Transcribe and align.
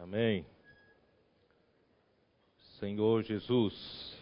Amém. 0.00 0.46
Senhor 2.78 3.24
Jesus, 3.24 4.16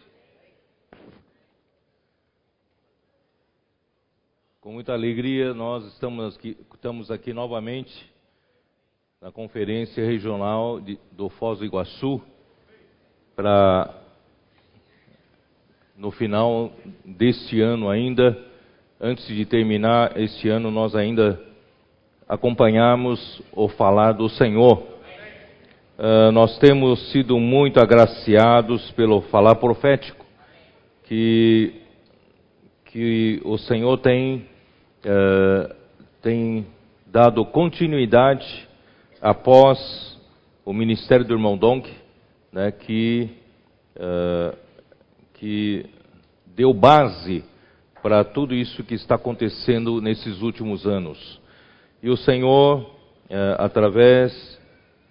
com 4.59 4.71
muita 4.71 4.93
alegria 4.93 5.53
nós 5.53 5.85
estamos 5.93 6.35
aqui, 6.35 6.57
estamos 6.73 7.11
aqui 7.11 7.31
novamente 7.31 8.11
na 9.21 9.31
Conferência 9.31 10.03
Regional 10.03 10.81
de, 10.81 10.97
do 11.11 11.29
Foz 11.29 11.59
do 11.59 11.65
Iguaçu 11.65 12.19
para 13.35 14.01
no 15.95 16.09
final 16.09 16.71
deste 17.05 17.61
ano 17.61 17.87
ainda, 17.87 18.35
antes 18.99 19.27
de 19.27 19.45
terminar 19.45 20.19
este 20.19 20.49
ano, 20.49 20.71
nós 20.71 20.95
ainda 20.95 21.39
acompanhamos 22.27 23.43
o 23.51 23.69
falar 23.69 24.13
do 24.13 24.27
Senhor. 24.27 24.96
Uh, 25.97 26.31
nós 26.31 26.59
temos 26.59 27.11
sido 27.11 27.39
muito 27.39 27.79
agraciados 27.79 28.91
pelo 28.91 29.21
falar 29.21 29.55
profético 29.55 30.23
que, 31.05 31.73
que 32.85 33.41
o 33.43 33.57
Senhor 33.57 33.97
tem, 33.97 34.45
uh, 35.03 35.73
tem 36.21 36.67
dado 37.07 37.43
continuidade 37.45 38.67
após 39.19 39.79
o 40.63 40.71
ministério 40.71 41.25
do 41.25 41.33
irmão 41.33 41.57
Donk, 41.57 41.91
né, 42.53 42.71
que, 42.71 43.31
uh, 43.95 44.55
que 45.33 45.83
deu 46.45 46.75
base 46.75 47.43
para 48.03 48.23
tudo 48.23 48.53
isso 48.53 48.83
que 48.83 48.93
está 48.93 49.15
acontecendo 49.15 49.99
nesses 49.99 50.43
últimos 50.43 50.85
anos. 50.85 51.41
E 52.03 52.09
o 52.11 52.15
Senhor, 52.15 52.87
através 53.57 54.56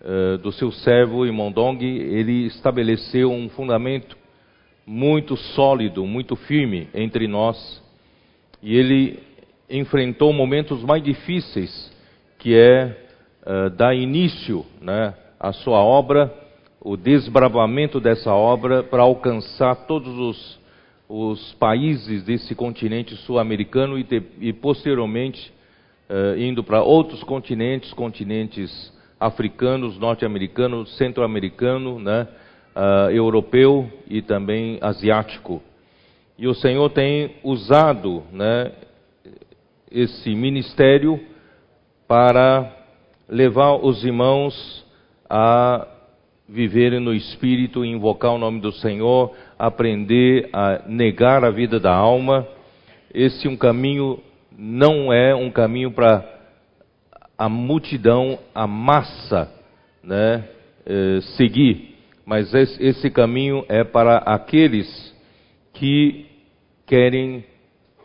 eh, 0.02 0.36
do 0.38 0.52
seu 0.52 0.70
servo 0.70 1.26
Imondong, 1.26 1.82
ele 1.82 2.46
estabeleceu 2.46 3.32
um 3.32 3.48
fundamento 3.48 4.16
muito 4.86 5.36
sólido, 5.36 6.06
muito 6.06 6.36
firme 6.36 6.88
entre 6.94 7.26
nós. 7.26 7.82
E 8.62 8.76
ele 8.76 9.18
enfrentou 9.68 10.32
momentos 10.32 10.82
mais 10.84 11.02
difíceis, 11.02 11.92
que 12.38 12.54
é 12.54 12.96
uh, 13.44 13.70
dar 13.70 13.94
início 13.94 14.64
né, 14.80 15.14
à 15.40 15.52
sua 15.52 15.78
obra, 15.78 16.32
o 16.80 16.96
desbravamento 16.96 17.98
dessa 17.98 18.32
obra 18.32 18.82
para 18.82 19.02
alcançar 19.02 19.74
todos 19.86 20.16
os, 20.16 20.60
os, 21.08 21.52
países 21.54 22.22
desse 22.22 22.54
continente 22.54 23.16
sul-americano 23.16 23.98
e, 23.98 24.06
e, 24.40 24.52
posteriormente 24.52 25.52
uh, 26.08 26.38
indo 26.38 26.62
para 26.62 26.82
outros 26.82 27.24
continentes, 27.24 27.92
continentes 27.92 28.94
africanos, 29.18 29.98
norte-americanos, 29.98 30.96
centro-americano, 30.96 31.98
né, 31.98 32.28
uh, 32.74 33.10
europeu 33.10 33.90
e 34.08 34.20
também 34.20 34.78
asiático. 34.80 35.62
E 36.38 36.46
o 36.46 36.54
Senhor 36.54 36.90
tem 36.90 37.36
usado 37.42 38.22
né, 38.30 38.72
esse 39.90 40.34
ministério 40.34 41.18
para 42.06 42.70
levar 43.28 43.74
os 43.74 44.04
irmãos 44.04 44.84
a 45.28 45.86
viverem 46.48 47.00
no 47.00 47.12
Espírito, 47.12 47.84
invocar 47.84 48.32
o 48.32 48.38
nome 48.38 48.60
do 48.60 48.70
Senhor, 48.70 49.34
aprender 49.58 50.48
a 50.52 50.82
negar 50.86 51.44
a 51.44 51.50
vida 51.50 51.80
da 51.80 51.92
alma. 51.92 52.46
Esse 53.12 53.48
um 53.48 53.56
caminho 53.56 54.20
não 54.56 55.12
é 55.12 55.34
um 55.34 55.50
caminho 55.50 55.90
para 55.90 56.35
a 57.38 57.48
multidão, 57.48 58.38
a 58.54 58.66
massa, 58.66 59.52
né, 60.02 60.48
eh, 60.84 61.20
seguir. 61.36 61.96
Mas 62.24 62.52
esse, 62.54 62.82
esse 62.82 63.10
caminho 63.10 63.64
é 63.68 63.84
para 63.84 64.18
aqueles 64.18 65.14
que 65.74 66.26
querem, 66.86 67.44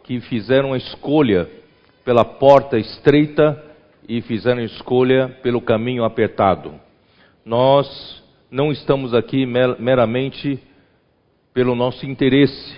que 0.03 0.19
fizeram 0.21 0.73
a 0.73 0.77
escolha 0.77 1.47
pela 2.03 2.25
porta 2.25 2.77
estreita 2.77 3.63
e 4.07 4.21
fizeram 4.21 4.61
a 4.61 4.65
escolha 4.65 5.29
pelo 5.41 5.61
caminho 5.61 6.03
apertado. 6.03 6.73
Nós 7.45 8.21
não 8.49 8.71
estamos 8.71 9.13
aqui 9.13 9.45
meramente 9.45 10.59
pelo 11.53 11.75
nosso 11.75 12.05
interesse, 12.05 12.75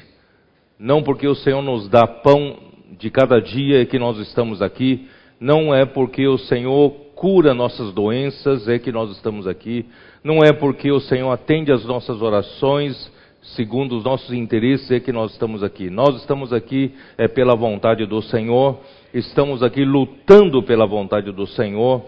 não 0.77 1.01
porque 1.01 1.27
o 1.27 1.35
Senhor 1.35 1.61
nos 1.61 1.89
dá 1.89 2.05
pão 2.05 2.57
de 2.99 3.09
cada 3.09 3.41
dia 3.41 3.85
que 3.85 3.97
nós 3.97 4.17
estamos 4.19 4.61
aqui, 4.61 5.07
não 5.39 5.73
é 5.73 5.85
porque 5.85 6.27
o 6.27 6.37
Senhor 6.37 6.91
cura 7.15 7.53
nossas 7.53 7.93
doenças 7.93 8.67
é 8.67 8.79
que 8.79 8.91
nós 8.91 9.11
estamos 9.11 9.47
aqui. 9.47 9.85
Não 10.23 10.39
é 10.43 10.51
porque 10.53 10.91
o 10.91 10.99
Senhor 10.99 11.31
atende 11.31 11.71
as 11.71 11.85
nossas 11.85 12.21
orações 12.21 13.11
segundo 13.43 13.97
os 13.97 14.03
nossos 14.03 14.31
interesses 14.33 14.89
é 14.89 14.99
que 14.99 15.11
nós 15.11 15.31
estamos 15.31 15.63
aqui. 15.63 15.89
Nós 15.89 16.15
estamos 16.17 16.53
aqui 16.53 16.93
é 17.17 17.27
pela 17.27 17.55
vontade 17.55 18.05
do 18.05 18.21
Senhor. 18.21 18.79
Estamos 19.13 19.61
aqui 19.61 19.83
lutando 19.83 20.63
pela 20.63 20.85
vontade 20.85 21.31
do 21.31 21.45
Senhor. 21.45 22.03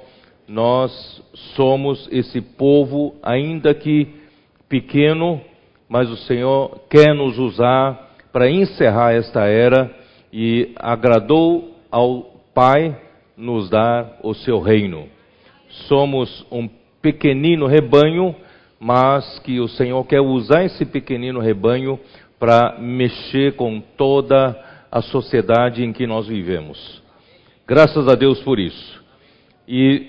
Nós 0.47 0.91
somos 1.55 2.07
esse 2.11 2.39
povo, 2.39 3.15
ainda 3.21 3.73
que 3.73 4.07
pequeno, 4.69 5.41
mas 5.89 6.09
o 6.09 6.17
Senhor 6.17 6.79
quer 6.89 7.13
nos 7.13 7.37
usar 7.37 8.15
para 8.31 8.49
encerrar 8.49 9.13
esta 9.13 9.45
era 9.45 9.93
e 10.31 10.71
agradou 10.77 11.75
ao 11.91 12.33
Pai 12.53 12.95
nos 13.37 13.69
dar 13.69 14.19
o 14.23 14.33
seu 14.33 14.59
reino. 14.59 15.07
Somos 15.87 16.45
um 16.51 16.69
pequenino 17.01 17.67
rebanho, 17.67 18.35
mas 18.79 19.39
que 19.39 19.59
o 19.59 19.67
Senhor 19.67 20.03
quer 20.05 20.21
usar 20.21 20.63
esse 20.63 20.85
pequenino 20.85 21.39
rebanho 21.39 21.99
para 22.39 22.77
mexer 22.79 23.55
com 23.55 23.81
toda 23.97 24.55
a 24.91 25.01
sociedade 25.01 25.83
em 25.83 25.91
que 25.91 26.07
nós 26.07 26.27
vivemos. 26.27 27.01
Graças 27.67 28.07
a 28.07 28.15
Deus 28.15 28.41
por 28.41 28.59
isso. 28.59 29.03
E 29.67 30.07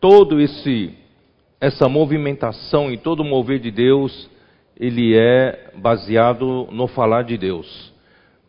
todo 0.00 0.40
esse 0.40 0.94
essa 1.60 1.88
movimentação 1.88 2.92
e 2.92 2.98
todo 2.98 3.20
o 3.20 3.24
mover 3.24 3.58
de 3.58 3.70
Deus, 3.70 4.28
ele 4.78 5.16
é 5.16 5.70
baseado 5.76 6.68
no 6.70 6.86
falar 6.86 7.22
de 7.22 7.38
Deus. 7.38 7.93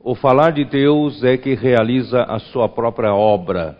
O 0.07 0.13
falar 0.13 0.51
de 0.51 0.63
Deus 0.63 1.23
é 1.23 1.35
que 1.35 1.55
realiza 1.55 2.21
a 2.25 2.37
sua 2.37 2.69
própria 2.69 3.15
obra. 3.15 3.75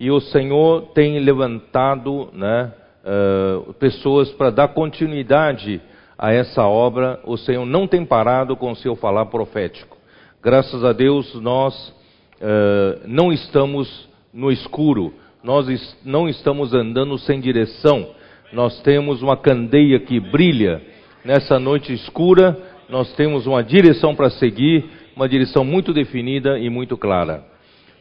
E 0.00 0.10
o 0.10 0.18
Senhor 0.18 0.88
tem 0.94 1.20
levantado 1.20 2.28
né, 2.32 2.72
uh, 3.04 3.72
pessoas 3.74 4.32
para 4.32 4.50
dar 4.50 4.74
continuidade 4.74 5.80
a 6.18 6.32
essa 6.32 6.66
obra. 6.66 7.20
O 7.24 7.36
Senhor 7.36 7.64
não 7.64 7.86
tem 7.86 8.04
parado 8.04 8.56
com 8.56 8.72
o 8.72 8.74
seu 8.74 8.96
falar 8.96 9.26
profético. 9.26 9.96
Graças 10.42 10.84
a 10.84 10.92
Deus, 10.92 11.32
nós 11.40 11.94
uh, 12.40 13.06
não 13.06 13.32
estamos 13.32 14.08
no 14.34 14.50
escuro, 14.50 15.14
nós 15.40 15.68
est 15.68 15.96
não 16.04 16.28
estamos 16.28 16.74
andando 16.74 17.16
sem 17.16 17.38
direção. 17.38 18.08
Nós 18.52 18.82
temos 18.82 19.22
uma 19.22 19.36
candeia 19.36 20.00
que 20.00 20.18
brilha 20.18 20.82
nessa 21.24 21.60
noite 21.60 21.92
escura, 21.92 22.58
nós 22.88 23.14
temos 23.14 23.46
uma 23.46 23.62
direção 23.62 24.16
para 24.16 24.30
seguir 24.30 24.98
uma 25.20 25.28
direção 25.28 25.62
muito 25.66 25.92
definida 25.92 26.58
e 26.58 26.70
muito 26.70 26.96
clara. 26.96 27.44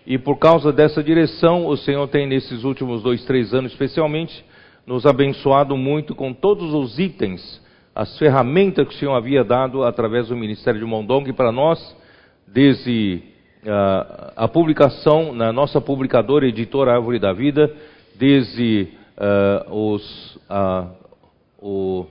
E 0.07 0.18
por 0.18 0.38
causa 0.38 0.72
dessa 0.72 1.03
direção, 1.03 1.68
o 1.68 1.75
Senhor 1.75 2.07
tem, 2.07 2.25
nesses 2.25 2.63
últimos 2.63 3.03
dois, 3.03 3.25
três 3.25 3.53
anos 3.53 3.74
especialmente, 3.74 4.41
nos 4.88 5.06
abençoado 5.06 5.75
muito 5.75 6.16
com 6.16 6.31
todos 6.31 6.74
os 6.74 6.97
itens, 6.97 7.62
as 7.94 8.18
ferramentas 8.18 8.88
que 8.88 8.96
o 8.96 8.97
Senhor 8.97 9.13
havia 9.13 9.44
dado 9.44 9.84
através 9.84 10.30
do 10.30 10.38
Ministério 10.38 10.80
de 10.80 10.85
Mondong 10.85 11.34
para 11.34 11.52
nós, 11.52 11.78
desde 12.47 13.22
uh, 13.66 14.31
a 14.38 14.47
publicação 14.47 15.34
na 15.34 15.51
nossa 15.51 15.81
publicadora 15.81 16.47
editora 16.47 16.94
Árvore 16.94 17.19
da 17.19 17.34
Vida, 17.34 17.69
desde 18.18 18.88
uh, 19.68 19.75
os, 19.75 20.36
uh, 20.50 20.88
o, 21.62 22.06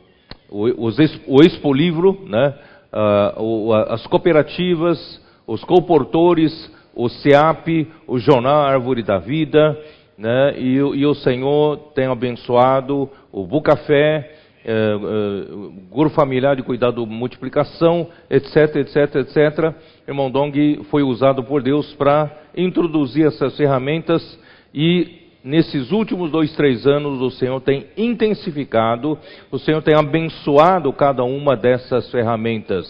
o, 0.50 0.86
os, 0.86 0.98
o 1.26 1.40
Expo 1.42 1.72
Livro, 1.72 2.26
né? 2.26 2.54
Uh, 2.92 3.72
as 3.88 4.06
cooperativas, 4.06 5.20
os 5.46 5.62
comportores, 5.64 6.52
o 6.94 7.08
SEAP, 7.08 7.88
o 8.06 8.18
Jornal 8.18 8.62
Árvore 8.62 9.02
da 9.02 9.18
Vida, 9.18 9.78
né? 10.16 10.54
e, 10.58 10.74
e, 10.74 11.06
o 11.06 11.14
Senhor 11.14 11.92
tem 11.94 12.06
abençoado 12.06 13.08
o 13.30 13.46
Bucafé, 13.46 14.34
uh, 14.64 15.66
uh, 15.66 15.72
Grupo 15.92 16.14
Familiar 16.14 16.56
de 16.56 16.62
Cuidado 16.62 17.06
Multiplicação, 17.06 18.08
etc, 18.28 18.76
etc, 18.76 19.14
etc. 19.16 19.74
Irmão 20.06 20.30
Dong 20.30 20.82
foi 20.90 21.02
usado 21.02 21.44
por 21.44 21.62
Deus 21.62 21.92
para 21.94 22.30
introduzir 22.56 23.26
essas 23.26 23.56
ferramentas 23.56 24.38
e 24.74 25.27
nesses 25.48 25.90
últimos 25.90 26.30
dois, 26.30 26.54
três 26.54 26.86
anos, 26.86 27.22
o 27.22 27.30
Senhor 27.30 27.58
tem 27.62 27.86
intensificado, 27.96 29.18
o 29.50 29.58
Senhor 29.58 29.82
tem 29.82 29.94
abençoado 29.94 30.92
cada 30.92 31.24
uma 31.24 31.56
dessas 31.56 32.10
ferramentas. 32.10 32.86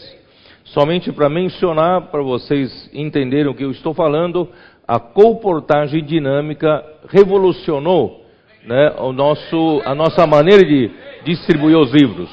Somente 0.65 1.13
para 1.13 1.29
mencionar, 1.29 2.11
para 2.11 2.21
vocês 2.21 2.91
entenderem 2.93 3.47
o 3.47 3.55
que 3.55 3.63
eu 3.65 3.71
estou 3.71 3.95
falando, 3.95 4.49
a 4.87 4.99
comportagem 4.99 6.05
dinâmica 6.05 6.85
revolucionou 7.09 8.25
né, 8.67 8.93
o 8.99 9.13
nosso, 9.13 9.81
a 9.85 9.95
nossa 9.95 10.27
maneira 10.27 10.65
de 10.65 10.91
distribuir 11.25 11.79
os 11.79 11.93
livros. 11.93 12.29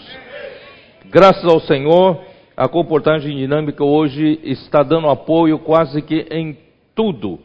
Graças 1.05 1.45
ao 1.45 1.59
Senhor, 1.59 2.19
a 2.57 2.67
comportagem 2.67 3.37
dinâmica 3.37 3.83
hoje 3.83 4.39
está 4.43 4.81
dando 4.81 5.07
apoio 5.07 5.59
quase 5.59 6.01
que 6.01 6.25
em 6.31 6.57
tudo, 6.95 7.39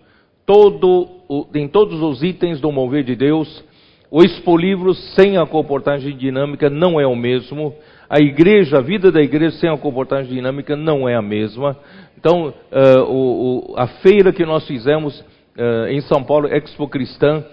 todo, 0.50 1.06
em 1.54 1.68
todos 1.68 2.02
os 2.02 2.24
itens 2.24 2.60
do 2.60 2.72
mover 2.72 3.04
de 3.04 3.14
Deus. 3.14 3.62
O 4.10 4.24
Expolivro 4.24 4.92
sem 4.94 5.38
a 5.38 5.46
comportagem 5.46 6.16
dinâmica 6.16 6.68
não 6.68 7.00
é 7.00 7.06
o 7.06 7.14
mesmo. 7.14 7.72
A 8.08 8.18
igreja, 8.18 8.78
a 8.78 8.80
vida 8.80 9.12
da 9.12 9.22
igreja 9.22 9.56
sem 9.58 9.70
a 9.70 9.78
comportagem 9.78 10.34
dinâmica 10.34 10.74
não 10.74 11.08
é 11.08 11.14
a 11.14 11.22
mesma. 11.22 11.76
Então, 12.18 12.48
uh, 12.48 13.02
o, 13.04 13.74
o, 13.74 13.74
a 13.76 13.86
feira 14.02 14.32
que 14.32 14.44
nós 14.44 14.66
fizemos 14.66 15.20
uh, 15.20 15.86
em 15.88 16.00
São 16.00 16.24
Paulo, 16.24 16.48
Expo 16.48 16.88
Cristã, 16.88 17.44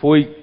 foi 0.00 0.34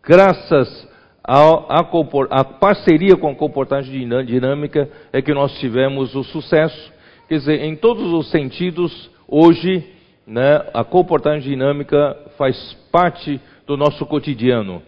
graças 0.00 0.88
à 1.24 2.44
parceria 2.44 3.16
com 3.16 3.30
a 3.30 3.34
comportagem 3.34 4.08
dinâmica 4.24 4.88
é 5.12 5.20
que 5.20 5.34
nós 5.34 5.58
tivemos 5.58 6.14
o 6.14 6.22
sucesso. 6.22 6.92
Quer 7.28 7.38
dizer, 7.38 7.64
em 7.64 7.74
todos 7.74 8.12
os 8.12 8.30
sentidos, 8.30 9.10
hoje, 9.26 9.91
né, 10.26 10.64
a 10.72 10.84
comportagem 10.84 11.50
dinâmica 11.50 12.16
faz 12.36 12.76
parte 12.90 13.40
do 13.66 13.76
nosso 13.76 14.04
cotidiano. 14.06 14.82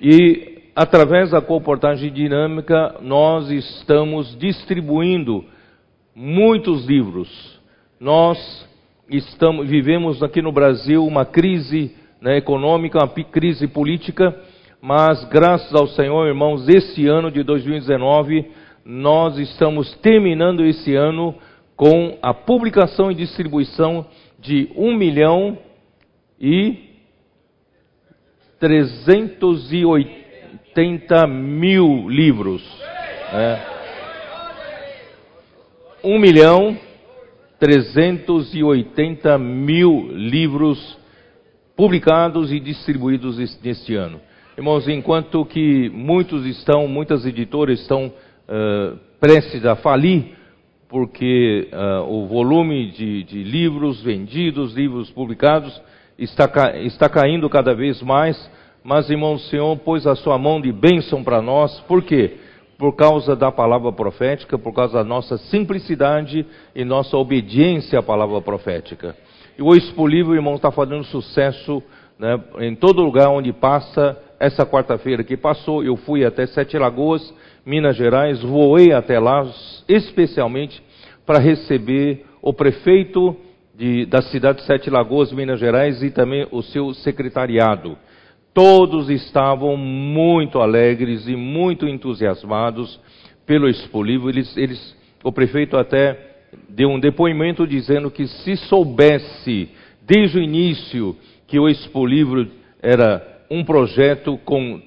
E 0.00 0.62
através 0.74 1.30
da 1.30 1.40
comportagem 1.40 2.12
dinâmica, 2.12 2.96
nós 3.00 3.50
estamos 3.50 4.36
distribuindo 4.38 5.44
muitos 6.14 6.86
livros. 6.86 7.60
Nós 7.98 8.38
estamos, 9.08 9.68
vivemos 9.68 10.22
aqui 10.22 10.42
no 10.42 10.52
Brasil 10.52 11.04
uma 11.04 11.24
crise 11.24 11.94
né, 12.20 12.36
econômica, 12.36 12.98
uma 12.98 13.08
crise 13.08 13.66
política 13.66 14.34
mas 14.80 15.24
graças 15.24 15.74
ao 15.74 15.88
Senhor, 15.88 16.28
irmãos, 16.28 16.68
esse 16.68 17.08
ano 17.08 17.28
de 17.28 17.42
2019, 17.42 18.46
nós 18.84 19.36
estamos 19.38 19.92
terminando 19.96 20.64
esse 20.64 20.94
ano 20.94 21.34
com 21.74 22.16
a 22.22 22.32
publicação 22.32 23.10
e 23.10 23.14
distribuição 23.16 24.06
de 24.46 24.70
1 24.74 24.96
milhão 24.96 25.58
e 26.40 26.86
380 28.60 31.26
mil 31.26 32.08
livros. 32.08 32.62
Né? 33.32 33.62
1 36.04 36.18
milhão 36.18 36.78
380 37.58 39.38
mil 39.38 40.08
livros 40.12 40.98
publicados 41.76 42.52
e 42.52 42.60
distribuídos 42.60 43.38
neste 43.62 43.94
ano. 43.94 44.20
Irmãos, 44.56 44.88
enquanto 44.88 45.44
que 45.44 45.90
muitos 45.90 46.46
estão, 46.46 46.88
muitas 46.88 47.26
editoras 47.26 47.78
estão 47.80 48.06
uh, 48.06 48.96
prestes 49.20 49.66
a 49.66 49.76
falir, 49.76 50.35
porque 50.88 51.68
uh, 51.72 52.10
o 52.10 52.26
volume 52.26 52.90
de, 52.90 53.24
de, 53.24 53.42
livros 53.42 54.02
vendidos, 54.02 54.74
livros 54.74 55.10
publicados, 55.10 55.80
está, 56.18 56.48
está 56.78 57.08
caindo 57.08 57.48
cada 57.50 57.74
vez 57.74 58.00
mais, 58.02 58.36
mas, 58.84 59.10
irmãos, 59.10 59.44
o 59.44 59.48
Senhor 59.48 59.76
pôs 59.78 60.06
a 60.06 60.14
sua 60.14 60.38
mão 60.38 60.60
de 60.60 60.70
bênção 60.70 61.24
para 61.24 61.42
nós, 61.42 61.80
por 61.88 62.02
quê? 62.02 62.36
Por 62.78 62.94
causa 62.94 63.34
da 63.34 63.50
palavra 63.50 63.90
profética, 63.90 64.56
por 64.56 64.72
causa 64.72 64.98
da 64.98 65.04
nossa 65.04 65.36
simplicidade 65.38 66.46
e 66.74 66.84
nossa 66.84 67.16
obediência 67.16 67.98
à 67.98 68.02
palavra 68.02 68.40
profética. 68.40 69.16
E 69.58 69.62
o 69.62 69.74
Expo 69.74 70.06
Livro, 70.06 70.34
irmão, 70.34 70.54
está 70.54 70.70
fazendo 70.70 71.02
sucesso 71.04 71.82
né, 72.18 72.38
em 72.60 72.74
todo 72.74 73.02
lugar 73.02 73.28
onde 73.28 73.52
passa, 73.52 74.16
essa 74.38 74.66
quarta-feira 74.66 75.24
que 75.24 75.36
passou, 75.36 75.82
eu 75.82 75.96
fui 75.96 76.24
até 76.24 76.46
Sete 76.46 76.78
Lagoas, 76.78 77.34
Minas 77.66 77.96
Gerais, 77.96 78.40
voei 78.42 78.92
até 78.92 79.18
lá, 79.18 79.44
especialmente 79.88 80.80
para 81.26 81.40
receber 81.40 82.24
o 82.40 82.52
prefeito 82.52 83.36
de, 83.74 84.06
da 84.06 84.22
cidade 84.22 84.58
de 84.58 84.66
Sete 84.66 84.88
Lagoas, 84.88 85.32
Minas 85.32 85.58
Gerais, 85.58 86.00
e 86.00 86.12
também 86.12 86.46
o 86.52 86.62
seu 86.62 86.94
secretariado. 86.94 87.98
Todos 88.54 89.10
estavam 89.10 89.76
muito 89.76 90.60
alegres 90.60 91.26
e 91.26 91.34
muito 91.34 91.88
entusiasmados 91.88 93.00
pelo 93.44 93.68
Expo 93.68 94.00
Livro. 94.00 94.30
Eles, 94.30 94.56
eles, 94.56 94.96
o 95.24 95.32
prefeito 95.32 95.76
até 95.76 96.36
deu 96.68 96.88
um 96.88 97.00
depoimento 97.00 97.66
dizendo 97.66 98.12
que 98.12 98.28
se 98.28 98.56
soubesse 98.56 99.68
desde 100.02 100.38
o 100.38 100.42
início 100.42 101.16
que 101.48 101.58
o 101.58 101.68
Expo 101.68 102.06
Livro 102.06 102.46
era 102.80 103.44
um 103.50 103.64
projeto 103.64 104.38
com, 104.44 104.80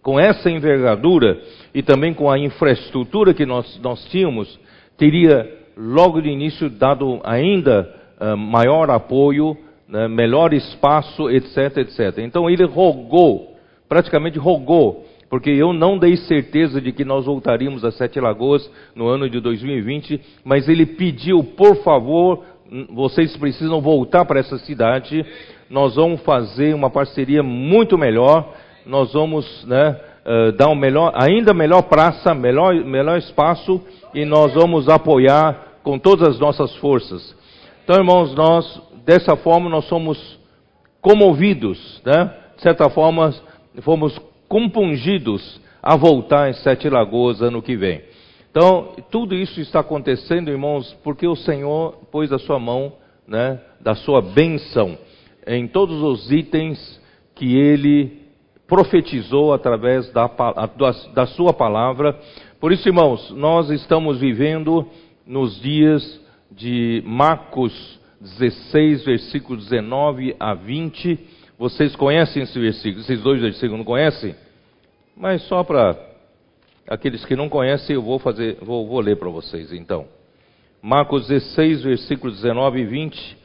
com 0.00 0.20
essa 0.20 0.48
envergadura 0.48 1.42
e 1.74 1.82
também 1.82 2.12
com 2.12 2.30
a 2.30 2.38
infraestrutura 2.38 3.32
que 3.32 3.46
nós, 3.46 3.80
nós 3.82 4.04
tínhamos, 4.06 4.58
teria 4.96 5.50
logo 5.76 6.20
de 6.20 6.28
início 6.28 6.68
dado 6.68 7.20
ainda 7.24 7.94
uh, 8.20 8.36
maior 8.36 8.90
apoio, 8.90 9.56
né, 9.88 10.06
melhor 10.08 10.52
espaço, 10.52 11.30
etc, 11.30 11.78
etc. 11.78 12.18
Então 12.18 12.48
ele 12.48 12.64
rogou, 12.64 13.56
praticamente 13.88 14.38
rogou, 14.38 15.06
porque 15.30 15.50
eu 15.50 15.72
não 15.72 15.96
dei 15.96 16.16
certeza 16.16 16.80
de 16.80 16.92
que 16.92 17.04
nós 17.04 17.24
voltaríamos 17.24 17.84
a 17.84 17.90
Sete 17.90 18.20
Lagoas 18.20 18.70
no 18.94 19.08
ano 19.08 19.30
de 19.30 19.40
2020, 19.40 20.20
mas 20.44 20.68
ele 20.68 20.84
pediu, 20.84 21.42
por 21.42 21.76
favor, 21.82 22.44
vocês 22.90 23.36
precisam 23.36 23.80
voltar 23.80 24.24
para 24.24 24.40
essa 24.40 24.58
cidade, 24.58 25.24
nós 25.70 25.96
vamos 25.96 26.20
fazer 26.22 26.74
uma 26.74 26.90
parceria 26.90 27.42
muito 27.42 27.96
melhor, 27.96 28.54
nós 28.84 29.12
vamos 29.14 29.64
né, 29.66 29.98
uh, 30.24 30.52
dar 30.52 30.68
um 30.68 30.74
melhor, 30.74 31.12
ainda 31.14 31.54
melhor 31.54 31.82
praça, 31.82 32.34
melhor, 32.34 32.74
melhor 32.74 33.18
espaço 33.18 33.80
e 34.14 34.24
nós 34.24 34.54
vamos 34.54 34.88
apoiar 34.88 35.78
com 35.82 35.98
todas 35.98 36.28
as 36.28 36.38
nossas 36.38 36.74
forças. 36.76 37.34
Então, 37.84 37.96
irmãos, 37.96 38.34
nós, 38.34 38.80
dessa 39.04 39.36
forma, 39.36 39.68
nós 39.68 39.84
somos 39.86 40.38
comovidos, 41.00 42.00
né? 42.04 42.32
De 42.56 42.62
certa 42.62 42.88
forma, 42.88 43.34
fomos 43.80 44.16
compungidos 44.48 45.60
a 45.82 45.96
voltar 45.96 46.48
em 46.48 46.52
Sete 46.52 46.88
Lagoas 46.88 47.42
ano 47.42 47.60
que 47.60 47.76
vem. 47.76 48.02
Então, 48.50 48.94
tudo 49.10 49.34
isso 49.34 49.60
está 49.60 49.80
acontecendo, 49.80 50.50
irmãos, 50.50 50.96
porque 51.02 51.26
o 51.26 51.34
Senhor 51.34 51.94
pôs 52.12 52.30
a 52.30 52.38
sua 52.38 52.58
mão, 52.58 52.92
né, 53.26 53.58
da 53.80 53.94
sua 53.94 54.20
bênção 54.20 54.96
em 55.46 55.66
todos 55.66 56.02
os 56.02 56.30
itens 56.30 57.00
que 57.34 57.56
ele 57.56 58.21
profetizou 58.72 59.52
através 59.52 60.10
da, 60.12 60.30
da 61.12 61.26
sua 61.26 61.52
palavra. 61.52 62.18
Por 62.58 62.72
isso, 62.72 62.88
irmãos, 62.88 63.30
nós 63.32 63.68
estamos 63.68 64.18
vivendo 64.18 64.88
nos 65.26 65.60
dias 65.60 66.02
de 66.50 67.02
Marcos 67.04 68.00
16, 68.18 69.04
versículo 69.04 69.58
19 69.58 70.34
a 70.40 70.54
20. 70.54 71.20
Vocês 71.58 71.94
conhecem 71.94 72.44
esse 72.44 72.58
versículo? 72.58 73.02
Esses 73.02 73.20
dois 73.20 73.42
versículos 73.42 73.76
não 73.76 73.84
conhecem? 73.84 74.34
Mas 75.14 75.42
só 75.42 75.62
para 75.62 75.94
aqueles 76.88 77.26
que 77.26 77.36
não 77.36 77.50
conhecem, 77.50 77.94
eu 77.94 78.02
vou 78.02 78.18
fazer, 78.18 78.56
vou, 78.62 78.88
vou 78.88 79.00
ler 79.00 79.18
para 79.18 79.28
vocês 79.28 79.70
então. 79.70 80.06
Marcos 80.80 81.28
16, 81.28 81.82
versículo 81.82 82.32
19 82.32 82.80
e 82.80 82.86
20. 82.86 83.36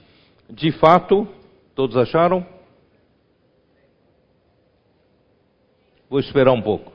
De 0.51 0.72
fato, 0.72 1.27
Todos 1.77 1.96
acharam? 1.96 2.43
Vou 6.10 6.20
esperar 6.20 6.54
um 6.54 6.62
pouco. 6.62 6.94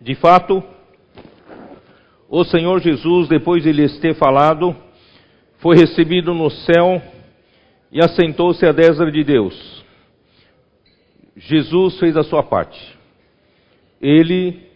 De 0.00 0.14
fato, 0.14 0.64
o 2.28 2.44
Senhor 2.44 2.80
Jesus, 2.80 3.28
depois 3.28 3.62
de 3.62 3.70
lhes 3.70 3.98
ter 4.00 4.14
falado, 4.14 4.74
foi 5.58 5.76
recebido 5.76 6.34
no 6.34 6.50
céu 6.50 7.00
e 7.90 8.00
assentou-se 8.02 8.64
à 8.66 8.72
destra 8.72 9.12
de 9.12 9.22
Deus. 9.22 9.84
Jesus 11.36 11.98
fez 12.00 12.16
a 12.16 12.24
sua 12.24 12.42
parte. 12.42 12.98
Ele 14.00 14.66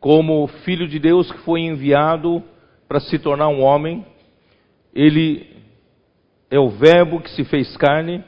como 0.00 0.48
filho 0.64 0.88
de 0.88 0.98
Deus 0.98 1.30
que 1.30 1.38
foi 1.40 1.60
enviado 1.60 2.42
para 2.88 2.98
se 2.98 3.18
tornar 3.18 3.48
um 3.48 3.62
homem. 3.62 4.04
Ele 4.94 5.49
é 6.50 6.58
o 6.58 6.68
Verbo 6.68 7.20
que 7.20 7.30
se 7.30 7.44
fez 7.44 7.76
carne 7.76 8.24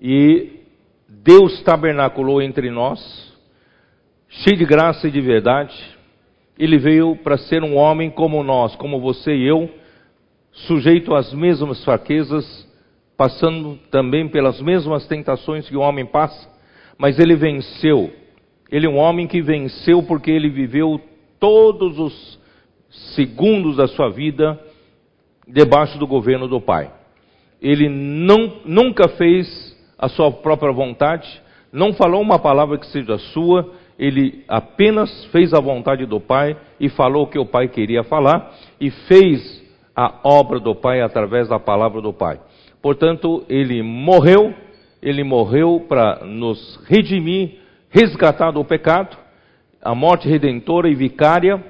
e 0.00 0.60
Deus 1.08 1.62
tabernaculou 1.62 2.40
entre 2.40 2.70
nós, 2.70 3.00
cheio 4.28 4.56
de 4.56 4.64
graça 4.64 5.08
e 5.08 5.10
de 5.10 5.20
verdade. 5.20 5.74
Ele 6.58 6.78
veio 6.78 7.16
para 7.16 7.36
ser 7.36 7.62
um 7.62 7.76
homem 7.76 8.10
como 8.10 8.42
nós, 8.42 8.74
como 8.76 9.00
você 9.00 9.34
e 9.34 9.46
eu, 9.46 9.70
sujeito 10.52 11.14
às 11.14 11.32
mesmas 11.32 11.84
fraquezas, 11.84 12.68
passando 13.16 13.76
também 13.90 14.28
pelas 14.28 14.60
mesmas 14.60 15.06
tentações 15.06 15.68
que 15.68 15.76
o 15.76 15.80
homem 15.80 16.06
passa, 16.06 16.48
mas 16.98 17.18
ele 17.18 17.34
venceu 17.36 18.10
ele 18.70 18.86
é 18.86 18.88
um 18.88 18.98
homem 18.98 19.26
que 19.26 19.42
venceu 19.42 20.02
porque 20.02 20.30
ele 20.30 20.48
viveu 20.48 21.00
todos 21.40 21.98
os 21.98 22.38
segundos 23.14 23.76
da 23.76 23.88
sua 23.88 24.08
vida 24.10 24.58
debaixo 25.46 25.98
do 25.98 26.06
governo 26.06 26.46
do 26.46 26.60
Pai. 26.60 26.90
Ele 27.60 27.88
não, 27.88 28.60
nunca 28.64 29.08
fez 29.08 29.76
a 29.98 30.08
sua 30.08 30.32
própria 30.32 30.72
vontade, 30.72 31.28
não 31.72 31.92
falou 31.92 32.20
uma 32.20 32.38
palavra 32.38 32.78
que 32.78 32.86
seja 32.86 33.18
sua, 33.18 33.70
ele 33.98 34.44
apenas 34.48 35.26
fez 35.26 35.52
a 35.52 35.60
vontade 35.60 36.06
do 36.06 36.18
Pai 36.18 36.56
e 36.80 36.88
falou 36.88 37.24
o 37.24 37.26
que 37.26 37.38
o 37.38 37.44
Pai 37.44 37.68
queria 37.68 38.02
falar 38.02 38.54
e 38.80 38.90
fez 38.90 39.62
a 39.94 40.20
obra 40.24 40.58
do 40.58 40.74
Pai 40.74 41.02
através 41.02 41.48
da 41.48 41.58
palavra 41.58 42.00
do 42.00 42.12
Pai. 42.12 42.40
Portanto, 42.80 43.44
ele 43.46 43.82
morreu, 43.82 44.54
ele 45.02 45.22
morreu 45.22 45.84
para 45.86 46.24
nos 46.24 46.80
redimir, 46.88 47.58
resgatar 47.90 48.52
do 48.52 48.64
pecado, 48.64 49.18
a 49.82 49.94
morte 49.94 50.26
redentora 50.26 50.88
e 50.88 50.94
vicária, 50.94 51.62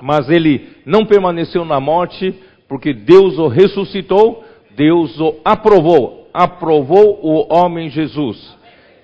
mas 0.00 0.30
ele 0.30 0.68
não 0.86 1.04
permaneceu 1.04 1.66
na 1.66 1.78
morte 1.78 2.34
porque 2.66 2.94
Deus 2.94 3.38
o 3.38 3.46
ressuscitou, 3.46 4.42
Deus 4.76 5.18
o 5.18 5.40
aprovou, 5.42 6.28
aprovou 6.34 7.18
o 7.22 7.52
homem 7.52 7.88
Jesus. 7.88 8.56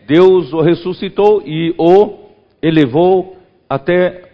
Deus 0.07 0.53
o 0.53 0.61
ressuscitou 0.61 1.43
e 1.47 1.75
o 1.79 2.19
elevou 2.61 3.39
até 3.69 4.31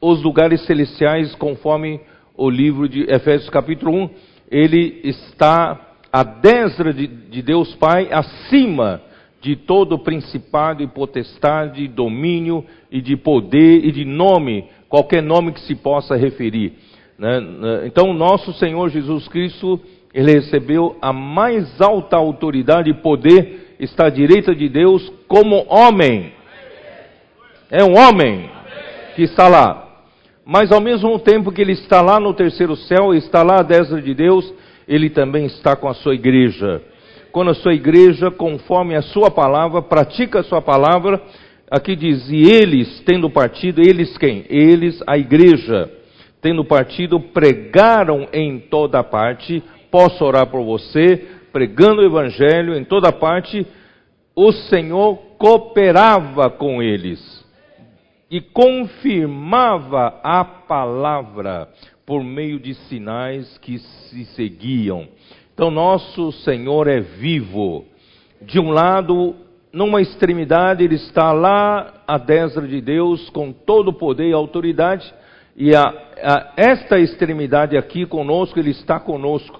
os 0.00 0.22
lugares 0.22 0.64
celestiais, 0.64 1.34
conforme 1.34 2.00
o 2.36 2.48
livro 2.48 2.88
de 2.88 3.02
Efésios 3.10 3.50
capítulo 3.50 3.92
1. 3.92 4.10
Ele 4.48 5.00
está 5.02 5.96
à 6.12 6.22
destra 6.22 6.92
de, 6.94 7.08
de 7.08 7.42
Deus 7.42 7.74
Pai, 7.74 8.08
acima 8.12 9.02
de 9.40 9.56
todo 9.56 9.98
principado 9.98 10.82
e 10.82 10.86
potestade, 10.86 11.88
domínio 11.88 12.64
e 12.90 13.00
de 13.00 13.16
poder 13.16 13.84
e 13.84 13.90
de 13.90 14.04
nome, 14.04 14.66
qualquer 14.88 15.22
nome 15.22 15.52
que 15.52 15.60
se 15.60 15.74
possa 15.74 16.14
referir. 16.14 16.74
Né? 17.18 17.40
Então, 17.86 18.12
nosso 18.12 18.52
Senhor 18.54 18.88
Jesus 18.90 19.26
Cristo, 19.28 19.80
ele 20.16 20.32
recebeu 20.32 20.96
a 21.02 21.12
mais 21.12 21.78
alta 21.78 22.16
autoridade 22.16 22.88
e 22.88 22.94
poder, 22.94 23.74
está 23.78 24.06
à 24.06 24.10
direita 24.10 24.54
de 24.54 24.66
Deus 24.66 25.12
como 25.28 25.66
homem. 25.68 26.32
É 27.70 27.84
um 27.84 27.98
homem 27.98 28.48
que 29.14 29.24
está 29.24 29.46
lá. 29.46 29.86
Mas 30.42 30.72
ao 30.72 30.80
mesmo 30.80 31.18
tempo 31.18 31.52
que 31.52 31.60
ele 31.60 31.72
está 31.72 32.00
lá 32.00 32.18
no 32.18 32.32
terceiro 32.32 32.74
céu, 32.76 33.12
está 33.12 33.42
lá 33.42 33.60
à 33.60 33.62
destra 33.62 34.00
de 34.00 34.14
Deus, 34.14 34.54
ele 34.88 35.10
também 35.10 35.44
está 35.44 35.76
com 35.76 35.86
a 35.86 35.92
sua 35.92 36.14
igreja. 36.14 36.80
Quando 37.30 37.50
a 37.50 37.54
sua 37.54 37.74
igreja, 37.74 38.30
conforme 38.30 38.96
a 38.96 39.02
sua 39.02 39.30
palavra, 39.30 39.82
pratica 39.82 40.40
a 40.40 40.44
sua 40.44 40.62
palavra, 40.62 41.20
aqui 41.70 41.94
diz, 41.94 42.26
e 42.30 42.50
eles, 42.50 43.02
tendo 43.04 43.28
partido, 43.28 43.82
eles 43.82 44.16
quem? 44.16 44.46
Eles, 44.48 44.98
a 45.06 45.18
igreja 45.18 45.90
tendo 46.40 46.64
partido, 46.64 47.18
pregaram 47.18 48.28
em 48.32 48.60
toda 48.60 49.02
parte. 49.02 49.62
Posso 49.96 50.22
orar 50.26 50.46
por 50.48 50.62
você, 50.62 51.26
pregando 51.50 52.02
o 52.02 52.04
evangelho 52.04 52.76
em 52.76 52.84
toda 52.84 53.10
parte. 53.10 53.66
O 54.34 54.52
Senhor 54.52 55.16
cooperava 55.38 56.50
com 56.50 56.82
eles 56.82 57.18
e 58.30 58.42
confirmava 58.42 60.20
a 60.22 60.44
palavra 60.44 61.66
por 62.04 62.22
meio 62.22 62.60
de 62.60 62.74
sinais 62.74 63.56
que 63.56 63.78
se 63.78 64.26
seguiam. 64.34 65.08
Então, 65.54 65.70
nosso 65.70 66.30
Senhor 66.30 66.88
é 66.88 67.00
vivo. 67.00 67.86
De 68.42 68.60
um 68.60 68.72
lado, 68.72 69.34
numa 69.72 70.02
extremidade, 70.02 70.84
ele 70.84 70.96
está 70.96 71.32
lá 71.32 72.02
à 72.06 72.18
destra 72.18 72.68
de 72.68 72.82
Deus, 72.82 73.30
com 73.30 73.50
todo 73.50 73.88
o 73.88 73.94
poder 73.94 74.28
e 74.28 74.34
autoridade 74.34 75.10
e 75.56 75.74
a, 75.74 75.84
a, 76.22 76.52
esta 76.54 76.98
extremidade 76.98 77.78
aqui 77.78 78.04
conosco, 78.04 78.58
Ele 78.58 78.72
está 78.72 79.00
conosco, 79.00 79.58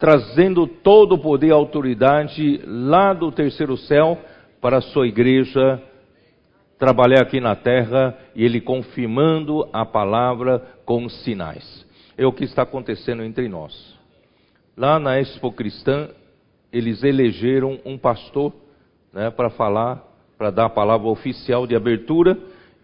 trazendo 0.00 0.66
todo 0.66 1.14
o 1.14 1.18
poder 1.18 1.48
e 1.48 1.52
autoridade 1.52 2.60
lá 2.64 3.12
do 3.12 3.30
terceiro 3.30 3.76
céu 3.76 4.18
para 4.58 4.78
a 4.78 4.80
sua 4.80 5.06
igreja 5.06 5.80
trabalhar 6.78 7.20
aqui 7.20 7.38
na 7.38 7.54
terra 7.54 8.16
e 8.34 8.42
Ele 8.42 8.62
confirmando 8.62 9.68
a 9.70 9.84
palavra 9.84 10.60
com 10.86 11.06
sinais. 11.10 11.86
É 12.16 12.26
o 12.26 12.32
que 12.32 12.44
está 12.44 12.62
acontecendo 12.62 13.22
entre 13.22 13.46
nós. 13.46 13.94
Lá 14.74 14.98
na 14.98 15.20
Expo 15.20 15.52
Cristã, 15.52 16.08
eles 16.72 17.04
elegeram 17.04 17.78
um 17.84 17.98
pastor 17.98 18.54
né, 19.12 19.30
para 19.30 19.50
falar, 19.50 20.02
para 20.38 20.50
dar 20.50 20.64
a 20.64 20.70
palavra 20.70 21.08
oficial 21.08 21.66
de 21.66 21.76
abertura 21.76 22.38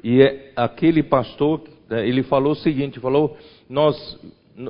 e 0.05 0.21
é 0.21 0.53
aquele 0.55 1.03
pastor, 1.03 1.63
né, 1.89 2.07
ele 2.07 2.23
falou 2.23 2.53
o 2.53 2.57
seguinte, 2.57 3.01
falou, 3.01 3.39
nós, 3.69 3.97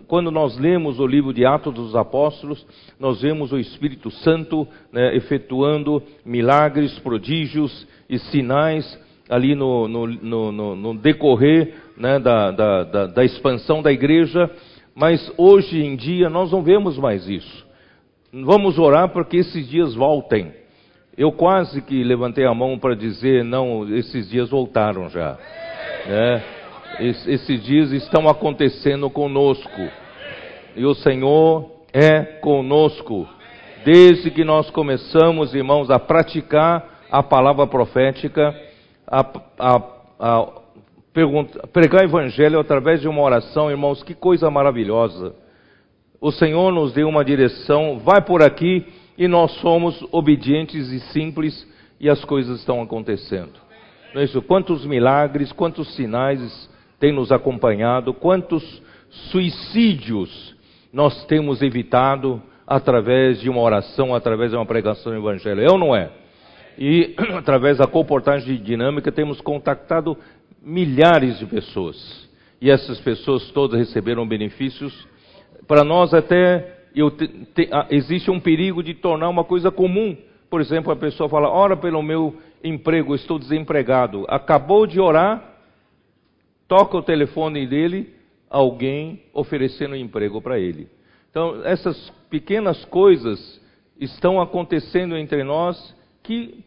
quando 0.06 0.30
nós 0.30 0.58
lemos 0.58 0.98
o 0.98 1.06
livro 1.06 1.32
de 1.32 1.44
Atos 1.44 1.72
dos 1.72 1.94
Apóstolos, 1.94 2.66
nós 2.98 3.22
vemos 3.22 3.52
o 3.52 3.58
Espírito 3.58 4.10
Santo 4.10 4.66
né, 4.92 5.14
efetuando 5.14 6.02
milagres, 6.24 6.98
prodígios 6.98 7.86
e 8.08 8.18
sinais 8.18 8.98
ali 9.28 9.54
no, 9.54 9.86
no, 9.88 10.06
no, 10.06 10.76
no 10.76 10.94
decorrer 10.98 11.74
né, 11.96 12.18
da, 12.18 12.50
da, 12.50 12.84
da, 12.84 13.06
da 13.06 13.24
expansão 13.24 13.82
da 13.82 13.92
igreja, 13.92 14.50
mas 14.94 15.32
hoje 15.36 15.82
em 15.82 15.96
dia 15.96 16.28
nós 16.28 16.50
não 16.50 16.62
vemos 16.62 16.98
mais 16.98 17.28
isso. 17.28 17.66
Vamos 18.32 18.78
orar 18.78 19.08
para 19.10 19.24
que 19.24 19.36
esses 19.36 19.68
dias 19.68 19.94
voltem. 19.94 20.52
Eu 21.16 21.32
quase 21.32 21.80
que 21.80 22.04
levantei 22.04 22.44
a 22.44 22.52
mão 22.52 22.78
para 22.78 22.94
dizer, 22.94 23.44
não, 23.44 23.88
esses 23.96 24.28
dias 24.28 24.50
voltaram 24.50 25.08
já. 25.08 25.38
Né? 26.06 26.55
Es, 26.98 27.26
esses 27.26 27.62
dias 27.62 27.92
estão 27.92 28.28
acontecendo 28.28 29.10
conosco. 29.10 29.88
E 30.74 30.84
o 30.84 30.94
Senhor 30.94 31.70
é 31.92 32.22
conosco. 32.40 33.28
Desde 33.84 34.30
que 34.30 34.44
nós 34.44 34.70
começamos, 34.70 35.54
irmãos, 35.54 35.90
a 35.90 35.98
praticar 35.98 37.04
a 37.10 37.22
palavra 37.22 37.66
profética, 37.66 38.54
a, 39.06 39.20
a, 39.58 39.82
a 40.18 40.52
pregar 41.72 42.02
o 42.02 42.04
evangelho 42.04 42.58
através 42.58 43.00
de 43.00 43.08
uma 43.08 43.22
oração, 43.22 43.70
irmãos, 43.70 44.02
que 44.02 44.14
coisa 44.14 44.50
maravilhosa. 44.50 45.34
O 46.20 46.32
Senhor 46.32 46.72
nos 46.72 46.92
deu 46.92 47.08
uma 47.08 47.24
direção, 47.24 47.98
vai 47.98 48.20
por 48.20 48.42
aqui 48.42 48.86
e 49.16 49.28
nós 49.28 49.52
somos 49.60 50.02
obedientes 50.12 50.90
e 50.90 51.00
simples 51.12 51.66
e 52.00 52.10
as 52.10 52.24
coisas 52.24 52.58
estão 52.58 52.82
acontecendo. 52.82 53.52
Não 54.14 54.20
é 54.20 54.24
isso? 54.24 54.42
Quantos 54.42 54.84
milagres, 54.84 55.52
quantos 55.52 55.94
sinais 55.94 56.68
têm 56.98 57.12
nos 57.12 57.30
acompanhado, 57.30 58.14
quantos 58.14 58.82
suicídios 59.30 60.54
nós 60.92 61.24
temos 61.26 61.62
evitado 61.62 62.42
através 62.66 63.40
de 63.40 63.48
uma 63.48 63.60
oração, 63.60 64.14
através 64.14 64.50
de 64.50 64.56
uma 64.56 64.66
pregação 64.66 65.12
do 65.12 65.18
Evangelho. 65.18 65.60
É 65.60 65.70
ou 65.70 65.78
não 65.78 65.94
é? 65.94 66.10
E 66.78 67.14
através 67.36 67.78
da 67.78 67.86
comportagem 67.86 68.56
dinâmica 68.62 69.12
temos 69.12 69.40
contactado 69.40 70.16
milhares 70.62 71.38
de 71.38 71.46
pessoas. 71.46 72.26
E 72.60 72.70
essas 72.70 72.98
pessoas 73.00 73.50
todas 73.50 73.78
receberam 73.78 74.26
benefícios. 74.26 75.06
Para 75.68 75.84
nós 75.84 76.14
até 76.14 76.76
te, 76.94 77.28
te, 77.54 77.70
existe 77.90 78.30
um 78.30 78.40
perigo 78.40 78.82
de 78.82 78.94
tornar 78.94 79.28
uma 79.28 79.44
coisa 79.44 79.70
comum. 79.70 80.16
Por 80.48 80.60
exemplo, 80.60 80.90
a 80.90 80.96
pessoa 80.96 81.28
fala: 81.28 81.50
ora 81.50 81.76
pelo 81.76 82.02
meu 82.02 82.34
emprego, 82.64 83.14
estou 83.14 83.38
desempregado. 83.38 84.24
Acabou 84.28 84.86
de 84.86 84.98
orar, 84.98 85.55
toca 86.68 86.96
o 86.96 87.02
telefone 87.02 87.66
dele, 87.66 88.14
alguém 88.48 89.22
oferecendo 89.32 89.96
emprego 89.96 90.40
para 90.40 90.58
ele. 90.58 90.88
Então, 91.30 91.64
essas 91.64 92.10
pequenas 92.30 92.84
coisas 92.86 93.60
estão 94.00 94.40
acontecendo 94.40 95.16
entre 95.16 95.44
nós 95.44 95.94
que 96.22 96.64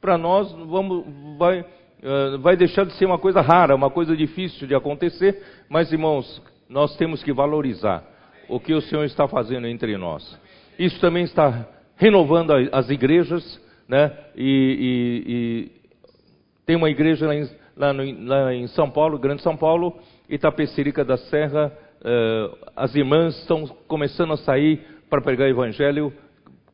para 0.00 0.16
nós 0.16 0.52
vamos, 0.52 1.04
vai, 1.36 1.60
uh, 1.60 2.38
vai 2.40 2.56
deixar 2.56 2.84
de 2.84 2.92
ser 2.94 3.06
uma 3.06 3.18
coisa 3.18 3.40
rara, 3.40 3.74
uma 3.74 3.90
coisa 3.90 4.16
difícil 4.16 4.66
de 4.66 4.74
acontecer, 4.74 5.42
mas 5.68 5.92
irmãos, 5.92 6.42
nós 6.68 6.96
temos 6.96 7.22
que 7.22 7.32
valorizar 7.32 8.04
o 8.48 8.60
que 8.60 8.74
o 8.74 8.80
Senhor 8.80 9.04
está 9.04 9.26
fazendo 9.26 9.66
entre 9.66 9.96
nós. 9.96 10.38
Isso 10.78 11.00
também 11.00 11.24
está 11.24 11.66
renovando 11.96 12.52
as 12.72 12.88
igrejas, 12.88 13.60
né? 13.88 14.16
E, 14.36 14.44
e, 15.26 15.32
e 15.32 15.70
tem 16.64 16.76
uma 16.76 16.90
igreja 16.90 17.26
lá 17.78 17.92
no, 17.92 18.26
lá 18.26 18.52
em, 18.52 18.66
São 18.66 18.90
Paulo, 18.90 19.18
Grande 19.18 19.40
São 19.40 19.56
Paulo, 19.56 19.96
Itapecerica 20.28 21.04
da 21.04 21.16
Serra, 21.16 21.72
uh, 22.00 22.58
as 22.76 22.94
irmãs 22.94 23.38
estão 23.38 23.66
começando 23.86 24.32
a 24.32 24.36
sair 24.36 24.84
para 25.08 25.22
pregar 25.22 25.48
evangelho, 25.48 26.12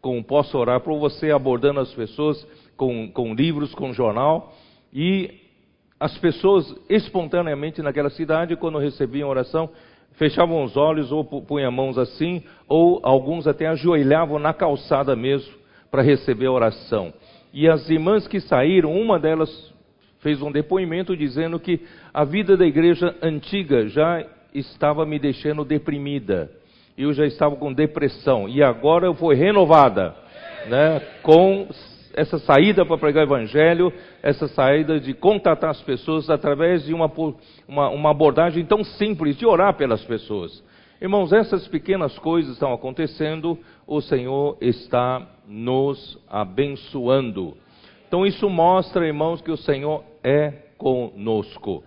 com 0.01 0.23
posso 0.23 0.57
orar 0.59 0.81
por 0.81 0.99
você, 0.99 1.31
abordando 1.31 1.81
as 1.81 1.93
pessoas 1.93 2.45
com, 2.77 3.11
com 3.13 3.35
livros, 3.35 3.75
com 3.75 3.93
jornal, 3.93 4.53
e 4.93 5.41
as 6.01 6.17
pessoas 6.19 6.75
espontaneamente 6.89 7.83
naquela 7.83 8.11
cidade, 8.11 8.57
quando 8.57 8.79
recebiam 8.79 9.29
oração, 9.29 9.71
fechavam 10.13 10.65
os 10.65 10.77
olhos 10.77 11.13
ou 11.13 11.25
punham 11.25 11.71
mãos 11.71 11.99
assim, 11.99 12.43
ou 12.69 13.01
alguns 13.03 13.47
até 13.47 13.67
ajoelhavam 13.67 14.39
na 14.39 14.53
calçada 14.53 15.15
mesmo 15.15 15.53
para 15.91 16.03
receber 16.03 16.47
a 16.47 16.53
oração. 16.53 17.13
E 17.53 17.69
as 17.69 17.89
irmãs 17.89 18.27
que 18.27 18.41
saíram, 18.41 18.93
uma 18.93 19.19
delas 19.19 19.74
fez 20.25 20.41
um 20.41 20.51
depoimento 20.51 21.15
dizendo 21.15 21.61
que 21.61 21.83
a 22.13 22.25
vida 22.25 22.57
da 22.57 22.67
igreja 22.67 23.15
antiga 23.23 23.87
já 23.87 24.25
estava 24.55 25.05
me 25.05 25.19
deixando 25.19 25.67
deprimida. 25.67 26.51
Eu 26.97 27.13
já 27.13 27.27
estava 27.27 27.55
com 27.57 27.71
depressão 27.71 28.49
e 28.49 28.63
agora 28.63 29.05
eu 29.05 29.15
fui 29.15 29.35
renovada, 29.35 30.15
né, 30.67 31.03
com 31.23 31.69
essa 32.15 32.39
saída 32.39 32.87
para 32.87 32.97
pregar 32.97 33.25
o 33.25 33.27
evangelho, 33.27 33.93
essa 34.23 34.49
saída 34.49 34.99
de 34.99 35.13
contatar 35.13 35.71
as 35.71 35.83
pessoas 35.83 36.31
através 36.31 36.87
de 36.87 36.95
uma, 36.95 37.13
uma, 37.69 37.91
uma 37.91 38.11
abordagem 38.11 38.65
tão 38.65 38.83
simples 38.83 39.37
de 39.37 39.45
orar 39.45 39.75
pelas 39.75 40.03
pessoas. 40.05 40.65
Irmãos, 41.03 41.35
essas 41.35 41.69
pequenas 41.69 42.19
coisas 42.19 42.53
estão 42.53 42.73
acontecendo, 42.73 43.59
o 43.87 44.01
Senhor 44.01 44.57
está 44.61 45.29
nos 45.47 46.19
abençoando. 46.31 47.55
Então 48.15 48.25
isso 48.25 48.49
mostra, 48.49 49.09
irmãos, 49.09 49.43
que 49.43 49.51
o 49.51 49.57
Senhor 49.57 50.05
é 50.23 50.53
conosco. 50.79 51.83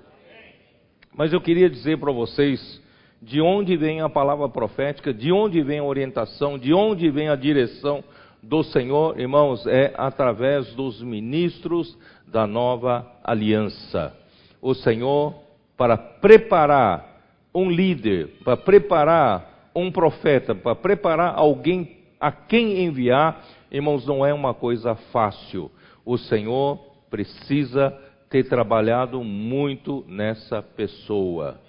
Mas 1.16 1.32
eu 1.32 1.40
queria 1.40 1.70
dizer 1.70 1.98
para 1.98 2.12
vocês 2.12 2.84
de 3.22 3.40
onde 3.40 3.78
vem 3.78 4.02
a 4.02 4.10
palavra 4.10 4.50
profética, 4.50 5.14
de 5.14 5.32
onde 5.32 5.62
vem 5.62 5.80
a 5.80 5.86
orientação, 5.86 6.60
de 6.60 6.74
onde 6.74 7.10
vem 7.10 7.30
a 7.30 7.36
direção 7.38 8.04
do 8.44 8.62
Senhor, 8.62 9.18
irmãos, 9.18 9.66
é 9.68 9.94
através 9.96 10.68
dos 10.74 11.02
ministros 11.02 11.98
da 12.28 12.46
nova 12.46 13.10
aliança. 13.24 14.14
O 14.62 14.74
Senhor, 14.74 15.34
para 15.78 15.96
preparar 15.96 17.22
um 17.56 17.72
líder, 17.72 18.32
para 18.44 18.58
preparar 18.58 19.70
um 19.74 19.90
profeta, 19.90 20.54
para 20.54 20.76
preparar 20.76 21.36
alguém 21.38 22.00
a 22.20 22.34
quem 22.34 22.84
enviar, 22.84 23.46
irmãos, 23.72 24.06
não 24.06 24.26
é 24.26 24.34
uma 24.34 24.54
coisa 24.54 24.94
fácil. 25.14 25.72
O 26.08 26.18
Senhor 26.18 26.80
precisa 27.10 27.92
ter 28.30 28.48
trabalhado 28.48 29.22
muito 29.26 30.06
nessa 30.08 30.62
pessoa. 30.62 31.60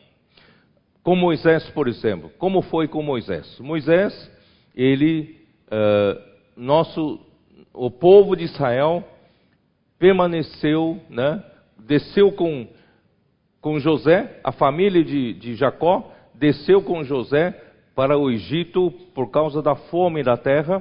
Com 1.03 1.17
Moisés, 1.17 1.69
por 1.71 1.89
exemplo, 1.89 2.31
como 2.39 2.63
foi 2.63 2.87
com 2.87 3.03
Moisés? 3.03 3.59
Moisés, 3.59 4.31
ele, 4.77 5.41
uh, 5.67 6.23
nosso, 6.57 7.19
o 7.75 7.91
povo 7.91 8.37
de 8.37 8.45
Israel 8.45 9.03
permaneceu, 9.99 11.01
né, 11.11 11.43
desceu 11.77 12.31
com 12.31 12.69
com 13.61 13.81
José, 13.81 14.39
a 14.45 14.53
família 14.53 15.03
de, 15.03 15.35
de 15.35 15.57
Jacó 15.57 16.13
desceu 16.33 16.81
com 16.81 17.03
José 17.03 17.61
para 17.93 18.17
o 18.17 18.31
Egito 18.31 18.93
por 19.13 19.33
causa 19.33 19.61
da 19.61 19.75
fome 19.75 20.23
da 20.23 20.37
terra, 20.37 20.81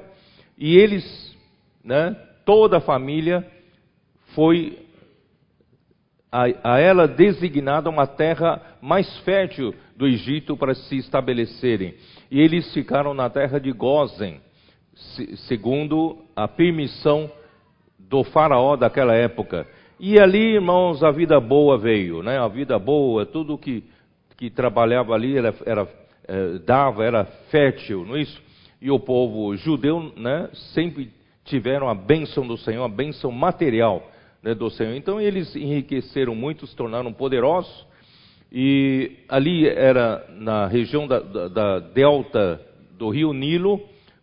e 0.55 0.77
eles, 0.77 1.35
né, 1.83 2.15
toda 2.47 2.77
a 2.77 2.81
família, 2.81 3.45
foi 4.33 4.79
a, 6.31 6.45
a, 6.63 6.79
ela 6.79 7.05
designada 7.05 7.89
uma 7.89 8.07
terra 8.07 8.77
mais 8.81 9.19
fértil 9.19 9.75
do 9.97 10.07
Egito 10.07 10.55
para 10.55 10.73
se 10.73 10.95
estabelecerem. 10.95 11.95
E 12.31 12.39
eles 12.39 12.73
ficaram 12.73 13.13
na 13.13 13.29
terra 13.29 13.59
de 13.59 13.69
Gozen, 13.73 14.39
segundo 15.49 16.19
a 16.33 16.47
permissão 16.47 17.29
do 17.99 18.23
faraó 18.23 18.77
daquela 18.77 19.13
época. 19.13 19.67
E 19.99 20.17
ali, 20.17 20.53
irmãos, 20.53 21.03
a 21.03 21.11
vida 21.11 21.41
boa 21.41 21.77
veio, 21.77 22.23
né? 22.23 22.39
A 22.39 22.47
vida 22.47 22.79
boa, 22.79 23.25
tudo 23.25 23.57
que, 23.57 23.83
que 24.37 24.49
trabalhava 24.49 25.13
ali 25.13 25.37
era, 25.37 25.53
era 25.65 25.85
é, 26.25 26.59
dava, 26.59 27.03
era 27.03 27.25
fértil, 27.51 28.05
não 28.05 28.15
é 28.15 28.21
isso? 28.21 28.41
E 28.81 28.89
o 28.89 28.99
povo 28.99 29.53
judeu, 29.57 30.13
né? 30.15 30.49
Sempre 30.73 31.16
tiveram 31.47 31.89
a 31.89 31.95
bênção 31.95 32.45
do 32.45 32.57
Senhor, 32.57 32.83
a 32.83 32.89
bênção 32.89 33.31
material 33.31 34.09
né, 34.41 34.53
do 34.53 34.69
Senhor. 34.69 34.95
Então 34.95 35.19
eles 35.19 35.55
enriqueceram 35.55 36.35
muito, 36.35 36.67
se 36.67 36.75
tornaram 36.75 37.11
poderosos. 37.11 37.85
E 38.51 39.17
ali 39.27 39.67
era 39.67 40.25
na 40.29 40.67
região 40.67 41.07
da, 41.07 41.19
da, 41.19 41.47
da 41.47 41.79
delta 41.79 42.61
do 42.97 43.09
rio 43.09 43.33
Nilo, 43.33 43.81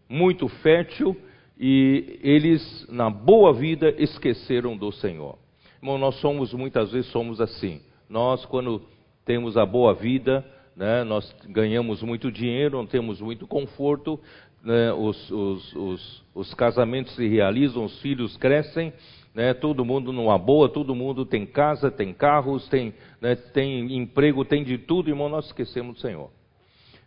muito 0.09 0.49
fértil, 0.49 1.17
e 1.59 2.19
eles, 2.23 2.87
na 2.89 3.11
boa 3.11 3.53
vida, 3.53 3.95
esqueceram 3.99 4.77
do 4.77 4.91
Senhor. 4.91 5.39
Irmão, 5.81 5.99
nós 5.99 6.17
somos, 6.17 6.53
muitas 6.53 6.91
vezes, 6.91 7.11
somos 7.11 7.41
assim. 7.41 7.81
Nós, 8.09 8.45
quando 8.47 8.83
temos 9.25 9.57
a 9.57 9.65
boa 9.65 9.95
vida, 9.95 10.45
né, 10.77 11.05
nós 11.05 11.35
ganhamos 11.49 12.03
muito 12.03 12.33
dinheiro, 12.33 12.79
não 12.79 12.87
temos 12.87 13.21
muito 13.21 13.47
conforto, 13.47 14.19
né, 14.65 14.93
os, 14.95 15.31
os, 15.31 15.75
os, 15.75 16.25
os, 16.35 16.55
casamentos 16.55 17.15
se 17.15 17.29
realizam, 17.29 17.85
os 17.85 18.01
filhos 18.01 18.37
crescem, 18.39 18.93
né, 19.35 19.53
todo 19.53 19.85
mundo 19.85 20.13
numa 20.13 20.39
boa, 20.39 20.69
todo 20.69 20.95
mundo 20.95 21.27
tem 21.27 21.45
casa, 21.45 21.91
tem 21.91 22.15
carros, 22.15 22.67
tem, 22.69 22.95
né, 23.21 23.37
tem 23.37 23.95
emprego, 23.95 24.45
tem 24.45 24.65
de 24.65 24.79
tudo, 24.79 25.11
irmão, 25.11 25.29
nós 25.29 25.47
esquecemos 25.47 25.97
do 25.97 26.01
Senhor. 26.01 26.31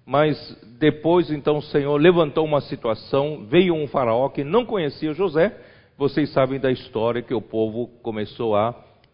Mas 0.06 0.38
depois, 0.80 1.32
então, 1.32 1.58
o 1.58 1.62
Senhor 1.64 2.00
levantou 2.00 2.46
uma 2.46 2.62
situação, 2.62 3.46
veio 3.50 3.74
um 3.74 3.88
faraó 3.88 4.30
que 4.30 4.44
não 4.44 4.64
conhecia 4.64 5.14
José, 5.14 5.58
vocês 5.98 6.32
sabem 6.32 6.60
da 6.60 6.72
história 6.72 7.24
que 7.24 7.34
o 7.34 7.42
povo 7.42 7.88
começou 8.04 8.56
a 8.56 8.74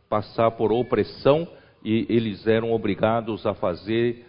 passar 0.10 0.52
por 0.52 0.72
opressão 0.72 1.48
e 1.84 2.06
eles 2.10 2.46
eram 2.46 2.74
obrigados 2.74 3.46
a 3.46 3.54
fazer 3.54 4.26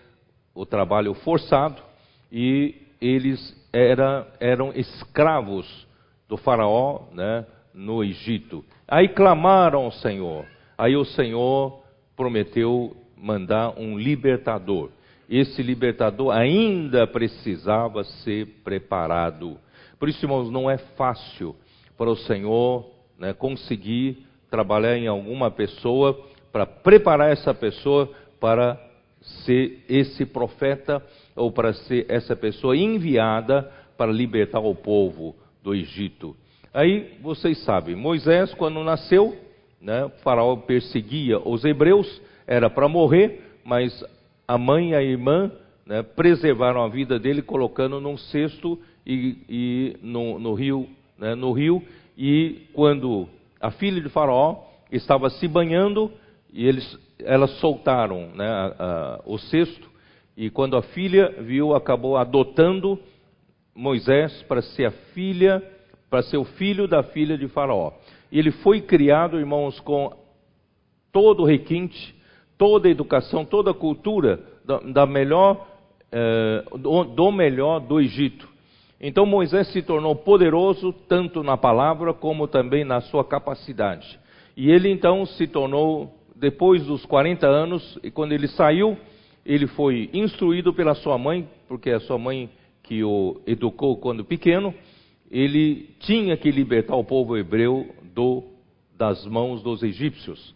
o 0.54 0.64
trabalho 0.64 1.12
forçado 1.14 1.82
e 2.30 2.83
eles 3.04 3.54
era, 3.72 4.26
eram 4.40 4.72
escravos 4.74 5.86
do 6.28 6.36
faraó 6.36 7.02
né, 7.12 7.44
no 7.72 8.02
Egito. 8.02 8.64
Aí 8.88 9.08
clamaram 9.08 9.84
ao 9.84 9.92
Senhor. 9.92 10.46
Aí 10.78 10.96
o 10.96 11.04
Senhor 11.04 11.82
prometeu 12.16 12.96
mandar 13.16 13.78
um 13.78 13.98
libertador. 13.98 14.90
Esse 15.28 15.62
libertador 15.62 16.34
ainda 16.34 17.06
precisava 17.06 18.04
ser 18.04 18.46
preparado. 18.62 19.58
Por 19.98 20.08
isso, 20.08 20.24
irmãos, 20.24 20.50
não 20.50 20.70
é 20.70 20.78
fácil 20.78 21.56
para 21.96 22.10
o 22.10 22.16
Senhor 22.16 22.90
né, 23.18 23.32
conseguir 23.32 24.26
trabalhar 24.50 24.96
em 24.96 25.06
alguma 25.06 25.50
pessoa, 25.50 26.18
para 26.52 26.66
preparar 26.66 27.32
essa 27.32 27.52
pessoa 27.52 28.10
para 28.38 28.78
ser 29.44 29.84
esse 29.88 30.26
profeta 30.26 31.02
ou 31.34 31.50
para 31.50 31.72
ser 31.72 32.06
essa 32.08 32.34
pessoa 32.34 32.76
enviada 32.76 33.70
para 33.96 34.10
libertar 34.10 34.60
o 34.60 34.74
povo 34.74 35.34
do 35.62 35.74
Egito. 35.74 36.36
Aí 36.72 37.16
vocês 37.22 37.62
sabem, 37.64 37.94
Moisés, 37.94 38.52
quando 38.54 38.82
nasceu, 38.82 39.36
né, 39.80 40.10
faraó 40.22 40.56
perseguia 40.56 41.38
os 41.38 41.64
hebreus, 41.64 42.20
era 42.46 42.68
para 42.68 42.88
morrer, 42.88 43.42
mas 43.64 44.04
a 44.46 44.58
mãe 44.58 44.90
e 44.90 44.94
a 44.94 45.02
irmã 45.02 45.50
né, 45.86 46.02
preservaram 46.02 46.82
a 46.82 46.88
vida 46.88 47.18
dele 47.18 47.42
colocando 47.42 48.00
num 48.00 48.16
cesto 48.16 48.78
e, 49.06 49.38
e 49.48 49.96
no, 50.02 50.38
no 50.38 50.54
rio 50.54 50.88
né, 51.18 51.34
no 51.34 51.52
rio, 51.52 51.82
e 52.16 52.66
quando 52.72 53.28
a 53.60 53.70
filha 53.70 54.00
de 54.00 54.08
Faraó 54.08 54.62
estava 54.90 55.30
se 55.30 55.48
banhando, 55.48 56.12
e 56.52 56.66
eles, 56.66 56.98
elas 57.18 57.50
soltaram 57.58 58.28
né, 58.34 58.46
a, 58.46 58.74
a, 58.78 59.20
o 59.24 59.38
cesto, 59.38 59.88
e 60.36 60.50
quando 60.50 60.76
a 60.76 60.82
filha 60.82 61.34
viu, 61.42 61.74
acabou 61.74 62.16
adotando 62.16 62.98
Moisés 63.74 64.42
para 64.44 64.62
ser 64.62 64.86
a 64.86 64.90
filha, 65.12 65.62
para 66.10 66.22
ser 66.22 66.36
o 66.36 66.44
filho 66.44 66.88
da 66.88 67.02
filha 67.02 67.38
de 67.38 67.46
Faraó. 67.48 67.92
E 68.30 68.38
ele 68.38 68.50
foi 68.50 68.80
criado, 68.80 69.38
irmãos, 69.38 69.78
com 69.80 70.12
todo 71.12 71.42
o 71.42 71.46
requinte, 71.46 72.14
toda 72.58 72.88
a 72.88 72.90
educação, 72.90 73.44
toda 73.44 73.70
a 73.70 73.74
cultura 73.74 74.40
da, 74.64 74.78
da 74.78 75.06
melhor, 75.06 75.66
eh, 76.10 76.64
do, 76.78 77.04
do 77.04 77.30
melhor 77.30 77.78
do 77.80 78.00
Egito. 78.00 78.48
Então 79.00 79.26
Moisés 79.26 79.72
se 79.72 79.82
tornou 79.82 80.16
poderoso 80.16 80.92
tanto 81.08 81.42
na 81.42 81.56
palavra 81.56 82.12
como 82.12 82.48
também 82.48 82.84
na 82.84 83.00
sua 83.00 83.24
capacidade. 83.24 84.18
E 84.56 84.70
ele 84.70 84.90
então 84.90 85.26
se 85.26 85.46
tornou, 85.46 86.12
depois 86.34 86.84
dos 86.86 87.04
40 87.06 87.46
anos, 87.46 87.98
e 88.02 88.10
quando 88.10 88.32
ele 88.32 88.48
saiu, 88.48 88.96
ele 89.44 89.66
foi 89.66 90.08
instruído 90.12 90.72
pela 90.72 90.94
sua 90.94 91.18
mãe, 91.18 91.48
porque 91.68 91.90
a 91.90 92.00
sua 92.00 92.18
mãe 92.18 92.50
que 92.82 93.02
o 93.02 93.40
educou 93.46 93.96
quando 93.96 94.24
pequeno, 94.24 94.74
ele 95.30 95.88
tinha 96.00 96.36
que 96.36 96.50
libertar 96.50 96.96
o 96.96 97.04
povo 97.04 97.36
hebreu 97.36 97.88
do, 98.14 98.44
das 98.96 99.26
mãos 99.26 99.62
dos 99.62 99.82
egípcios. 99.82 100.54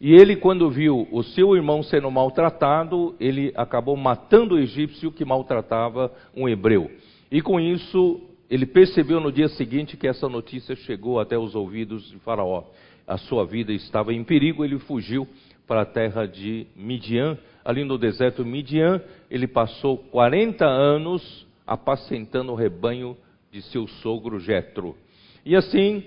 E 0.00 0.12
ele, 0.12 0.36
quando 0.36 0.70
viu 0.70 1.08
o 1.10 1.22
seu 1.22 1.56
irmão 1.56 1.82
sendo 1.82 2.10
maltratado, 2.10 3.16
ele 3.18 3.52
acabou 3.56 3.96
matando 3.96 4.54
o 4.54 4.58
egípcio 4.58 5.10
que 5.10 5.24
maltratava 5.24 6.12
um 6.36 6.48
hebreu. 6.48 6.90
E 7.30 7.42
com 7.42 7.58
isso, 7.58 8.20
ele 8.48 8.64
percebeu 8.64 9.18
no 9.18 9.32
dia 9.32 9.48
seguinte 9.48 9.96
que 9.96 10.06
essa 10.06 10.28
notícia 10.28 10.76
chegou 10.76 11.18
até 11.18 11.36
os 11.36 11.54
ouvidos 11.54 12.08
de 12.10 12.18
Faraó. 12.18 12.64
A 13.06 13.16
sua 13.18 13.44
vida 13.44 13.72
estava 13.72 14.12
em 14.12 14.22
perigo, 14.22 14.64
ele 14.64 14.78
fugiu 14.78 15.26
para 15.66 15.82
a 15.82 15.86
terra 15.86 16.26
de 16.26 16.66
Midian. 16.76 17.36
Ali 17.68 17.84
no 17.84 17.98
deserto 17.98 18.46
Midian, 18.46 18.98
ele 19.30 19.46
passou 19.46 19.98
40 19.98 20.64
anos 20.64 21.46
apacentando 21.66 22.50
o 22.50 22.54
rebanho 22.54 23.14
de 23.52 23.60
seu 23.60 23.86
sogro 23.86 24.40
Jetro. 24.40 24.96
E 25.44 25.54
assim, 25.54 26.02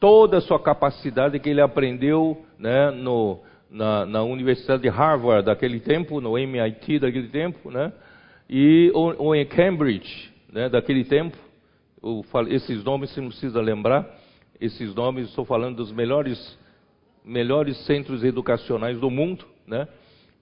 toda 0.00 0.38
a 0.38 0.40
sua 0.40 0.58
capacidade 0.58 1.38
que 1.38 1.48
ele 1.48 1.60
aprendeu 1.60 2.44
né, 2.58 2.90
no, 2.90 3.38
na, 3.70 4.04
na 4.04 4.24
Universidade 4.24 4.82
de 4.82 4.88
Harvard 4.88 5.46
daquele 5.46 5.78
tempo, 5.78 6.20
no 6.20 6.36
MIT 6.36 6.98
daquele 6.98 7.28
tempo, 7.28 7.70
né? 7.70 7.92
E 8.48 8.90
ou, 8.92 9.14
ou 9.16 9.36
em 9.36 9.46
Cambridge, 9.46 10.32
né? 10.52 10.68
Daquele 10.68 11.04
tempo. 11.04 11.36
esses 12.48 12.82
nomes 12.82 13.10
você 13.10 13.20
não 13.20 13.28
precisa 13.28 13.60
lembrar. 13.60 14.12
Esses 14.60 14.92
nomes 14.92 15.28
estou 15.28 15.44
falando 15.44 15.76
dos 15.76 15.92
melhores 15.92 16.58
melhores 17.24 17.76
centros 17.86 18.24
educacionais 18.24 18.98
do 18.98 19.08
mundo, 19.08 19.44
né? 19.68 19.86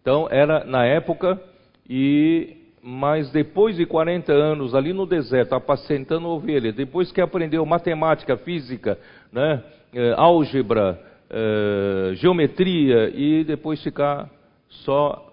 Então 0.00 0.28
era 0.30 0.64
na 0.64 0.84
época 0.84 1.40
e 1.88 2.56
mas 2.82 3.30
depois 3.30 3.76
de 3.76 3.84
40 3.84 4.32
anos 4.32 4.74
ali 4.74 4.92
no 4.92 5.04
deserto, 5.04 5.54
apacentando 5.54 6.28
ovelhas, 6.28 6.74
depois 6.74 7.12
que 7.12 7.20
aprendeu 7.20 7.66
matemática, 7.66 8.36
física, 8.36 8.98
né, 9.32 9.62
é, 9.92 10.14
álgebra, 10.16 10.98
é, 11.28 12.14
geometria, 12.14 13.10
e 13.14 13.44
depois 13.44 13.82
ficar 13.82 14.30
só 14.68 15.24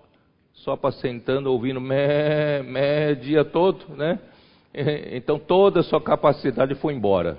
só 0.54 0.72
apacentando, 0.72 1.48
ouvindo 1.48 1.80
mé, 1.80 2.64
mé, 2.64 3.14
dia 3.14 3.46
todo, 3.46 3.96
né? 3.96 4.20
Então 5.14 5.40
toda 5.40 5.80
a 5.80 5.84
sua 5.84 6.02
capacidade 6.02 6.76
foi 6.76 6.94
embora. 6.94 7.38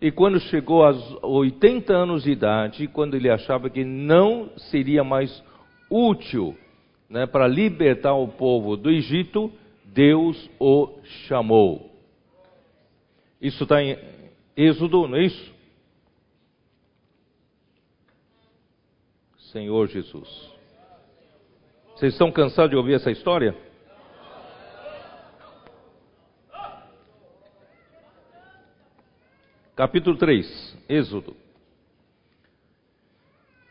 E 0.00 0.10
quando 0.10 0.40
chegou 0.40 0.84
aos 0.84 1.16
80 1.22 1.92
anos 1.92 2.24
de 2.24 2.32
idade, 2.32 2.88
quando 2.88 3.14
ele 3.14 3.30
achava 3.30 3.70
que 3.70 3.84
não 3.84 4.50
seria 4.56 5.04
mais 5.04 5.42
útil 5.94 6.58
né, 7.08 7.24
para 7.24 7.46
libertar 7.46 8.14
o 8.14 8.26
povo 8.26 8.76
do 8.76 8.90
Egito, 8.90 9.52
Deus 9.84 10.50
o 10.58 10.98
chamou. 11.28 11.94
Isso 13.40 13.62
está 13.62 13.80
em 13.80 13.96
Êxodo, 14.56 15.06
não 15.06 15.16
é 15.16 15.24
isso? 15.24 15.54
Senhor 19.52 19.86
Jesus. 19.86 20.52
Vocês 21.94 22.12
estão 22.14 22.32
cansados 22.32 22.70
de 22.70 22.76
ouvir 22.76 22.94
essa 22.94 23.12
história? 23.12 23.56
Capítulo 29.76 30.16
3, 30.16 30.78
Êxodo. 30.88 31.43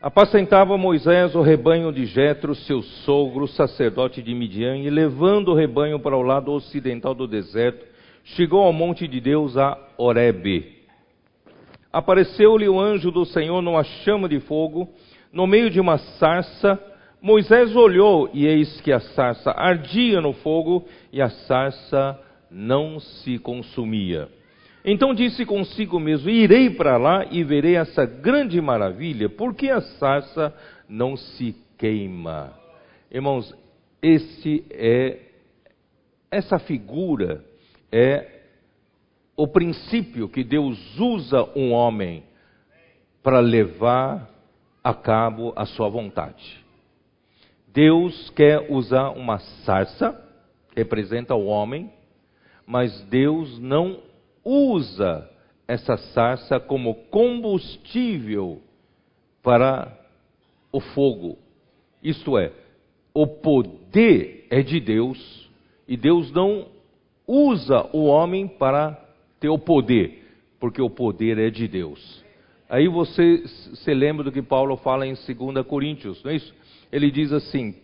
Apacentava 0.04 0.76
Moisés 0.76 1.34
o 1.34 1.40
rebanho 1.40 1.90
de 1.90 2.04
Jetro, 2.04 2.54
seu 2.54 2.82
sogro, 2.82 3.48
sacerdote 3.48 4.20
de 4.20 4.34
Midian, 4.34 4.76
e 4.76 4.90
levando 4.90 5.48
o 5.48 5.54
rebanho 5.54 5.98
para 5.98 6.14
o 6.14 6.20
lado 6.20 6.52
ocidental 6.52 7.14
do 7.14 7.26
deserto, 7.26 7.86
chegou 8.22 8.62
ao 8.62 8.70
monte 8.70 9.08
de 9.08 9.18
Deus 9.18 9.56
a 9.56 9.78
Horebe. 9.96 10.82
Apareceu-lhe 11.90 12.68
o 12.68 12.78
anjo 12.78 13.10
do 13.10 13.24
Senhor 13.24 13.62
numa 13.62 13.82
chama 13.82 14.28
de 14.28 14.40
fogo, 14.40 14.90
no 15.32 15.46
meio 15.46 15.70
de 15.70 15.80
uma 15.80 15.96
sarça. 15.96 16.78
Moisés 17.22 17.74
olhou, 17.74 18.28
e 18.34 18.44
eis 18.46 18.82
que 18.82 18.92
a 18.92 19.00
sarça 19.00 19.52
ardia 19.52 20.20
no 20.20 20.34
fogo, 20.34 20.84
e 21.10 21.22
a 21.22 21.30
sarça 21.30 22.20
não 22.50 23.00
se 23.00 23.38
consumia. 23.38 24.28
Então 24.84 25.14
disse 25.14 25.46
consigo 25.46 25.98
mesmo: 25.98 26.28
Irei 26.28 26.68
para 26.68 26.96
lá 26.96 27.24
e 27.30 27.42
verei 27.42 27.76
essa 27.76 28.04
grande 28.04 28.60
maravilha, 28.60 29.28
porque 29.28 29.70
a 29.70 29.80
sarça 29.80 30.54
não 30.88 31.16
se 31.16 31.56
queima. 31.78 32.52
Irmãos, 33.10 33.54
esse 34.02 34.64
é 34.70 35.20
essa 36.30 36.58
figura 36.58 37.44
é 37.90 38.42
o 39.36 39.46
princípio 39.46 40.28
que 40.28 40.42
Deus 40.42 40.98
usa 40.98 41.48
um 41.56 41.72
homem 41.72 42.24
para 43.22 43.38
levar 43.38 44.28
a 44.82 44.92
cabo 44.92 45.52
a 45.56 45.64
sua 45.64 45.88
vontade. 45.88 46.62
Deus 47.68 48.30
quer 48.30 48.70
usar 48.70 49.10
uma 49.10 49.38
sarça, 49.64 50.20
representa 50.76 51.34
o 51.34 51.46
homem, 51.46 51.90
mas 52.66 53.00
Deus 53.02 53.58
não 53.58 54.00
usa 54.44 55.28
essa 55.66 55.96
sarça 55.96 56.60
como 56.60 56.94
combustível 57.10 58.60
para 59.42 59.98
o 60.70 60.80
fogo. 60.80 61.38
Isto 62.02 62.36
é, 62.38 62.52
o 63.12 63.26
poder 63.26 64.46
é 64.50 64.62
de 64.62 64.80
Deus 64.80 65.50
e 65.88 65.96
Deus 65.96 66.30
não 66.32 66.68
usa 67.26 67.88
o 67.92 68.04
homem 68.04 68.46
para 68.46 69.00
ter 69.40 69.48
o 69.48 69.58
poder, 69.58 70.22
porque 70.60 70.82
o 70.82 70.90
poder 70.90 71.38
é 71.38 71.50
de 71.50 71.66
Deus. 71.66 72.22
Aí 72.68 72.88
você 72.88 73.46
se 73.46 73.94
lembra 73.94 74.24
do 74.24 74.32
que 74.32 74.42
Paulo 74.42 74.76
fala 74.76 75.06
em 75.06 75.14
2 75.14 75.66
Coríntios, 75.66 76.22
não 76.24 76.30
é 76.30 76.36
isso? 76.36 76.54
Ele 76.90 77.10
diz 77.10 77.32
assim: 77.32 77.74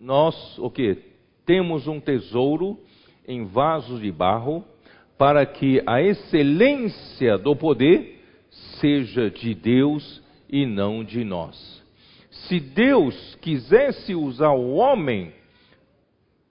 Nós, 0.00 0.58
o 0.58 0.70
que? 0.70 0.98
Temos 1.44 1.86
um 1.86 2.00
tesouro 2.00 2.78
em 3.26 3.44
vasos 3.44 4.00
de 4.00 4.10
barro 4.10 4.64
para 5.18 5.46
que 5.46 5.82
a 5.86 6.02
excelência 6.02 7.38
do 7.38 7.56
poder 7.56 8.22
seja 8.80 9.30
de 9.30 9.54
Deus 9.54 10.22
e 10.48 10.66
não 10.66 11.02
de 11.02 11.24
nós. 11.24 11.82
Se 12.30 12.60
Deus 12.60 13.36
quisesse 13.40 14.14
usar 14.14 14.52
o 14.52 14.74
homem 14.74 15.32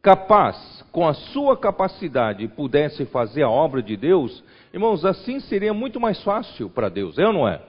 capaz, 0.02 0.84
com 0.92 1.08
a 1.08 1.14
sua 1.14 1.58
capacidade, 1.58 2.48
pudesse 2.48 3.06
fazer 3.06 3.44
a 3.44 3.50
obra 3.50 3.82
de 3.82 3.98
Deus, 3.98 4.44
irmãos, 4.74 5.04
assim 5.06 5.40
seria 5.40 5.74
muito 5.74 6.00
mais 6.00 6.22
fácil 6.24 6.70
para 6.70 6.90
Deus, 6.90 7.18
é 7.18 7.26
ou 7.26 7.34
não 7.34 7.48
é? 7.48 7.62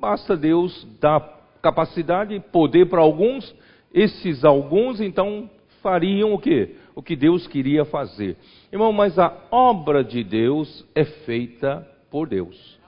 Basta 0.00 0.36
Deus 0.36 0.86
dar 1.00 1.20
capacidade, 1.62 2.40
poder 2.52 2.86
para 2.86 3.00
alguns, 3.00 3.54
esses 3.94 4.44
alguns 4.44 5.00
então 5.00 5.48
fariam 5.80 6.32
o 6.32 6.38
que? 6.38 6.76
O 6.94 7.02
que 7.02 7.16
Deus 7.16 7.46
queria 7.46 7.84
fazer. 7.84 8.36
Irmão, 8.70 8.92
mas 8.92 9.18
a 9.18 9.34
obra 9.50 10.04
de 10.04 10.22
Deus 10.22 10.86
é 10.94 11.04
feita 11.04 11.86
por 12.10 12.28
Deus. 12.28 12.78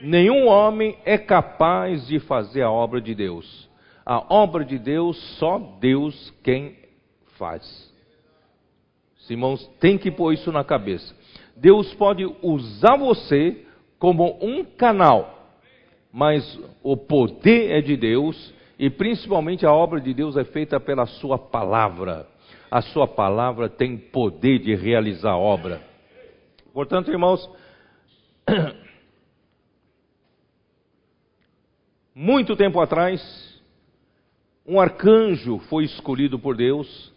Nenhum 0.00 0.48
homem 0.48 0.98
é 1.04 1.16
capaz 1.16 2.06
de 2.06 2.18
fazer 2.20 2.62
a 2.62 2.70
obra 2.70 3.00
de 3.00 3.14
Deus. 3.14 3.68
A 4.04 4.34
obra 4.34 4.64
de 4.64 4.78
Deus, 4.78 5.16
só 5.38 5.58
Deus 5.80 6.32
quem 6.42 6.76
faz. 7.38 7.94
Irmãos, 9.28 9.66
tem 9.80 9.98
que 9.98 10.10
pôr 10.10 10.32
isso 10.32 10.52
na 10.52 10.62
cabeça. 10.62 11.14
Deus 11.56 11.92
pode 11.94 12.24
usar 12.42 12.96
você 12.96 13.64
como 13.98 14.38
um 14.40 14.64
canal, 14.64 15.50
mas 16.12 16.60
o 16.82 16.96
poder 16.96 17.72
é 17.72 17.80
de 17.80 17.96
Deus 17.96 18.54
e 18.78 18.90
principalmente 18.90 19.64
a 19.64 19.72
obra 19.72 20.00
de 20.00 20.12
Deus 20.12 20.36
é 20.36 20.44
feita 20.44 20.78
pela 20.78 21.06
Sua 21.06 21.38
palavra 21.38 22.28
a 22.70 22.82
sua 22.82 23.06
palavra 23.06 23.68
tem 23.68 23.96
poder 23.96 24.58
de 24.58 24.74
realizar 24.74 25.36
obra. 25.36 25.80
Portanto, 26.72 27.10
irmãos, 27.10 27.48
muito 32.14 32.56
tempo 32.56 32.80
atrás, 32.80 33.22
um 34.66 34.80
arcanjo 34.80 35.58
foi 35.70 35.84
escolhido 35.84 36.38
por 36.38 36.56
Deus 36.56 37.12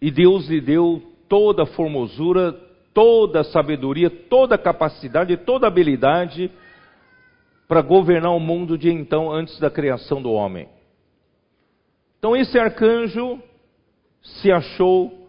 e 0.00 0.10
Deus 0.10 0.46
lhe 0.48 0.60
deu 0.60 1.02
toda 1.28 1.62
a 1.62 1.66
formosura, 1.66 2.52
toda 2.92 3.40
a 3.40 3.44
sabedoria, 3.44 4.10
toda 4.10 4.54
a 4.54 4.58
capacidade, 4.58 5.36
toda 5.38 5.66
a 5.66 5.68
habilidade 5.68 6.50
para 7.66 7.80
governar 7.80 8.32
o 8.32 8.40
mundo 8.40 8.76
de 8.76 8.90
então, 8.90 9.32
antes 9.32 9.58
da 9.58 9.70
criação 9.70 10.20
do 10.20 10.30
homem. 10.30 10.68
Então, 12.18 12.36
esse 12.36 12.58
arcanjo 12.58 13.42
se 14.24 14.50
achou 14.50 15.28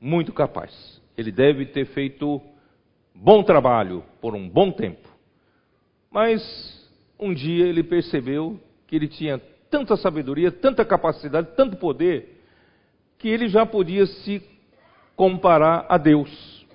muito 0.00 0.32
capaz. 0.32 1.00
Ele 1.16 1.30
deve 1.30 1.66
ter 1.66 1.86
feito 1.86 2.40
bom 3.14 3.42
trabalho 3.42 4.02
por 4.20 4.34
um 4.34 4.48
bom 4.48 4.72
tempo. 4.72 5.08
Mas 6.10 6.42
um 7.18 7.32
dia 7.32 7.66
ele 7.66 7.82
percebeu 7.82 8.58
que 8.86 8.96
ele 8.96 9.06
tinha 9.06 9.38
tanta 9.70 9.96
sabedoria, 9.96 10.50
tanta 10.50 10.84
capacidade, 10.84 11.50
tanto 11.54 11.76
poder, 11.76 12.40
que 13.18 13.28
ele 13.28 13.48
já 13.48 13.64
podia 13.66 14.06
se 14.06 14.42
comparar 15.14 15.86
a 15.88 15.98
Deus. 15.98 16.66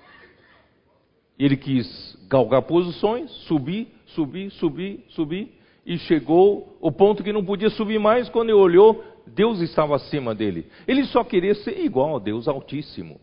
Ele 1.38 1.56
quis 1.56 2.16
galgar 2.28 2.62
posições, 2.62 3.30
subir, 3.46 3.88
subir, 4.06 4.50
subir, 4.52 5.04
subir, 5.08 5.52
e 5.84 5.98
chegou 5.98 6.76
o 6.80 6.90
ponto 6.90 7.22
que 7.22 7.32
não 7.32 7.44
podia 7.44 7.68
subir 7.70 7.98
mais 7.98 8.28
quando 8.28 8.48
ele 8.48 8.58
olhou, 8.58 9.04
Deus 9.26 9.60
estava 9.60 9.96
acima 9.96 10.34
dele. 10.34 10.66
Ele 10.86 11.04
só 11.04 11.24
queria 11.24 11.54
ser 11.54 11.78
igual 11.80 12.16
a 12.16 12.18
Deus 12.18 12.46
Altíssimo. 12.46 13.20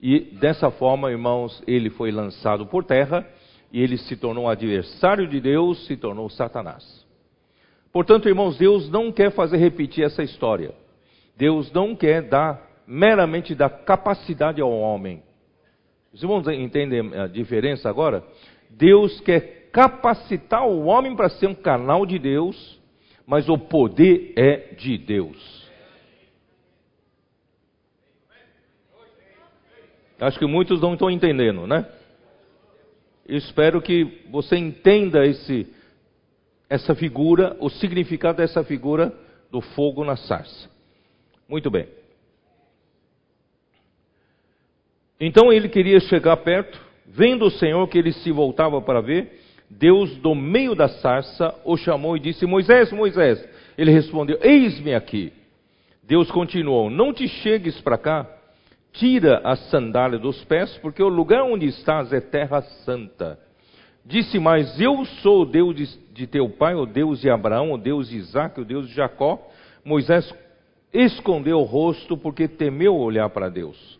E 0.00 0.20
dessa 0.20 0.70
forma, 0.70 1.10
irmãos, 1.10 1.62
ele 1.66 1.90
foi 1.90 2.10
lançado 2.10 2.66
por 2.66 2.84
terra 2.84 3.26
e 3.72 3.80
ele 3.80 3.96
se 3.96 4.16
tornou 4.16 4.48
adversário 4.48 5.28
de 5.28 5.40
Deus, 5.40 5.86
se 5.86 5.96
tornou 5.96 6.28
Satanás. 6.28 7.06
Portanto, 7.92 8.28
irmãos, 8.28 8.56
Deus 8.56 8.90
não 8.90 9.12
quer 9.12 9.30
fazer 9.30 9.58
repetir 9.58 10.04
essa 10.04 10.22
história. 10.22 10.74
Deus 11.36 11.70
não 11.72 11.94
quer 11.94 12.22
dar 12.22 12.68
meramente 12.86 13.54
dar 13.54 13.70
capacidade 13.70 14.60
ao 14.60 14.72
homem. 14.72 15.22
Os 16.12 16.22
irmãos 16.22 16.46
entendem 16.48 17.14
a 17.14 17.26
diferença 17.26 17.88
agora? 17.88 18.24
Deus 18.70 19.20
quer 19.20 19.68
capacitar 19.72 20.66
o 20.66 20.84
homem 20.84 21.14
para 21.14 21.28
ser 21.30 21.46
um 21.46 21.54
canal 21.54 22.04
de 22.04 22.18
Deus 22.18 22.81
mas 23.26 23.48
o 23.48 23.56
poder 23.58 24.32
é 24.36 24.74
de 24.74 24.98
Deus. 24.98 25.62
Acho 30.20 30.38
que 30.38 30.46
muitos 30.46 30.80
não 30.80 30.92
estão 30.92 31.10
entendendo, 31.10 31.66
né? 31.66 31.84
espero 33.26 33.80
que 33.80 34.22
você 34.30 34.56
entenda 34.56 35.26
esse, 35.26 35.66
essa 36.68 36.94
figura, 36.94 37.56
o 37.60 37.68
significado 37.68 38.38
dessa 38.38 38.64
figura 38.64 39.12
do 39.50 39.60
fogo 39.60 40.04
na 40.04 40.16
sarça. 40.16 40.70
Muito 41.48 41.70
bem. 41.70 41.88
Então 45.20 45.52
ele 45.52 45.68
queria 45.68 46.00
chegar 46.00 46.36
perto, 46.38 46.80
vendo 47.06 47.46
o 47.46 47.50
Senhor 47.50 47.86
que 47.88 47.98
ele 47.98 48.12
se 48.12 48.30
voltava 48.32 48.80
para 48.80 49.00
ver, 49.00 49.40
Deus 49.78 50.16
do 50.18 50.34
meio 50.34 50.74
da 50.74 50.88
sarça 50.88 51.54
o 51.64 51.76
chamou 51.76 52.16
e 52.16 52.20
disse: 52.20 52.44
Moisés, 52.46 52.92
Moisés. 52.92 53.42
Ele 53.76 53.90
respondeu: 53.90 54.38
Eis-me 54.42 54.94
aqui. 54.94 55.32
Deus 56.02 56.30
continuou: 56.30 56.90
Não 56.90 57.12
te 57.12 57.26
chegues 57.26 57.80
para 57.80 57.96
cá, 57.96 58.26
tira 58.92 59.40
a 59.44 59.56
sandália 59.56 60.18
dos 60.18 60.44
pés, 60.44 60.76
porque 60.78 61.02
o 61.02 61.08
lugar 61.08 61.42
onde 61.42 61.66
estás 61.66 62.12
é 62.12 62.20
terra 62.20 62.60
santa. 62.84 63.38
Disse 64.04 64.38
mais: 64.38 64.78
Eu 64.78 65.04
sou 65.22 65.42
o 65.42 65.46
Deus 65.46 65.74
de, 65.74 66.12
de 66.12 66.26
teu 66.26 66.50
pai, 66.50 66.74
o 66.74 66.84
Deus 66.84 67.20
de 67.20 67.30
Abraão, 67.30 67.72
o 67.72 67.78
Deus 67.78 68.10
de 68.10 68.18
Isaac, 68.18 68.60
o 68.60 68.64
Deus 68.64 68.88
de 68.88 68.94
Jacó. 68.94 69.40
Moisés 69.84 70.32
escondeu 70.92 71.58
o 71.58 71.64
rosto 71.64 72.16
porque 72.16 72.46
temeu 72.46 72.94
olhar 72.94 73.30
para 73.30 73.48
Deus. 73.48 73.98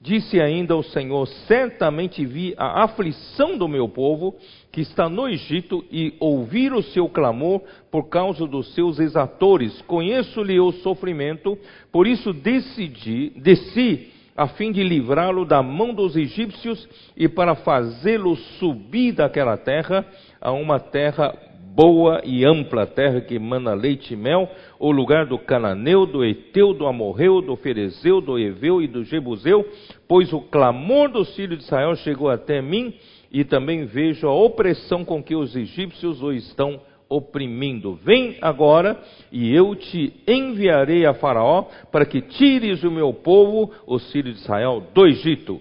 Disse 0.00 0.40
ainda 0.40 0.74
o 0.74 0.82
Senhor: 0.82 1.26
Certamente 1.46 2.24
vi 2.24 2.54
a 2.56 2.82
aflição 2.84 3.58
do 3.58 3.68
meu 3.68 3.88
povo 3.88 4.36
que 4.72 4.80
está 4.80 5.06
no 5.06 5.28
Egito 5.28 5.84
e 5.92 6.14
ouvir 6.18 6.72
o 6.72 6.82
seu 6.82 7.06
clamor 7.06 7.60
por 7.90 8.08
causa 8.08 8.46
dos 8.46 8.74
seus 8.74 8.98
exatores. 8.98 9.82
Conheço-lhe 9.82 10.58
o 10.58 10.72
sofrimento, 10.72 11.58
por 11.92 12.06
isso 12.06 12.32
decidi, 12.32 13.30
desci 13.36 14.10
a 14.34 14.48
fim 14.48 14.72
de 14.72 14.82
livrá-lo 14.82 15.44
da 15.44 15.62
mão 15.62 15.92
dos 15.92 16.16
egípcios 16.16 16.88
e 17.14 17.28
para 17.28 17.54
fazê-lo 17.54 18.34
subir 18.58 19.12
daquela 19.12 19.58
terra 19.58 20.06
a 20.40 20.50
uma 20.52 20.80
terra 20.80 21.34
boa 21.74 22.20
e 22.24 22.44
ampla, 22.44 22.86
terra 22.86 23.20
que 23.20 23.34
emana 23.34 23.74
leite 23.74 24.12
e 24.14 24.16
mel, 24.16 24.48
o 24.78 24.90
lugar 24.90 25.26
do 25.26 25.38
cananeu, 25.38 26.04
do 26.06 26.24
eteu, 26.24 26.74
do 26.74 26.86
amorreu, 26.86 27.40
do 27.40 27.56
ferezeu, 27.56 28.20
do 28.20 28.38
eveu 28.38 28.82
e 28.82 28.86
do 28.86 29.04
jebuseu, 29.04 29.66
pois 30.06 30.32
o 30.32 30.40
clamor 30.40 31.10
dos 31.10 31.34
filhos 31.34 31.58
de 31.58 31.64
Israel 31.64 31.94
chegou 31.96 32.28
até 32.28 32.60
mim 32.60 32.94
e 33.32 33.44
também 33.44 33.86
vejo 33.86 34.28
a 34.28 34.34
opressão 34.34 35.06
com 35.06 35.22
que 35.22 35.34
os 35.34 35.56
egípcios 35.56 36.22
o 36.22 36.32
estão 36.32 36.82
oprimindo. 37.08 37.94
Vem 37.96 38.36
agora 38.42 39.02
e 39.30 39.54
eu 39.54 39.74
te 39.74 40.22
enviarei 40.28 41.06
a 41.06 41.14
Faraó 41.14 41.62
para 41.90 42.04
que 42.04 42.20
tires 42.20 42.84
o 42.84 42.90
meu 42.90 43.14
povo, 43.14 43.72
os 43.86 44.12
filhos 44.12 44.34
de 44.34 44.42
Israel, 44.42 44.86
do 44.92 45.06
Egito. 45.06 45.60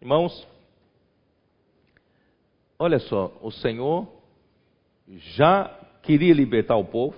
Irmãos, 0.00 0.46
olha 2.78 2.98
só, 2.98 3.32
o 3.40 3.50
Senhor 3.50 4.06
já 5.08 5.74
queria 6.02 6.34
libertar 6.34 6.76
o 6.76 6.84
povo, 6.84 7.16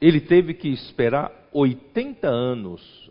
ele 0.00 0.20
teve 0.20 0.54
que 0.54 0.68
esperar 0.68 1.30
80 1.52 2.26
anos, 2.26 3.10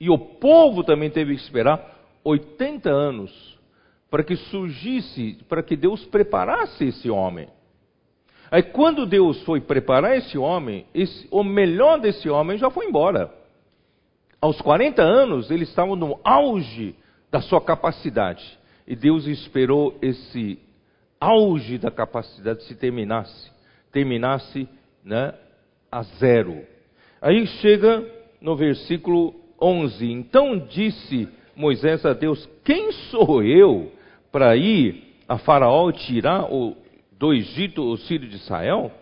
e 0.00 0.10
o 0.10 0.18
povo 0.18 0.84
também 0.84 1.10
teve 1.10 1.34
que 1.34 1.40
esperar 1.40 1.96
80 2.24 2.90
anos 2.90 3.55
para 4.10 4.22
que 4.22 4.36
surgisse, 4.36 5.38
para 5.48 5.62
que 5.62 5.76
Deus 5.76 6.04
preparasse 6.06 6.84
esse 6.84 7.10
homem. 7.10 7.48
Aí 8.50 8.62
quando 8.62 9.06
Deus 9.06 9.42
foi 9.42 9.60
preparar 9.60 10.16
esse 10.16 10.38
homem, 10.38 10.86
esse, 10.94 11.26
o 11.30 11.42
melhor 11.42 11.98
desse 11.98 12.28
homem 12.28 12.56
já 12.58 12.70
foi 12.70 12.86
embora. 12.86 13.32
Aos 14.40 14.60
40 14.60 15.02
anos, 15.02 15.50
ele 15.50 15.64
estava 15.64 15.96
no 15.96 16.20
auge 16.22 16.94
da 17.30 17.40
sua 17.40 17.60
capacidade. 17.60 18.58
E 18.86 18.94
Deus 18.94 19.26
esperou 19.26 19.98
esse 20.00 20.58
auge 21.20 21.78
da 21.78 21.90
capacidade 21.90 22.62
se 22.64 22.76
terminasse. 22.76 23.50
Terminasse 23.90 24.68
né, 25.04 25.34
a 25.90 26.02
zero. 26.02 26.64
Aí 27.20 27.46
chega 27.46 28.04
no 28.40 28.54
versículo 28.54 29.34
11. 29.60 30.06
Então 30.06 30.58
disse 30.58 31.28
Moisés 31.56 32.04
a 32.04 32.12
Deus: 32.12 32.48
Quem 32.62 32.92
sou 32.92 33.42
eu 33.42 33.90
para 34.30 34.54
ir 34.56 35.02
a 35.26 35.38
Faraó 35.38 35.90
tirar 35.90 36.52
o, 36.52 36.76
do 37.18 37.32
Egito, 37.32 37.82
o 37.82 37.96
filho 37.96 38.28
de 38.28 38.36
Israel, 38.36 38.92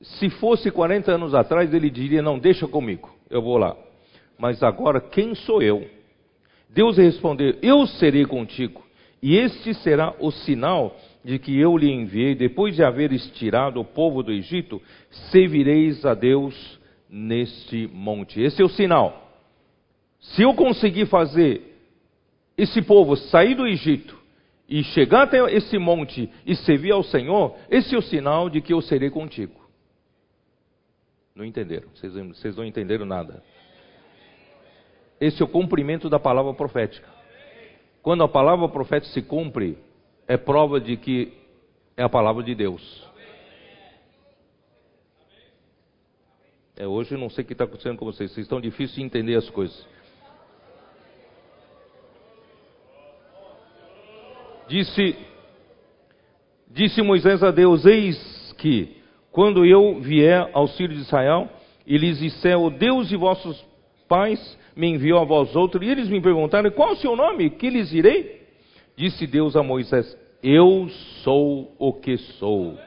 se 0.00 0.28
fosse 0.28 0.70
40 0.70 1.12
anos 1.12 1.34
atrás, 1.34 1.72
ele 1.72 1.88
diria: 1.88 2.20
Não, 2.20 2.38
deixa 2.38 2.68
comigo, 2.68 3.10
eu 3.30 3.40
vou 3.40 3.56
lá. 3.56 3.74
Mas 4.38 4.62
agora, 4.62 5.00
quem 5.00 5.34
sou 5.34 5.62
eu? 5.62 5.88
Deus 6.68 6.98
respondeu: 6.98 7.54
Eu 7.62 7.86
serei 7.86 8.26
contigo, 8.26 8.84
e 9.22 9.36
este 9.36 9.72
será 9.74 10.14
o 10.20 10.30
sinal 10.30 10.94
de 11.24 11.38
que 11.38 11.58
eu 11.58 11.78
lhe 11.78 11.90
enviei. 11.90 12.34
Depois 12.34 12.76
de 12.76 12.84
haver 12.84 13.10
estirado 13.12 13.80
o 13.80 13.84
povo 13.84 14.22
do 14.22 14.30
Egito, 14.30 14.82
servireis 15.30 16.04
a 16.04 16.12
Deus 16.12 16.78
neste 17.08 17.88
monte. 17.92 18.42
Esse 18.42 18.60
é 18.60 18.64
o 18.64 18.68
sinal. 18.68 19.23
Se 20.32 20.42
eu 20.42 20.54
conseguir 20.54 21.06
fazer 21.06 21.76
esse 22.56 22.80
povo 22.80 23.16
sair 23.16 23.54
do 23.54 23.66
Egito 23.66 24.18
e 24.68 24.82
chegar 24.82 25.24
até 25.24 25.38
esse 25.52 25.76
monte 25.78 26.30
e 26.46 26.56
servir 26.56 26.92
ao 26.92 27.02
Senhor, 27.02 27.56
esse 27.70 27.94
é 27.94 27.98
o 27.98 28.02
sinal 28.02 28.48
de 28.48 28.60
que 28.60 28.72
eu 28.72 28.80
serei 28.80 29.10
contigo. 29.10 29.60
Não 31.34 31.44
entenderam? 31.44 31.88
Vocês, 31.94 32.12
vocês 32.14 32.56
não 32.56 32.64
entenderam 32.64 33.04
nada. 33.04 33.42
Esse 35.20 35.42
é 35.42 35.44
o 35.44 35.48
cumprimento 35.48 36.08
da 36.08 36.18
palavra 36.18 36.54
profética. 36.54 37.08
Quando 38.02 38.22
a 38.22 38.28
palavra 38.28 38.68
profética 38.68 39.12
se 39.12 39.22
cumpre, 39.22 39.78
é 40.26 40.36
prova 40.36 40.80
de 40.80 40.96
que 40.96 41.32
é 41.96 42.02
a 42.02 42.08
palavra 42.08 42.42
de 42.42 42.54
Deus. 42.54 43.08
É, 46.76 46.86
hoje 46.86 47.14
eu 47.14 47.18
não 47.18 47.30
sei 47.30 47.44
o 47.44 47.46
que 47.46 47.52
está 47.52 47.64
acontecendo 47.64 47.96
com 47.96 48.04
vocês. 48.04 48.32
Vocês 48.32 48.44
estão 48.44 48.60
difíceis 48.60 48.94
de 48.96 49.02
entender 49.02 49.36
as 49.36 49.48
coisas. 49.50 49.86
Disse, 54.68 55.16
disse 56.70 57.02
Moisés 57.02 57.42
a 57.42 57.50
Deus: 57.50 57.84
Eis 57.84 58.54
que, 58.58 58.96
quando 59.30 59.64
eu 59.64 60.00
vier 60.00 60.48
aos 60.52 60.76
filhos 60.76 60.96
de 60.96 61.02
Israel, 61.02 61.48
e 61.86 61.98
lhes 61.98 62.18
disser: 62.18 62.58
O 62.58 62.70
Deus 62.70 63.08
de 63.08 63.16
vossos 63.16 63.64
pais 64.08 64.58
me 64.76 64.88
enviou 64.88 65.20
a 65.20 65.24
vós 65.24 65.54
outros, 65.54 65.86
e 65.86 65.90
eles 65.90 66.08
me 66.08 66.20
perguntaram: 66.20 66.70
Qual 66.70 66.92
o 66.92 66.96
seu 66.96 67.14
nome? 67.14 67.50
Que 67.50 67.70
lhes 67.70 67.90
direi? 67.90 68.42
Disse 68.96 69.26
Deus 69.26 69.56
a 69.56 69.62
Moisés: 69.62 70.16
Eu 70.42 70.88
sou 71.22 71.74
o 71.78 71.92
que 71.92 72.16
sou. 72.16 72.78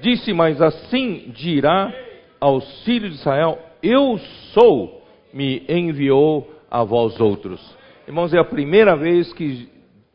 Disse, 0.00 0.32
mas 0.32 0.60
assim 0.60 1.30
dirá 1.32 1.94
aos 2.40 2.84
filhos 2.84 3.10
de 3.10 3.16
Israel: 3.20 3.58
Eu 3.82 4.18
sou, 4.52 5.02
me 5.32 5.62
enviou 5.68 6.50
a 6.70 6.82
vós 6.82 7.20
outros. 7.20 7.60
Irmãos, 8.06 8.34
é 8.34 8.38
a 8.38 8.44
primeira 8.44 8.96
vez 8.96 9.32
que 9.32 9.68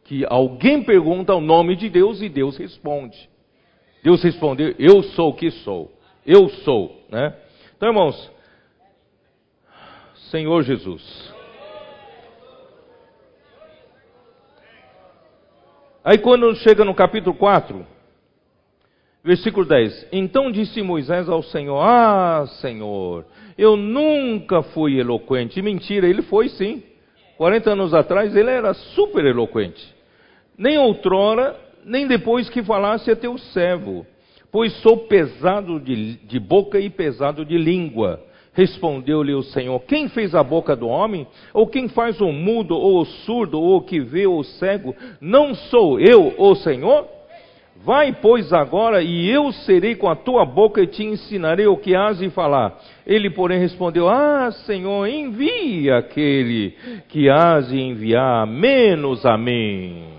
que 0.08 0.26
alguém 0.30 0.84
pergunta 0.84 1.36
o 1.36 1.42
nome 1.42 1.76
de 1.76 1.90
Deus 1.90 2.22
e 2.22 2.30
Deus 2.30 2.58
responde. 2.58 3.30
Deus 4.02 4.24
respondeu: 4.24 4.74
Eu 4.80 5.04
sou 5.04 5.30
o 5.30 5.34
que 5.34 5.52
sou. 5.52 5.92
Eu 6.26 6.50
sou, 6.50 7.06
né? 7.10 7.36
Então, 7.76 7.90
irmãos, 7.90 8.32
Senhor 10.32 10.64
Jesus. 10.64 11.34
Aí 16.04 16.18
quando 16.20 16.56
chega 16.56 16.86
no 16.86 16.96
capítulo 16.96 17.36
4, 17.36 17.86
versículo 19.26 19.66
10: 19.66 20.08
Então 20.14 20.50
disse 20.50 20.82
Moisés 20.82 21.28
ao 21.28 21.44
Senhor: 21.44 21.82
Ah, 21.82 22.46
Senhor, 22.62 23.26
eu 23.58 23.76
nunca 23.76 24.62
fui 24.64 24.98
eloquente. 24.98 25.62
Mentira, 25.62 26.08
ele 26.08 26.22
foi 26.22 26.48
sim. 26.48 26.82
40 27.36 27.72
anos 27.72 27.94
atrás 27.94 28.36
ele 28.36 28.50
era 28.50 28.74
super 28.74 29.24
eloquente 29.26 29.97
nem 30.58 30.78
outrora, 30.78 31.56
nem 31.86 32.08
depois 32.08 32.50
que 32.50 32.64
falasse 32.64 33.12
a 33.12 33.16
teu 33.16 33.38
servo, 33.38 34.06
pois 34.52 34.74
sou 34.82 34.98
pesado 35.08 35.80
de, 35.80 36.16
de 36.16 36.40
boca 36.40 36.80
e 36.80 36.90
pesado 36.90 37.46
de 37.46 37.58
língua. 37.58 38.22
Respondeu-lhe 38.54 39.36
o 39.36 39.44
Senhor: 39.44 39.80
Quem 39.82 40.10
fez 40.10 40.34
a 40.34 40.44
boca 40.44 40.76
do 40.76 40.88
homem? 40.88 41.28
Ou 41.54 41.68
quem 41.68 41.88
faz 41.88 42.20
o 42.20 42.32
mudo, 42.32 42.76
ou 42.76 43.02
o 43.02 43.06
surdo, 43.06 43.62
ou 43.62 43.78
o 43.78 43.82
que 43.82 44.00
vê, 44.00 44.26
ou 44.26 44.40
o 44.40 44.44
cego? 44.44 44.96
Não 45.22 45.54
sou 45.54 46.00
eu, 46.00 46.34
o 46.38 46.56
Senhor? 46.56 47.08
Vai, 47.86 48.12
pois, 48.20 48.52
agora, 48.52 49.04
e 49.04 49.30
eu 49.30 49.52
serei 49.52 49.94
com 49.94 50.10
a 50.10 50.16
tua 50.16 50.44
boca 50.44 50.82
e 50.82 50.88
te 50.88 51.04
ensinarei 51.04 51.68
o 51.68 51.78
que 51.78 51.96
has 51.96 52.18
de 52.18 52.32
falar. 52.32 52.80
Ele, 53.06 53.30
porém, 53.30 53.60
respondeu: 53.60 54.10
Ah, 54.10 54.52
Senhor, 54.66 55.08
envia 55.08 55.98
aquele 55.98 56.74
que 57.10 57.30
has 57.30 57.70
de 57.70 57.80
enviar, 57.80 58.48
menos 58.48 59.24
a 59.24 59.38
mim. 59.38 60.17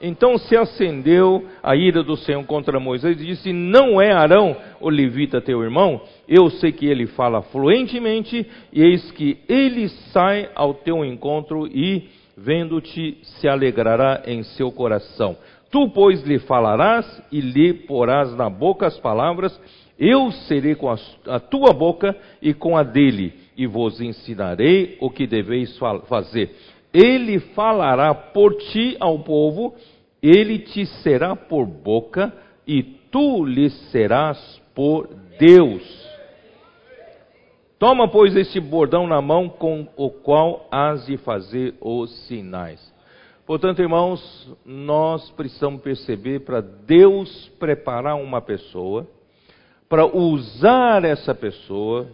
Então 0.00 0.36
se 0.36 0.56
acendeu 0.56 1.44
a 1.62 1.74
ira 1.74 2.02
do 2.02 2.16
Senhor 2.16 2.44
contra 2.44 2.78
Moisés 2.78 3.20
e 3.20 3.26
disse: 3.26 3.52
Não 3.52 4.00
é 4.00 4.12
Arão 4.12 4.56
o 4.80 4.90
levita 4.90 5.40
teu 5.40 5.62
irmão? 5.62 6.00
Eu 6.28 6.50
sei 6.50 6.70
que 6.72 6.86
ele 6.86 7.06
fala 7.06 7.42
fluentemente, 7.42 8.46
e 8.72 8.82
eis 8.82 9.10
que 9.12 9.38
ele 9.48 9.88
sai 10.12 10.50
ao 10.54 10.74
teu 10.74 11.04
encontro 11.04 11.66
e, 11.66 12.08
vendo-te, 12.36 13.18
se 13.22 13.48
alegrará 13.48 14.22
em 14.26 14.42
seu 14.42 14.70
coração. 14.70 15.36
Tu, 15.70 15.88
pois, 15.90 16.22
lhe 16.24 16.38
falarás 16.40 17.22
e 17.32 17.40
lhe 17.40 17.72
porás 17.72 18.34
na 18.36 18.50
boca 18.50 18.86
as 18.86 18.98
palavras, 19.00 19.58
eu 19.98 20.30
serei 20.30 20.74
com 20.74 20.90
a, 20.90 20.96
a 21.26 21.40
tua 21.40 21.72
boca 21.72 22.14
e 22.42 22.52
com 22.52 22.76
a 22.76 22.82
dele, 22.82 23.32
e 23.56 23.66
vos 23.66 24.00
ensinarei 24.00 24.98
o 25.00 25.10
que 25.10 25.26
deveis 25.26 25.76
fazer. 26.06 26.54
Ele 26.98 27.38
falará 27.38 28.14
por 28.14 28.54
ti 28.54 28.96
ao 28.98 29.18
povo, 29.18 29.74
ele 30.22 30.60
te 30.60 30.86
será 31.02 31.36
por 31.36 31.66
boca, 31.66 32.32
e 32.66 32.82
tu 32.82 33.44
lhe 33.44 33.68
serás 33.68 34.62
por 34.74 35.06
Deus. 35.38 35.82
Toma, 37.78 38.08
pois, 38.08 38.34
este 38.34 38.58
bordão 38.58 39.06
na 39.06 39.20
mão 39.20 39.46
com 39.46 39.86
o 39.94 40.08
qual 40.08 40.66
has 40.70 41.04
de 41.04 41.18
fazer 41.18 41.74
os 41.82 42.10
sinais. 42.26 42.80
Portanto, 43.44 43.82
irmãos, 43.82 44.50
nós 44.64 45.30
precisamos 45.32 45.82
perceber 45.82 46.40
para 46.46 46.62
Deus 46.62 47.50
preparar 47.58 48.16
uma 48.16 48.40
pessoa, 48.40 49.06
para 49.86 50.06
usar 50.06 51.04
essa 51.04 51.34
pessoa 51.34 52.08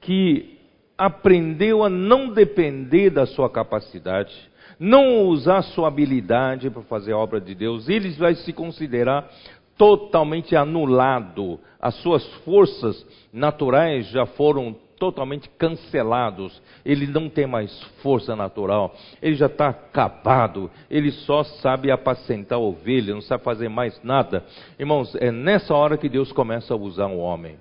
que 0.00 0.51
aprendeu 1.02 1.82
a 1.82 1.88
não 1.88 2.28
depender 2.28 3.10
da 3.10 3.26
sua 3.26 3.50
capacidade, 3.50 4.32
não 4.78 5.22
usar 5.22 5.62
sua 5.62 5.88
habilidade 5.88 6.70
para 6.70 6.82
fazer 6.82 7.10
a 7.10 7.18
obra 7.18 7.40
de 7.40 7.56
Deus, 7.56 7.88
ele 7.88 8.10
vai 8.10 8.36
se 8.36 8.52
considerar 8.52 9.28
totalmente 9.76 10.54
anulado. 10.54 11.58
As 11.80 11.96
suas 11.96 12.24
forças 12.44 13.04
naturais 13.32 14.06
já 14.10 14.26
foram 14.26 14.76
totalmente 14.96 15.48
cancelados. 15.58 16.62
Ele 16.84 17.08
não 17.08 17.28
tem 17.28 17.48
mais 17.48 17.82
força 18.00 18.36
natural. 18.36 18.94
Ele 19.20 19.34
já 19.34 19.46
está 19.46 19.70
acabado. 19.70 20.70
Ele 20.88 21.10
só 21.10 21.42
sabe 21.42 21.90
apacentar 21.90 22.60
ovelha, 22.60 23.12
não 23.12 23.22
sabe 23.22 23.42
fazer 23.42 23.68
mais 23.68 24.00
nada. 24.04 24.44
Irmãos, 24.78 25.16
é 25.16 25.32
nessa 25.32 25.74
hora 25.74 25.98
que 25.98 26.08
Deus 26.08 26.30
começa 26.30 26.72
a 26.72 26.76
usar 26.76 27.08
o 27.08 27.18
homem. 27.18 27.56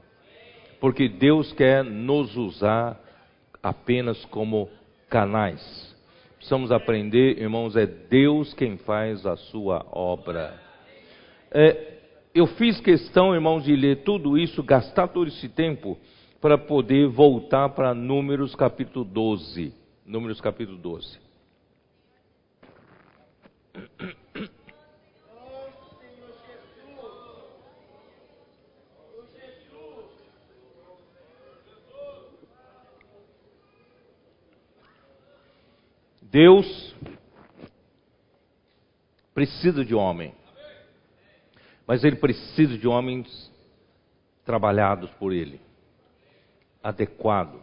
Porque 0.79 1.09
Deus 1.09 1.51
quer 1.53 1.83
nos 1.83 2.37
usar 2.37 2.99
apenas 3.61 4.23
como 4.25 4.69
canais. 5.09 5.91
Precisamos 6.35 6.71
aprender, 6.71 7.39
irmãos, 7.39 7.75
é 7.75 7.85
Deus 7.85 8.53
quem 8.53 8.77
faz 8.77 9.25
a 9.25 9.35
sua 9.35 9.85
obra. 9.91 10.59
É, 11.51 11.99
eu 12.33 12.47
fiz 12.47 12.79
questão, 12.79 13.35
irmãos, 13.35 13.63
de 13.63 13.75
ler 13.75 14.03
tudo 14.03 14.37
isso, 14.37 14.63
gastar 14.63 15.09
todo 15.09 15.27
esse 15.27 15.49
tempo 15.49 15.97
para 16.39 16.57
poder 16.57 17.07
voltar 17.07 17.69
para 17.69 17.93
Números 17.93 18.55
capítulo 18.55 19.05
12. 19.05 19.73
Números 20.05 20.41
capítulo 20.41 20.77
12. 20.77 21.19
Deus 36.31 36.95
precisa 39.33 39.83
de 39.83 39.93
homem, 39.93 40.33
mas 41.85 42.05
ele 42.05 42.15
precisa 42.15 42.77
de 42.77 42.87
homens 42.87 43.51
trabalhados 44.45 45.09
por 45.11 45.33
ele, 45.33 45.59
adequados, 46.81 47.61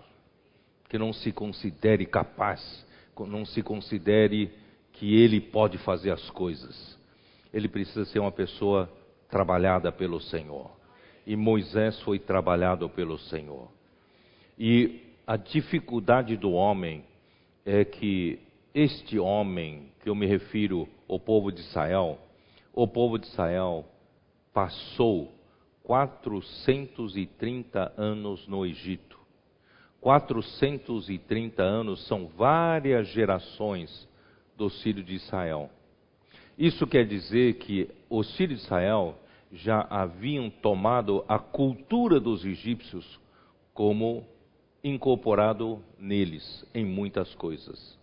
que 0.87 0.99
não 0.99 1.15
se 1.15 1.33
considere 1.33 2.05
capaz, 2.05 2.87
não 3.19 3.47
se 3.47 3.63
considere 3.63 4.53
que 4.93 5.19
ele 5.19 5.41
pode 5.41 5.79
fazer 5.79 6.11
as 6.11 6.29
coisas. 6.29 6.99
Ele 7.55 7.69
precisa 7.69 8.05
ser 8.05 8.19
uma 8.19 8.31
pessoa 8.31 8.87
trabalhada 9.31 9.91
pelo 9.91 10.21
Senhor. 10.21 10.71
E 11.27 11.35
Moisés 11.37 11.99
foi 12.03 12.19
trabalhado 12.19 12.87
pelo 12.91 13.19
Senhor. 13.19 13.71
E 14.59 15.01
a 15.27 15.37
dificuldade 15.39 16.37
do 16.37 16.53
homem 16.53 17.03
é 17.65 17.83
que 17.83 18.47
este 18.79 19.19
homem, 19.19 19.91
que 20.01 20.09
eu 20.09 20.15
me 20.15 20.25
refiro 20.25 20.89
ao 21.09 21.19
povo 21.19 21.51
de 21.51 21.61
Israel, 21.61 22.17
o 22.73 22.87
povo 22.87 23.19
de 23.19 23.27
Israel 23.27 23.85
passou 24.55 25.33
430 25.83 27.93
anos 27.97 28.47
no 28.47 28.65
Egito. 28.65 29.19
430 30.01 31.61
anos 31.61 32.07
são 32.07 32.29
várias 32.29 33.09
gerações 33.09 34.09
do 34.57 34.71
Sírio 34.71 35.03
de 35.03 35.15
Israel. 35.15 35.69
Isso 36.57 36.87
quer 36.87 37.05
dizer 37.05 37.55
que 37.55 37.91
os 38.09 38.33
sírios 38.37 38.61
de 38.61 38.67
Israel 38.67 39.19
já 39.51 39.81
haviam 39.91 40.51
tomado 40.51 41.25
a 41.27 41.41
cultura 41.41 42.21
dos 42.21 42.45
egípcios 42.45 43.19
como 43.75 44.25
incorporado 44.85 45.83
neles 45.99 46.65
em 46.73 46.85
muitas 46.85 47.35
coisas. 47.35 47.98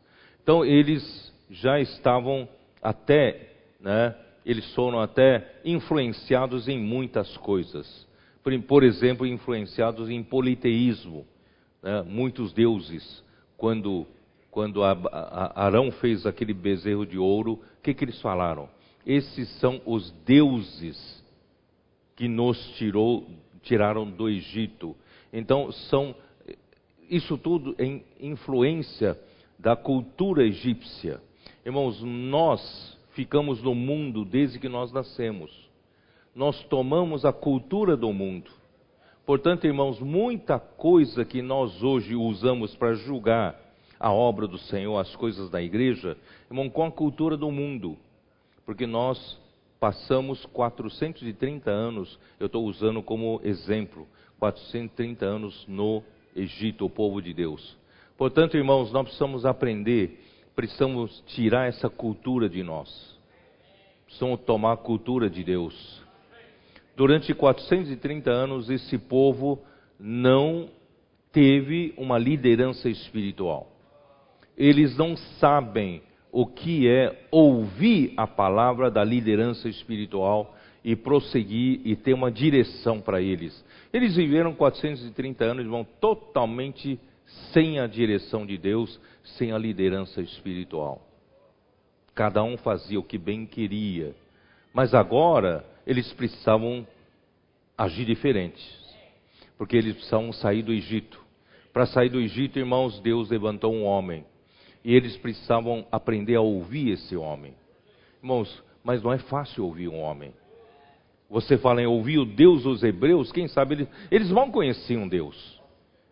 Então 0.45 0.63
eles 0.63 1.33
já 1.49 1.79
estavam 1.79 2.47
até, 2.79 3.49
né, 3.79 4.15
eles 4.45 4.71
foram 4.75 4.99
até 4.99 5.55
influenciados 5.65 6.67
em 6.67 6.77
muitas 6.77 7.35
coisas. 7.37 8.07
Por, 8.43 8.61
por 8.61 8.83
exemplo, 8.83 9.25
influenciados 9.25 10.07
em 10.07 10.21
politeísmo. 10.21 11.25
Né, 11.81 12.03
muitos 12.03 12.53
deuses, 12.53 13.23
quando, 13.57 14.05
quando 14.51 14.83
a, 14.83 14.91
a, 14.91 15.65
Arão 15.65 15.91
fez 15.93 16.27
aquele 16.27 16.53
bezerro 16.53 17.07
de 17.07 17.17
ouro, 17.17 17.53
o 17.53 17.81
que, 17.81 17.95
que 17.95 18.05
eles 18.05 18.21
falaram? 18.21 18.69
Esses 19.03 19.49
são 19.59 19.81
os 19.83 20.11
deuses 20.27 21.23
que 22.15 22.27
nos 22.27 22.63
tirou, 22.77 23.27
tiraram 23.63 24.07
do 24.07 24.29
Egito. 24.29 24.95
Então, 25.33 25.71
são 25.71 26.13
isso 27.09 27.35
tudo 27.35 27.75
em 27.79 28.03
influência 28.19 29.17
da 29.57 29.75
cultura 29.75 30.43
egípcia. 30.45 31.21
Irmãos, 31.65 32.01
nós 32.01 32.97
ficamos 33.13 33.61
no 33.61 33.73
mundo 33.73 34.25
desde 34.25 34.59
que 34.59 34.69
nós 34.69 34.91
nascemos. 34.91 35.51
Nós 36.35 36.61
tomamos 36.65 37.25
a 37.25 37.31
cultura 37.31 37.95
do 37.95 38.11
mundo. 38.11 38.51
Portanto, 39.25 39.65
irmãos, 39.65 39.99
muita 39.99 40.59
coisa 40.59 41.25
que 41.25 41.41
nós 41.41 41.81
hoje 41.81 42.15
usamos 42.15 42.75
para 42.75 42.93
julgar 42.93 43.59
a 43.99 44.11
obra 44.11 44.45
do 44.45 44.57
Senhor, 44.57 44.97
as 44.99 45.15
coisas 45.15 45.49
da 45.49 45.61
igreja, 45.61 46.17
irmão, 46.49 46.69
com 46.69 46.83
a 46.83 46.91
cultura 46.91 47.35
do 47.35 47.49
mundo. 47.49 47.97
Porque 48.65 48.85
nós 48.85 49.39
passamos 49.79 50.45
430 50.47 51.71
anos, 51.71 52.19
eu 52.39 52.47
estou 52.47 52.65
usando 52.65 53.01
como 53.01 53.39
exemplo, 53.43 54.07
430 54.37 55.25
anos 55.25 55.65
no 55.67 56.03
Egito, 56.35 56.85
o 56.85 56.89
povo 56.89 57.21
de 57.21 57.33
Deus. 57.33 57.77
Portanto, 58.17 58.55
irmãos, 58.55 58.91
nós 58.91 59.03
precisamos 59.03 59.45
aprender, 59.45 60.23
precisamos 60.55 61.21
tirar 61.27 61.67
essa 61.67 61.89
cultura 61.89 62.47
de 62.47 62.63
nós. 62.63 63.15
Precisamos 64.05 64.39
tomar 64.41 64.73
a 64.73 64.77
cultura 64.77 65.29
de 65.29 65.43
Deus. 65.43 66.01
Durante 66.95 67.33
430 67.33 68.31
anos, 68.31 68.69
esse 68.69 68.97
povo 68.97 69.61
não 69.99 70.69
teve 71.31 71.93
uma 71.97 72.17
liderança 72.17 72.89
espiritual. 72.89 73.69
Eles 74.57 74.95
não 74.97 75.17
sabem 75.17 76.01
o 76.31 76.45
que 76.45 76.87
é 76.87 77.27
ouvir 77.31 78.13
a 78.15 78.25
palavra 78.25 78.89
da 78.89 79.03
liderança 79.03 79.67
espiritual 79.67 80.55
e 80.85 80.95
prosseguir 80.95 81.81
e 81.83 81.95
ter 81.97 82.13
uma 82.13 82.31
direção 82.31 83.01
para 83.01 83.21
eles. 83.21 83.65
Eles 83.91 84.15
viveram 84.15 84.53
430 84.53 85.43
anos, 85.43 85.65
irmão, 85.65 85.85
totalmente 85.99 86.97
sem 87.51 87.79
a 87.79 87.87
direção 87.87 88.45
de 88.45 88.57
Deus, 88.57 88.99
sem 89.23 89.51
a 89.51 89.57
liderança 89.57 90.21
espiritual. 90.21 91.01
Cada 92.13 92.43
um 92.43 92.57
fazia 92.57 92.99
o 92.99 93.03
que 93.03 93.17
bem 93.17 93.45
queria. 93.45 94.15
Mas 94.73 94.93
agora 94.93 95.65
eles 95.85 96.11
precisavam 96.13 96.87
agir 97.77 98.05
diferente. 98.05 98.63
Porque 99.57 99.75
eles 99.75 99.95
precisavam 99.95 100.31
sair 100.31 100.63
do 100.63 100.71
Egito. 100.71 101.19
Para 101.73 101.85
sair 101.85 102.09
do 102.09 102.19
Egito, 102.19 102.57
irmãos, 102.57 102.99
Deus 102.99 103.29
levantou 103.29 103.73
um 103.73 103.83
homem. 103.83 104.25
E 104.83 104.93
eles 104.95 105.17
precisavam 105.17 105.85
aprender 105.91 106.35
a 106.35 106.41
ouvir 106.41 106.91
esse 106.91 107.15
homem. 107.15 107.53
Irmãos, 108.21 108.63
mas 108.83 109.01
não 109.01 109.11
é 109.11 109.17
fácil 109.17 109.65
ouvir 109.65 109.87
um 109.87 109.99
homem. 109.99 110.33
Você 111.29 111.57
fala 111.57 111.81
em 111.81 111.87
ouvir 111.87 112.19
o 112.19 112.25
Deus 112.25 112.63
dos 112.63 112.83
hebreus, 112.83 113.31
quem 113.31 113.47
sabe 113.47 113.75
eles, 113.75 113.87
eles 114.11 114.29
vão 114.29 114.51
conhecer 114.51 114.95
um 114.95 115.07
Deus. 115.07 115.54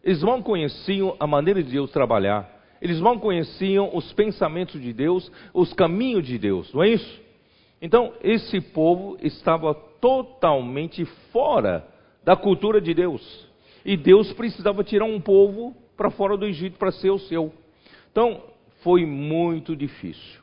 Eles 0.04 0.22
não 0.22 0.42
conheciam 0.42 1.16
a 1.20 1.26
maneira 1.26 1.64
de 1.64 1.72
Deus 1.72 1.92
trabalhar. 1.92 2.50
Eles 2.82 3.00
não 3.00 3.18
conheciam 3.18 3.90
os 3.96 4.12
pensamentos 4.12 4.82
de 4.82 4.92
Deus, 4.92 5.32
os 5.54 5.72
caminhos 5.74 6.26
de 6.26 6.38
Deus, 6.38 6.74
não 6.74 6.84
é 6.84 6.90
isso? 6.90 7.22
Então, 7.82 8.14
esse 8.22 8.60
povo 8.60 9.18
estava 9.22 9.74
totalmente 9.74 11.06
fora 11.32 11.88
da 12.24 12.36
cultura 12.36 12.82
de 12.82 12.94
Deus. 12.94 13.48
E 13.86 13.96
Deus 13.96 14.32
precisava 14.34 14.84
tirar 14.84 15.06
um 15.06 15.20
povo 15.20 15.76
para 15.96 16.10
fora 16.10 16.38
do 16.38 16.46
Egito 16.46 16.78
para 16.78 16.92
ser 16.92 17.10
o 17.10 17.20
seu. 17.20 17.54
Então, 18.12 18.42
foi 18.82 19.06
muito 19.06 19.76
difícil. 19.76 20.42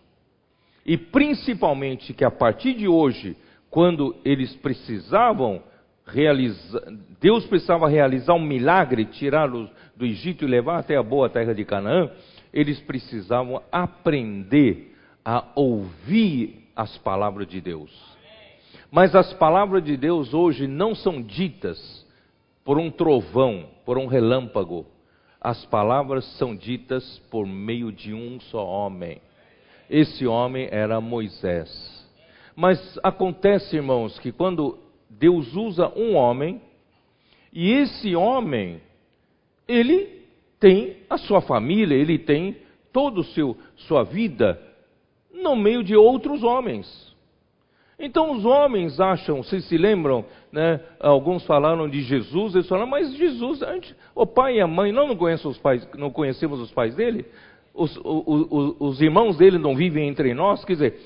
E 0.84 0.96
principalmente 0.96 2.14
que 2.14 2.24
a 2.24 2.30
partir 2.30 2.74
de 2.74 2.88
hoje, 2.88 3.36
quando 3.70 4.16
eles 4.24 4.54
precisavam 4.56 5.62
realizar, 6.12 6.82
Deus 7.20 7.46
precisava 7.46 7.88
realizar 7.88 8.34
um 8.34 8.44
milagre, 8.44 9.04
tirá-los 9.04 9.70
do 9.96 10.04
Egito 10.04 10.44
e 10.44 10.48
levar 10.48 10.78
até 10.78 10.96
a 10.96 11.02
boa 11.02 11.28
terra 11.28 11.54
de 11.54 11.64
Canaã, 11.64 12.10
eles 12.52 12.80
precisavam 12.80 13.62
aprender 13.70 14.96
a 15.24 15.44
ouvir 15.54 16.68
as 16.74 16.96
palavras 16.98 17.46
de 17.46 17.60
Deus. 17.60 17.90
Mas 18.90 19.14
as 19.14 19.32
palavras 19.34 19.84
de 19.84 19.96
Deus 19.96 20.34
hoje 20.34 20.66
não 20.66 20.94
são 20.94 21.22
ditas 21.22 22.06
por 22.64 22.78
um 22.78 22.90
trovão, 22.90 23.68
por 23.84 23.96
um 23.96 24.06
relâmpago. 24.06 24.86
As 25.40 25.64
palavras 25.66 26.24
são 26.36 26.56
ditas 26.56 27.18
por 27.30 27.46
meio 27.46 27.92
de 27.92 28.12
um 28.12 28.40
só 28.40 28.66
homem. 28.66 29.20
Esse 29.88 30.26
homem 30.26 30.68
era 30.70 31.00
Moisés. 31.00 31.70
Mas 32.56 32.98
acontece, 33.02 33.76
irmãos, 33.76 34.18
que 34.18 34.32
quando 34.32 34.78
Deus 35.10 35.54
usa 35.56 35.92
um 35.96 36.14
homem, 36.14 36.62
e 37.52 37.72
esse 37.72 38.14
homem, 38.14 38.80
ele 39.66 40.20
tem 40.60 40.98
a 41.10 41.18
sua 41.18 41.40
família, 41.40 41.96
ele 41.96 42.18
tem 42.18 42.56
toda 42.92 43.20
a 43.20 43.24
sua 43.76 44.04
vida 44.04 44.60
no 45.32 45.56
meio 45.56 45.82
de 45.82 45.96
outros 45.96 46.42
homens. 46.44 47.10
Então 47.98 48.30
os 48.32 48.44
homens 48.46 48.98
acham, 48.98 49.42
vocês 49.42 49.64
se 49.66 49.76
lembram, 49.76 50.24
né, 50.50 50.80
alguns 50.98 51.44
falaram 51.44 51.88
de 51.88 52.00
Jesus, 52.00 52.54
eles 52.54 52.68
falaram, 52.68 52.88
mas 52.88 53.12
Jesus, 53.14 53.60
antes, 53.62 53.94
o 54.14 54.26
pai 54.26 54.56
e 54.56 54.60
a 54.60 54.66
mãe, 54.66 54.90
não, 54.90 55.08
não, 55.08 55.34
os 55.50 55.58
pais, 55.58 55.86
não 55.98 56.10
conhecemos 56.10 56.60
os 56.60 56.70
pais 56.70 56.94
dele? 56.94 57.26
Os, 57.74 57.94
os, 58.02 58.76
os 58.78 59.02
irmãos 59.02 59.36
dele 59.36 59.58
não 59.58 59.76
vivem 59.76 60.08
entre 60.08 60.32
nós? 60.32 60.64
Quer 60.64 60.72
dizer, 60.72 61.00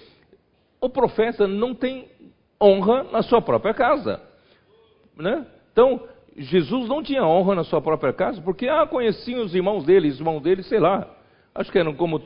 o 0.81 0.89
profeta 0.89 1.49
não 1.49 1.75
tem 1.75 2.07
honra 2.65 3.05
na 3.05 3.23
sua 3.23 3.43
própria 3.43 3.75
casa. 3.75 4.21
Né? 5.17 5.47
Então, 5.73 6.01
Jesus 6.37 6.89
não 6.89 7.03
tinha 7.03 7.25
honra 7.25 7.55
na 7.55 7.65
sua 7.65 7.81
própria 7.81 8.13
casa, 8.13 8.41
porque, 8.41 8.69
ah, 8.69 8.87
conheciam 8.87 9.43
os 9.43 9.55
irmãos 9.55 9.85
dele, 9.85 10.09
os 10.09 10.19
irmãos 10.19 10.41
dele, 10.41 10.63
sei 10.63 10.81
lá, 10.81 11.09
acho 11.55 11.71
que 11.71 11.79
eram 11.79 11.95
como 11.95 12.21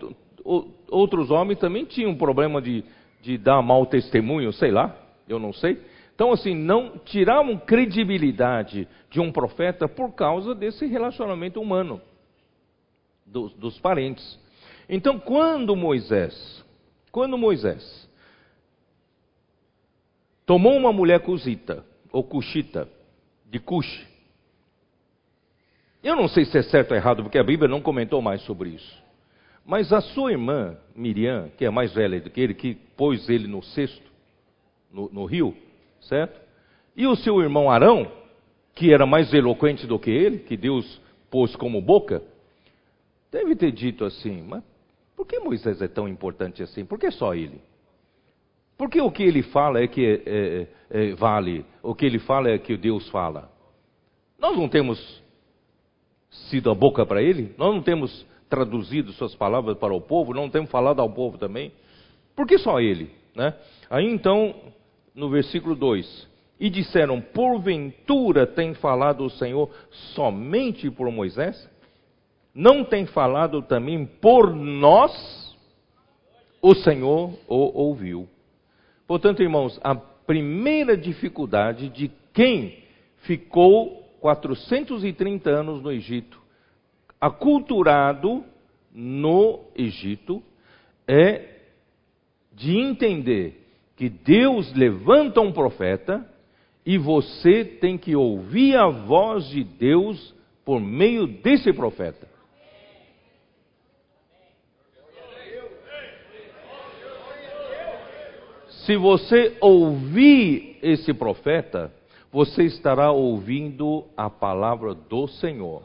outros 0.90 1.30
homens 1.30 1.58
também 1.58 1.84
tinham 1.84 2.12
um 2.12 2.16
problema 2.16 2.62
de 2.62 2.84
de 3.20 3.36
dar 3.36 3.62
mau 3.62 3.86
testemunho, 3.86 4.52
sei 4.52 4.70
lá, 4.70 4.96
eu 5.28 5.38
não 5.38 5.52
sei. 5.52 5.80
Então, 6.14 6.32
assim, 6.32 6.54
não 6.54 6.98
tiravam 6.98 7.56
credibilidade 7.56 8.88
de 9.10 9.20
um 9.20 9.30
profeta 9.30 9.88
por 9.88 10.12
causa 10.12 10.54
desse 10.54 10.86
relacionamento 10.86 11.60
humano 11.60 12.00
dos, 13.24 13.52
dos 13.54 13.78
parentes. 13.78 14.38
Então, 14.88 15.18
quando 15.18 15.76
Moisés, 15.76 16.64
quando 17.12 17.38
Moisés 17.38 18.07
tomou 20.48 20.74
uma 20.78 20.94
mulher 20.94 21.20
cusita, 21.20 21.84
ou 22.10 22.24
cuxita, 22.24 22.88
de 23.44 23.60
Cush, 23.60 24.06
eu 26.02 26.16
não 26.16 26.26
sei 26.26 26.46
se 26.46 26.56
é 26.56 26.62
certo 26.62 26.92
ou 26.92 26.96
errado, 26.96 27.22
porque 27.22 27.38
a 27.38 27.44
Bíblia 27.44 27.68
não 27.68 27.82
comentou 27.82 28.22
mais 28.22 28.40
sobre 28.42 28.70
isso. 28.70 29.04
Mas 29.62 29.92
a 29.92 30.00
sua 30.00 30.32
irmã, 30.32 30.78
Miriam, 30.96 31.50
que 31.58 31.66
é 31.66 31.70
mais 31.70 31.92
velha 31.92 32.18
do 32.18 32.30
que 32.30 32.40
ele, 32.40 32.54
que 32.54 32.74
pôs 32.96 33.28
ele 33.28 33.46
no 33.46 33.62
cesto, 33.62 34.10
no, 34.90 35.10
no 35.10 35.26
rio, 35.26 35.54
certo? 36.00 36.40
E 36.96 37.06
o 37.06 37.14
seu 37.14 37.42
irmão 37.42 37.70
Arão, 37.70 38.10
que 38.74 38.90
era 38.90 39.04
mais 39.04 39.34
eloquente 39.34 39.86
do 39.86 39.98
que 39.98 40.10
ele, 40.10 40.38
que 40.38 40.56
Deus 40.56 40.98
pôs 41.30 41.54
como 41.56 41.82
boca, 41.82 42.22
deve 43.30 43.54
ter 43.54 43.70
dito 43.70 44.02
assim: 44.06 44.42
mas 44.48 44.64
por 45.14 45.26
que 45.26 45.38
Moisés 45.40 45.82
é 45.82 45.88
tão 45.88 46.08
importante 46.08 46.62
assim? 46.62 46.86
Por 46.86 46.98
que 46.98 47.10
só 47.10 47.34
ele? 47.34 47.60
Porque 48.78 49.00
o 49.00 49.10
que 49.10 49.24
ele 49.24 49.42
fala 49.42 49.82
é 49.82 49.88
que 49.88 50.06
é, 50.06 50.22
é, 50.24 51.08
é, 51.10 51.14
vale, 51.16 51.66
o 51.82 51.96
que 51.96 52.06
ele 52.06 52.20
fala 52.20 52.48
é 52.48 52.58
que 52.58 52.76
Deus 52.76 53.08
fala. 53.08 53.50
Nós 54.38 54.56
não 54.56 54.68
temos 54.68 55.20
sido 56.30 56.70
a 56.70 56.74
boca 56.76 57.04
para 57.04 57.20
ele, 57.20 57.52
nós 57.58 57.74
não 57.74 57.82
temos 57.82 58.24
traduzido 58.48 59.12
suas 59.12 59.34
palavras 59.34 59.76
para 59.76 59.92
o 59.92 60.00
povo, 60.00 60.32
não 60.32 60.48
temos 60.48 60.70
falado 60.70 61.00
ao 61.00 61.10
povo 61.10 61.36
também. 61.36 61.72
Por 62.36 62.46
que 62.46 62.56
só 62.56 62.78
ele? 62.80 63.10
Né? 63.34 63.52
Aí 63.90 64.06
então, 64.06 64.54
no 65.12 65.28
versículo 65.28 65.74
2: 65.74 66.28
E 66.60 66.70
disseram: 66.70 67.20
Porventura 67.20 68.46
tem 68.46 68.74
falado 68.74 69.24
o 69.24 69.30
Senhor 69.30 69.68
somente 70.14 70.88
por 70.88 71.10
Moisés? 71.10 71.68
Não 72.54 72.84
tem 72.84 73.06
falado 73.06 73.60
também 73.60 74.06
por 74.06 74.54
nós? 74.54 75.56
O 76.62 76.74
Senhor 76.76 77.36
o 77.48 77.82
ouviu. 77.82 78.28
Portanto, 79.08 79.42
irmãos, 79.42 79.80
a 79.82 79.94
primeira 79.94 80.94
dificuldade 80.94 81.88
de 81.88 82.10
quem 82.34 82.84
ficou 83.22 84.06
430 84.20 85.50
anos 85.50 85.82
no 85.82 85.90
Egito 85.90 86.38
aculturado 87.20 88.44
no 88.92 89.64
Egito 89.74 90.42
é 91.06 91.56
de 92.52 92.76
entender 92.76 93.66
que 93.96 94.08
Deus 94.08 94.72
levanta 94.74 95.40
um 95.40 95.52
profeta 95.52 96.28
e 96.84 96.98
você 96.98 97.64
tem 97.64 97.96
que 97.96 98.14
ouvir 98.14 98.76
a 98.76 98.88
voz 98.88 99.48
de 99.48 99.64
Deus 99.64 100.34
por 100.64 100.80
meio 100.80 101.26
desse 101.26 101.72
profeta. 101.72 102.28
Se 108.88 108.96
você 108.96 109.54
ouvir 109.60 110.78
esse 110.82 111.12
profeta, 111.12 111.92
você 112.32 112.62
estará 112.62 113.10
ouvindo 113.12 114.06
a 114.16 114.30
palavra 114.30 114.94
do 114.94 115.28
Senhor. 115.28 115.82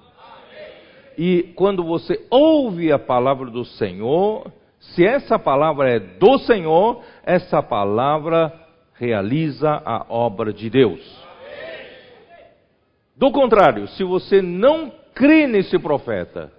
E 1.17 1.51
quando 1.53 1.83
você 1.83 2.25
ouve 2.29 2.93
a 2.93 2.97
palavra 2.97 3.51
do 3.51 3.65
Senhor, 3.65 4.49
se 4.79 5.05
essa 5.05 5.37
palavra 5.37 5.89
é 5.89 5.99
do 5.99 6.37
Senhor, 6.39 7.01
essa 7.25 7.61
palavra 7.61 8.53
realiza 8.93 9.81
a 9.83 10.05
obra 10.07 10.53
de 10.53 10.69
Deus. 10.69 11.01
Do 13.17 13.33
contrário, 13.33 13.85
se 13.89 14.03
você 14.05 14.41
não 14.41 14.89
crê 15.13 15.45
nesse 15.45 15.77
profeta, 15.77 16.49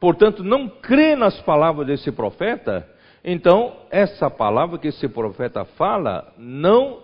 portanto 0.00 0.42
não 0.42 0.70
crê 0.70 1.14
nas 1.14 1.38
palavras 1.42 1.86
desse 1.86 2.10
profeta, 2.10 2.88
então 3.24 3.86
essa 3.90 4.28
palavra 4.28 4.78
que 4.78 4.88
esse 4.88 5.08
profeta 5.08 5.64
fala 5.64 6.32
não 6.36 7.02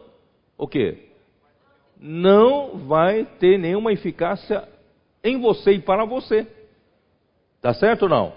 o 0.57 0.67
quê? 0.67 1.11
Não 1.97 2.79
vai 2.87 3.25
ter 3.25 3.59
nenhuma 3.59 3.93
eficácia 3.93 4.69
em 5.23 5.41
você 5.41 5.73
e 5.73 5.81
para 5.81 6.05
você. 6.05 6.47
Tá 7.61 7.75
certo 7.75 8.03
ou 8.03 8.09
não? 8.09 8.33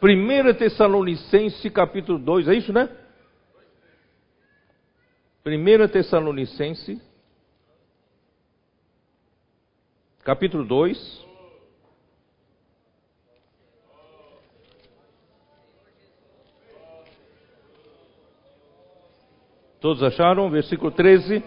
1 0.00 0.54
Tessalonicense 0.54 1.68
capítulo 1.70 2.18
2, 2.18 2.48
é 2.48 2.54
isso, 2.54 2.72
né? 2.72 2.88
1 5.44 5.88
Tessalonicense 5.88 7.02
capítulo 10.22 10.64
2. 10.64 11.27
Todos 19.80 20.02
acharam? 20.02 20.50
Versículo 20.50 20.90
13 20.90 21.42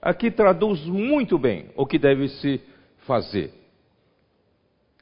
aqui 0.00 0.30
traduz 0.30 0.84
muito 0.86 1.38
bem 1.38 1.66
o 1.76 1.84
que 1.86 1.98
deve 1.98 2.28
se 2.28 2.60
fazer. 3.06 3.52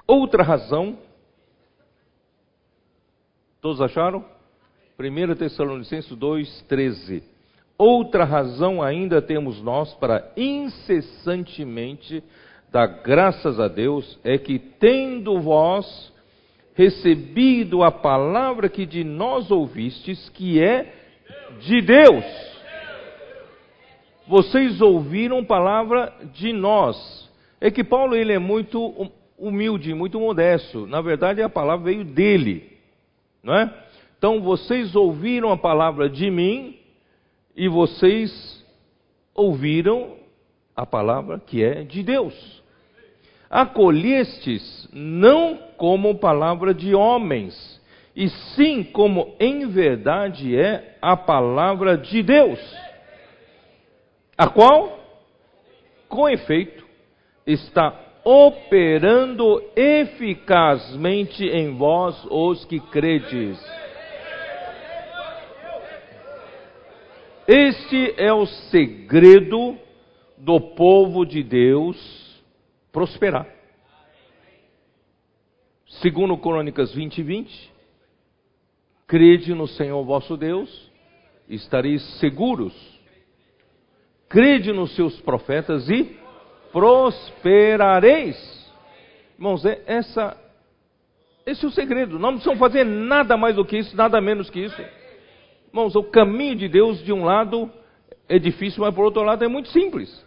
Outra 0.06 0.42
razão, 0.42 0.98
todos 3.60 3.80
acharam? 3.80 4.24
1 4.98 5.34
Tessalonicenses 5.36 6.16
2, 6.16 6.62
13. 6.62 7.22
Outra 7.76 8.24
razão 8.24 8.82
ainda 8.82 9.22
temos 9.22 9.62
nós 9.62 9.94
para 9.94 10.32
incessantemente 10.36 12.24
dar 12.72 12.86
graças 12.86 13.60
a 13.60 13.68
Deus 13.68 14.18
é 14.24 14.36
que, 14.36 14.58
tendo 14.58 15.40
vós 15.40 16.12
recebido 16.74 17.82
a 17.82 17.92
palavra 17.92 18.68
que 18.68 18.84
de 18.84 19.04
nós 19.04 19.50
ouvistes, 19.50 20.28
que 20.30 20.60
é 20.60 20.97
de 21.60 21.80
Deus, 21.80 22.24
vocês 24.26 24.80
ouviram 24.80 25.44
palavra 25.44 26.12
de 26.34 26.52
nós. 26.52 27.28
É 27.60 27.70
que 27.70 27.82
Paulo 27.82 28.14
ele 28.14 28.32
é 28.32 28.38
muito 28.38 28.84
hum, 28.86 29.10
humilde, 29.38 29.94
muito 29.94 30.20
modesto. 30.20 30.86
Na 30.86 31.00
verdade, 31.00 31.42
a 31.42 31.48
palavra 31.48 31.86
veio 31.86 32.04
dele, 32.04 32.72
não 33.42 33.54
é? 33.54 33.72
Então 34.18 34.40
vocês 34.40 34.94
ouviram 34.94 35.50
a 35.50 35.56
palavra 35.56 36.08
de 36.08 36.30
mim 36.30 36.76
e 37.56 37.68
vocês 37.68 38.64
ouviram 39.34 40.16
a 40.76 40.84
palavra 40.84 41.40
que 41.40 41.62
é 41.62 41.82
de 41.84 42.02
Deus. 42.02 42.62
Acolhestes 43.48 44.88
não 44.92 45.58
como 45.76 46.18
palavra 46.18 46.74
de 46.74 46.94
homens, 46.94 47.77
e 48.18 48.28
sim 48.56 48.82
como 48.82 49.36
em 49.38 49.68
verdade 49.68 50.58
é 50.58 50.96
a 51.00 51.16
palavra 51.16 51.96
de 51.96 52.20
Deus, 52.20 52.58
a 54.36 54.48
qual, 54.48 54.98
com 56.08 56.28
efeito, 56.28 56.84
está 57.46 57.96
operando 58.24 59.62
eficazmente 59.76 61.44
em 61.44 61.76
vós 61.76 62.26
os 62.28 62.64
que 62.64 62.80
credes. 62.80 63.56
Este 67.46 68.14
é 68.16 68.32
o 68.32 68.46
segredo 68.46 69.78
do 70.36 70.60
povo 70.60 71.24
de 71.24 71.44
Deus 71.44 72.42
prosperar. 72.90 73.46
Segundo 75.86 76.36
Crônicas 76.36 76.92
20 76.92 77.18
e 77.18 77.22
20, 77.22 77.67
crede 79.08 79.54
no 79.54 79.66
Senhor 79.66 80.04
vosso 80.04 80.36
Deus, 80.36 80.90
estareis 81.48 82.02
seguros. 82.20 82.74
Crede 84.28 84.70
nos 84.70 84.94
seus 84.94 85.18
profetas 85.22 85.88
e 85.88 86.14
prosperareis. 86.70 88.36
Irmãos, 89.38 89.64
é 89.64 89.82
essa, 89.86 90.36
esse 91.46 91.64
é 91.64 91.68
o 91.68 91.72
segredo. 91.72 92.18
Não 92.18 92.32
precisamos 92.32 92.60
fazer 92.60 92.84
nada 92.84 93.38
mais 93.38 93.56
do 93.56 93.64
que 93.64 93.78
isso, 93.78 93.96
nada 93.96 94.20
menos 94.20 94.50
que 94.50 94.60
isso. 94.60 94.80
Irmãos, 95.68 95.96
o 95.96 96.04
caminho 96.04 96.56
de 96.56 96.68
Deus, 96.68 97.02
de 97.02 97.12
um 97.12 97.24
lado, 97.24 97.70
é 98.28 98.38
difícil, 98.38 98.82
mas 98.82 98.94
por 98.94 99.06
outro 99.06 99.22
lado 99.22 99.42
é 99.42 99.48
muito 99.48 99.70
simples. 99.70 100.24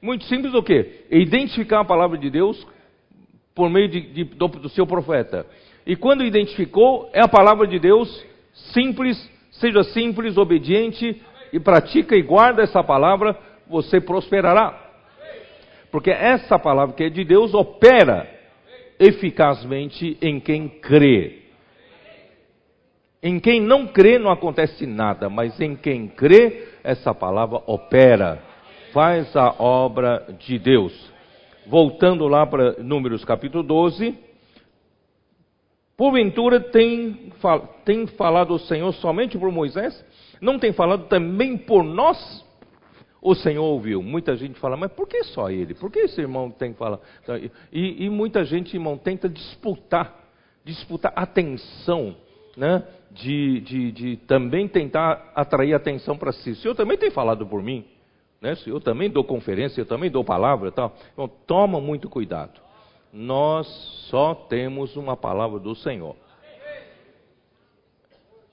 Muito 0.00 0.24
simples 0.24 0.54
o 0.54 0.62
quê? 0.62 1.04
É 1.10 1.18
identificar 1.18 1.80
a 1.80 1.84
palavra 1.84 2.16
de 2.16 2.30
Deus 2.30 2.66
por 3.54 3.68
meio 3.68 3.88
de, 3.88 4.00
de, 4.00 4.24
do, 4.24 4.48
do 4.48 4.68
seu 4.70 4.86
profeta. 4.86 5.46
E 5.86 5.96
quando 5.96 6.24
identificou, 6.24 7.10
é 7.12 7.20
a 7.20 7.28
palavra 7.28 7.66
de 7.66 7.78
Deus, 7.78 8.24
simples, 8.72 9.30
seja 9.50 9.82
simples, 9.84 10.36
obediente, 10.36 11.20
e 11.52 11.60
pratica 11.60 12.16
e 12.16 12.22
guarda 12.22 12.62
essa 12.62 12.82
palavra, 12.82 13.36
você 13.68 14.00
prosperará. 14.00 14.78
Porque 15.90 16.10
essa 16.10 16.58
palavra 16.58 16.94
que 16.94 17.04
é 17.04 17.10
de 17.10 17.24
Deus 17.24 17.52
opera 17.52 18.26
eficazmente 18.98 20.16
em 20.22 20.40
quem 20.40 20.68
crê. 20.68 21.42
Em 23.22 23.38
quem 23.38 23.60
não 23.60 23.86
crê 23.86 24.18
não 24.18 24.30
acontece 24.30 24.86
nada, 24.86 25.28
mas 25.28 25.60
em 25.60 25.76
quem 25.76 26.08
crê, 26.08 26.68
essa 26.82 27.14
palavra 27.14 27.60
opera, 27.66 28.42
faz 28.92 29.36
a 29.36 29.54
obra 29.62 30.26
de 30.38 30.58
Deus. 30.58 31.12
Voltando 31.66 32.26
lá 32.26 32.46
para 32.46 32.72
Números 32.82 33.24
capítulo 33.24 33.62
12, 33.62 34.18
porventura 36.02 36.58
tem, 36.58 37.32
tem 37.84 38.08
falado 38.08 38.54
o 38.54 38.58
Senhor 38.58 38.92
somente 38.94 39.38
por 39.38 39.52
Moisés? 39.52 40.04
Não 40.40 40.58
tem 40.58 40.72
falado 40.72 41.06
também 41.06 41.56
por 41.56 41.84
nós? 41.84 42.44
O 43.20 43.36
Senhor 43.36 43.62
ouviu. 43.62 44.02
Muita 44.02 44.34
gente 44.34 44.58
fala, 44.58 44.76
mas 44.76 44.90
por 44.90 45.06
que 45.06 45.22
só 45.22 45.48
ele? 45.48 45.74
Por 45.74 45.92
que 45.92 46.00
esse 46.00 46.20
irmão 46.20 46.50
tem 46.50 46.72
que 46.72 46.78
falar? 46.80 46.98
E, 47.72 48.04
e 48.04 48.10
muita 48.10 48.44
gente, 48.44 48.74
irmão, 48.74 48.98
tenta 48.98 49.28
disputar, 49.28 50.12
disputar 50.64 51.12
atenção 51.14 52.16
né, 52.56 52.82
de, 53.12 53.60
de, 53.60 53.92
de, 53.92 54.16
também 54.26 54.66
tentar 54.66 55.30
atrair 55.36 55.72
atenção 55.72 56.18
para 56.18 56.32
si. 56.32 56.50
O 56.50 56.56
Senhor 56.56 56.74
também 56.74 56.98
tem 56.98 57.12
falado 57.12 57.46
por 57.46 57.62
mim, 57.62 57.84
né? 58.40 58.56
eu 58.66 58.80
também 58.80 59.08
dou 59.08 59.22
conferência, 59.22 59.80
eu 59.80 59.86
também 59.86 60.10
dou 60.10 60.24
palavra 60.24 60.70
e 60.70 60.72
tal. 60.72 60.96
Então, 61.12 61.30
toma 61.46 61.80
muito 61.80 62.08
cuidado. 62.08 62.61
Nós 63.12 63.66
só 64.08 64.34
temos 64.34 64.96
uma 64.96 65.16
palavra 65.16 65.58
do 65.58 65.74
Senhor. 65.74 66.16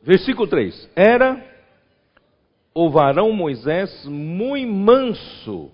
Versículo 0.01 0.47
3: 0.47 0.91
Era 0.95 1.45
o 2.74 2.89
varão 2.89 3.32
Moisés 3.32 4.05
muito 4.05 4.72
manso, 4.72 5.72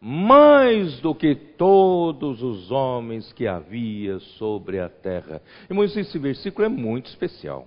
mais 0.00 0.98
do 1.00 1.14
que 1.14 1.34
todos 1.34 2.42
os 2.42 2.70
homens 2.70 3.32
que 3.32 3.46
havia 3.46 4.18
sobre 4.38 4.80
a 4.80 4.88
terra. 4.88 5.42
Irmãos, 5.68 5.96
esse 5.96 6.18
versículo 6.18 6.64
é 6.64 6.68
muito 6.68 7.06
especial. 7.06 7.66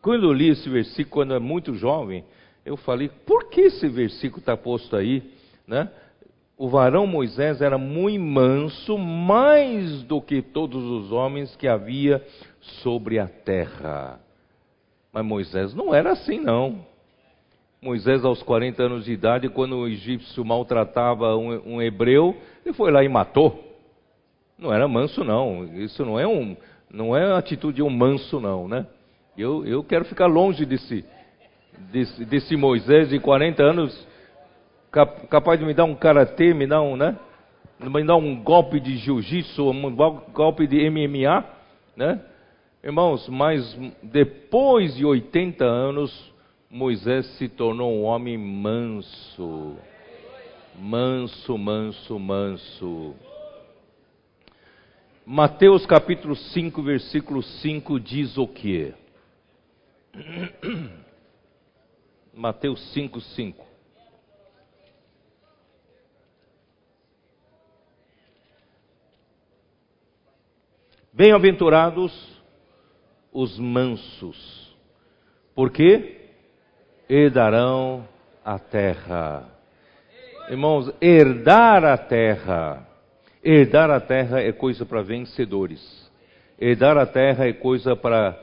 Quando 0.00 0.26
eu 0.26 0.32
li 0.32 0.50
esse 0.50 0.68
versículo, 0.68 1.10
quando 1.10 1.30
era 1.32 1.40
muito 1.40 1.74
jovem, 1.74 2.24
eu 2.64 2.76
falei, 2.76 3.08
por 3.08 3.48
que 3.48 3.62
esse 3.62 3.88
versículo 3.88 4.40
está 4.40 4.56
posto 4.56 4.94
aí? 4.94 5.32
Né? 5.66 5.90
O 6.58 6.70
varão 6.70 7.06
Moisés 7.06 7.60
era 7.60 7.76
muito 7.76 8.22
manso, 8.22 8.96
mais 8.96 10.02
do 10.02 10.22
que 10.22 10.40
todos 10.40 10.82
os 10.82 11.12
homens 11.12 11.54
que 11.56 11.68
havia 11.68 12.24
sobre 12.82 13.18
a 13.18 13.26
terra. 13.26 14.18
Mas 15.12 15.24
Moisés 15.24 15.74
não 15.74 15.94
era 15.94 16.12
assim, 16.12 16.40
não. 16.40 16.84
Moisés, 17.80 18.24
aos 18.24 18.42
40 18.42 18.82
anos 18.82 19.04
de 19.04 19.12
idade, 19.12 19.48
quando 19.50 19.76
o 19.76 19.86
egípcio 19.86 20.44
maltratava 20.44 21.36
um, 21.36 21.74
um 21.74 21.82
hebreu, 21.82 22.34
ele 22.64 22.74
foi 22.74 22.90
lá 22.90 23.04
e 23.04 23.08
matou. 23.08 23.62
Não 24.58 24.72
era 24.72 24.88
manso, 24.88 25.22
não. 25.22 25.64
Isso 25.74 26.04
não 26.04 26.18
é 26.18 26.26
um, 26.26 26.56
não 26.90 27.14
é 27.14 27.32
a 27.32 27.38
atitude 27.38 27.76
de 27.76 27.82
um 27.82 27.90
manso, 27.90 28.40
não, 28.40 28.66
né? 28.66 28.86
Eu, 29.36 29.66
eu 29.66 29.84
quero 29.84 30.06
ficar 30.06 30.26
longe 30.26 30.64
desse, 30.64 31.04
desse, 31.92 32.24
desse 32.24 32.56
Moisés 32.56 33.10
de 33.10 33.20
40 33.20 33.62
anos, 33.62 34.08
capaz 35.28 35.58
de 35.58 35.66
me 35.66 35.74
dar 35.74 35.84
um 35.84 35.94
karatê, 35.94 36.54
me 36.54 36.66
dar 36.66 36.80
um, 36.80 36.96
né? 36.96 37.18
Me 37.78 38.04
dar 38.04 38.16
um 38.16 38.42
golpe 38.42 38.80
de 38.80 38.96
jiu-jitsu, 38.96 39.68
um 39.68 39.94
golpe 40.32 40.66
de 40.66 40.88
MMA, 40.88 41.44
né? 41.94 42.20
Irmãos, 42.82 43.28
mas 43.28 43.78
depois 44.02 44.94
de 44.96 45.04
80 45.04 45.64
anos, 45.64 46.32
Moisés 46.70 47.26
se 47.36 47.48
tornou 47.48 47.92
um 47.92 48.04
homem 48.04 48.38
manso. 48.38 49.76
Manso, 50.78 51.58
manso, 51.58 52.18
manso. 52.18 53.14
Mateus 55.24 55.84
capítulo 55.84 56.36
5, 56.36 56.82
versículo 56.82 57.42
5 57.42 57.98
diz 57.98 58.38
o 58.38 58.46
que? 58.46 58.94
Mateus 62.32 62.80
5, 62.92 63.20
5. 63.20 63.65
Bem-aventurados 71.16 72.12
os 73.32 73.58
mansos, 73.58 74.76
porque 75.54 76.28
herdarão 77.08 78.06
a 78.44 78.58
terra. 78.58 79.48
Irmãos, 80.50 80.92
herdar 81.00 81.86
a 81.86 81.96
terra. 81.96 82.86
Herdar 83.42 83.90
a 83.90 83.98
terra 83.98 84.42
é 84.42 84.52
coisa 84.52 84.84
para 84.84 85.00
vencedores. 85.00 85.80
Herdar 86.60 86.98
a 86.98 87.06
terra 87.06 87.48
é 87.48 87.52
coisa 87.54 87.96
para 87.96 88.38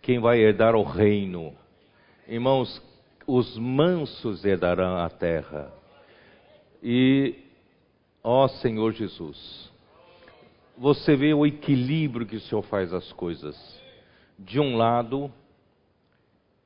quem 0.00 0.20
vai 0.20 0.38
herdar 0.38 0.76
o 0.76 0.84
reino. 0.84 1.52
Irmãos, 2.28 2.80
os 3.26 3.58
mansos 3.58 4.44
herdarão 4.44 4.96
a 4.96 5.10
terra. 5.10 5.72
E, 6.80 7.34
ó 8.22 8.46
Senhor 8.46 8.92
Jesus, 8.92 9.74
você 10.76 11.16
vê 11.16 11.32
o 11.32 11.46
equilíbrio 11.46 12.26
que 12.26 12.36
o 12.36 12.40
Senhor 12.40 12.62
faz 12.62 12.92
as 12.92 13.10
coisas. 13.12 13.56
De 14.38 14.60
um 14.60 14.76
lado, 14.76 15.30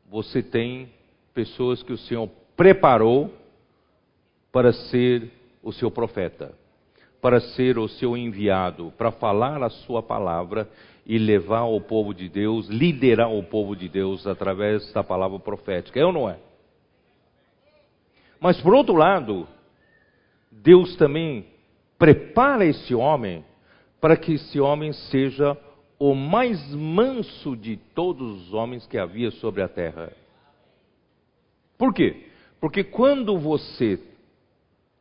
você 0.09 0.43
tem 0.43 0.91
pessoas 1.33 1.83
que 1.83 1.93
o 1.93 1.99
Senhor 1.99 2.29
preparou 2.57 3.33
para 4.51 4.73
ser 4.73 5.31
o 5.63 5.73
seu 5.73 5.91
profeta, 5.91 6.53
para 7.21 7.41
ser 7.41 7.79
o 7.79 7.87
seu 7.87 8.17
enviado, 8.17 8.93
para 8.99 9.13
falar 9.13 9.63
a 9.63 9.71
sua 9.71 10.03
palavra 10.03 10.69
e 11.07 11.17
levar 11.19 11.65
o 11.65 11.81
povo 11.81 12.13
de 12.13 12.29
Deus, 12.29 12.69
liderar 12.69 13.33
o 13.33 13.43
povo 13.43 13.77
de 13.77 13.89
Deus 13.89 14.27
através 14.27 14.93
da 14.93 15.05
palavra 15.05 15.39
profética. 15.39 16.01
É 16.01 16.05
ou 16.05 16.13
não 16.13 16.29
é? 16.29 16.39
Mas 18.41 18.61
por 18.61 18.75
outro 18.75 18.97
lado, 18.97 19.47
Deus 20.51 20.97
também 20.97 21.47
prepara 21.99 22.65
esse 22.65 22.95
homem 22.95 23.45
para 24.01 24.17
que 24.17 24.35
esse 24.35 24.59
homem 24.59 24.93
seja 24.93 25.57
o 25.99 26.15
mais 26.15 26.73
manso 26.73 27.55
de 27.55 27.77
todos 27.95 28.47
os 28.47 28.55
homens 28.55 28.87
que 28.87 28.97
havia 28.97 29.31
sobre 29.33 29.63
a 29.63 29.69
terra. 29.69 30.13
Por 31.77 31.93
quê? 31.93 32.27
Porque 32.59 32.83
quando 32.83 33.39
você 33.39 34.01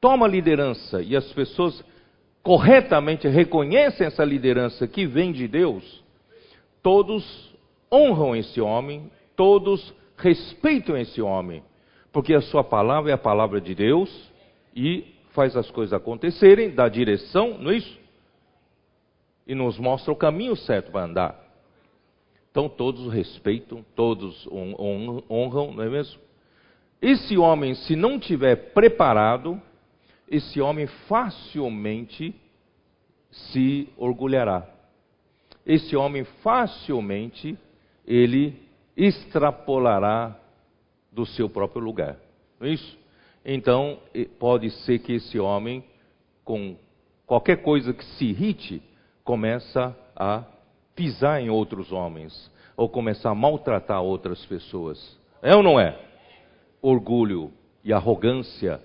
toma 0.02 0.28
liderança 0.28 1.02
e 1.02 1.16
as 1.16 1.32
pessoas 1.32 1.84
corretamente 2.44 3.28
reconhecem 3.28 4.08
essa 4.08 4.24
liderança 4.24 4.88
que 4.88 5.06
vem 5.06 5.32
de 5.32 5.48
Deus, 5.48 6.04
todos 6.82 7.54
honram 7.92 8.36
esse 8.36 8.60
homem, 8.60 9.10
todos 9.36 9.94
respeitam 10.18 10.98
esse 10.98 11.22
homem, 11.22 11.64
porque 12.12 12.34
a 12.34 12.42
sua 12.42 12.64
palavra 12.64 13.12
é 13.12 13.14
a 13.14 13.18
palavra 13.18 13.62
de 13.62 13.74
Deus 13.74 14.10
e 14.76 15.06
faz 15.32 15.56
as 15.56 15.70
coisas 15.72 15.94
acontecerem, 15.94 16.72
dá 16.72 16.90
direção, 16.90 17.58
não 17.58 17.72
é 17.72 17.78
isso? 17.78 18.00
E 19.50 19.56
nos 19.56 19.80
mostra 19.80 20.14
o 20.14 20.16
caminho 20.16 20.56
certo 20.56 20.92
para 20.92 21.06
andar. 21.06 21.44
Então 22.52 22.70
todos 22.70 23.12
respeitam, 23.12 23.84
todos 23.96 24.48
honram, 24.48 25.74
não 25.74 25.84
é 25.84 25.90
mesmo? 25.90 26.22
Esse 27.02 27.36
homem, 27.36 27.74
se 27.74 27.96
não 27.96 28.20
tiver 28.20 28.74
preparado, 28.74 29.60
esse 30.30 30.62
homem 30.62 30.86
facilmente 31.08 32.36
se 33.32 33.90
orgulhará. 33.98 34.70
Esse 35.66 35.96
homem 35.96 36.24
facilmente 36.44 37.58
ele 38.06 38.62
extrapolará 38.96 40.40
do 41.12 41.26
seu 41.26 41.50
próprio 41.50 41.82
lugar. 41.82 42.18
Não 42.60 42.68
é 42.68 42.72
isso? 42.74 43.00
Então, 43.44 44.00
pode 44.38 44.70
ser 44.70 45.00
que 45.00 45.14
esse 45.14 45.40
homem, 45.40 45.84
com 46.44 46.76
qualquer 47.26 47.64
coisa 47.64 47.94
que 47.94 48.06
se 48.06 48.26
irrite, 48.26 48.84
começa 49.30 49.96
a 50.16 50.44
pisar 50.96 51.40
em 51.40 51.52
outros 51.52 51.92
homens, 51.92 52.52
ou 52.76 52.90
começar 52.90 53.30
a 53.30 53.36
maltratar 53.36 54.02
outras 54.02 54.44
pessoas. 54.48 55.20
É 55.40 55.56
ou 55.56 55.62
não 55.62 55.80
é? 55.80 55.96
Orgulho 56.82 57.52
e 57.84 57.94
arrogância 57.94 58.82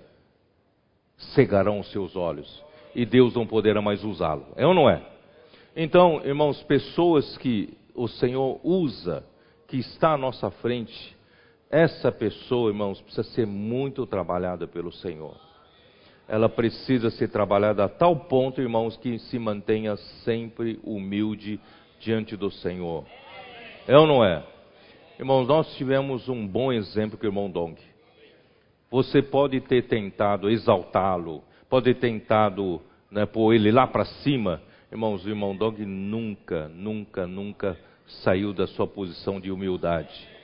cegarão 1.17 1.79
os 1.79 1.91
seus 1.91 2.15
olhos, 2.15 2.63
e 2.93 3.07
Deus 3.07 3.33
não 3.33 3.47
poderá 3.47 3.81
mais 3.81 4.03
usá-lo. 4.03 4.45
É 4.55 4.67
ou 4.67 4.75
não 4.75 4.87
é? 4.87 5.01
Então, 5.75 6.21
irmãos, 6.23 6.61
pessoas 6.61 7.35
que 7.39 7.75
o 7.95 8.07
Senhor 8.07 8.59
usa, 8.63 9.25
que 9.67 9.77
está 9.77 10.11
à 10.11 10.17
nossa 10.17 10.51
frente, 10.51 11.17
essa 11.71 12.11
pessoa, 12.11 12.69
irmãos, 12.69 13.01
precisa 13.01 13.23
ser 13.31 13.47
muito 13.47 14.05
trabalhada 14.05 14.67
pelo 14.67 14.91
Senhor. 14.91 15.44
Ela 16.27 16.49
precisa 16.49 17.09
ser 17.11 17.29
trabalhada 17.29 17.83
a 17.83 17.89
tal 17.89 18.15
ponto, 18.15 18.61
irmãos, 18.61 18.97
que 18.97 19.19
se 19.19 19.37
mantenha 19.37 19.95
sempre 20.23 20.79
humilde 20.83 21.59
diante 21.99 22.35
do 22.35 22.49
Senhor. 22.49 23.05
É 23.87 23.97
ou 23.97 24.07
não 24.07 24.25
é? 24.25 24.43
Irmãos, 25.19 25.47
nós 25.47 25.75
tivemos 25.75 26.27
um 26.27 26.45
bom 26.47 26.73
exemplo 26.73 27.17
com 27.17 27.25
o 27.25 27.29
irmão 27.29 27.49
Dong. 27.49 27.79
Você 28.89 29.21
pode 29.21 29.61
ter 29.61 29.83
tentado 29.83 30.49
exaltá-lo, 30.49 31.43
pode 31.69 31.93
ter 31.93 31.99
tentado 31.99 32.81
né, 33.11 33.25
pôr 33.25 33.53
ele 33.53 33.71
lá 33.71 33.85
para 33.85 34.05
cima. 34.05 34.61
Irmãos, 34.91 35.23
o 35.25 35.29
irmão 35.29 35.55
Dong 35.55 35.85
nunca, 35.85 36.67
nunca, 36.69 37.27
nunca 37.27 37.77
saiu 38.23 38.51
da 38.51 38.65
sua 38.65 38.87
posição 38.87 39.39
de 39.39 39.51
humildade 39.51 40.35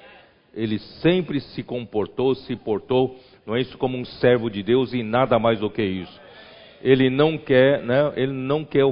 ele 0.53 0.79
sempre 1.01 1.39
se 1.39 1.63
comportou, 1.63 2.35
se 2.35 2.55
portou, 2.55 3.17
não 3.45 3.55
é 3.55 3.61
isso 3.61 3.77
como 3.77 3.97
um 3.97 4.05
servo 4.05 4.49
de 4.49 4.61
Deus 4.61 4.93
e 4.93 5.03
nada 5.03 5.39
mais 5.39 5.59
do 5.59 5.69
que 5.69 5.83
isso. 5.83 6.21
Ele 6.81 7.09
não 7.09 7.37
quer, 7.37 7.81
né, 7.83 8.11
ele 8.15 8.33
não 8.33 8.63
quer 8.63 8.85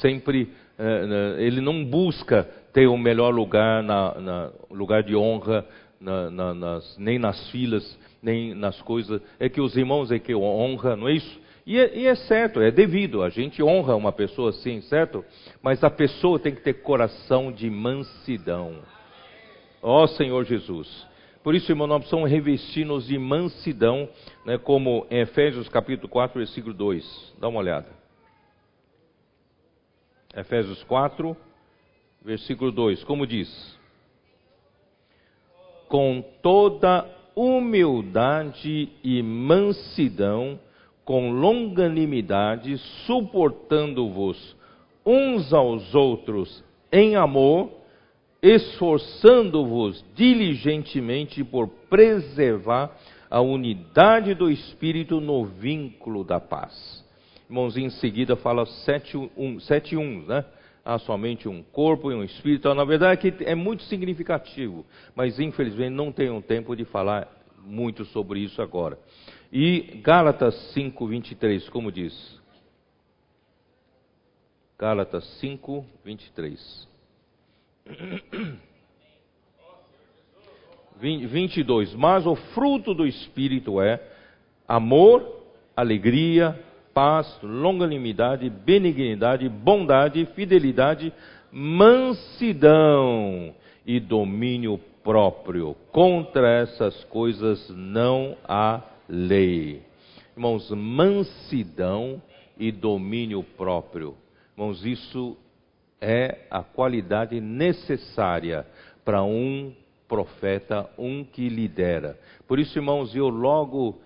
sempre, 0.00 0.48
é, 0.78 1.36
ele 1.38 1.60
não 1.60 1.84
busca 1.84 2.48
ter 2.72 2.86
o 2.86 2.96
melhor 2.96 3.34
lugar, 3.34 3.82
na, 3.82 4.14
na 4.20 4.50
lugar 4.70 5.02
de 5.02 5.16
honra, 5.16 5.64
na, 6.00 6.30
na, 6.30 6.54
nas, 6.54 6.96
nem 6.98 7.18
nas 7.18 7.50
filas, 7.50 7.98
nem 8.22 8.54
nas 8.54 8.80
coisas. 8.82 9.20
É 9.38 9.48
que 9.48 9.60
os 9.60 9.76
irmãos 9.76 10.10
é 10.10 10.18
que 10.18 10.34
honra, 10.34 10.96
não 10.96 11.08
é 11.08 11.14
isso? 11.14 11.40
E 11.66 11.78
é, 11.78 11.98
e 11.98 12.06
é, 12.06 12.14
certo, 12.14 12.60
é 12.60 12.70
devido, 12.70 13.22
a 13.22 13.28
gente 13.28 13.62
honra 13.62 13.94
uma 13.94 14.10
pessoa 14.10 14.50
assim, 14.50 14.80
certo? 14.82 15.24
Mas 15.62 15.84
a 15.84 15.90
pessoa 15.90 16.38
tem 16.38 16.54
que 16.54 16.62
ter 16.62 16.74
coração 16.74 17.52
de 17.52 17.68
mansidão. 17.68 18.76
Ó 19.82 20.06
Senhor 20.06 20.44
Jesus. 20.44 21.06
Por 21.42 21.54
isso, 21.54 21.70
irmão, 21.70 21.86
nós 21.86 22.00
precisamos 22.00 22.30
revestir-nos 22.30 23.06
de 23.06 23.18
mansidão, 23.18 24.08
né, 24.44 24.58
como 24.58 25.06
em 25.10 25.20
Efésios 25.20 25.68
capítulo 25.68 26.08
4, 26.08 26.38
versículo 26.38 26.74
2. 26.74 27.34
Dá 27.38 27.48
uma 27.48 27.60
olhada. 27.60 27.88
Efésios 30.36 30.82
4, 30.84 31.36
versículo 32.22 32.72
2. 32.72 33.04
Como 33.04 33.26
diz? 33.26 33.78
Com 35.88 36.22
toda 36.42 37.08
humildade 37.34 38.90
e 39.02 39.22
mansidão, 39.22 40.58
com 41.04 41.30
longanimidade, 41.30 42.76
suportando-vos 43.06 44.56
uns 45.06 45.52
aos 45.54 45.94
outros 45.94 46.62
em 46.92 47.16
amor, 47.16 47.70
esforçando-vos 48.42 50.04
diligentemente 50.14 51.42
por 51.42 51.68
preservar 51.68 52.96
a 53.30 53.40
unidade 53.40 54.34
do 54.34 54.50
Espírito 54.50 55.20
no 55.20 55.44
vínculo 55.44 56.24
da 56.24 56.40
paz. 56.40 57.04
Irmãos, 57.48 57.76
em 57.76 57.90
seguida 57.90 58.36
fala 58.36 58.66
sete, 58.66 59.16
um, 59.16 59.58
sete 59.60 59.96
uns, 59.96 60.26
né? 60.26 60.44
Há 60.84 60.98
somente 60.98 61.48
um 61.48 61.62
corpo 61.62 62.10
e 62.10 62.14
um 62.14 62.24
espírito. 62.24 62.60
Então, 62.60 62.74
na 62.74 62.84
verdade, 62.84 63.34
é 63.40 63.54
muito 63.54 63.82
significativo, 63.84 64.86
mas 65.14 65.38
infelizmente 65.38 65.90
não 65.90 66.10
tenho 66.10 66.40
tempo 66.40 66.74
de 66.74 66.84
falar 66.86 67.28
muito 67.62 68.04
sobre 68.06 68.40
isso 68.40 68.62
agora. 68.62 68.98
E 69.52 70.00
Gálatas 70.02 70.54
5, 70.72 71.06
23, 71.06 71.68
como 71.68 71.92
diz? 71.92 72.38
Gálatas 74.78 75.24
5, 75.40 75.84
23. 76.04 76.88
22. 81.00 81.94
Mas 81.94 82.26
o 82.26 82.34
fruto 82.34 82.92
do 82.92 83.06
Espírito 83.06 83.80
é 83.80 84.02
amor, 84.66 85.44
alegria, 85.76 86.58
paz, 86.92 87.38
longanimidade, 87.42 88.50
benignidade, 88.50 89.48
bondade, 89.48 90.26
fidelidade, 90.34 91.12
mansidão 91.52 93.54
e 93.86 94.00
domínio 94.00 94.78
próprio. 95.02 95.76
Contra 95.92 96.60
essas 96.60 97.04
coisas 97.04 97.70
não 97.70 98.36
há 98.44 98.82
lei. 99.08 99.82
Irmãos, 100.36 100.70
mansidão 100.70 102.20
e 102.58 102.70
domínio 102.70 103.42
próprio. 103.56 104.14
Irmãos, 104.56 104.84
isso 104.84 105.36
é 106.00 106.46
a 106.50 106.62
qualidade 106.62 107.40
necessária 107.40 108.66
para 109.04 109.22
um 109.22 109.72
profeta, 110.08 110.88
um 110.98 111.24
que 111.24 111.48
lidera. 111.48 112.18
Por 112.46 112.58
isso, 112.58 112.78
irmãos, 112.78 113.14
eu 113.14 113.28
logo 113.28 114.00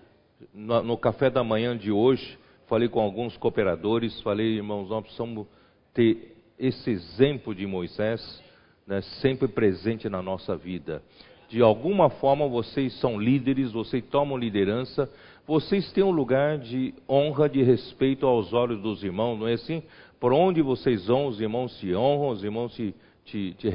no, 0.53 0.97
café 0.97 1.29
da 1.29 1.43
manhã 1.43 1.77
de 1.77 1.91
hoje 1.91 2.37
falei 2.67 2.87
com 2.87 2.99
alguns 2.99 3.37
cooperadores, 3.37 4.19
falei, 4.21 4.55
irmãos, 4.55 4.89
nós 4.89 5.03
precisamos 5.03 5.47
ter 5.93 6.35
esse 6.57 6.89
exemplo 6.89 7.53
de 7.53 7.65
Moisés 7.67 8.41
né, 8.87 9.01
sempre 9.21 9.47
presente 9.47 10.09
na 10.09 10.21
nossa 10.21 10.55
vida. 10.55 11.01
De 11.49 11.61
alguma 11.61 12.09
forma 12.09 12.47
vocês 12.47 12.99
são 12.99 13.19
líderes, 13.19 13.71
vocês 13.71 14.03
tomam 14.05 14.37
liderança, 14.37 15.09
vocês 15.45 15.91
têm 15.91 16.03
um 16.03 16.11
lugar 16.11 16.57
de 16.57 16.93
honra, 17.07 17.47
de 17.47 17.61
respeito 17.61 18.25
aos 18.25 18.53
olhos 18.53 18.81
dos 18.81 19.03
irmãos, 19.03 19.37
não 19.37 19.47
é 19.47 19.53
assim? 19.53 19.83
Por 20.23 20.31
onde 20.31 20.61
vocês 20.61 21.07
vão, 21.07 21.25
os 21.25 21.41
irmãos 21.41 21.77
se 21.81 21.93
honram, 21.93 22.29
os 22.29 22.45
irmãos 22.45 22.73
te, 22.73 22.95
te, 23.25 23.53
te 23.55 23.67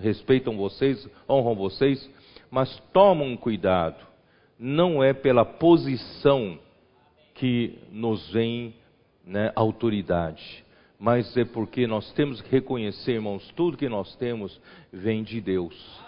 respeitam 0.00 0.56
vocês, 0.56 1.06
honram 1.28 1.54
vocês, 1.54 2.10
mas 2.50 2.74
tomam 2.90 3.36
cuidado. 3.36 4.02
Não 4.58 5.04
é 5.04 5.12
pela 5.12 5.44
posição 5.44 6.58
que 7.34 7.78
nos 7.92 8.32
vem 8.32 8.74
né, 9.26 9.52
autoridade, 9.54 10.64
mas 10.98 11.36
é 11.36 11.44
porque 11.44 11.86
nós 11.86 12.10
temos 12.14 12.40
que 12.40 12.50
reconhecer, 12.50 13.16
irmãos, 13.16 13.52
tudo 13.54 13.76
que 13.76 13.86
nós 13.86 14.16
temos 14.16 14.58
vem 14.90 15.22
de 15.22 15.38
Deus. 15.38 16.00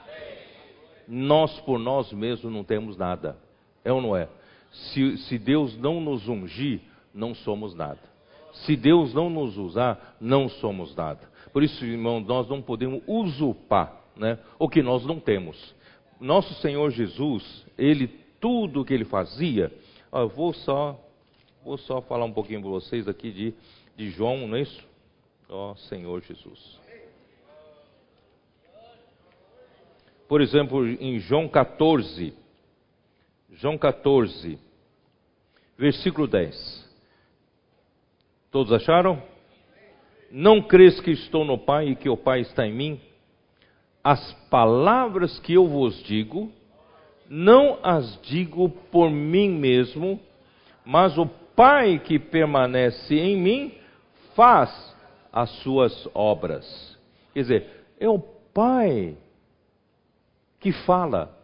Nós 1.07 1.61
por 1.61 1.79
nós 1.79 2.11
mesmos 2.15 2.51
não 2.51 2.65
temos 2.65 2.97
nada, 2.97 3.37
é 3.85 3.93
ou 3.93 4.01
não 4.01 4.17
é? 4.17 4.27
Se, 4.71 5.19
se 5.19 5.39
Deus 5.39 5.77
não 5.77 6.01
nos 6.01 6.27
ungir, 6.29 6.81
não 7.13 7.35
somos 7.35 7.75
nada. 7.75 8.12
Se 8.53 8.77
Deus 8.77 9.15
não 9.15 9.31
nos 9.31 9.57
usar, 9.57 10.17
não 10.21 10.49
somos 10.49 10.95
nada. 10.95 11.31
Por 11.53 11.63
isso, 11.63 11.85
irmão, 11.85 12.21
nós 12.21 12.49
não 12.49 12.63
podemos 12.63 13.03
usurpar 13.07 14.01
né, 14.17 14.39
o 14.59 14.69
que 14.69 14.83
nós 14.83 15.05
não 15.05 15.19
temos. 15.19 15.75
Nosso 16.21 16.55
Senhor 16.55 16.91
Jesus, 16.91 17.67
ele 17.77 18.07
tudo 18.41 18.81
o 18.81 18.85
que 18.85 18.93
ele 18.93 19.05
fazia, 19.05 19.73
ó, 20.11 20.23
eu 20.23 20.29
vou 20.29 20.53
só, 20.53 20.99
vou 21.65 21.79
só 21.79 22.01
falar 22.03 22.25
um 22.25 22.33
pouquinho 22.33 22.61
para 22.61 22.71
vocês 22.71 23.07
aqui 23.07 23.31
de, 23.31 23.55
de 23.97 24.11
João, 24.11 24.47
não 24.47 24.57
é 24.57 24.63
isso? 24.63 24.85
Ó 25.49 25.75
Senhor 25.77 26.23
Jesus. 26.23 26.81
Por 30.29 30.41
exemplo, 30.41 30.87
em 30.87 31.19
João 31.19 31.47
14, 31.47 32.35
João 33.51 33.77
14, 33.77 34.59
versículo 35.77 36.27
10. 36.27 36.82
Todos 38.53 38.73
acharam? 38.73 39.21
Não 40.31 40.63
crês 40.63 41.01
que 41.01 41.11
estou 41.11 41.45
no 41.45 41.59
Pai 41.59 41.89
e 41.89 41.97
que 41.97 42.09
o 42.09 42.17
Pai 42.17 42.43
está 42.43 42.65
em 42.65 42.73
mim? 42.73 43.01
as 44.03 44.33
palavras 44.51 45.39
que 45.39 45.55
eu 45.55 45.67
vos 45.69 46.03
digo, 46.03 46.51
não 47.29 47.79
as 47.83 48.21
digo 48.23 48.69
por 48.91 49.11
mim 49.11 49.51
mesmo, 49.51 50.19
mas 50.85 51.17
o 51.17 51.27
Pai 51.55 51.99
que 51.99 52.19
permanece 52.19 53.15
em 53.15 53.37
mim 53.37 53.75
faz 54.35 54.97
as 55.31 55.51
suas 55.63 56.09
obras. 56.15 56.99
Quer 57.35 57.41
dizer, 57.41 57.71
é 58.01 58.09
o 58.09 58.19
Pai 58.19 59.17
que 60.59 60.73
fala. 60.73 61.39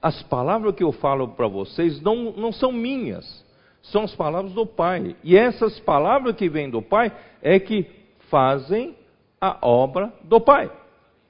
As 0.00 0.22
palavras 0.24 0.74
que 0.74 0.82
eu 0.82 0.92
falo 0.92 1.28
para 1.28 1.46
vocês 1.46 2.00
não, 2.00 2.32
não 2.32 2.52
são 2.52 2.72
minhas, 2.72 3.43
são 3.84 4.04
as 4.04 4.14
palavras 4.14 4.52
do 4.52 4.66
Pai. 4.66 5.16
E 5.22 5.36
essas 5.36 5.78
palavras 5.80 6.36
que 6.36 6.48
vêm 6.48 6.70
do 6.70 6.80
Pai 6.80 7.12
é 7.42 7.58
que 7.58 7.86
fazem 8.30 8.96
a 9.40 9.58
obra 9.66 10.12
do 10.22 10.40
Pai. 10.40 10.70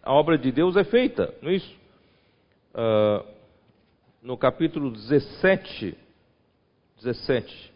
A 0.03 0.13
obra 0.13 0.39
de 0.39 0.53
Deus 0.53 0.77
é 0.77 0.85
feita, 0.85 1.35
não 1.43 1.51
é 1.51 1.55
isso? 1.55 1.77
Uh, 2.75 3.25
no 4.23 4.37
capítulo 4.37 4.91
17, 4.91 5.97
17 7.03 7.73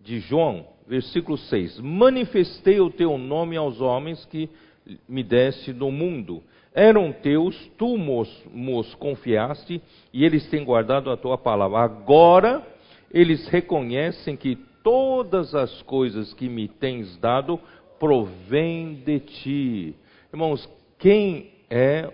de 0.00 0.20
João, 0.20 0.66
versículo 0.86 1.38
6: 1.38 1.80
Manifestei 1.80 2.80
o 2.80 2.90
teu 2.90 3.16
nome 3.16 3.56
aos 3.56 3.80
homens 3.80 4.24
que 4.26 4.50
me 5.08 5.22
deste 5.22 5.72
no 5.72 5.90
mundo. 5.90 6.42
Eram 6.74 7.12
teus, 7.12 7.56
tu 7.78 7.96
mos 7.96 8.94
confiaste, 8.96 9.82
e 10.12 10.24
eles 10.24 10.48
têm 10.50 10.64
guardado 10.64 11.10
a 11.10 11.16
tua 11.16 11.38
palavra. 11.38 11.78
Agora 11.78 12.77
eles 13.12 13.46
reconhecem 13.48 14.36
que 14.36 14.56
todas 14.82 15.54
as 15.54 15.82
coisas 15.82 16.32
que 16.34 16.48
me 16.48 16.68
tens 16.68 17.16
dado 17.18 17.60
provêm 17.98 18.94
de 18.94 19.20
ti. 19.20 19.94
Irmãos, 20.32 20.68
quem 20.98 21.50
é 21.70 22.10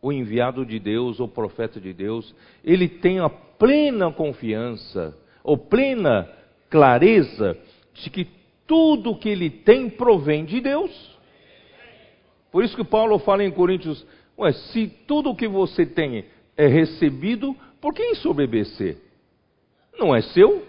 o 0.00 0.12
enviado 0.12 0.64
de 0.64 0.78
Deus, 0.78 1.20
o 1.20 1.28
profeta 1.28 1.80
de 1.80 1.92
Deus, 1.92 2.34
ele 2.64 2.88
tem 2.88 3.18
a 3.18 3.28
plena 3.28 4.12
confiança, 4.12 5.16
ou 5.42 5.56
plena 5.56 6.28
clareza 6.68 7.56
de 7.94 8.10
que 8.10 8.28
tudo 8.66 9.16
que 9.16 9.28
ele 9.28 9.48
tem 9.48 9.88
provém 9.88 10.44
de 10.44 10.60
Deus. 10.60 11.16
Por 12.50 12.64
isso 12.64 12.76
que 12.76 12.84
Paulo 12.84 13.18
fala 13.18 13.44
em 13.44 13.50
Coríntios: 13.50 14.06
Ué, 14.38 14.52
se 14.52 14.88
tudo 15.06 15.34
que 15.34 15.48
você 15.48 15.86
tem 15.86 16.24
é 16.56 16.66
recebido, 16.66 17.56
por 17.80 17.94
que 17.94 18.02
ensoberbecer? 18.02 19.05
Não 19.98 20.14
é 20.14 20.20
seu, 20.22 20.66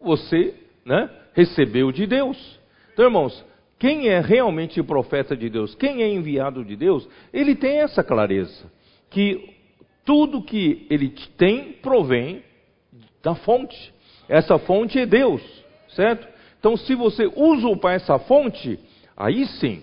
você 0.00 0.54
né, 0.84 1.10
recebeu 1.34 1.92
de 1.92 2.06
Deus. 2.06 2.58
Então, 2.92 3.04
irmãos, 3.04 3.44
quem 3.78 4.08
é 4.08 4.20
realmente 4.20 4.82
profeta 4.82 5.36
de 5.36 5.50
Deus, 5.50 5.74
quem 5.74 6.02
é 6.02 6.08
enviado 6.08 6.64
de 6.64 6.76
Deus, 6.76 7.06
ele 7.32 7.54
tem 7.54 7.78
essa 7.78 8.02
clareza, 8.02 8.70
que 9.10 9.54
tudo 10.04 10.42
que 10.42 10.86
ele 10.88 11.10
tem 11.36 11.72
provém 11.72 12.42
da 13.22 13.34
fonte. 13.34 13.92
Essa 14.28 14.58
fonte 14.58 14.98
é 14.98 15.04
Deus, 15.04 15.42
certo? 15.90 16.26
Então, 16.58 16.76
se 16.76 16.94
você 16.94 17.30
usa 17.36 17.76
para 17.76 17.94
essa 17.94 18.18
fonte, 18.18 18.78
aí 19.16 19.46
sim, 19.46 19.82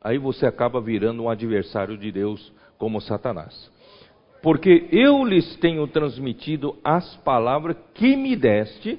aí 0.00 0.18
você 0.18 0.46
acaba 0.46 0.80
virando 0.80 1.22
um 1.22 1.30
adversário 1.30 1.96
de 1.96 2.10
Deus 2.10 2.52
como 2.76 3.00
Satanás. 3.00 3.70
Porque 4.42 4.88
eu 4.90 5.24
lhes 5.24 5.56
tenho 5.56 5.86
transmitido 5.86 6.76
as 6.82 7.16
palavras 7.18 7.76
que 7.94 8.16
me 8.16 8.34
deste, 8.34 8.98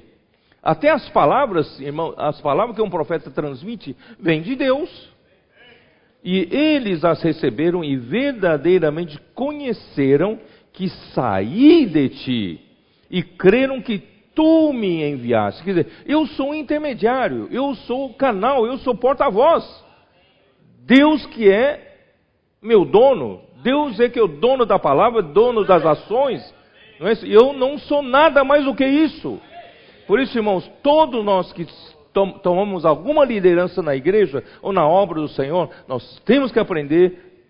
até 0.62 0.90
as 0.90 1.06
palavras, 1.10 1.78
irmão, 1.78 2.14
as 2.16 2.40
palavras 2.40 2.74
que 2.74 2.82
um 2.82 2.88
profeta 2.88 3.30
transmite, 3.30 3.94
vêm 4.18 4.40
de 4.40 4.56
Deus. 4.56 5.12
E 6.24 6.48
eles 6.50 7.04
as 7.04 7.22
receberam 7.22 7.84
e 7.84 7.96
verdadeiramente 7.96 9.20
conheceram 9.34 10.38
que 10.72 10.88
saí 11.12 11.84
de 11.84 12.08
ti 12.08 12.60
e 13.10 13.22
creram 13.22 13.82
que 13.82 13.98
tu 14.34 14.72
me 14.72 15.04
enviaste. 15.04 15.62
Quer 15.62 15.70
dizer, 15.70 15.92
eu 16.06 16.26
sou 16.28 16.50
um 16.50 16.54
intermediário, 16.54 17.48
eu 17.50 17.74
sou 17.74 18.06
o 18.06 18.14
canal, 18.14 18.66
eu 18.66 18.78
sou 18.78 18.94
porta-voz. 18.94 19.64
Deus 20.86 21.24
que 21.26 21.50
é 21.50 21.94
meu 22.62 22.86
dono, 22.86 23.42
Deus 23.64 23.98
é 23.98 24.10
que 24.10 24.18
é 24.18 24.22
o 24.22 24.28
dono 24.28 24.66
da 24.66 24.78
palavra, 24.78 25.22
dono 25.22 25.64
das 25.64 25.84
ações. 25.84 26.54
Não 27.00 27.08
é? 27.08 27.14
Eu 27.24 27.54
não 27.54 27.78
sou 27.78 28.02
nada 28.02 28.44
mais 28.44 28.64
do 28.64 28.74
que 28.74 28.84
isso. 28.84 29.40
Por 30.06 30.20
isso, 30.20 30.36
irmãos, 30.36 30.70
todos 30.82 31.24
nós 31.24 31.50
que 31.54 31.66
tomamos 32.42 32.84
alguma 32.84 33.24
liderança 33.24 33.82
na 33.82 33.96
igreja 33.96 34.44
ou 34.60 34.70
na 34.70 34.86
obra 34.86 35.18
do 35.20 35.28
Senhor, 35.28 35.70
nós 35.88 36.20
temos 36.26 36.52
que 36.52 36.58
aprender 36.58 37.46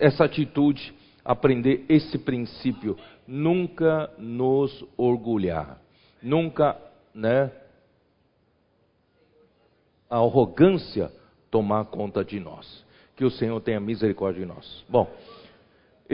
essa 0.00 0.24
atitude, 0.24 0.94
aprender 1.22 1.84
esse 1.90 2.18
princípio. 2.18 2.96
Nunca 3.26 4.10
nos 4.18 4.84
orgulhar, 4.96 5.78
nunca, 6.22 6.76
né, 7.14 7.50
a 10.08 10.16
arrogância 10.16 11.10
tomar 11.50 11.84
conta 11.84 12.24
de 12.24 12.40
nós. 12.40 12.82
Que 13.16 13.24
o 13.24 13.30
Senhor 13.30 13.60
tenha 13.60 13.78
misericórdia 13.78 14.40
de 14.40 14.46
nós. 14.46 14.84
Bom, 14.88 15.08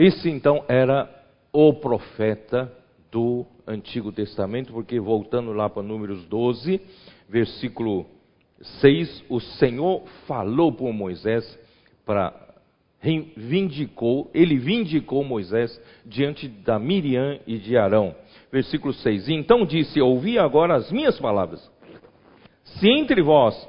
esse 0.01 0.29
então 0.29 0.63
era 0.67 1.07
o 1.53 1.73
profeta 1.73 2.71
do 3.11 3.45
Antigo 3.67 4.11
Testamento, 4.11 4.73
porque 4.73 4.99
voltando 4.99 5.53
lá 5.53 5.69
para 5.69 5.83
Números 5.83 6.25
12, 6.25 6.81
versículo 7.29 8.07
6, 8.81 9.25
o 9.29 9.39
Senhor 9.39 10.03
falou 10.25 10.71
por 10.71 10.91
Moisés 10.91 11.59
para 12.05 12.33
vindicou, 13.37 14.29
ele 14.33 14.57
vindicou 14.57 15.23
Moisés 15.23 15.79
diante 16.05 16.47
da 16.47 16.79
Miriam 16.79 17.39
e 17.45 17.57
de 17.57 17.77
Arão. 17.77 18.15
Versículo 18.51 18.93
6. 18.93 19.29
Então 19.29 19.65
disse: 19.65 20.01
Ouvi 20.01 20.37
agora 20.37 20.75
as 20.75 20.91
minhas 20.91 21.19
palavras. 21.19 21.69
Se 22.63 22.89
entre 22.89 23.21
vós 23.21 23.67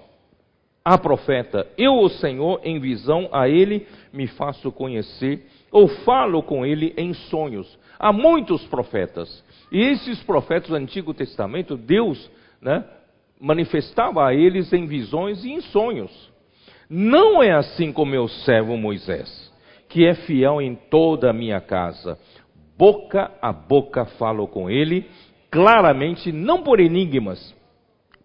há 0.85 0.99
profeta, 0.99 1.67
eu, 1.79 1.99
o 1.99 2.09
Senhor, 2.09 2.61
em 2.65 2.81
visão 2.81 3.29
a 3.33 3.49
ele 3.49 3.87
me 4.13 4.27
faço 4.27 4.73
conhecer, 4.73 5.47
ou 5.73 5.89
falo 5.89 6.43
com 6.43 6.65
ele 6.65 6.93
em 6.99 7.15
sonhos. 7.15 7.79
Há 7.99 8.13
muitos 8.13 8.63
profetas. 8.67 9.43
E 9.73 9.81
esses 9.81 10.23
profetas 10.23 10.69
do 10.69 10.77
Antigo 10.77 11.15
Testamento, 11.15 11.77
Deus 11.77 12.31
né, 12.61 12.85
manifestava 13.41 14.27
a 14.27 14.35
eles 14.35 14.71
em 14.73 14.87
visões 14.87 15.43
e 15.45 15.51
em 15.51 15.63
sonhos. 15.63 16.31
Não 16.91 17.43
é 17.43 17.53
assim 17.53 17.91
com 17.91 18.05
meu 18.05 18.29
servo 18.29 18.77
Moisés, 18.77 19.51
que 19.89 20.05
é 20.05 20.15
fiel 20.15 20.61
em 20.61 20.75
toda 20.75 21.31
a 21.31 21.33
minha 21.33 21.61
casa. 21.61 22.19
Boca 22.77 23.31
a 23.41 23.53
boca 23.53 24.05
falo 24.05 24.47
com 24.47 24.69
ele, 24.69 25.09
claramente, 25.51 26.31
não 26.31 26.63
por 26.63 26.81
enigmas, 26.81 27.55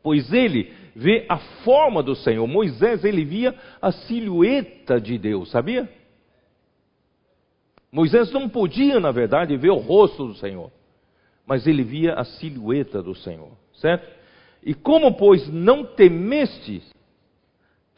pois 0.03 0.33
ele 0.33 0.73
vê 0.95 1.25
a 1.29 1.37
forma 1.63 2.03
do 2.03 2.15
Senhor. 2.15 2.45
Moisés, 2.47 3.05
ele 3.05 3.23
via 3.23 3.55
a 3.81 3.91
silhueta 3.91 4.99
de 4.99 5.17
Deus, 5.17 5.51
sabia? 5.51 5.87
Moisés 7.97 8.31
não 8.31 8.47
podia, 8.47 8.99
na 8.99 9.11
verdade, 9.11 9.57
ver 9.57 9.71
o 9.71 9.77
rosto 9.77 10.27
do 10.27 10.35
Senhor, 10.35 10.71
mas 11.47 11.65
ele 11.65 11.81
via 11.81 12.13
a 12.13 12.23
silhueta 12.23 13.01
do 13.01 13.15
Senhor, 13.15 13.49
certo? 13.73 14.07
E 14.63 14.75
como, 14.75 15.15
pois, 15.15 15.51
não 15.51 15.83
temestes 15.83 16.87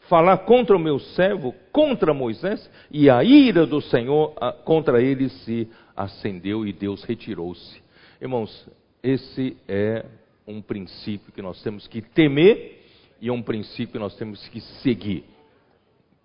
falar 0.08 0.38
contra 0.38 0.74
o 0.74 0.80
meu 0.80 0.98
servo, 0.98 1.54
contra 1.70 2.14
Moisés, 2.14 2.70
e 2.90 3.10
a 3.10 3.22
ira 3.22 3.66
do 3.66 3.82
Senhor 3.82 4.32
contra 4.64 5.02
ele 5.02 5.28
se 5.28 5.68
acendeu 5.94 6.66
e 6.66 6.72
Deus 6.72 7.04
retirou-se. 7.04 7.82
Irmãos, 8.22 8.66
esse 9.02 9.54
é 9.68 10.06
um 10.46 10.62
princípio 10.62 11.30
que 11.30 11.42
nós 11.42 11.62
temos 11.62 11.86
que 11.86 12.00
temer 12.00 12.86
e 13.20 13.28
é 13.28 13.32
um 13.32 13.42
princípio 13.42 13.92
que 13.92 13.98
nós 13.98 14.16
temos 14.16 14.48
que 14.48 14.62
seguir. 14.82 15.26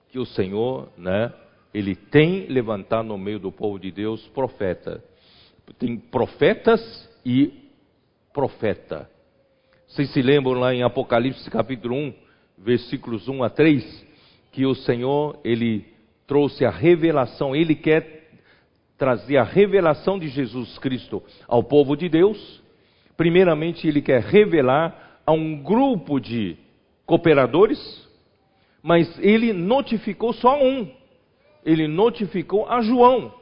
Que 0.07 0.17
o 0.17 0.25
Senhor, 0.25 0.87
né, 0.97 1.33
ele 1.75 1.93
tem 1.93 2.45
levantado 2.47 3.05
no 3.05 3.17
meio 3.17 3.37
do 3.37 3.51
povo 3.51 3.77
de 3.77 3.91
Deus 3.91 4.25
profeta. 4.29 5.03
Tem 5.77 5.97
profetas 5.97 6.79
e 7.25 7.51
profeta. 8.31 9.09
Vocês 9.85 10.09
se 10.13 10.21
lembram 10.21 10.53
lá 10.53 10.73
em 10.73 10.83
Apocalipse 10.83 11.51
capítulo 11.51 11.93
1, 11.93 12.13
versículos 12.59 13.27
1 13.27 13.43
a 13.43 13.49
3, 13.49 14.07
que 14.53 14.65
o 14.65 14.73
Senhor, 14.73 15.37
ele 15.43 15.85
trouxe 16.25 16.63
a 16.63 16.69
revelação, 16.69 17.53
ele 17.53 17.75
quer 17.75 18.29
trazer 18.97 19.35
a 19.35 19.43
revelação 19.43 20.17
de 20.17 20.29
Jesus 20.29 20.77
Cristo 20.77 21.21
ao 21.45 21.61
povo 21.61 21.97
de 21.97 22.07
Deus. 22.07 22.63
Primeiramente, 23.17 23.85
ele 23.85 24.01
quer 24.01 24.21
revelar 24.21 25.19
a 25.25 25.33
um 25.33 25.61
grupo 25.61 26.21
de 26.21 26.55
cooperadores, 27.05 28.07
mas 28.81 29.19
ele 29.19 29.51
notificou 29.51 30.31
só 30.31 30.57
um, 30.63 30.89
ele 31.65 31.87
notificou 31.87 32.69
a 32.69 32.81
João. 32.81 33.33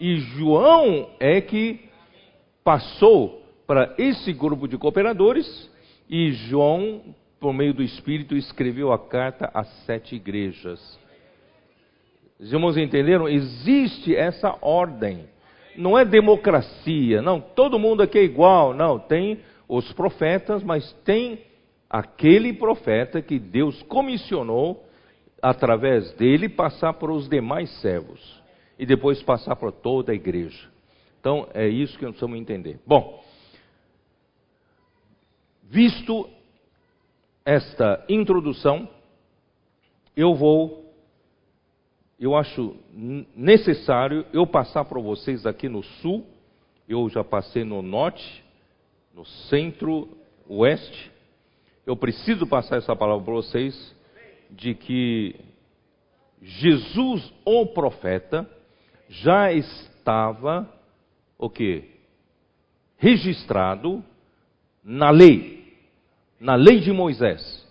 E 0.00 0.16
João 0.16 1.10
é 1.20 1.40
que 1.40 1.80
passou 2.64 3.40
para 3.66 3.94
esse 3.96 4.32
grupo 4.32 4.66
de 4.66 4.76
cooperadores, 4.76 5.70
e 6.10 6.32
João, 6.32 7.14
por 7.38 7.54
meio 7.54 7.72
do 7.72 7.82
Espírito, 7.82 8.36
escreveu 8.36 8.92
a 8.92 8.98
carta 8.98 9.50
às 9.54 9.68
sete 9.84 10.16
igrejas. 10.16 10.98
Os 12.38 12.52
irmãos 12.52 12.76
entenderam? 12.76 13.28
Existe 13.28 14.14
essa 14.14 14.58
ordem. 14.60 15.26
Não 15.76 15.96
é 15.96 16.04
democracia, 16.04 17.22
não, 17.22 17.40
todo 17.40 17.78
mundo 17.78 18.02
aqui 18.02 18.18
é 18.18 18.24
igual, 18.24 18.74
não, 18.74 18.98
tem 18.98 19.38
os 19.66 19.90
profetas, 19.92 20.62
mas 20.62 20.92
tem 21.04 21.38
aquele 21.88 22.52
profeta 22.52 23.22
que 23.22 23.38
Deus 23.38 23.80
comissionou 23.84 24.84
através 25.42 26.12
dele 26.12 26.48
passar 26.48 26.92
para 26.94 27.12
os 27.12 27.28
demais 27.28 27.68
servos 27.80 28.40
e 28.78 28.86
depois 28.86 29.20
passar 29.22 29.56
para 29.56 29.72
toda 29.72 30.12
a 30.12 30.14
igreja. 30.14 30.70
Então 31.18 31.48
é 31.52 31.66
isso 31.66 31.98
que 31.98 32.04
nós 32.04 32.12
precisamos 32.12 32.38
entender. 32.38 32.78
Bom, 32.86 33.22
visto 35.64 36.30
esta 37.44 38.04
introdução, 38.08 38.88
eu 40.16 40.32
vou, 40.34 40.94
eu 42.20 42.36
acho 42.36 42.76
necessário 43.34 44.24
eu 44.32 44.46
passar 44.46 44.84
para 44.84 45.00
vocês 45.00 45.44
aqui 45.44 45.68
no 45.68 45.82
sul, 45.82 46.24
eu 46.88 47.08
já 47.08 47.24
passei 47.24 47.64
no 47.64 47.82
norte, 47.82 48.44
no 49.12 49.24
centro-oeste, 49.24 51.10
eu 51.84 51.96
preciso 51.96 52.46
passar 52.46 52.76
essa 52.76 52.94
palavra 52.94 53.24
para 53.24 53.34
vocês 53.34 54.01
de 54.52 54.74
que 54.74 55.36
Jesus, 56.40 57.32
o 57.44 57.66
profeta, 57.66 58.48
já 59.08 59.52
estava 59.52 60.68
o 61.38 61.48
que? 61.48 61.84
Registrado 62.96 64.04
na 64.82 65.10
lei, 65.10 65.76
na 66.40 66.54
lei 66.54 66.80
de 66.80 66.92
Moisés 66.92 67.62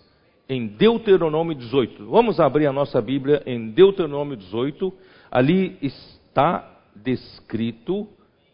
em 0.48 0.66
Deuteronômio 0.66 1.54
18. 1.54 2.06
Vamos 2.06 2.38
abrir 2.38 2.66
a 2.66 2.72
nossa 2.72 3.00
Bíblia 3.00 3.42
em 3.46 3.70
Deuteronômio 3.70 4.36
18. 4.36 4.92
Ali 5.30 5.78
está 5.80 6.80
descrito 6.94 8.06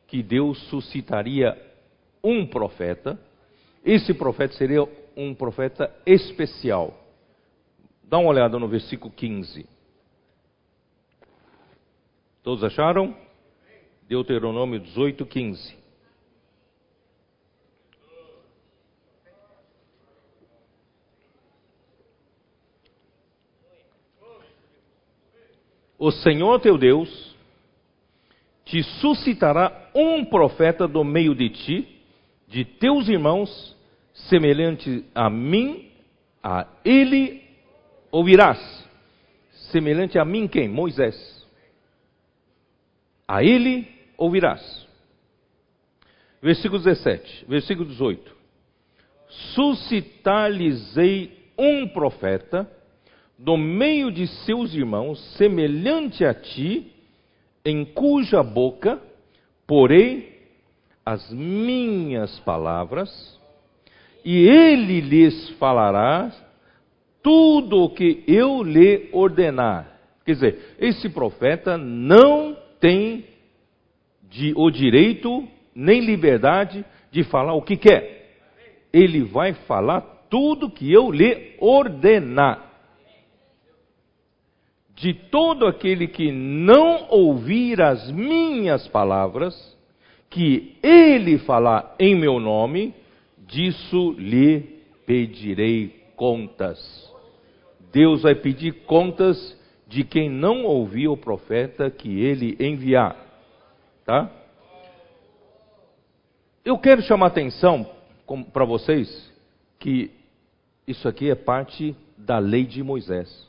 que 0.06 0.22
Deus 0.22 0.58
suscitaria 0.68 1.56
um 2.22 2.46
profeta. 2.46 3.18
Esse 3.84 4.14
profeta 4.14 4.54
seria 4.54 4.86
um 5.16 5.34
profeta 5.34 5.92
especial. 6.06 7.07
Dá 8.08 8.18
uma 8.18 8.30
olhada 8.30 8.58
no 8.58 8.66
versículo 8.66 9.12
15. 9.12 9.68
Todos 12.42 12.64
acharam? 12.64 13.14
Deuteronômio 14.08 14.80
18, 14.80 15.26
15. 15.26 15.78
o 25.98 26.12
Senhor 26.12 26.60
teu 26.60 26.78
Deus 26.78 27.36
te 28.64 28.82
suscitará 29.00 29.90
um 29.94 30.24
profeta 30.24 30.86
do 30.86 31.02
meio 31.02 31.34
de 31.34 31.50
ti, 31.50 32.00
de 32.46 32.64
teus 32.64 33.08
irmãos, 33.08 33.76
semelhante 34.12 35.04
a 35.14 35.28
mim, 35.28 35.90
a 36.42 36.66
ele 36.84 37.47
ouvirás. 38.10 38.58
Semelhante 39.70 40.18
a 40.18 40.24
mim 40.24 40.48
quem? 40.48 40.68
Moisés. 40.68 41.46
A 43.26 43.42
ele 43.42 43.86
ouvirás. 44.16 44.86
Versículo 46.40 46.82
17, 46.82 47.46
versículo 47.48 47.88
18. 47.88 48.36
Suscitar-lhes-ei 49.54 51.50
um 51.58 51.88
profeta 51.88 52.70
do 53.36 53.56
meio 53.56 54.10
de 54.10 54.26
seus 54.44 54.74
irmãos, 54.74 55.20
semelhante 55.36 56.24
a 56.24 56.32
ti, 56.32 56.92
em 57.64 57.84
cuja 57.84 58.42
boca 58.42 59.02
porei 59.66 60.38
as 61.04 61.30
minhas 61.30 62.38
palavras, 62.40 63.38
e 64.24 64.48
ele 64.48 65.00
lhes 65.00 65.50
falará 65.50 66.32
tudo 67.28 67.84
o 67.84 67.90
que 67.90 68.24
eu 68.26 68.62
lhe 68.62 69.10
ordenar. 69.12 69.98
Quer 70.24 70.32
dizer, 70.32 70.76
esse 70.78 71.10
profeta 71.10 71.76
não 71.76 72.56
tem 72.80 73.26
de, 74.30 74.54
o 74.56 74.70
direito 74.70 75.46
nem 75.74 76.00
liberdade 76.00 76.82
de 77.10 77.22
falar 77.24 77.52
o 77.52 77.60
que 77.60 77.76
quer. 77.76 78.38
Ele 78.90 79.24
vai 79.24 79.52
falar 79.52 80.00
tudo 80.30 80.70
que 80.70 80.90
eu 80.90 81.10
lhe 81.10 81.54
ordenar 81.60 82.66
de 84.96 85.12
todo 85.12 85.66
aquele 85.66 86.08
que 86.08 86.32
não 86.32 87.08
ouvir 87.10 87.82
as 87.82 88.10
minhas 88.10 88.88
palavras, 88.88 89.76
que 90.30 90.78
ele 90.82 91.36
falar 91.40 91.94
em 92.00 92.14
meu 92.14 92.40
nome, 92.40 92.94
disso 93.46 94.16
lhe 94.18 94.60
pedirei 95.04 95.94
contas. 96.16 97.07
Deus 97.92 98.22
vai 98.22 98.34
pedir 98.34 98.84
contas 98.84 99.56
de 99.86 100.04
quem 100.04 100.28
não 100.28 100.64
ouviu 100.64 101.12
o 101.12 101.16
profeta 101.16 101.90
que 101.90 102.20
ele 102.20 102.56
enviar. 102.60 103.16
Tá? 104.04 104.30
Eu 106.64 106.78
quero 106.78 107.00
chamar 107.02 107.28
atenção 107.28 107.88
para 108.52 108.64
vocês 108.64 109.32
que 109.78 110.10
isso 110.86 111.08
aqui 111.08 111.30
é 111.30 111.34
parte 111.34 111.96
da 112.16 112.38
lei 112.38 112.64
de 112.64 112.82
Moisés. 112.82 113.48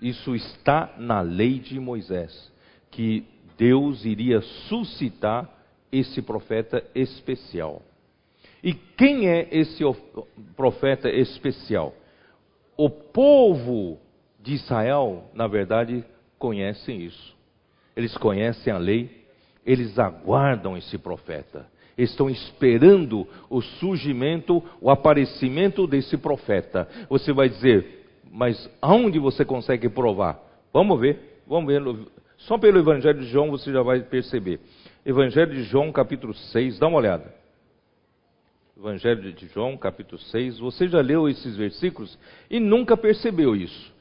Isso 0.00 0.34
está 0.34 0.94
na 0.98 1.20
lei 1.20 1.58
de 1.58 1.80
Moisés, 1.80 2.52
que 2.90 3.24
Deus 3.56 4.04
iria 4.04 4.42
suscitar 4.68 5.48
esse 5.90 6.20
profeta 6.20 6.84
especial. 6.94 7.80
E 8.62 8.74
quem 8.74 9.28
é 9.28 9.48
esse 9.50 9.82
profeta 10.56 11.08
especial? 11.08 11.94
O 12.76 12.90
povo 12.90 13.98
de 14.40 14.54
Israel, 14.54 15.30
na 15.34 15.46
verdade, 15.46 16.04
conhecem 16.38 17.02
isso. 17.02 17.34
Eles 17.96 18.16
conhecem 18.16 18.72
a 18.72 18.78
lei, 18.78 19.24
eles 19.64 19.98
aguardam 19.98 20.76
esse 20.76 20.98
profeta. 20.98 21.66
Estão 21.96 22.28
esperando 22.28 23.26
o 23.48 23.60
surgimento, 23.62 24.62
o 24.80 24.90
aparecimento 24.90 25.86
desse 25.86 26.16
profeta. 26.16 26.88
Você 27.08 27.32
vai 27.32 27.48
dizer: 27.48 28.04
mas 28.30 28.68
aonde 28.82 29.20
você 29.20 29.44
consegue 29.44 29.88
provar? 29.88 30.42
Vamos 30.72 30.98
ver, 30.98 31.40
vamos 31.46 31.72
ver. 31.72 31.80
Só 32.36 32.58
pelo 32.58 32.80
Evangelho 32.80 33.20
de 33.20 33.26
João 33.26 33.48
você 33.48 33.72
já 33.72 33.80
vai 33.80 34.00
perceber. 34.00 34.58
Evangelho 35.06 35.54
de 35.54 35.62
João, 35.62 35.92
capítulo 35.92 36.34
6, 36.34 36.80
dá 36.80 36.88
uma 36.88 36.98
olhada. 36.98 37.32
Evangelho 38.76 39.32
de 39.32 39.46
João, 39.46 39.76
capítulo 39.76 40.20
6. 40.20 40.58
Você 40.58 40.88
já 40.88 41.00
leu 41.00 41.28
esses 41.28 41.56
versículos 41.56 42.18
e 42.50 42.58
nunca 42.58 42.96
percebeu 42.96 43.54
isso. 43.54 43.94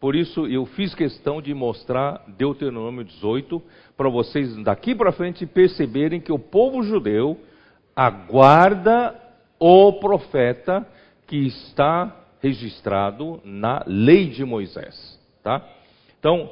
Por 0.00 0.16
isso 0.16 0.48
eu 0.48 0.66
fiz 0.66 0.94
questão 0.96 1.40
de 1.40 1.54
mostrar 1.54 2.24
Deuteronômio 2.36 3.04
18 3.04 3.62
para 3.96 4.08
vocês 4.08 4.56
daqui 4.64 4.96
para 4.96 5.12
frente 5.12 5.46
perceberem 5.46 6.20
que 6.20 6.32
o 6.32 6.40
povo 6.40 6.82
judeu 6.82 7.38
aguarda 7.94 9.14
o 9.60 9.92
profeta 9.94 10.86
que 11.24 11.46
está 11.46 12.24
registrado 12.42 13.40
na 13.44 13.84
lei 13.86 14.28
de 14.28 14.44
Moisés, 14.44 15.20
tá? 15.42 15.64
Então, 16.18 16.50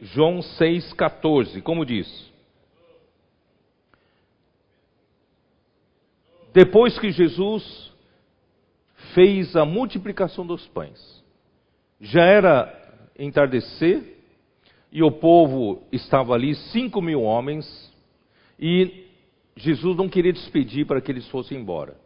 João 0.00 0.38
6:14, 0.38 1.60
como 1.60 1.84
diz? 1.84 2.29
Depois 6.52 6.98
que 6.98 7.10
Jesus 7.10 7.92
fez 9.14 9.54
a 9.56 9.64
multiplicação 9.64 10.46
dos 10.46 10.66
pães, 10.68 11.22
já 12.00 12.24
era 12.24 12.76
entardecer 13.18 14.18
e 14.90 15.02
o 15.02 15.12
povo 15.12 15.82
estava 15.92 16.34
ali, 16.34 16.54
cinco 16.54 17.00
mil 17.00 17.22
homens, 17.22 17.92
e 18.58 19.06
Jesus 19.56 19.96
não 19.96 20.08
queria 20.08 20.32
despedir 20.32 20.86
para 20.86 21.00
que 21.00 21.12
eles 21.12 21.28
fossem 21.28 21.58
embora. 21.58 21.96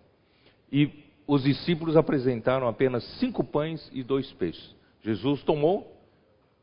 E 0.71 0.91
os 1.27 1.43
discípulos 1.45 1.97
apresentaram 1.97 2.69
apenas 2.69 3.03
cinco 3.19 3.43
pães 3.43 3.91
e 3.93 4.03
dois 4.03 4.31
peixes. 4.33 4.75
Jesus 5.03 5.43
tomou, 5.43 5.91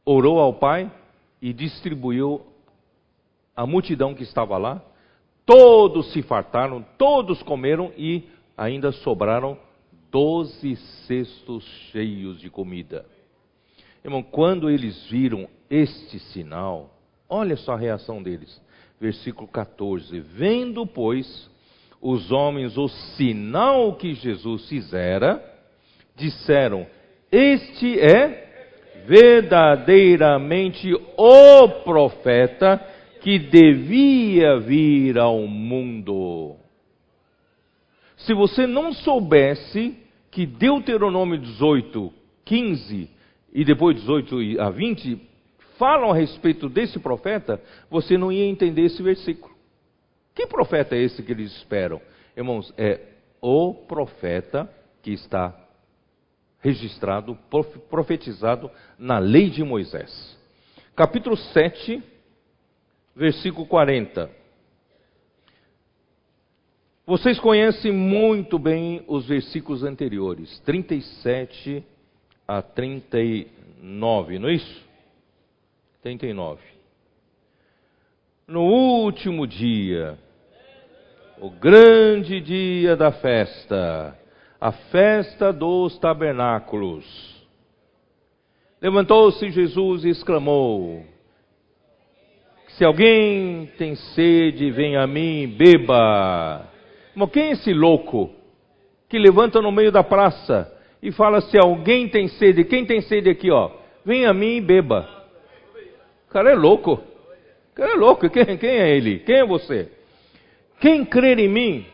orou 0.06 0.40
ao 0.40 0.54
Pai 0.54 0.92
e 1.42 1.54
distribuiu 1.54 2.46
a 3.56 3.66
multidão 3.66 4.14
que 4.14 4.24
estava 4.24 4.58
lá. 4.58 4.84
Todos 5.54 6.14
se 6.14 6.22
fartaram, 6.22 6.82
todos 6.98 7.44
comeram 7.44 7.92
e 7.98 8.24
ainda 8.58 8.94
sobraram 8.94 9.58
doze 10.10 10.78
cestos 11.06 11.66
cheios 11.92 12.40
de 12.40 12.50
comida. 12.50 13.06
Irmão, 14.02 14.24
quando 14.24 14.70
eles 14.70 15.10
viram 15.10 15.50
este 15.70 16.20
sinal, 16.20 16.90
olha 17.28 17.58
só 17.58 17.74
a 17.74 17.78
reação 17.78 18.24
deles. 18.24 18.62
Versículo 18.98 19.46
14: 19.46 20.22
Vendo, 20.22 20.88
pois, 20.88 21.52
os 22.02 22.32
homens 22.32 22.78
o 22.78 22.88
sinal 22.88 23.98
que 23.98 24.14
Jesus 24.14 24.70
fizera, 24.70 25.44
disseram: 26.16 26.88
Este 27.30 28.00
é 28.00 29.04
verdadeiramente 29.06 30.94
o 31.18 31.68
profeta 31.84 32.78
que 33.22 33.38
devia 33.38 34.60
vir 34.60 35.18
ao 35.18 35.48
mundo. 35.48 36.56
Se 38.18 38.34
você 38.34 38.68
não 38.68 38.94
soubesse 38.94 39.98
que 40.30 40.46
Deuteronômio 40.46 41.38
18, 41.38 42.12
15 42.46 43.10
e 43.54 43.66
depois 43.66 43.96
18 43.98 44.62
a 44.62 44.70
20 44.70 45.22
falam 45.78 46.12
a 46.12 46.16
respeito 46.16 46.70
desse 46.70 47.00
profeta, 47.00 47.62
você 47.90 48.18
não 48.18 48.32
ia 48.32 48.46
entender 48.46 48.84
esse 48.84 49.02
versículo. 49.02 49.54
Que 50.34 50.48
profeta 50.48 50.96
é 50.96 51.02
esse 51.02 51.22
que 51.24 51.32
eles 51.32 51.52
esperam? 51.58 52.02
Irmãos, 52.36 52.74
é 52.78 53.00
o 53.42 53.74
profeta 53.74 54.70
que 55.02 55.12
está 55.12 55.56
registrado, 56.60 57.38
profetizado 57.90 58.70
na 58.98 59.18
lei 59.18 59.50
de 59.50 59.64
Moisés. 59.64 60.38
Capítulo 60.96 61.36
7, 61.36 62.02
versículo 63.16 63.66
40. 63.68 64.30
Vocês 67.06 67.40
conhecem 67.40 67.92
muito 67.92 68.58
bem 68.58 69.04
os 69.08 69.28
versículos 69.28 69.84
anteriores, 69.84 70.60
37 70.62 71.84
a 72.48 72.62
39, 72.62 74.40
não 74.40 74.50
é 74.50 74.54
isso? 74.54 74.86
39. 76.02 76.62
No 78.48 78.62
último 78.62 79.48
dia, 79.48 80.18
o 81.40 81.50
grande 81.50 82.40
dia 82.40 82.96
da 82.96 83.12
festa, 83.12 84.18
a 84.60 84.72
festa 84.72 85.52
dos 85.52 85.98
tabernáculos. 85.98 87.06
Levantou-se 88.82 89.50
Jesus 89.50 90.06
e 90.06 90.10
exclamou: 90.10 91.06
Se 92.82 92.86
alguém 92.86 93.70
tem 93.78 93.94
sede, 93.94 94.72
vem 94.72 94.98
a 94.98 95.06
mim, 95.06 95.48
beba. 95.56 96.68
Mas 97.14 97.30
quem 97.30 97.50
é 97.50 97.52
esse 97.52 97.72
louco 97.72 98.32
que 99.08 99.20
levanta 99.20 99.62
no 99.62 99.72
meio 99.72 99.92
da 99.92 100.04
praça 100.04 100.68
e 101.00 101.12
fala: 101.12 101.42
Se 101.42 101.60
alguém 101.60 102.08
tem 102.08 102.28
sede, 102.28 102.64
quem 102.64 102.84
tem 102.84 103.00
sede 103.02 103.30
aqui, 103.30 103.52
ó, 103.52 103.70
vem 104.04 104.26
a 104.26 104.34
mim 104.34 104.56
e 104.56 104.62
beba. 104.62 105.08
O 106.28 106.34
cara 106.34 106.54
é 106.54 106.56
louco. 106.56 106.94
O 106.94 107.76
cara 107.76 107.92
é 107.92 107.96
louco. 107.96 108.28
Quem, 108.32 108.58
quem 108.58 108.72
é 108.72 108.98
ele? 108.98 109.20
Quem 109.20 109.36
é 109.36 109.46
você? 109.46 109.92
Quem 110.80 111.06
crer 111.06 111.38
em 111.38 111.50
mim, 111.50 111.86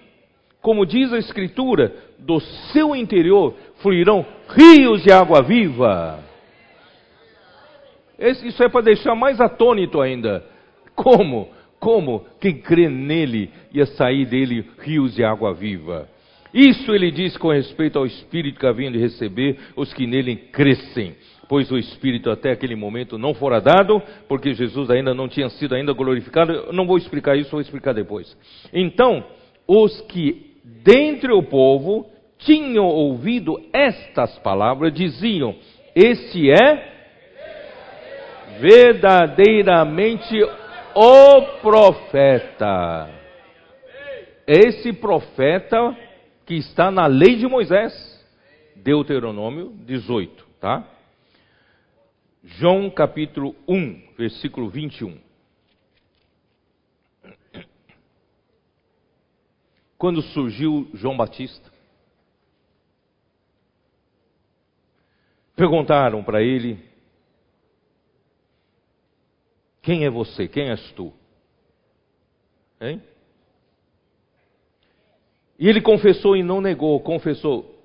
como 0.61 0.85
diz 0.85 1.11
a 1.11 1.17
Escritura, 1.17 1.93
do 2.17 2.39
seu 2.71 2.95
interior 2.95 3.55
fluirão 3.81 4.25
rios 4.47 5.03
de 5.03 5.11
água 5.11 5.41
viva. 5.41 6.23
Isso 8.17 8.63
é 8.63 8.69
para 8.69 8.85
deixar 8.85 9.15
mais 9.15 9.41
atônito 9.41 9.99
ainda. 9.99 10.55
Como? 10.97 11.47
Como 11.79 12.25
quem 12.41 12.57
crê 12.57 12.89
nele 12.89 13.49
ia 13.71 13.85
sair 13.85 14.25
dele 14.25 14.65
rios 14.79 15.15
de 15.15 15.23
água 15.23 15.53
viva? 15.53 16.09
Isso 16.53 16.93
ele 16.93 17.11
diz 17.11 17.37
com 17.37 17.51
respeito 17.51 17.99
ao 17.99 18.05
Espírito 18.05 18.59
que 18.59 18.65
haviam 18.65 18.91
de 18.91 18.97
receber 18.97 19.57
os 19.75 19.93
que 19.93 20.05
nele 20.05 20.35
crescem 20.35 21.15
pois 21.47 21.71
o 21.71 21.77
Espírito 21.77 22.29
até 22.29 22.51
aquele 22.51 22.75
momento 22.75 23.17
não 23.17 23.33
fora 23.33 23.59
dado, 23.59 24.01
porque 24.27 24.53
Jesus 24.53 24.89
ainda 24.89 25.13
não 25.13 25.27
tinha 25.27 25.49
sido 25.49 25.75
ainda 25.75 25.93
glorificado. 25.93 26.51
Eu 26.51 26.73
não 26.73 26.85
vou 26.85 26.97
explicar 26.97 27.37
isso, 27.37 27.51
vou 27.51 27.61
explicar 27.61 27.93
depois. 27.93 28.35
Então, 28.73 29.23
os 29.67 30.01
que 30.01 30.57
dentre 30.83 31.31
o 31.31 31.41
povo 31.41 32.05
tinham 32.39 32.85
ouvido 32.85 33.59
estas 33.73 34.37
palavras 34.39 34.93
diziam: 34.93 35.55
Este 35.95 36.51
é 36.51 36.97
verdadeiramente 38.59 40.35
o 40.99 41.59
profeta. 41.61 43.07
Esse 44.47 44.91
profeta 44.93 45.95
que 46.43 46.55
está 46.55 46.89
na 46.89 47.05
lei 47.05 47.35
de 47.35 47.45
Moisés, 47.45 47.93
Deuteronômio 48.75 49.75
18, 49.85 50.47
tá? 50.59 50.87
João 52.43 52.89
capítulo 52.89 53.55
1, 53.67 54.15
versículo 54.17 54.69
21. 54.69 55.19
Quando 59.99 60.23
surgiu 60.23 60.89
João 60.95 61.15
Batista, 61.15 61.71
perguntaram 65.55 66.23
para 66.23 66.41
ele: 66.41 66.86
Quem 69.87 70.03
é 70.03 70.09
você? 70.09 70.49
Quem 70.49 70.69
és 70.69 70.91
tu? 70.91 71.13
Hein? 72.81 73.01
E 75.57 75.65
ele 75.65 75.79
confessou 75.79 76.35
e 76.35 76.43
não 76.43 76.59
negou, 76.59 76.99
confessou: 76.99 77.81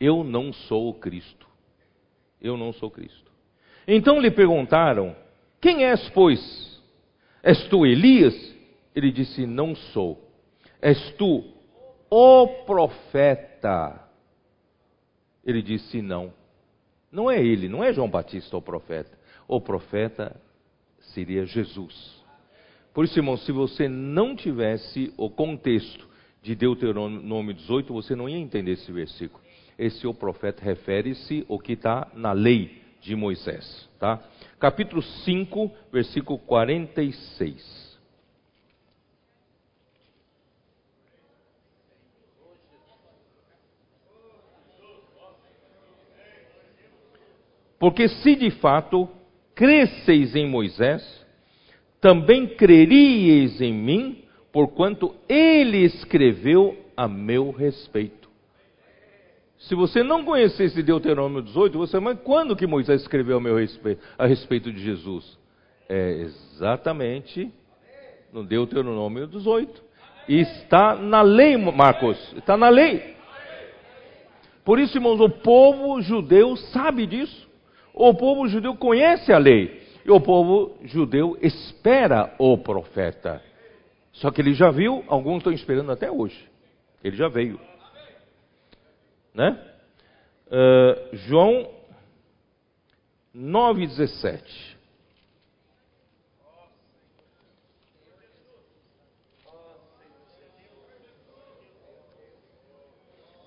Eu 0.00 0.24
não 0.24 0.54
sou 0.54 0.88
o 0.88 0.94
Cristo. 0.94 1.46
Eu 2.40 2.56
não 2.56 2.72
sou 2.72 2.90
Cristo. 2.90 3.30
Então 3.86 4.22
lhe 4.22 4.30
perguntaram: 4.30 5.14
Quem 5.60 5.84
és, 5.84 6.08
pois? 6.14 6.82
És 7.42 7.68
tu 7.68 7.84
Elias? 7.84 8.34
Ele 8.96 9.12
disse: 9.12 9.44
Não 9.44 9.74
sou. 9.74 10.26
És 10.80 11.12
tu 11.18 11.44
o 12.08 12.64
profeta? 12.64 14.02
Ele 15.44 15.60
disse: 15.60 16.00
Não. 16.00 16.32
Não 17.12 17.30
é 17.30 17.38
ele, 17.38 17.68
não 17.68 17.84
é 17.84 17.92
João 17.92 18.08
Batista 18.08 18.56
o 18.56 18.62
profeta. 18.62 19.12
O 19.46 19.60
profeta 19.60 20.40
seria 21.14 21.46
Jesus. 21.46 22.22
Por 22.92 23.04
isso, 23.04 23.18
irmão, 23.18 23.36
se 23.36 23.50
você 23.50 23.88
não 23.88 24.36
tivesse 24.36 25.12
o 25.16 25.30
contexto 25.30 26.06
de 26.42 26.54
Deuteronômio 26.54 27.54
18, 27.54 27.92
você 27.92 28.14
não 28.14 28.28
ia 28.28 28.36
entender 28.36 28.72
esse 28.72 28.92
versículo. 28.92 29.42
Esse 29.78 30.06
o 30.06 30.14
profeta 30.14 30.62
refere-se 30.62 31.46
ao 31.48 31.58
que 31.58 31.72
está 31.72 32.10
na 32.14 32.32
lei 32.32 32.82
de 33.00 33.16
Moisés. 33.16 33.88
Tá? 33.98 34.22
Capítulo 34.60 35.02
5, 35.02 35.70
versículo 35.92 36.38
46. 36.40 37.84
Porque 47.78 48.08
se 48.08 48.36
de 48.36 48.50
fato 48.50 49.08
cresceis 49.54 50.34
em 50.34 50.48
Moisés, 50.48 51.24
também 52.00 52.46
creríeis 52.46 53.60
em 53.60 53.72
mim, 53.72 54.24
porquanto 54.52 55.14
ele 55.28 55.78
escreveu 55.78 56.76
a 56.96 57.08
meu 57.08 57.50
respeito. 57.50 58.28
Se 59.58 59.74
você 59.74 60.02
não 60.02 60.24
conhecesse 60.24 60.82
Deuteronômio 60.82 61.40
18, 61.40 61.78
você, 61.78 61.98
mas 61.98 62.18
quando 62.20 62.54
que 62.54 62.66
Moisés 62.66 63.00
escreveu 63.00 63.38
a, 63.38 63.40
meu 63.40 63.56
respeito, 63.56 64.02
a 64.18 64.26
respeito 64.26 64.70
de 64.70 64.82
Jesus? 64.82 65.38
É 65.88 66.10
exatamente 66.22 67.50
no 68.32 68.44
Deuteronômio 68.44 69.26
18. 69.26 69.82
E 70.28 70.40
está 70.40 70.94
na 70.94 71.22
lei, 71.22 71.56
Marcos, 71.56 72.18
está 72.36 72.56
na 72.56 72.68
lei. 72.68 73.14
Por 74.64 74.78
isso, 74.78 74.96
irmãos, 74.96 75.20
o 75.20 75.28
povo 75.28 76.00
judeu 76.00 76.56
sabe 76.56 77.06
disso. 77.06 77.48
O 77.94 78.12
povo 78.12 78.46
judeu 78.48 78.76
conhece 78.76 79.32
a 79.32 79.38
lei. 79.38 79.82
E 80.04 80.10
o 80.10 80.20
povo 80.20 80.76
judeu 80.82 81.38
espera 81.40 82.34
o 82.38 82.58
profeta. 82.58 83.40
Só 84.12 84.30
que 84.30 84.42
ele 84.42 84.52
já 84.52 84.70
viu, 84.70 85.02
alguns 85.06 85.38
estão 85.38 85.52
esperando 85.52 85.90
até 85.90 86.10
hoje. 86.10 86.38
Ele 87.02 87.16
já 87.16 87.28
veio 87.28 87.58
né? 89.34 89.58
Uh, 90.46 91.16
João 91.16 91.68
9,17. 93.34 94.74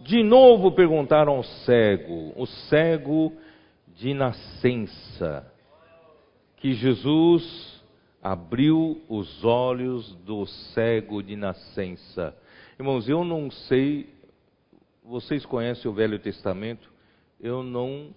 De 0.02 0.24
novo 0.24 0.72
perguntaram 0.72 1.34
ao 1.34 1.44
cego, 1.44 2.32
o 2.36 2.46
cego 2.46 3.34
de 3.98 4.14
nascença, 4.14 5.52
que 6.56 6.74
Jesus 6.74 7.84
abriu 8.22 9.02
os 9.10 9.44
olhos 9.44 10.16
do 10.18 10.46
cego 10.46 11.22
de 11.22 11.36
nascença. 11.36 12.36
Irmãos, 12.80 13.10
eu 13.10 13.24
não 13.24 13.52
sei 13.52 14.16
vocês 15.08 15.46
conhecem 15.46 15.90
o 15.90 15.94
Velho 15.94 16.20
Testamento? 16.20 16.92
Eu 17.40 17.64
não 17.64 18.14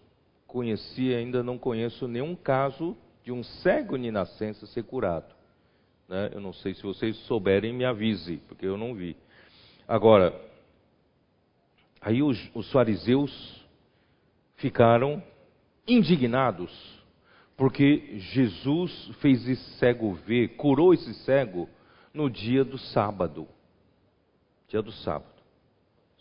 conheci, 0.46 1.14
ainda 1.14 1.42
não 1.42 1.56
conheço 1.56 2.08
nenhum 2.08 2.34
caso 2.34 2.96
de 3.22 3.30
um 3.30 3.44
cego 3.44 3.96
de 3.96 4.10
nascença 4.10 4.66
ser 4.66 4.82
curado. 4.82 5.32
Né? 6.08 6.30
Eu 6.32 6.40
não 6.40 6.52
sei 6.52 6.74
se 6.74 6.82
vocês 6.82 7.16
souberem, 7.26 7.72
me 7.72 7.84
avise, 7.84 8.38
porque 8.48 8.66
eu 8.66 8.76
não 8.76 8.94
vi. 8.94 9.16
Agora, 9.86 10.34
aí 12.00 12.22
os, 12.22 12.50
os 12.54 12.70
fariseus 12.72 13.64
ficaram 14.56 15.22
indignados, 15.92 16.70
porque 17.56 18.18
Jesus 18.32 19.10
fez 19.20 19.46
esse 19.48 19.78
cego 19.78 20.14
ver, 20.26 20.56
curou 20.56 20.94
esse 20.94 21.12
cego 21.24 21.68
no 22.12 22.30
dia 22.30 22.64
do 22.64 22.78
sábado. 22.78 23.46
Dia 24.68 24.80
do 24.80 24.92
sábado. 24.92 25.26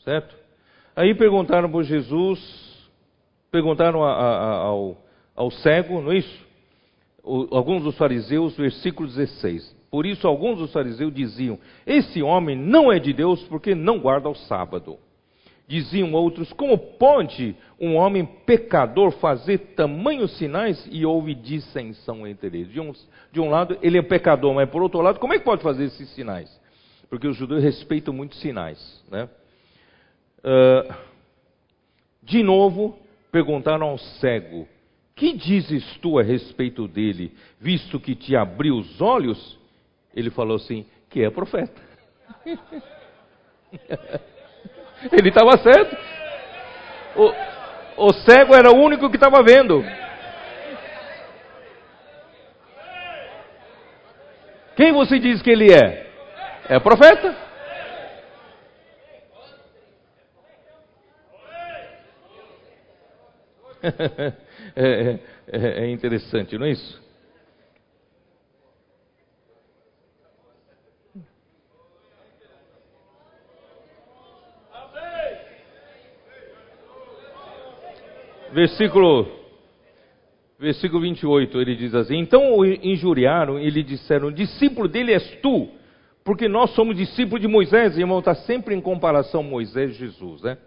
Certo? 0.03 0.35
Aí 0.95 1.13
perguntaram 1.15 1.71
para 1.71 1.83
Jesus, 1.83 2.39
perguntaram 3.51 4.03
a, 4.03 4.11
a, 4.11 4.53
ao, 4.57 4.97
ao 5.35 5.51
cego, 5.51 6.01
não 6.01 6.11
é 6.11 6.17
isso? 6.17 6.47
O, 7.23 7.55
alguns 7.55 7.83
dos 7.83 7.97
fariseus, 7.97 8.57
versículo 8.57 9.07
16. 9.07 9.77
Por 9.89 10.05
isso, 10.05 10.27
alguns 10.27 10.59
dos 10.59 10.71
fariseus 10.71 11.13
diziam: 11.13 11.59
Esse 11.85 12.21
homem 12.21 12.55
não 12.55 12.91
é 12.91 12.99
de 12.99 13.13
Deus 13.13 13.41
porque 13.43 13.73
não 13.73 13.99
guarda 13.99 14.29
o 14.29 14.35
sábado. 14.35 14.97
Diziam 15.69 16.11
outros: 16.13 16.51
Como 16.51 16.75
pode 16.75 17.55
um 17.79 17.95
homem 17.95 18.25
pecador 18.25 19.11
fazer 19.11 19.59
tamanhos 19.75 20.35
sinais? 20.35 20.83
E 20.91 21.05
houve 21.05 21.35
dissensão 21.35 22.25
entre 22.25 22.47
eles. 22.47 22.69
De 22.69 22.79
um, 22.79 22.91
de 23.31 23.39
um 23.39 23.51
lado, 23.51 23.77
ele 23.79 23.99
é 23.99 24.01
pecador, 24.01 24.51
mas 24.55 24.67
por 24.67 24.81
outro 24.81 24.99
lado, 24.99 25.19
como 25.19 25.31
é 25.31 25.37
que 25.37 25.45
pode 25.45 25.61
fazer 25.61 25.83
esses 25.83 26.09
sinais? 26.15 26.49
Porque 27.07 27.27
os 27.27 27.37
judeus 27.37 27.61
respeitam 27.61 28.11
muito 28.11 28.33
sinais. 28.37 29.05
Né? 29.11 29.29
Uh, 30.39 30.91
de 32.23 32.41
novo, 32.41 32.97
perguntaram 33.31 33.89
ao 33.89 33.99
cego: 33.99 34.67
Que 35.15 35.33
dizes 35.33 35.85
tu 35.97 36.17
a 36.17 36.23
respeito 36.23 36.87
dele, 36.87 37.31
visto 37.61 37.99
que 37.99 38.15
te 38.15 38.35
abriu 38.35 38.75
os 38.75 38.99
olhos? 38.99 39.59
Ele 40.15 40.31
falou 40.31 40.55
assim: 40.55 40.83
que 41.11 41.21
é 41.21 41.29
profeta. 41.29 41.79
Ele 45.11 45.29
estava 45.29 45.57
certo. 45.57 45.97
O, 47.15 48.07
o 48.07 48.13
cego 48.13 48.53
era 48.53 48.71
o 48.71 48.75
único 48.75 49.09
que 49.09 49.15
estava 49.15 49.41
vendo. 49.43 49.83
Quem 54.75 54.91
você 54.93 55.19
diz 55.19 55.41
que 55.41 55.51
ele 55.51 55.73
é? 55.73 56.07
É 56.69 56.79
profeta. 56.79 57.35
é, 64.75 65.19
é, 65.47 65.85
é 65.85 65.89
interessante, 65.89 66.57
não 66.57 66.65
é 66.65 66.71
isso? 66.71 67.08
Versículo, 78.53 79.27
versículo 80.59 81.01
28, 81.01 81.61
ele 81.61 81.75
diz 81.75 81.93
assim: 81.93 82.17
Então 82.17 82.57
o 82.57 82.65
injuriaram 82.65 83.59
e 83.59 83.69
lhe 83.69 83.83
disseram: 83.83 84.31
Discípulo 84.31 84.87
dele 84.87 85.13
és 85.13 85.39
tu, 85.41 85.69
porque 86.23 86.47
nós 86.47 86.71
somos 86.71 86.97
discípulos 86.97 87.41
de 87.41 87.47
Moisés. 87.47 87.97
Irmão, 87.97 88.19
está 88.19 88.33
sempre 88.33 88.73
em 88.73 88.81
comparação 88.81 89.43
Moisés 89.43 89.91
e 89.91 89.99
Jesus, 89.99 90.41
né? 90.41 90.57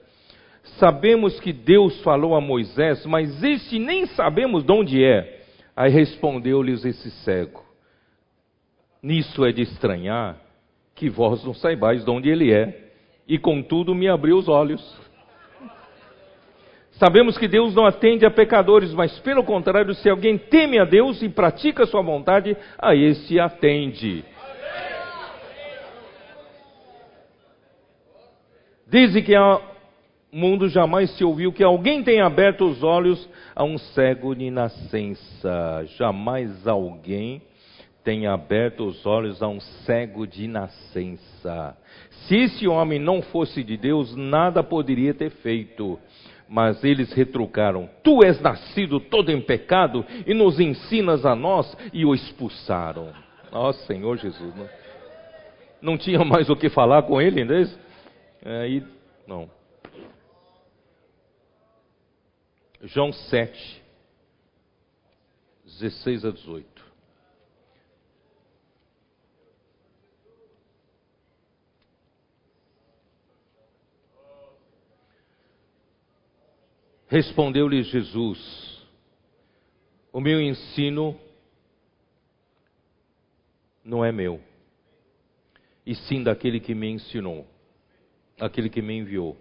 Sabemos 0.78 1.40
que 1.40 1.52
Deus 1.52 2.00
falou 2.02 2.36
a 2.36 2.40
Moisés, 2.40 3.04
mas 3.04 3.42
este 3.42 3.78
nem 3.78 4.06
sabemos 4.06 4.64
de 4.64 4.72
onde 4.72 5.04
é. 5.04 5.40
Aí 5.74 5.90
respondeu-lhes 5.90 6.84
esse 6.84 7.10
cego: 7.24 7.64
Nisso 9.02 9.44
é 9.44 9.50
de 9.50 9.62
estranhar 9.62 10.40
que 10.94 11.08
vós 11.10 11.44
não 11.44 11.52
saibais 11.52 12.04
de 12.04 12.10
onde 12.10 12.28
ele 12.28 12.52
é, 12.52 12.90
e 13.26 13.38
contudo 13.38 13.94
me 13.94 14.08
abriu 14.08 14.36
os 14.36 14.48
olhos. 14.48 14.80
Sabemos 16.92 17.38
que 17.38 17.48
Deus 17.48 17.74
não 17.74 17.86
atende 17.86 18.26
a 18.26 18.30
pecadores, 18.30 18.92
mas 18.92 19.18
pelo 19.20 19.42
contrário, 19.42 19.94
se 19.94 20.08
alguém 20.08 20.36
teme 20.36 20.78
a 20.78 20.84
Deus 20.84 21.22
e 21.22 21.28
pratica 21.28 21.84
a 21.84 21.86
sua 21.86 22.02
vontade, 22.02 22.56
a 22.78 22.94
esse 22.94 23.40
atende. 23.40 24.24
Desde 28.86 29.22
que 29.22 29.34
o 29.34 29.60
mundo 30.30 30.68
jamais 30.68 31.10
se 31.16 31.24
ouviu 31.24 31.50
que 31.50 31.64
alguém 31.64 32.02
tenha 32.02 32.26
aberto 32.26 32.66
os 32.66 32.82
olhos 32.82 33.26
a 33.54 33.64
um 33.64 33.78
cego 33.78 34.34
de 34.34 34.50
nascença. 34.50 35.84
Jamais 35.96 36.66
alguém 36.66 37.40
tenha 38.04 38.32
aberto 38.32 38.84
os 38.84 39.06
olhos 39.06 39.42
a 39.42 39.48
um 39.48 39.60
cego 39.60 40.26
de 40.26 40.46
nascença. 40.46 41.76
Se 42.26 42.36
esse 42.36 42.68
homem 42.68 42.98
não 42.98 43.22
fosse 43.22 43.62
de 43.62 43.76
Deus, 43.76 44.14
nada 44.14 44.62
poderia 44.62 45.14
ter 45.14 45.30
feito. 45.30 45.98
Mas 46.48 46.82
eles 46.84 47.12
retrucaram: 47.12 47.88
Tu 48.02 48.22
és 48.24 48.40
nascido 48.40 49.00
todo 49.00 49.30
em 49.30 49.40
pecado 49.40 50.04
e 50.26 50.34
nos 50.34 50.60
ensinas 50.60 51.24
a 51.24 51.34
nós, 51.34 51.76
e 51.92 52.04
o 52.04 52.14
expulsaram. 52.14 53.12
Ó 53.50 53.68
oh, 53.68 53.72
Senhor 53.72 54.16
Jesus, 54.16 54.54
não, 54.54 54.68
não 55.80 55.98
tinha 55.98 56.24
mais 56.24 56.48
o 56.48 56.56
que 56.56 56.68
falar 56.68 57.02
com 57.02 57.20
ele, 57.20 57.44
não 57.44 57.54
é 57.54 58.62
Aí, 58.62 58.84
não. 59.26 59.48
João 62.82 63.12
7, 63.12 63.82
16 65.64 66.24
a 66.24 66.30
18. 66.30 66.71
Respondeu-lhe 77.12 77.82
Jesus: 77.82 78.88
O 80.10 80.18
meu 80.18 80.40
ensino 80.40 81.14
não 83.84 84.02
é 84.02 84.10
meu, 84.10 84.40
e 85.84 85.94
sim 85.94 86.22
daquele 86.22 86.58
que 86.58 86.74
me 86.74 86.88
ensinou, 86.88 87.46
aquele 88.40 88.70
que 88.70 88.80
me 88.80 88.96
enviou. 88.96 89.36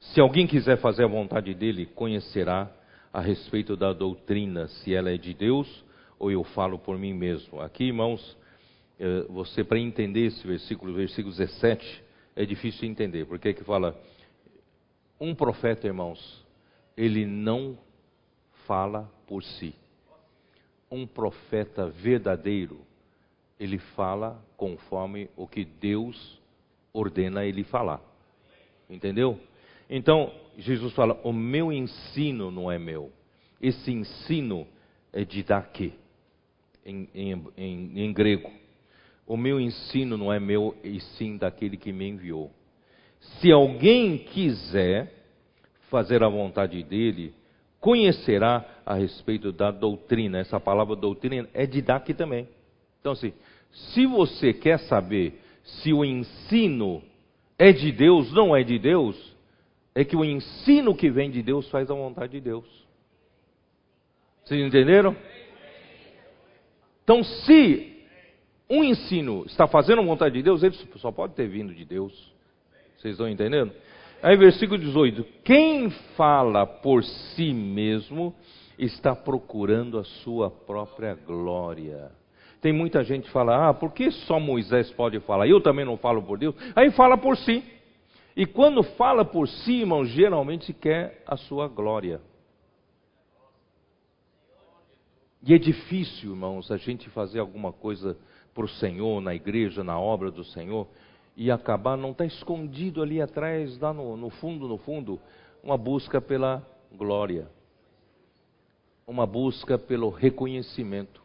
Se 0.00 0.20
alguém 0.20 0.44
quiser 0.44 0.78
fazer 0.78 1.04
a 1.04 1.06
vontade 1.06 1.54
dele, 1.54 1.86
conhecerá 1.86 2.68
a 3.12 3.20
respeito 3.20 3.76
da 3.76 3.92
doutrina, 3.92 4.66
se 4.66 4.92
ela 4.92 5.08
é 5.08 5.16
de 5.16 5.32
Deus 5.34 5.84
ou 6.18 6.32
eu 6.32 6.42
falo 6.42 6.80
por 6.80 6.98
mim 6.98 7.14
mesmo. 7.14 7.60
Aqui, 7.60 7.84
irmãos, 7.84 8.36
eh, 8.98 9.24
você 9.28 9.62
para 9.62 9.78
entender 9.78 10.26
esse 10.26 10.44
versículo, 10.44 10.92
versículo 10.92 11.32
17, 11.32 12.02
é 12.34 12.44
difícil 12.44 12.88
entender, 12.88 13.24
porque 13.24 13.50
é 13.50 13.52
que 13.52 13.62
fala 13.62 13.96
um 15.20 15.32
profeta, 15.32 15.86
irmãos, 15.86 16.43
ele 16.96 17.26
não 17.26 17.78
fala 18.66 19.10
por 19.26 19.42
si. 19.42 19.74
Um 20.90 21.06
profeta 21.06 21.88
verdadeiro, 21.88 22.80
ele 23.58 23.78
fala 23.78 24.42
conforme 24.56 25.28
o 25.36 25.46
que 25.46 25.64
Deus 25.64 26.40
ordena 26.92 27.44
ele 27.44 27.64
falar. 27.64 28.00
Entendeu? 28.88 29.40
Então, 29.88 30.32
Jesus 30.56 30.92
fala: 30.94 31.20
O 31.24 31.32
meu 31.32 31.72
ensino 31.72 32.50
não 32.50 32.70
é 32.70 32.78
meu. 32.78 33.10
Esse 33.60 33.90
ensino 33.90 34.66
é 35.12 35.24
de 35.24 35.42
daqui, 35.42 35.94
em, 36.84 37.08
em, 37.14 37.46
em, 37.56 38.00
em 38.04 38.12
grego. 38.12 38.50
O 39.26 39.36
meu 39.36 39.58
ensino 39.58 40.18
não 40.18 40.32
é 40.32 40.38
meu, 40.38 40.76
e 40.84 41.00
sim 41.00 41.38
daquele 41.38 41.76
que 41.76 41.92
me 41.92 42.08
enviou. 42.08 42.52
Se 43.40 43.50
alguém 43.50 44.18
quiser 44.18 45.23
fazer 45.94 46.24
a 46.24 46.28
vontade 46.28 46.82
dele, 46.82 47.32
conhecerá 47.78 48.64
a 48.84 48.94
respeito 48.94 49.52
da 49.52 49.70
doutrina. 49.70 50.40
Essa 50.40 50.58
palavra 50.58 50.96
doutrina 50.96 51.48
é 51.54 51.64
didaque 51.66 52.12
também. 52.12 52.48
Então, 52.98 53.12
assim, 53.12 53.32
se 53.70 54.04
você 54.04 54.52
quer 54.52 54.80
saber 54.80 55.40
se 55.62 55.92
o 55.92 56.04
ensino 56.04 57.00
é 57.56 57.70
de 57.70 57.92
Deus, 57.92 58.32
não 58.32 58.56
é 58.56 58.64
de 58.64 58.76
Deus, 58.76 59.36
é 59.94 60.04
que 60.04 60.16
o 60.16 60.24
ensino 60.24 60.96
que 60.96 61.08
vem 61.08 61.30
de 61.30 61.44
Deus 61.44 61.70
faz 61.70 61.88
a 61.88 61.94
vontade 61.94 62.32
de 62.32 62.40
Deus. 62.40 62.64
Vocês 64.44 64.66
entenderam? 64.66 65.16
Então, 67.04 67.22
se 67.22 68.04
um 68.68 68.82
ensino 68.82 69.44
está 69.46 69.68
fazendo 69.68 70.00
a 70.00 70.04
vontade 70.04 70.34
de 70.34 70.42
Deus, 70.42 70.64
ele 70.64 70.74
só 70.96 71.12
pode 71.12 71.34
ter 71.34 71.46
vindo 71.46 71.72
de 71.72 71.84
Deus. 71.84 72.12
Vocês 72.98 73.12
estão 73.12 73.28
entendendo? 73.28 73.72
Aí, 74.22 74.36
versículo 74.36 74.78
18: 74.78 75.24
Quem 75.44 75.90
fala 76.16 76.66
por 76.66 77.04
si 77.04 77.52
mesmo 77.52 78.34
está 78.78 79.14
procurando 79.14 79.98
a 79.98 80.04
sua 80.04 80.50
própria 80.50 81.14
glória. 81.14 82.10
Tem 82.60 82.72
muita 82.72 83.04
gente 83.04 83.24
que 83.24 83.30
fala: 83.30 83.68
Ah, 83.68 83.74
por 83.74 83.92
que 83.92 84.10
só 84.10 84.40
Moisés 84.40 84.90
pode 84.92 85.20
falar? 85.20 85.46
Eu 85.46 85.60
também 85.60 85.84
não 85.84 85.96
falo 85.96 86.22
por 86.22 86.38
Deus. 86.38 86.54
Aí 86.74 86.90
fala 86.90 87.16
por 87.16 87.36
si. 87.36 87.62
E 88.36 88.46
quando 88.46 88.82
fala 88.82 89.24
por 89.24 89.46
si, 89.46 89.80
irmão, 89.80 90.04
geralmente 90.04 90.72
quer 90.72 91.22
a 91.26 91.36
sua 91.36 91.68
glória. 91.68 92.20
E 95.46 95.52
é 95.52 95.58
difícil, 95.58 96.30
irmãos, 96.30 96.70
a 96.70 96.78
gente 96.78 97.08
fazer 97.10 97.38
alguma 97.38 97.70
coisa 97.70 98.16
para 98.54 98.64
o 98.64 98.68
Senhor, 98.68 99.20
na 99.20 99.34
igreja, 99.34 99.84
na 99.84 99.98
obra 99.98 100.30
do 100.30 100.42
Senhor, 100.42 100.88
e 101.36 101.50
acabar, 101.50 101.96
não 101.96 102.12
está 102.12 102.24
escondido 102.24 103.02
ali 103.02 103.20
atrás, 103.20 103.78
lá 103.78 103.92
no, 103.92 104.16
no 104.16 104.30
fundo, 104.30 104.68
no 104.68 104.78
fundo, 104.78 105.20
uma 105.62 105.76
busca 105.76 106.20
pela 106.20 106.64
glória. 106.92 107.48
uma 109.06 109.26
busca 109.26 109.76
pelo 109.76 110.08
reconhecimento. 110.08 111.22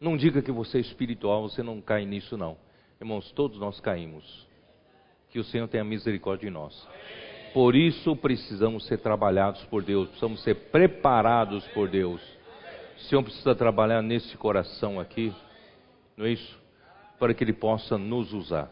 Não 0.00 0.16
diga 0.16 0.42
que 0.42 0.52
você 0.52 0.78
é 0.78 0.80
espiritual, 0.80 1.48
você 1.48 1.62
não 1.62 1.80
cai 1.80 2.04
nisso, 2.04 2.36
não. 2.36 2.56
Irmãos, 3.00 3.30
todos 3.32 3.58
nós 3.58 3.80
caímos. 3.80 4.46
Que 5.30 5.38
o 5.38 5.44
Senhor 5.44 5.68
tenha 5.68 5.84
misericórdia 5.84 6.48
de 6.48 6.54
nós. 6.54 6.88
Por 7.52 7.74
isso 7.74 8.14
precisamos 8.16 8.86
ser 8.86 8.98
trabalhados 8.98 9.62
por 9.64 9.82
Deus, 9.82 10.08
precisamos 10.08 10.42
ser 10.42 10.54
preparados 10.70 11.66
por 11.68 11.88
Deus. 11.88 12.20
O 12.96 13.00
Senhor 13.00 13.22
precisa 13.22 13.54
trabalhar 13.54 14.02
nesse 14.02 14.36
coração 14.36 15.00
aqui, 15.00 15.32
não 16.16 16.26
é 16.26 16.30
isso? 16.30 16.65
Para 17.18 17.34
que 17.34 17.44
Ele 17.44 17.52
possa 17.52 17.96
nos 17.96 18.32
usar. 18.32 18.70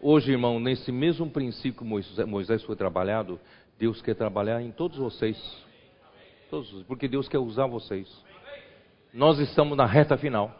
Hoje, 0.00 0.32
irmão, 0.32 0.60
nesse 0.60 0.92
mesmo 0.92 1.28
princípio 1.30 1.84
que 1.84 2.26
Moisés 2.26 2.62
foi 2.64 2.76
trabalhado, 2.76 3.40
Deus 3.78 4.02
quer 4.02 4.14
trabalhar 4.14 4.60
em 4.60 4.70
todos 4.70 4.98
vocês. 4.98 5.36
Todos, 6.50 6.82
porque 6.84 7.08
Deus 7.08 7.28
quer 7.28 7.38
usar 7.38 7.66
vocês. 7.66 8.06
Nós 9.12 9.38
estamos 9.38 9.76
na 9.76 9.86
reta 9.86 10.16
final. 10.16 10.54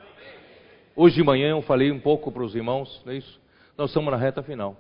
Hoje 0.96 1.16
de 1.16 1.22
manhã 1.22 1.50
eu 1.50 1.62
falei 1.62 1.90
um 1.90 2.00
pouco 2.00 2.30
para 2.32 2.42
os 2.42 2.54
irmãos, 2.54 3.02
não 3.04 3.12
é 3.12 3.16
isso? 3.16 3.40
Nós 3.76 3.90
estamos 3.90 4.10
na 4.10 4.16
reta 4.16 4.42
final. 4.42 4.76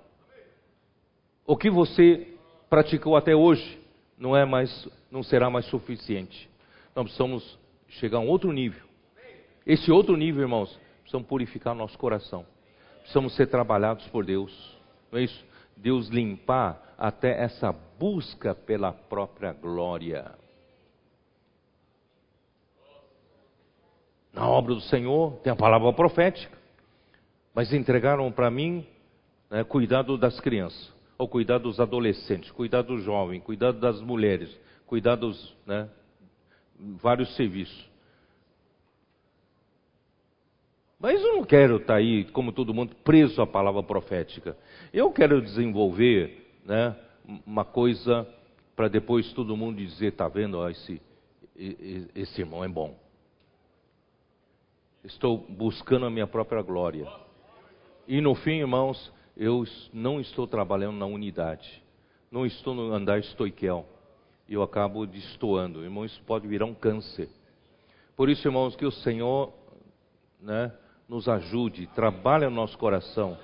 O 1.46 1.56
que 1.56 1.68
você 1.68 2.34
praticou 2.70 3.16
até 3.16 3.34
hoje 3.34 3.78
não 4.16 4.36
é 4.36 4.44
mais, 4.44 4.88
não 5.10 5.22
será 5.22 5.50
mais 5.50 5.66
suficiente. 5.66 6.48
Nós 6.94 7.04
precisamos 7.04 7.58
chegar 7.88 8.18
a 8.18 8.20
um 8.20 8.28
outro 8.28 8.50
nível. 8.52 8.82
Esse 9.66 9.90
outro 9.90 10.16
nível, 10.16 10.42
irmãos, 10.42 10.78
precisamos 11.14 11.28
purificar 11.28 11.74
nosso 11.74 11.96
coração. 11.98 12.44
Precisamos 13.00 13.34
ser 13.36 13.46
trabalhados 13.46 14.06
por 14.08 14.24
Deus. 14.24 14.52
Não 15.12 15.18
é 15.18 15.22
isso? 15.22 15.44
Deus 15.76 16.08
limpar 16.08 16.94
até 16.98 17.42
essa 17.42 17.72
busca 17.98 18.54
pela 18.54 18.92
própria 18.92 19.52
glória. 19.52 20.32
Na 24.32 24.48
obra 24.48 24.74
do 24.74 24.80
Senhor 24.80 25.34
tem 25.42 25.52
a 25.52 25.56
palavra 25.56 25.92
profética, 25.92 26.56
mas 27.54 27.72
entregaram 27.72 28.32
para 28.32 28.50
mim 28.50 28.84
né, 29.48 29.62
cuidado 29.62 30.18
das 30.18 30.40
crianças, 30.40 30.92
ou 31.16 31.28
cuidado 31.28 31.64
dos 31.64 31.78
adolescentes, 31.78 32.50
cuidado 32.50 32.88
dos 32.88 33.04
jovens, 33.04 33.42
cuidado 33.44 33.78
das 33.78 34.00
mulheres, 34.00 34.52
cuidado 34.86 35.28
dos 35.28 35.56
né, 35.64 35.88
vários 37.00 37.34
serviços. 37.36 37.93
Mas 40.98 41.20
eu 41.20 41.34
não 41.34 41.44
quero 41.44 41.76
estar 41.76 41.94
tá 41.94 41.94
aí, 41.96 42.24
como 42.24 42.52
todo 42.52 42.74
mundo, 42.74 42.94
preso 43.04 43.40
à 43.42 43.46
palavra 43.46 43.82
profética. 43.82 44.56
Eu 44.92 45.10
quero 45.10 45.42
desenvolver 45.42 46.58
né, 46.64 46.96
uma 47.46 47.64
coisa 47.64 48.26
para 48.74 48.88
depois 48.88 49.32
todo 49.32 49.56
mundo 49.56 49.76
dizer, 49.76 50.08
está 50.08 50.28
vendo, 50.28 50.58
ó, 50.58 50.68
esse, 50.68 51.00
esse 52.14 52.40
irmão 52.40 52.64
é 52.64 52.68
bom. 52.68 52.98
Estou 55.04 55.38
buscando 55.48 56.06
a 56.06 56.10
minha 56.10 56.26
própria 56.26 56.62
glória. 56.62 57.06
E 58.08 58.20
no 58.20 58.34
fim, 58.34 58.60
irmãos, 58.60 59.12
eu 59.36 59.64
não 59.92 60.20
estou 60.20 60.46
trabalhando 60.46 60.96
na 60.96 61.06
unidade. 61.06 61.82
Não 62.30 62.46
estou 62.46 62.74
no 62.74 62.92
andar 62.92 63.18
estoiquel. 63.18 63.86
Eu 64.48 64.62
acabo 64.62 65.06
destoando. 65.06 65.84
Irmãos, 65.84 66.12
isso 66.12 66.22
pode 66.24 66.48
virar 66.48 66.66
um 66.66 66.74
câncer. 66.74 67.28
Por 68.16 68.28
isso, 68.28 68.46
irmãos, 68.46 68.76
que 68.76 68.84
o 68.86 68.90
Senhor, 68.90 69.52
né, 70.40 70.72
nos 71.08 71.28
ajude, 71.28 71.86
trabalhe 71.88 72.44
no 72.46 72.50
nosso 72.50 72.76
coração. 72.78 73.36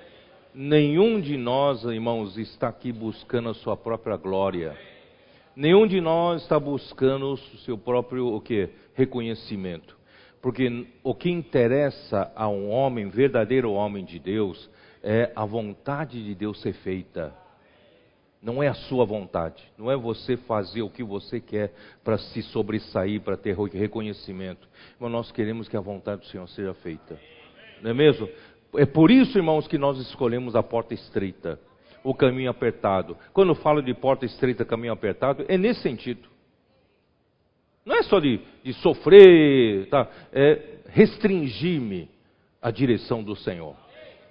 Nenhum 0.53 1.21
de 1.21 1.37
nós, 1.37 1.83
irmãos, 1.83 2.37
está 2.37 2.67
aqui 2.67 2.91
buscando 2.91 3.49
a 3.49 3.53
sua 3.53 3.77
própria 3.77 4.17
glória. 4.17 4.75
Nenhum 5.55 5.85
de 5.85 6.01
nós 6.01 6.41
está 6.41 6.59
buscando 6.59 7.33
o 7.33 7.37
seu 7.37 7.77
próprio 7.77 8.27
o 8.27 8.41
quê? 8.41 8.69
reconhecimento. 8.93 9.97
Porque 10.41 10.87
o 11.03 11.13
que 11.13 11.29
interessa 11.29 12.31
a 12.35 12.47
um 12.47 12.69
homem, 12.69 13.09
verdadeiro 13.09 13.71
homem 13.71 14.03
de 14.03 14.17
Deus, 14.17 14.69
é 15.03 15.31
a 15.35 15.45
vontade 15.45 16.23
de 16.23 16.33
Deus 16.33 16.59
ser 16.61 16.73
feita. 16.73 17.33
Não 18.41 18.61
é 18.61 18.67
a 18.67 18.73
sua 18.73 19.05
vontade, 19.05 19.63
não 19.77 19.91
é 19.91 19.95
você 19.95 20.35
fazer 20.35 20.81
o 20.81 20.89
que 20.89 21.03
você 21.03 21.39
quer 21.39 21.71
para 22.03 22.17
se 22.17 22.41
sobressair, 22.41 23.21
para 23.21 23.37
ter 23.37 23.55
reconhecimento. 23.55 24.67
Mas 24.99 25.11
nós 25.11 25.31
queremos 25.31 25.67
que 25.67 25.77
a 25.77 25.81
vontade 25.81 26.21
do 26.21 26.27
Senhor 26.27 26.47
seja 26.49 26.73
feita 26.73 27.19
não 27.81 27.91
é 27.91 27.93
mesmo? 27.93 28.29
É 28.75 28.85
por 28.85 29.11
isso, 29.11 29.37
irmãos, 29.37 29.67
que 29.67 29.77
nós 29.77 29.97
escolhemos 29.99 30.55
a 30.55 30.63
porta 30.63 30.93
estreita, 30.93 31.59
o 32.03 32.13
caminho 32.13 32.49
apertado. 32.49 33.17
Quando 33.33 33.49
eu 33.49 33.55
falo 33.55 33.81
de 33.81 33.93
porta 33.93 34.25
estreita, 34.25 34.63
caminho 34.63 34.93
apertado, 34.93 35.45
é 35.47 35.57
nesse 35.57 35.81
sentido. 35.81 36.29
Não 37.85 37.95
é 37.95 38.03
só 38.03 38.19
de, 38.19 38.39
de 38.63 38.73
sofrer, 38.73 39.87
tá? 39.89 40.07
é 40.31 40.77
restringir-me 40.89 42.09
à 42.61 42.69
direção 42.69 43.23
do 43.23 43.35
Senhor, 43.35 43.75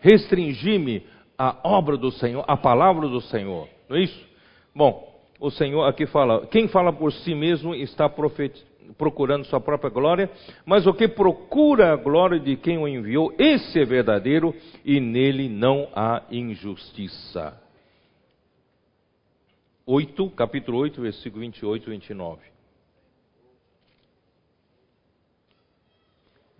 restringir-me 0.00 1.02
à 1.36 1.56
obra 1.64 1.96
do 1.96 2.12
Senhor, 2.12 2.44
à 2.46 2.56
palavra 2.56 3.08
do 3.08 3.20
Senhor, 3.20 3.68
não 3.88 3.96
é 3.96 4.02
isso? 4.02 4.28
Bom, 4.74 5.10
o 5.40 5.50
Senhor 5.50 5.84
aqui 5.84 6.06
fala: 6.06 6.46
quem 6.46 6.68
fala 6.68 6.92
por 6.92 7.12
si 7.12 7.34
mesmo 7.34 7.74
está 7.74 8.08
profetizando 8.08 8.69
procurando 8.96 9.44
sua 9.44 9.60
própria 9.60 9.90
glória, 9.90 10.30
mas 10.64 10.86
o 10.86 10.94
que 10.94 11.08
procura 11.08 11.92
a 11.92 11.96
glória 11.96 12.38
de 12.38 12.56
quem 12.56 12.78
o 12.78 12.88
enviou, 12.88 13.34
esse 13.38 13.80
é 13.80 13.84
verdadeiro 13.84 14.54
e 14.84 15.00
nele 15.00 15.48
não 15.48 15.88
há 15.94 16.22
injustiça. 16.30 17.60
8, 19.86 20.30
capítulo 20.30 20.78
8, 20.78 21.00
versículo 21.00 21.40
28 21.40 21.88
e 21.88 21.90
29. 21.90 22.50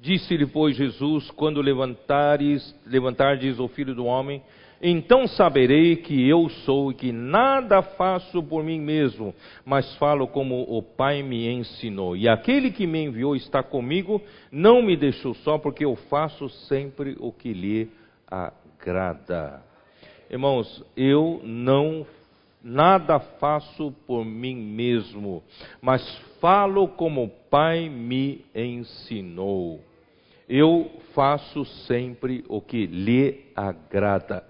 Disse-lhe, 0.01 0.47
pois, 0.47 0.77
Jesus: 0.77 1.31
Quando 1.32 1.61
levantares, 1.61 2.74
levantardes 2.86 3.59
o 3.59 3.69
filho 3.69 3.94
do 3.94 4.07
homem, 4.07 4.43
então 4.82 5.27
saberei 5.27 5.97
que 5.97 6.27
eu 6.27 6.48
sou 6.48 6.90
e 6.90 6.94
que 6.94 7.12
nada 7.12 7.82
faço 7.82 8.43
por 8.43 8.65
mim 8.65 8.81
mesmo, 8.81 9.35
mas 9.65 9.94
falo 9.97 10.27
como 10.27 10.62
o 10.62 10.82
Pai 10.82 11.23
me 11.23 11.47
ensinou. 11.48 12.16
E 12.16 12.28
aquele 12.28 12.70
que 12.70 12.86
me 12.86 13.05
enviou 13.05 13.36
está 13.36 13.62
comigo, 13.62 14.23
não 14.51 14.81
me 14.81 14.97
deixou 14.97 15.35
só, 15.35 15.59
porque 15.59 15.85
eu 15.85 15.97
faço 16.09 16.48
sempre 16.48 17.15
o 17.20 17.31
que 17.31 17.52
lhe 17.52 17.90
agrada. 18.27 19.62
Irmãos, 20.31 20.82
eu 20.97 21.40
não 21.44 22.07
nada 22.62 23.19
faço 23.19 23.93
por 24.07 24.24
mim 24.24 24.55
mesmo, 24.57 25.43
mas 25.81 26.02
falo 26.40 26.89
como 26.89 27.24
o 27.24 27.28
Pai 27.28 27.89
me 27.89 28.44
ensinou. 28.55 29.81
Eu 30.48 30.90
faço 31.15 31.65
sempre 31.86 32.44
o 32.48 32.61
que 32.61 32.86
lhe 32.86 33.44
agrada. 33.55 34.49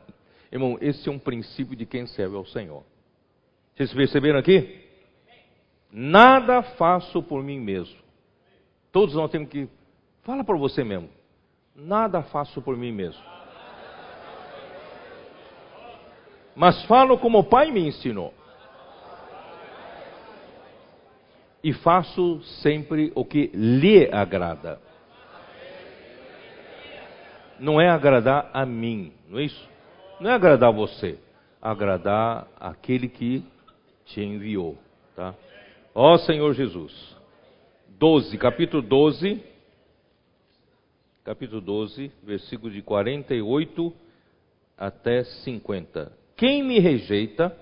Irmão, 0.51 0.77
esse 0.81 1.09
é 1.09 1.12
um 1.12 1.18
princípio 1.18 1.77
de 1.77 1.86
quem 1.86 2.06
serve 2.06 2.36
ao 2.36 2.44
Senhor. 2.44 2.82
Vocês 3.74 3.93
perceberam 3.93 4.39
aqui? 4.39 4.85
Nada 5.93 6.62
faço 6.62 7.22
por 7.22 7.43
mim 7.43 7.60
mesmo. 7.60 7.98
Todos 8.93 9.14
nós 9.14 9.31
temos 9.31 9.48
que. 9.48 9.68
Fala 10.22 10.44
para 10.44 10.56
você 10.56 10.82
mesmo. 10.82 11.09
Nada 11.74 12.22
faço 12.22 12.60
por 12.60 12.77
mim 12.77 12.93
mesmo. 12.93 13.22
Mas 16.55 16.85
falo 16.85 17.16
como 17.18 17.39
o 17.39 17.44
Pai 17.44 17.70
me 17.70 17.86
ensinou. 17.86 18.35
E 21.62 21.72
faço 21.72 22.43
sempre 22.62 23.12
o 23.14 23.24
que 23.24 23.51
lhe 23.55 24.10
agrada. 24.12 24.81
Não 27.59 27.81
é 27.81 27.89
agradar 27.89 28.51
a 28.52 28.64
mim, 28.64 29.12
não 29.28 29.39
é 29.39 29.44
isso? 29.44 29.68
Não 30.20 30.30
é 30.30 30.34
agradar 30.34 30.70
você, 30.70 31.18
agradar 31.62 32.47
aquele 32.60 33.09
que 33.09 33.42
te 34.05 34.20
enviou, 34.20 34.76
tá? 35.16 35.34
Ó 35.94 36.18
Senhor 36.18 36.52
Jesus. 36.52 37.16
12, 37.98 38.36
capítulo 38.36 38.82
12, 38.82 39.42
capítulo 41.24 41.62
12, 41.62 42.12
versículo 42.22 42.70
de 42.70 42.82
48 42.82 43.94
até 44.76 45.24
50. 45.24 46.12
Quem 46.36 46.62
me 46.62 46.78
rejeita 46.78 47.56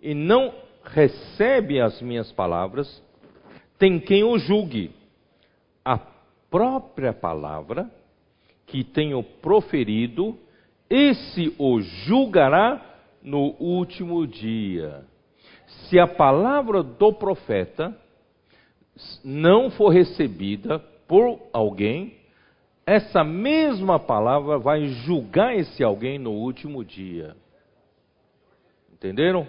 e 0.00 0.14
não 0.14 0.54
recebe 0.84 1.82
as 1.82 2.00
minhas 2.00 2.32
palavras, 2.32 3.02
tem 3.78 4.00
quem 4.00 4.24
o 4.24 4.38
julgue. 4.38 4.90
A 5.84 5.98
própria 6.50 7.12
palavra 7.12 7.90
que 8.66 8.82
tenho 8.82 9.22
proferido 9.22 10.38
esse 10.94 11.52
o 11.58 11.80
julgará 11.80 12.80
no 13.20 13.56
último 13.58 14.24
dia. 14.28 15.04
Se 15.66 15.98
a 15.98 16.06
palavra 16.06 16.84
do 16.84 17.12
profeta 17.12 17.98
não 19.24 19.70
for 19.70 19.88
recebida 19.88 20.78
por 21.08 21.40
alguém, 21.52 22.14
essa 22.86 23.24
mesma 23.24 23.98
palavra 23.98 24.56
vai 24.56 24.86
julgar 24.86 25.56
esse 25.56 25.82
alguém 25.82 26.16
no 26.16 26.30
último 26.30 26.84
dia. 26.84 27.34
Entenderam? 28.92 29.48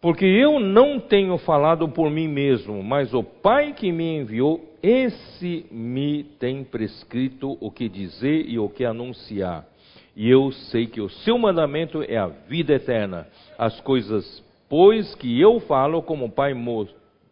Porque 0.00 0.24
eu 0.24 0.60
não 0.60 1.00
tenho 1.00 1.36
falado 1.36 1.88
por 1.88 2.10
mim 2.10 2.28
mesmo, 2.28 2.80
mas 2.82 3.12
o 3.12 3.24
Pai 3.24 3.72
que 3.72 3.90
me 3.90 4.18
enviou, 4.18 4.64
esse 4.82 5.66
me 5.70 6.24
tem 6.38 6.62
prescrito 6.62 7.58
o 7.60 7.70
que 7.72 7.88
dizer 7.88 8.48
e 8.48 8.58
o 8.58 8.68
que 8.68 8.84
anunciar. 8.84 9.69
E 10.16 10.28
eu 10.28 10.50
sei 10.52 10.86
que 10.86 11.00
o 11.00 11.08
seu 11.08 11.38
mandamento 11.38 12.02
é 12.02 12.16
a 12.16 12.26
vida 12.26 12.74
eterna. 12.74 13.26
As 13.56 13.80
coisas, 13.80 14.44
pois, 14.68 15.14
que 15.14 15.40
eu 15.40 15.60
falo, 15.60 16.02
como 16.02 16.26
o 16.26 16.30
Pai 16.30 16.54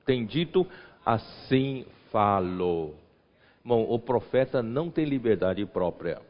tem 0.06 0.24
dito, 0.24 0.66
assim 1.04 1.84
falo. 2.10 2.94
Bom, 3.64 3.86
o 3.88 3.98
profeta 3.98 4.62
não 4.62 4.90
tem 4.90 5.04
liberdade 5.04 5.64
própria. 5.66 6.20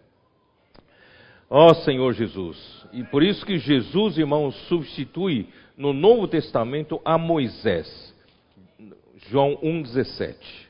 Ó 1.50 1.70
oh, 1.70 1.74
Senhor 1.74 2.12
Jesus. 2.12 2.86
E 2.92 3.04
por 3.04 3.22
isso 3.22 3.44
que 3.46 3.58
Jesus, 3.58 4.18
irmãos, 4.18 4.54
substitui 4.68 5.48
no 5.76 5.92
Novo 5.92 6.28
Testamento 6.28 7.00
a 7.04 7.16
Moisés. 7.16 8.14
João 9.28 9.56
1,17. 9.62 10.67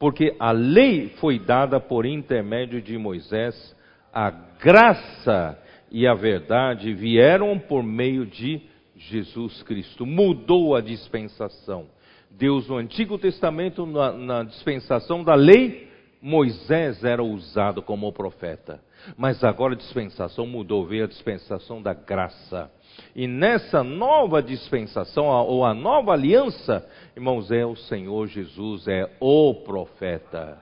Porque 0.00 0.34
a 0.38 0.50
lei 0.50 1.10
foi 1.20 1.38
dada 1.38 1.78
por 1.78 2.06
intermédio 2.06 2.80
de 2.80 2.96
Moisés, 2.96 3.76
a 4.10 4.30
graça 4.30 5.58
e 5.90 6.06
a 6.06 6.14
verdade 6.14 6.94
vieram 6.94 7.58
por 7.58 7.82
meio 7.82 8.24
de 8.24 8.62
Jesus 8.96 9.62
Cristo. 9.62 10.06
Mudou 10.06 10.74
a 10.74 10.80
dispensação. 10.80 11.86
Deus, 12.30 12.66
no 12.66 12.78
Antigo 12.78 13.18
Testamento, 13.18 13.84
na, 13.84 14.12
na 14.12 14.42
dispensação 14.42 15.22
da 15.22 15.34
lei, 15.34 15.90
Moisés 16.22 17.04
era 17.04 17.22
usado 17.22 17.82
como 17.82 18.10
profeta. 18.10 18.80
Mas 19.16 19.42
agora 19.42 19.74
a 19.74 19.76
dispensação 19.76 20.46
mudou, 20.46 20.86
veio 20.86 21.04
a 21.04 21.08
dispensação 21.08 21.82
da 21.82 21.94
graça. 21.94 22.70
E 23.14 23.26
nessa 23.26 23.82
nova 23.82 24.42
dispensação, 24.42 25.26
ou 25.26 25.64
a 25.64 25.74
nova 25.74 26.12
aliança, 26.12 26.88
irmãos, 27.16 27.50
é 27.50 27.64
o 27.64 27.76
Senhor 27.76 28.26
Jesus, 28.26 28.86
é 28.88 29.10
o 29.20 29.54
profeta. 29.54 30.60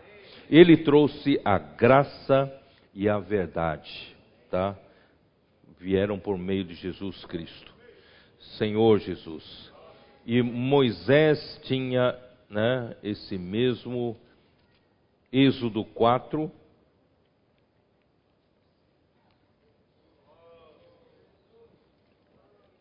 Ele 0.49 0.77
trouxe 0.77 1.41
a 1.45 1.59
graça 1.59 2.53
e 2.95 3.09
a 3.09 3.19
verdade, 3.19 4.17
tá? 4.51 4.77
Vieram 5.79 6.19
por 6.19 6.39
meio 6.39 6.65
de 6.65 6.75
Jesus 6.75 7.25
Cristo. 7.27 7.73
Senhor 8.57 8.99
Jesus. 8.99 9.73
E 10.27 10.43
Moisés 10.43 11.61
tinha 11.65 12.17
né, 12.49 12.97
esse 13.03 13.37
mesmo 13.37 14.17
Êxodo 15.33 15.85
4, 15.85 16.51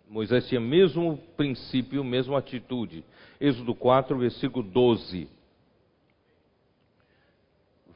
Moisés 0.09 0.47
tinha 0.47 0.59
o 0.59 0.63
mesmo 0.63 1.17
princípio, 1.35 2.03
mesma 2.03 2.38
atitude. 2.38 3.03
Êxodo 3.39 3.75
4, 3.75 4.17
versículo 4.17 4.63
12. 4.63 5.29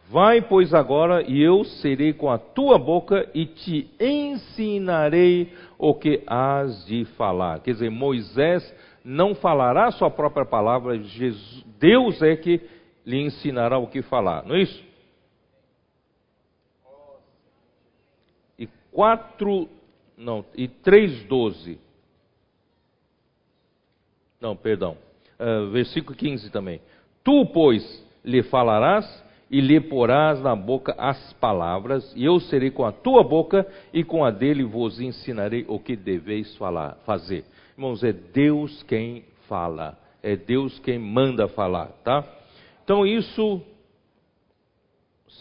Vai, 0.09 0.41
pois, 0.41 0.73
agora, 0.73 1.23
e 1.23 1.41
eu 1.41 1.63
serei 1.63 2.11
com 2.11 2.29
a 2.29 2.37
tua 2.37 2.77
boca 2.77 3.29
e 3.33 3.45
te 3.45 3.89
ensinarei 3.97 5.53
o 5.77 5.93
que 5.93 6.21
has 6.27 6.85
de 6.85 7.05
falar. 7.15 7.61
Quer 7.61 7.71
dizer, 7.71 7.89
Moisés 7.89 8.75
não 9.05 9.33
falará 9.33 9.87
a 9.87 9.91
sua 9.91 10.11
própria 10.11 10.45
palavra, 10.45 10.97
Jesus, 11.01 11.65
Deus 11.79 12.21
é 12.21 12.35
que 12.35 12.59
lhe 13.05 13.21
ensinará 13.21 13.77
o 13.77 13.87
que 13.87 14.01
falar, 14.01 14.45
não 14.45 14.55
é 14.55 14.61
isso? 14.61 14.83
E 18.59 18.67
4, 18.91 19.69
não, 20.17 20.45
e 20.53 20.67
3,12. 20.67 21.77
Não, 24.41 24.55
perdão. 24.55 24.97
Uh, 25.39 25.69
versículo 25.69 26.17
15 26.17 26.49
também. 26.49 26.81
Tu, 27.23 27.45
pois, 27.53 28.03
lhe 28.25 28.41
falarás 28.43 29.05
e 29.51 29.59
lhe 29.59 29.79
porás 29.81 30.41
na 30.41 30.55
boca 30.55 30.95
as 30.97 31.33
palavras, 31.33 32.11
e 32.15 32.23
eu 32.23 32.39
serei 32.39 32.71
com 32.71 32.85
a 32.85 32.91
tua 32.91 33.21
boca 33.21 33.67
e 33.93 34.01
com 34.01 34.23
a 34.23 34.31
dele 34.31 34.63
vos 34.63 34.99
ensinarei 35.01 35.65
o 35.67 35.77
que 35.77 35.95
deveis 35.95 36.55
falar, 36.55 36.97
fazer. 37.05 37.43
Irmãos, 37.77 38.01
é 38.01 38.13
Deus 38.13 38.81
quem 38.83 39.25
fala, 39.49 39.99
é 40.23 40.37
Deus 40.37 40.79
quem 40.79 40.97
manda 40.97 41.49
falar, 41.49 41.87
tá? 42.03 42.23
Então 42.83 43.05
isso, 43.05 43.61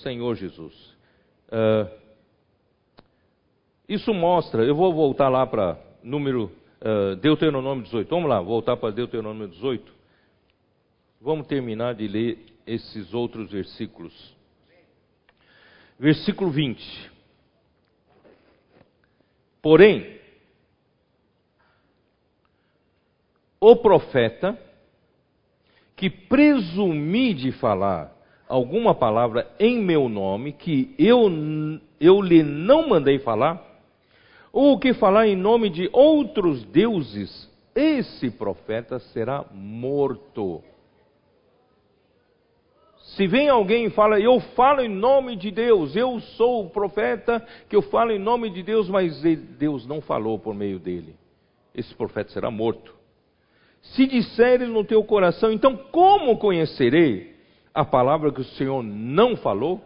Senhor 0.03 0.35
Jesus, 0.35 0.75
uh, 1.49 1.89
isso 3.89 4.13
mostra, 4.13 4.65
eu 4.65 4.75
vou 4.75 4.93
voltar 4.93 5.29
lá 5.29 5.47
para 5.47 5.79
número 6.03 6.51
uh, 6.81 7.17
Deuteronômio 7.17 7.85
18. 7.85 8.09
Vamos 8.09 8.29
lá, 8.29 8.41
voltar 8.41 8.77
para 8.77 8.91
Deuteronômio 8.91 9.49
18. 9.49 9.93
Vamos 11.21 11.47
terminar 11.47 11.95
de 11.95 12.09
ler 12.09 12.39
esses 12.67 13.13
outros 13.13 13.51
versículos. 13.51 14.35
Versículo 15.99 16.51
20. 16.51 17.11
Porém, 19.61 20.19
o 23.61 23.77
profeta 23.77 24.59
que 25.95 26.09
presumir 26.09 27.35
de 27.35 27.53
falar 27.53 28.17
alguma 28.49 28.95
palavra 28.95 29.49
em 29.61 29.79
meu 29.79 30.09
nome 30.09 30.55
que 30.55 30.95
eu, 30.99 31.29
eu 32.01 32.23
lhe 32.23 32.43
não 32.43 32.89
mandei 32.89 33.19
falar, 33.19 33.70
ou 34.53 34.79
que 34.79 34.93
falar 34.95 35.27
em 35.27 35.37
nome 35.37 35.71
de 35.71 35.89
outros 35.93 36.65
deuses, 36.65 37.49
esse 37.75 38.31
profeta 38.31 38.99
será 38.99 39.45
morto. 39.53 40.63
Se 43.17 43.27
vem 43.27 43.49
alguém 43.49 43.87
e 43.87 43.91
fala, 43.91 44.21
eu 44.21 44.39
falo 44.55 44.81
em 44.83 44.89
nome 44.89 45.35
de 45.37 45.51
Deus, 45.51 45.97
eu 45.97 46.21
sou 46.21 46.65
o 46.65 46.71
profeta 46.71 47.45
que 47.69 47.75
eu 47.75 47.83
falo 47.83 48.13
em 48.13 48.19
nome 48.19 48.51
de 48.51 48.63
Deus, 48.63 48.89
mas 48.89 49.21
Deus 49.59 49.87
não 49.87 50.01
falou 50.01 50.39
por 50.39 50.55
meio 50.55 50.79
dele, 50.79 51.17
esse 51.75 51.95
profeta 51.95 52.31
será 52.31 52.51
morto. 52.51 52.95
Se 53.83 54.07
disseres 54.07 54.69
no 54.69 54.85
teu 54.85 55.03
coração, 55.03 55.51
então 55.51 55.77
como 55.77 56.37
conhecerei 56.39 57.35
a 57.73 57.85
palavra 57.85 58.31
que 58.31 58.43
o 58.43 58.45
Senhor 58.45 58.83
não 58.83 59.37
falou? 59.37 59.81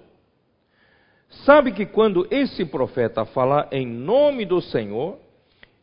Sabe 1.28 1.72
que 1.72 1.84
quando 1.84 2.26
esse 2.30 2.64
profeta 2.64 3.24
falar 3.24 3.68
em 3.72 3.86
nome 3.86 4.44
do 4.44 4.60
Senhor, 4.60 5.18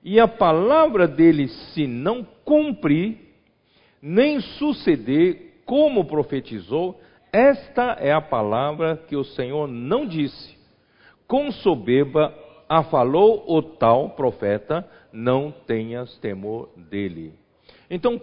e 0.04 0.20
a 0.20 0.28
palavra 0.28 1.08
dele 1.08 1.48
se 1.48 1.86
não 1.86 2.26
cumprir, 2.44 3.18
nem 4.02 4.40
suceder 4.40 5.62
como 5.66 6.06
profetizou, 6.06 7.00
esta 7.32 7.98
é 8.00 8.12
a 8.12 8.22
palavra 8.22 8.98
que 9.08 9.16
o 9.16 9.24
Senhor 9.24 9.68
não 9.68 10.06
disse. 10.06 10.58
Com 11.28 11.52
soberba 11.52 12.34
a 12.68 12.84
falou 12.84 13.44
o 13.48 13.62
tal 13.62 14.12
profeta, 14.12 14.90
não 15.14 15.52
tenhas 15.52 16.18
temor 16.18 16.70
dele. 16.76 17.34
Então, 17.90 18.20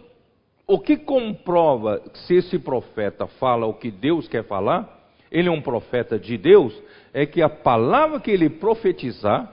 o 0.66 0.78
que 0.78 0.96
comprova 0.96 2.02
se 2.12 2.34
esse 2.34 2.58
profeta 2.58 3.26
fala 3.26 3.66
o 3.66 3.74
que 3.74 3.90
Deus 3.90 4.26
quer 4.28 4.44
falar? 4.44 4.97
Ele 5.30 5.48
é 5.48 5.52
um 5.52 5.60
profeta 5.60 6.18
de 6.18 6.36
Deus, 6.38 6.74
é 7.12 7.26
que 7.26 7.42
a 7.42 7.48
palavra 7.48 8.20
que 8.20 8.30
ele 8.30 8.48
profetizar 8.48 9.52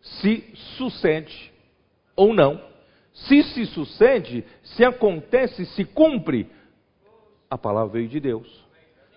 se 0.00 0.44
sucede 0.76 1.52
ou 2.16 2.32
não. 2.32 2.60
Se 3.12 3.42
se 3.42 3.66
sucede, 3.66 4.44
se 4.62 4.84
acontece, 4.84 5.66
se 5.66 5.84
cumpre, 5.84 6.48
a 7.50 7.58
palavra 7.58 7.94
veio 7.94 8.08
de 8.08 8.20
Deus. 8.20 8.64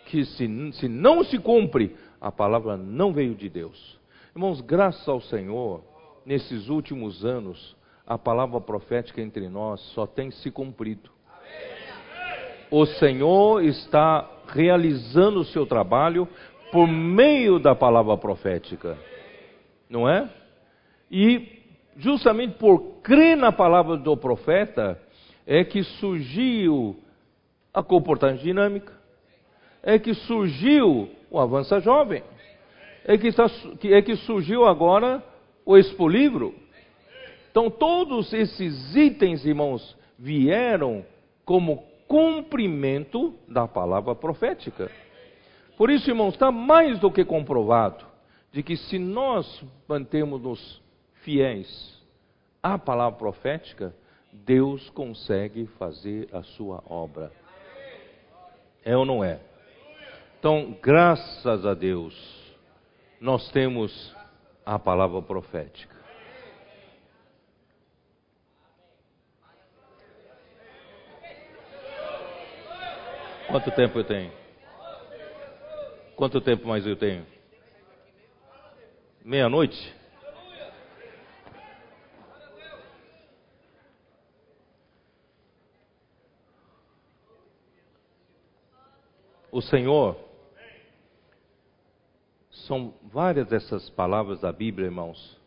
Que 0.06 0.26
se, 0.26 0.72
se 0.74 0.88
não 0.88 1.24
se 1.24 1.38
cumpre, 1.38 1.96
a 2.20 2.32
palavra 2.32 2.76
não 2.76 3.14
veio 3.14 3.36
de 3.36 3.50
Deus. 3.50 4.00
Irmãos, 4.36 4.62
graças 4.62 5.08
ao 5.08 5.22
Senhor, 5.22 5.84
nesses 6.26 6.70
últimos 6.70 7.24
anos, 7.24 7.76
a 8.06 8.18
palavra 8.18 8.60
profética 8.60 9.22
entre 9.22 9.48
nós 9.48 9.80
só 9.94 10.06
tem 10.06 10.32
se 10.32 10.52
cumprido. 10.52 11.10
O 12.76 12.88
Senhor 12.88 13.64
está 13.64 14.28
realizando 14.48 15.42
o 15.42 15.46
seu 15.46 15.64
trabalho 15.64 16.28
por 16.72 16.88
meio 16.88 17.60
da 17.60 17.76
palavra 17.76 18.18
profética. 18.18 18.98
Não 19.88 20.10
é? 20.10 20.28
E 21.12 21.62
justamente 21.98 22.56
por 22.56 22.80
crer 23.04 23.38
na 23.38 23.52
palavra 23.52 23.96
do 23.96 24.18
profeta 24.18 25.00
é 25.46 25.64
que 25.64 25.84
surgiu 25.84 26.98
a 27.72 27.84
comportagem 27.84 28.44
dinâmica, 28.44 28.92
é 29.84 30.00
que 30.00 30.16
surgiu 30.16 31.12
o 31.30 31.40
Avança 31.40 31.80
Jovem, 31.80 32.24
é 33.06 33.16
que, 33.20 33.28
está, 33.28 33.46
é 33.84 34.02
que 34.02 34.16
surgiu 34.16 34.66
agora 34.66 35.24
o 35.64 35.78
Expo 35.78 36.08
Livro. 36.08 36.56
Então, 37.52 37.70
todos 37.70 38.34
esses 38.34 38.96
itens, 38.96 39.46
irmãos, 39.46 39.96
vieram 40.18 41.06
como 41.46 41.93
cumprimento 42.14 43.34
da 43.48 43.68
palavra 43.68 44.14
profética. 44.14 44.92
Por 45.76 45.90
isso, 45.90 46.12
irmãos, 46.12 46.36
está 46.36 46.52
mais 46.52 47.00
do 47.00 47.10
que 47.10 47.26
comprovado 47.26 48.06
de 48.52 48.62
que 48.62 48.78
se 48.78 49.00
nós 49.00 49.66
mantemos-nos 49.88 50.80
fiéis 51.24 52.00
a 52.62 52.78
palavra 52.78 53.18
profética, 53.18 53.96
Deus 54.32 54.92
consegue 54.92 55.66
fazer 55.80 56.30
a 56.32 56.44
sua 56.44 56.84
obra. 56.86 57.32
É 58.86 58.96
ou 58.96 59.06
não 59.06 59.24
é? 59.24 59.40
Então, 60.38 60.78
graças 60.84 61.66
a 61.66 61.74
Deus, 61.74 62.14
nós 63.20 63.50
temos 63.50 64.16
a 64.64 64.78
palavra 64.78 65.20
profética. 65.20 65.93
Quanto 73.48 73.72
tempo 73.72 74.00
eu 74.00 74.04
tenho? 74.04 74.32
Quanto 76.16 76.42
tempo 76.42 76.68
mais 76.68 76.86
eu 76.86 76.96
tenho? 76.96 77.26
Meia-noite? 79.24 79.94
O 89.52 89.62
Senhor, 89.62 90.18
são 92.50 92.94
várias 93.04 93.48
dessas 93.48 93.90
palavras 93.90 94.42
da 94.42 94.52
Bíblia, 94.52 94.86
irmãos, 94.86 95.40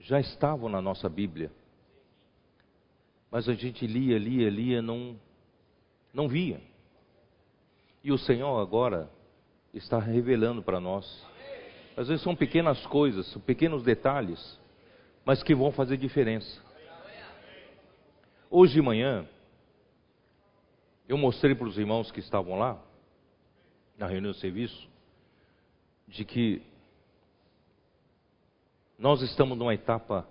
já 0.00 0.18
estavam 0.18 0.68
na 0.68 0.80
nossa 0.80 1.08
Bíblia. 1.08 1.50
Mas 3.30 3.48
a 3.48 3.54
gente 3.54 3.86
lia, 3.86 4.18
lia, 4.18 4.48
lia, 4.48 4.82
não 4.82 5.18
não 6.12 6.28
via. 6.28 6.60
E 8.04 8.12
o 8.12 8.18
Senhor 8.18 8.60
agora 8.60 9.10
está 9.72 9.98
revelando 9.98 10.62
para 10.62 10.80
nós. 10.80 11.26
Às 11.96 12.08
vezes 12.08 12.22
são 12.22 12.34
pequenas 12.34 12.84
coisas, 12.86 13.26
são 13.32 13.40
pequenos 13.40 13.82
detalhes, 13.82 14.60
mas 15.24 15.42
que 15.42 15.54
vão 15.54 15.72
fazer 15.72 15.96
diferença. 15.96 16.60
Hoje 18.50 18.74
de 18.74 18.82
manhã, 18.82 19.26
eu 21.08 21.16
mostrei 21.16 21.54
para 21.54 21.66
os 21.66 21.78
irmãos 21.78 22.10
que 22.10 22.20
estavam 22.20 22.58
lá, 22.58 22.82
na 23.96 24.06
reunião 24.06 24.32
de 24.32 24.40
serviço, 24.40 24.88
de 26.08 26.24
que 26.24 26.62
nós 28.98 29.22
estamos 29.22 29.56
numa 29.56 29.74
etapa 29.74 30.28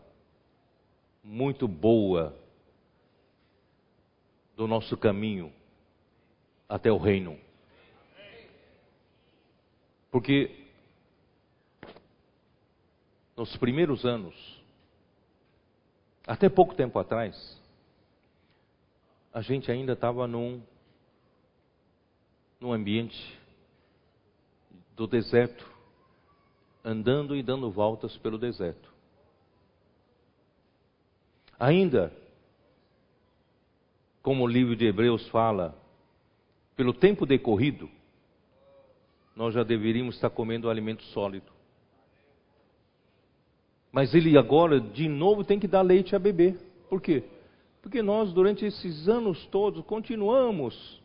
muito 1.24 1.68
boa 1.68 2.36
do 4.56 4.68
nosso 4.68 4.96
caminho 4.98 5.52
até 6.72 6.90
o 6.90 6.98
reino. 6.98 7.38
Porque 10.10 10.70
nos 13.36 13.58
primeiros 13.58 14.06
anos, 14.06 14.34
até 16.26 16.48
pouco 16.48 16.74
tempo 16.74 16.98
atrás, 16.98 17.62
a 19.34 19.42
gente 19.42 19.70
ainda 19.70 19.94
estava 19.94 20.26
num, 20.28 20.64
num 22.58 22.72
ambiente 22.72 23.38
do 24.96 25.06
deserto, 25.08 25.70
andando 26.86 27.36
e 27.36 27.44
dando 27.44 27.70
voltas 27.70 28.16
pelo 28.18 28.38
deserto. 28.38 28.90
Ainda, 31.60 32.16
como 34.22 34.46
o 34.46 34.48
livro 34.48 34.74
de 34.74 34.86
Hebreus 34.86 35.28
fala, 35.28 35.81
pelo 36.76 36.94
tempo 36.94 37.26
decorrido, 37.26 37.90
nós 39.36 39.54
já 39.54 39.64
deveríamos 39.64 40.16
estar 40.16 40.30
comendo 40.30 40.70
alimento 40.70 41.04
sólido. 41.06 41.52
Mas 43.92 44.14
ele 44.14 44.38
agora, 44.38 44.80
de 44.80 45.08
novo, 45.08 45.44
tem 45.44 45.60
que 45.60 45.68
dar 45.68 45.82
leite 45.82 46.16
a 46.16 46.20
beber. 46.20 46.58
Por 46.90 47.02
quê? 47.02 47.24
Porque 47.82 48.02
nós, 48.02 48.32
durante 48.32 48.66
esses 48.66 49.10
anos 49.10 49.46
todos, 49.48 49.84
continuamos 49.86 51.02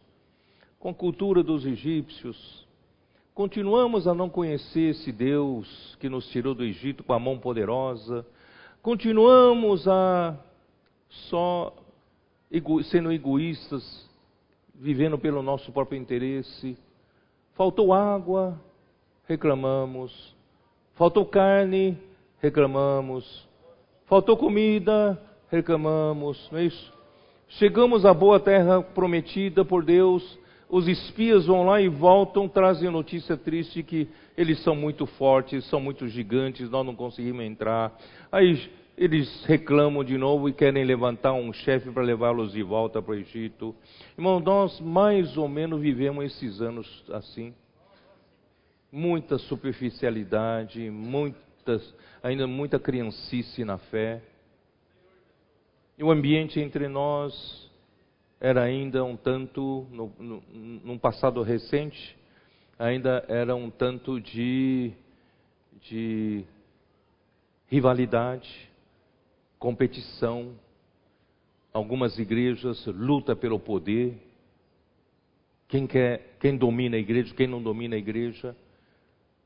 com 0.79 0.91
a 0.91 0.95
cultura 0.95 1.43
dos 1.43 1.65
egípcios, 1.65 2.67
continuamos 3.35 4.07
a 4.07 4.15
não 4.15 4.29
conhecer 4.29 4.91
esse 4.91 5.11
Deus 5.11 5.97
que 5.99 6.09
nos 6.09 6.29
tirou 6.29 6.55
do 6.55 6.63
Egito 6.63 7.03
com 7.03 7.13
a 7.13 7.19
mão 7.19 7.39
poderosa, 7.39 8.27
continuamos 8.83 9.89
a 9.89 10.39
só 11.09 11.75
sendo 12.85 13.11
egoístas, 13.11 14.09
vivendo 14.81 15.19
pelo 15.19 15.43
nosso 15.43 15.73
próprio 15.73 15.99
interesse. 15.99 16.77
Faltou 17.55 17.93
água, 17.93 18.61
reclamamos. 19.27 20.35
Faltou 20.95 21.27
carne, 21.27 21.99
reclamamos. 22.41 23.47
Faltou 24.07 24.37
comida, 24.37 25.21
reclamamos, 25.51 26.49
não 26.51 26.59
é 26.59 26.65
isso? 26.65 26.95
Chegamos 27.49 28.05
à 28.05 28.13
boa 28.13 28.41
terra 28.41 28.83
prometida 28.83 29.65
por 29.65 29.85
Deus, 29.85 30.39
os 30.69 30.89
espias 30.89 31.47
vão 31.47 31.65
lá 31.65 31.81
e 31.81 31.89
voltam, 31.89 32.49
trazem 32.49 32.91
notícia 32.91 33.37
triste 33.37 33.83
que 33.83 34.09
eles 34.37 34.63
são 34.63 34.75
muito 34.75 35.07
fortes, 35.07 35.65
são 35.67 35.81
muito 35.81 36.09
gigantes, 36.09 36.69
nós 36.69 36.85
não 36.85 36.95
conseguimos 36.95 37.45
entrar. 37.45 37.97
Aí 38.33 38.69
eles 38.97 39.45
reclamam 39.45 40.03
de 40.03 40.17
novo 40.17 40.49
e 40.49 40.53
querem 40.53 40.85
levantar 40.85 41.35
um 41.35 41.53
chefe 41.53 41.91
para 41.91 42.03
levá-los 42.03 42.53
de 42.53 42.63
volta 42.63 43.03
para 43.03 43.13
o 43.13 43.15
Egito. 43.15 43.75
Irmão, 44.17 44.41
nós 44.41 44.81
mais 44.81 45.37
ou 45.37 45.47
menos 45.49 45.81
vivemos 45.81 46.25
esses 46.25 46.63
anos 46.63 47.05
assim. 47.13 47.55
Muita 48.91 49.37
superficialidade, 49.37 50.91
muitas, 50.91 51.95
ainda 52.23 52.47
muita 52.47 52.79
criancice 52.79 53.65
na 53.65 53.77
fé. 53.77 54.23
E 55.99 56.03
o 56.03 56.11
ambiente 56.11 56.59
entre 56.59 56.89
nós 56.89 57.71
era 58.41 58.63
ainda 58.63 59.05
um 59.05 59.17
tanto, 59.17 59.87
no, 59.91 60.11
no, 60.19 60.43
num 60.85 60.99
passado 60.99 61.43
recente, 61.43 62.17
ainda 62.79 63.25
era 63.29 63.55
um 63.55 63.69
tanto 63.71 64.21
de, 64.21 64.93
de 65.83 66.45
rivalidade, 67.67 68.71
competição. 69.67 70.55
Algumas 71.73 72.21
igrejas 72.21 72.87
luta 72.87 73.35
pelo 73.35 73.59
poder. 73.59 74.17
Quem 75.67 75.89
quer, 75.89 76.37
quem 76.39 76.57
domina 76.57 76.95
a 76.95 77.01
igreja, 77.01 77.35
quem 77.35 77.49
não 77.49 77.61
domina 77.61 77.97
a 77.97 77.99
igreja, 77.99 78.57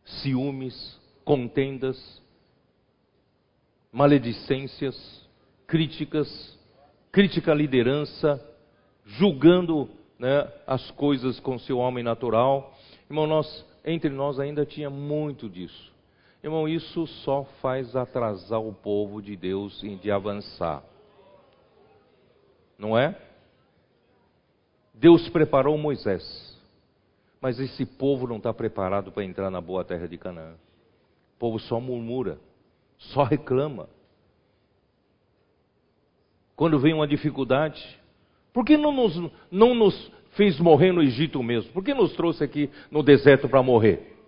ciúmes, 0.05 1.01
contendas, 1.25 2.23
maledicências, 3.91 5.27
críticas, 5.67 6.29
crítica 7.11 7.53
à 7.53 7.55
liderança, 7.55 8.39
julgando 9.07 9.89
né, 10.19 10.53
as 10.67 10.91
coisas 10.91 11.41
com 11.41 11.59
seu 11.59 11.79
homem 11.79 12.05
natural. 12.05 12.77
Irmão, 13.09 13.27
nós, 13.27 13.67
entre 13.87 14.11
nós 14.11 14.39
ainda 14.39 14.67
tinha 14.67 14.91
muito 14.91 15.49
disso. 15.49 15.90
Irmão, 16.43 16.67
isso 16.67 17.07
só 17.07 17.45
faz 17.61 17.95
atrasar 17.95 18.61
o 18.61 18.73
povo 18.73 19.21
de 19.21 19.37
Deus 19.37 19.81
de 20.01 20.11
avançar. 20.11 20.83
Não 22.79 22.99
é? 22.99 23.15
Deus 24.95 25.29
preparou 25.29 25.77
Moisés, 25.77 26.59
mas 27.41 27.59
esse 27.61 27.85
povo 27.85 28.27
não 28.27 28.39
está 28.39 28.55
preparado 28.55 29.13
para 29.13 29.25
entrar 29.25 29.51
na 29.51 29.61
boa 29.61 29.85
terra 29.85 30.09
de 30.09 30.17
Canaã. 30.17 30.55
O 31.37 31.39
povo 31.39 31.59
só 31.59 31.79
murmura, 31.79 32.39
só 32.97 33.23
reclama. 33.23 33.89
Quando 36.57 36.79
vem 36.79 36.95
uma 36.95 37.07
dificuldade, 37.07 37.83
por 38.53 38.65
que 38.65 38.77
não 38.77 38.93
nos, 38.93 39.33
não 39.51 39.75
nos 39.75 40.13
fez 40.33 40.59
morrer 40.59 40.93
no 40.93 41.03
Egito 41.03 41.43
mesmo? 41.43 41.73
Por 41.73 41.85
que 41.85 41.95
nos 41.95 42.15
trouxe 42.15 42.45
aqui 42.45 42.71
no 42.91 43.03
deserto 43.03 43.49
para 43.49 43.63
morrer? 43.63 44.20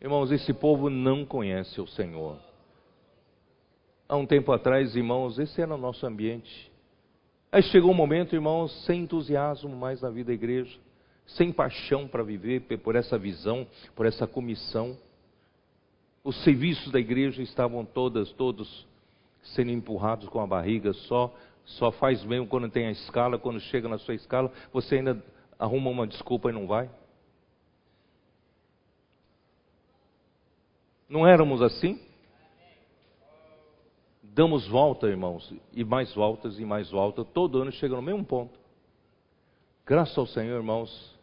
Irmãos, 0.00 0.30
esse 0.30 0.52
povo 0.52 0.90
não 0.90 1.24
conhece 1.24 1.80
o 1.80 1.86
Senhor. 1.86 2.38
Há 4.08 4.16
um 4.16 4.26
tempo 4.26 4.52
atrás, 4.52 4.94
irmãos, 4.94 5.38
esse 5.38 5.60
era 5.60 5.74
o 5.74 5.78
nosso 5.78 6.06
ambiente. 6.06 6.70
Aí 7.50 7.62
chegou 7.62 7.90
um 7.90 7.94
momento, 7.94 8.34
irmãos, 8.34 8.70
sem 8.84 9.02
entusiasmo 9.02 9.74
mais 9.74 10.02
na 10.02 10.10
vida 10.10 10.28
da 10.28 10.34
igreja, 10.34 10.78
sem 11.26 11.50
paixão 11.50 12.06
para 12.06 12.22
viver 12.22 12.60
por 12.60 12.94
essa 12.94 13.18
visão, 13.18 13.66
por 13.94 14.06
essa 14.06 14.26
comissão. 14.26 14.96
Os 16.22 16.42
serviços 16.44 16.92
da 16.92 17.00
igreja 17.00 17.42
estavam 17.42 17.84
todas, 17.84 18.30
todos 18.32 18.86
sendo 19.42 19.70
empurrados 19.70 20.28
com 20.28 20.40
a 20.40 20.46
barriga, 20.46 20.92
só 20.92 21.34
só 21.66 21.90
faz 21.90 22.22
mesmo 22.24 22.46
quando 22.46 22.70
tem 22.70 22.86
a 22.86 22.92
escala, 22.92 23.38
quando 23.38 23.58
chega 23.58 23.88
na 23.88 23.98
sua 23.98 24.14
escala, 24.14 24.52
você 24.72 24.96
ainda 24.96 25.20
arruma 25.58 25.90
uma 25.90 26.06
desculpa 26.06 26.48
e 26.48 26.52
não 26.52 26.66
vai. 26.66 26.88
Não 31.08 31.26
éramos 31.26 31.62
assim? 31.62 32.00
Damos 34.22 34.66
volta, 34.68 35.06
irmãos, 35.06 35.52
e 35.72 35.84
mais 35.84 36.12
voltas 36.14 36.58
e 36.58 36.64
mais 36.64 36.90
voltas, 36.90 37.26
todo 37.32 37.62
ano 37.62 37.72
chega 37.72 37.94
no 37.94 38.02
mesmo 38.02 38.24
ponto. 38.24 38.58
Graças 39.86 40.18
ao 40.18 40.26
Senhor, 40.26 40.56
irmãos, 40.56 41.16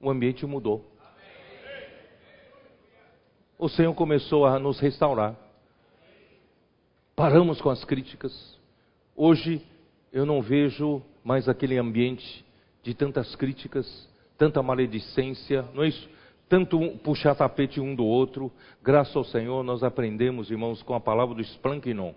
o 0.00 0.10
ambiente 0.10 0.44
mudou. 0.46 0.84
O 3.58 3.68
Senhor 3.68 3.94
começou 3.94 4.46
a 4.46 4.58
nos 4.58 4.80
restaurar. 4.80 5.36
Paramos 7.14 7.60
com 7.60 7.70
as 7.70 7.84
críticas. 7.84 8.58
Hoje 9.14 9.64
eu 10.12 10.26
não 10.26 10.42
vejo 10.42 11.02
mais 11.22 11.48
aquele 11.48 11.78
ambiente 11.78 12.44
de 12.82 12.94
tantas 12.94 13.34
críticas, 13.36 14.08
tanta 14.36 14.62
maledicência, 14.62 15.62
não 15.72 15.82
é 15.84 15.88
isso? 15.88 16.15
Tanto 16.48 16.78
puxar 17.02 17.34
tapete 17.34 17.80
um 17.80 17.94
do 17.94 18.04
outro. 18.04 18.52
Graças 18.82 19.14
ao 19.16 19.24
Senhor 19.24 19.64
nós 19.64 19.82
aprendemos, 19.82 20.50
irmãos, 20.50 20.82
com 20.82 20.94
a 20.94 21.00
palavra 21.00 21.34
do 21.34 21.40
Splankinon, 21.42 22.12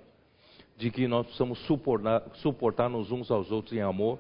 de 0.78 0.92
que 0.92 1.08
nós 1.08 1.26
precisamos 1.26 1.58
suportar, 1.66 2.24
suportar 2.36 2.90
nos 2.90 3.12
uns 3.12 3.32
aos 3.32 3.52
outros 3.52 3.76
em 3.76 3.82
amor. 3.82 4.20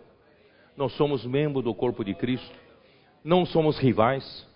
Nós 0.76 0.94
somos 0.94 1.26
membro 1.26 1.62
do 1.62 1.76
corpo 1.76 2.04
de 2.04 2.16
Cristo, 2.16 2.56
não 3.24 3.46
somos 3.46 3.78
rivais, 3.78 4.48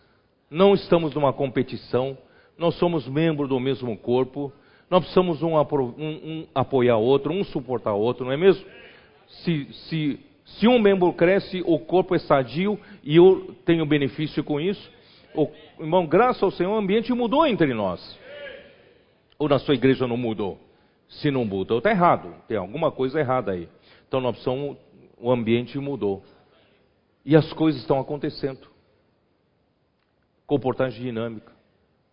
não 0.50 0.74
estamos 0.74 1.14
numa 1.14 1.34
competição, 1.34 2.18
nós 2.58 2.76
somos 2.76 3.08
membro 3.08 3.48
do 3.48 3.60
mesmo 3.60 3.96
corpo, 3.98 4.52
nós 4.90 5.02
precisamos 5.02 5.44
um, 5.44 5.56
um, 5.56 5.98
um 5.98 6.48
apoiar 6.54 6.98
outro, 6.98 7.32
um 7.32 7.44
suportar 7.44 7.94
outro, 7.94 8.26
não 8.26 8.32
é 8.32 8.38
mesmo? 8.38 8.66
Se, 9.28 9.68
se, 9.74 10.20
se 10.46 10.68
um 10.68 10.80
membro 10.80 11.12
cresce, 11.14 11.62
o 11.66 11.80
corpo 11.80 12.16
é 12.16 12.20
sadio 12.20 12.80
e 13.04 13.16
eu 13.16 13.56
tenho 13.66 13.86
benefício 13.86 14.44
com 14.44 14.60
isso. 14.60 14.93
O, 15.36 15.50
irmão, 15.80 16.06
graças 16.06 16.42
ao 16.42 16.52
Senhor, 16.52 16.72
o 16.72 16.78
ambiente 16.78 17.12
mudou 17.14 17.46
entre 17.46 17.74
nós. 17.74 18.20
Ou 19.38 19.50
na 19.50 19.60
sua 19.60 19.74
igreja 19.74 20.08
não 20.08 20.18
mudou? 20.18 20.60
Se 21.08 21.32
não 21.32 21.46
mudou, 21.46 21.80
está 21.80 21.92
errado. 21.92 22.34
Tem 22.48 22.58
alguma 22.58 22.92
coisa 22.92 23.20
errada 23.20 23.52
aí. 23.52 23.68
Então 24.08 24.22
nós 24.22 24.36
precisamos, 24.36 24.78
o 25.18 25.32
ambiente 25.32 25.78
mudou. 25.80 26.24
E 27.26 27.36
as 27.36 27.52
coisas 27.54 27.82
estão 27.82 28.00
acontecendo. 28.00 28.68
Comportagem 30.46 31.02
dinâmica. 31.02 31.52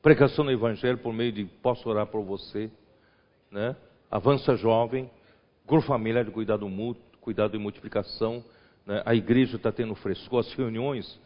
Pregação 0.03 0.45
do 0.45 0.51
Evangelho 0.51 0.99
por 0.99 1.13
meio 1.13 1.33
de 1.33 1.45
posso 1.45 1.87
orar 1.89 2.07
por 2.07 2.23
você, 2.25 2.71
né? 3.51 3.77
Avança 4.11 4.57
jovem, 4.57 5.11
grupo 5.67 5.87
familiar 5.87 6.25
de 6.25 6.31
cuidado 6.31 6.67
mútuo, 6.69 7.03
cuidado 7.21 7.55
e 7.55 7.59
multiplicação. 7.59 8.43
Né? 8.87 9.03
A 9.05 9.15
igreja 9.15 9.57
está 9.57 9.71
tendo 9.71 9.95
frescor, 9.95 10.41
as 10.41 10.53
reuniões 10.55 11.21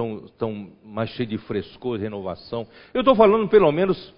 estão, 0.00 0.24
estão 0.26 0.68
mais 0.84 1.10
cheias 1.10 1.28
de 1.28 1.38
frescor, 1.38 1.98
e 1.98 2.02
renovação. 2.02 2.66
Eu 2.94 3.00
estou 3.00 3.14
falando 3.14 3.48
pelo 3.48 3.70
menos 3.70 4.14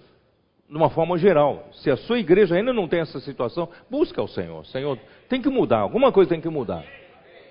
de 0.69 0.75
uma 0.75 0.89
forma 0.89 1.17
geral. 1.17 1.67
Se 1.73 1.89
a 1.91 1.97
sua 1.97 2.19
igreja 2.19 2.55
ainda 2.55 2.73
não 2.73 2.87
tem 2.87 3.01
essa 3.01 3.19
situação, 3.19 3.69
busca 3.89 4.21
o 4.21 4.27
Senhor. 4.27 4.65
Senhor, 4.67 4.97
tem 5.29 5.41
que 5.41 5.49
mudar, 5.49 5.79
alguma 5.79 6.11
coisa 6.11 6.29
tem 6.29 6.41
que 6.41 6.49
mudar. 6.49 6.83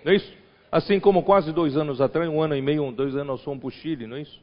Não 0.05 0.13
é 0.13 0.17
isso? 0.17 0.33
Assim 0.71 0.99
como 0.99 1.23
quase 1.23 1.53
dois 1.53 1.77
anos 1.77 2.01
atrás, 2.01 2.29
um 2.29 2.41
ano 2.41 2.57
e 2.57 2.63
meio, 2.63 2.91
dois 2.93 3.15
anos, 3.15 3.27
nós 3.27 3.45
fomos 3.45 3.61
para 3.61 3.69
o 3.69 3.71
Chile, 3.71 4.07
não 4.07 4.17
é 4.17 4.23
isso? 4.23 4.41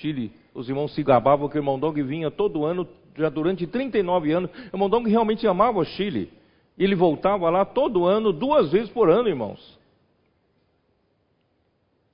Chile, 0.00 0.32
os 0.54 0.68
irmãos 0.68 0.94
se 0.94 1.02
gabavam 1.02 1.48
que 1.48 1.56
o 1.56 1.60
irmão 1.60 1.78
Dong 1.78 2.02
vinha 2.02 2.30
todo 2.30 2.64
ano, 2.64 2.88
já 3.14 3.28
durante 3.28 3.66
39 3.66 4.32
anos. 4.32 4.50
O 4.72 4.76
irmão 4.76 4.88
Dong 4.88 5.08
realmente 5.08 5.46
amava 5.46 5.78
o 5.78 5.84
Chile. 5.84 6.30
Ele 6.78 6.94
voltava 6.94 7.50
lá 7.50 7.66
todo 7.66 8.06
ano, 8.06 8.32
duas 8.32 8.72
vezes 8.72 8.88
por 8.88 9.10
ano, 9.10 9.28
irmãos. 9.28 9.78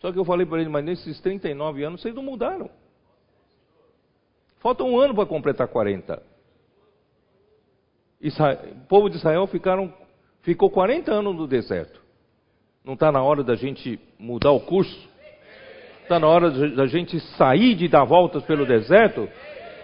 Só 0.00 0.12
que 0.12 0.18
eu 0.18 0.24
falei 0.24 0.46
para 0.46 0.60
ele, 0.60 0.68
mas 0.68 0.84
nesses 0.84 1.20
39 1.20 1.82
anos 1.82 2.00
vocês 2.00 2.14
não 2.14 2.22
mudaram. 2.22 2.70
Falta 4.60 4.84
um 4.84 4.98
ano 4.98 5.14
para 5.14 5.26
completar 5.26 5.68
40. 5.68 6.22
Israel, 8.20 8.58
o 8.72 8.86
povo 8.86 9.08
de 9.08 9.16
Israel 9.16 9.46
ficaram, 9.46 9.92
ficou 10.42 10.70
40 10.70 11.12
anos 11.12 11.34
no 11.34 11.46
deserto. 11.46 12.00
Não 12.84 12.94
está 12.94 13.12
na 13.12 13.22
hora 13.22 13.44
da 13.44 13.54
gente 13.54 14.00
mudar 14.18 14.50
o 14.50 14.60
curso? 14.60 15.08
Está 16.02 16.18
na 16.18 16.26
hora 16.26 16.50
da 16.70 16.86
gente 16.86 17.20
sair 17.36 17.74
de 17.74 17.86
dar 17.86 18.04
voltas 18.04 18.42
pelo 18.44 18.64
deserto? 18.64 19.28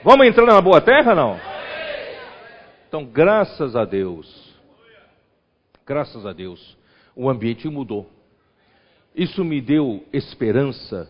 Vamos 0.03 0.27
entrar 0.27 0.47
na 0.47 0.61
boa 0.61 0.81
terra, 0.81 1.15
não? 1.15 1.39
Então, 2.89 3.05
graças 3.05 3.77
a 3.77 3.85
Deus, 3.85 4.55
graças 5.85 6.25
a 6.25 6.33
Deus, 6.33 6.77
o 7.15 7.29
ambiente 7.29 7.69
mudou. 7.69 8.09
Isso 9.15 9.45
me 9.45 9.61
deu 9.61 10.05
esperança 10.13 11.09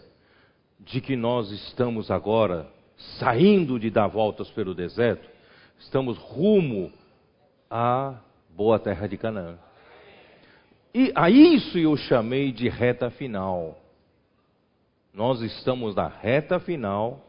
de 0.79 1.01
que 1.01 1.17
nós 1.17 1.51
estamos 1.51 2.11
agora 2.11 2.71
saindo 3.19 3.79
de 3.79 3.91
dar 3.91 4.09
voltas 4.09 4.51
pelo 4.51 4.75
deserto, 4.75 5.27
estamos 5.79 6.19
rumo 6.19 6.93
à 7.71 8.15
boa 8.51 8.79
terra 8.79 9.09
de 9.09 9.17
Canaã. 9.17 9.59
E 10.95 11.11
a 11.15 11.31
isso 11.31 11.79
eu 11.79 11.97
chamei 11.97 12.53
de 12.53 12.69
reta 12.69 13.11
final. 13.11 13.79
Nós 15.13 15.41
estamos 15.41 15.95
na 15.95 16.07
reta 16.07 16.61
final, 16.61 17.25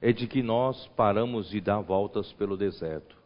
é 0.00 0.12
de 0.12 0.26
que 0.26 0.42
nós 0.42 0.86
paramos 0.96 1.50
de 1.50 1.60
dar 1.60 1.80
voltas 1.80 2.32
pelo 2.34 2.56
deserto. 2.56 3.16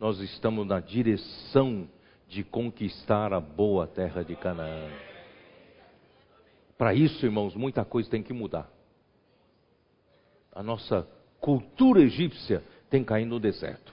Nós 0.00 0.18
estamos 0.20 0.66
na 0.66 0.80
direção 0.80 1.86
de 2.28 2.42
conquistar 2.42 3.32
a 3.32 3.40
boa 3.40 3.86
terra 3.86 4.24
de 4.24 4.34
Canaã. 4.34 4.88
Para 6.76 6.94
isso, 6.94 7.24
irmãos, 7.24 7.54
muita 7.54 7.84
coisa 7.84 8.10
tem 8.10 8.22
que 8.22 8.32
mudar. 8.32 8.68
A 10.52 10.62
nossa 10.62 11.06
cultura 11.40 12.00
egípcia 12.00 12.62
tem 12.90 13.02
que 13.02 13.08
cair 13.08 13.24
no 13.24 13.38
deserto. 13.38 13.92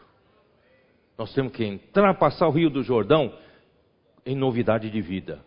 Nós 1.18 1.34
temos 1.34 1.54
que 1.54 1.64
entrar, 1.64 2.14
passar 2.16 2.48
o 2.48 2.52
Rio 2.52 2.70
do 2.70 2.84
Jordão 2.84 3.34
em 4.26 4.36
novidade 4.36 4.90
de 4.90 5.02
vida. 5.02 5.40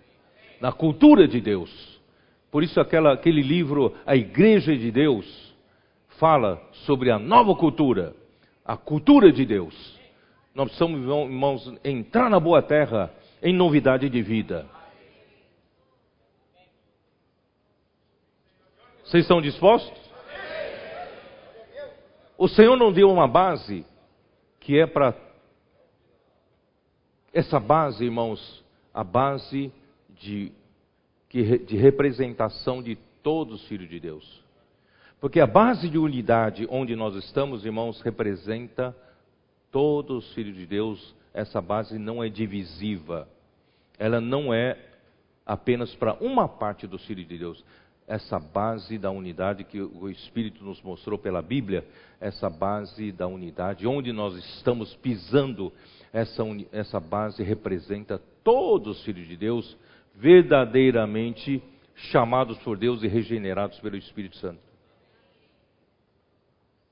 Na 0.60 0.72
cultura 0.72 1.26
de 1.26 1.40
Deus 1.40 1.96
por 2.56 2.62
isso 2.62 2.80
aquela, 2.80 3.12
aquele 3.12 3.42
livro, 3.42 3.94
A 4.06 4.16
Igreja 4.16 4.74
de 4.74 4.90
Deus, 4.90 5.54
fala 6.18 6.58
sobre 6.86 7.10
a 7.10 7.18
nova 7.18 7.54
cultura, 7.54 8.14
a 8.64 8.78
cultura 8.78 9.30
de 9.30 9.44
Deus. 9.44 9.74
Nós 10.54 10.68
precisamos, 10.68 11.02
irmãos, 11.02 11.74
entrar 11.84 12.30
na 12.30 12.40
boa 12.40 12.62
terra 12.62 13.12
em 13.42 13.52
novidade 13.52 14.08
de 14.08 14.22
vida. 14.22 14.66
Vocês 19.06 19.24
estão 19.24 19.40
dispostos? 19.40 19.98
O 22.36 22.48
Senhor 22.48 22.76
não 22.76 22.92
deu 22.92 23.10
uma 23.10 23.26
base 23.26 23.86
que 24.60 24.78
é 24.78 24.86
para. 24.86 25.14
Essa 27.32 27.58
base, 27.58 28.04
irmãos, 28.04 28.64
a 28.92 29.02
base 29.02 29.72
de 30.10 30.52
de 31.30 31.76
representação 31.76 32.82
de 32.82 32.96
todos 33.22 33.60
os 33.60 33.68
filhos 33.68 33.88
de 33.88 34.00
Deus. 34.00 34.44
Porque 35.20 35.40
a 35.40 35.46
base 35.46 35.88
de 35.88 35.98
unidade 35.98 36.66
onde 36.70 36.94
nós 36.94 37.14
estamos, 37.16 37.64
irmãos, 37.64 38.00
representa 38.00 38.96
todos 39.70 40.26
os 40.26 40.34
filhos 40.34 40.56
de 40.56 40.66
Deus. 40.66 41.14
Essa 41.34 41.60
base 41.60 41.98
não 41.98 42.22
é 42.22 42.28
divisiva. 42.28 43.28
Ela 43.98 44.20
não 44.20 44.52
é 44.52 44.78
apenas 45.44 45.94
para 45.94 46.14
uma 46.14 46.48
parte 46.48 46.86
dos 46.86 47.04
filhos 47.04 47.26
de 47.26 47.38
Deus. 47.38 47.64
Essa 48.06 48.38
base 48.38 48.98
da 48.98 49.10
unidade 49.10 49.64
que 49.64 49.80
o 49.80 50.08
Espírito 50.08 50.64
nos 50.64 50.80
mostrou 50.82 51.18
pela 51.18 51.42
Bíblia, 51.42 51.84
essa 52.20 52.48
base 52.48 53.10
da 53.10 53.26
unidade, 53.26 53.86
onde 53.86 54.12
nós 54.12 54.36
estamos 54.36 54.94
pisando, 54.96 55.72
essa, 56.12 56.42
essa 56.70 57.00
base 57.00 57.42
representa 57.42 58.20
todos 58.44 58.98
os 58.98 59.04
filhos 59.04 59.26
de 59.26 59.36
Deus 59.36 59.76
verdadeiramente 60.14 61.62
chamados 61.94 62.58
por 62.58 62.76
Deus 62.76 63.02
e 63.02 63.08
regenerados 63.08 63.78
pelo 63.80 63.96
Espírito 63.96 64.36
Santo. 64.36 64.60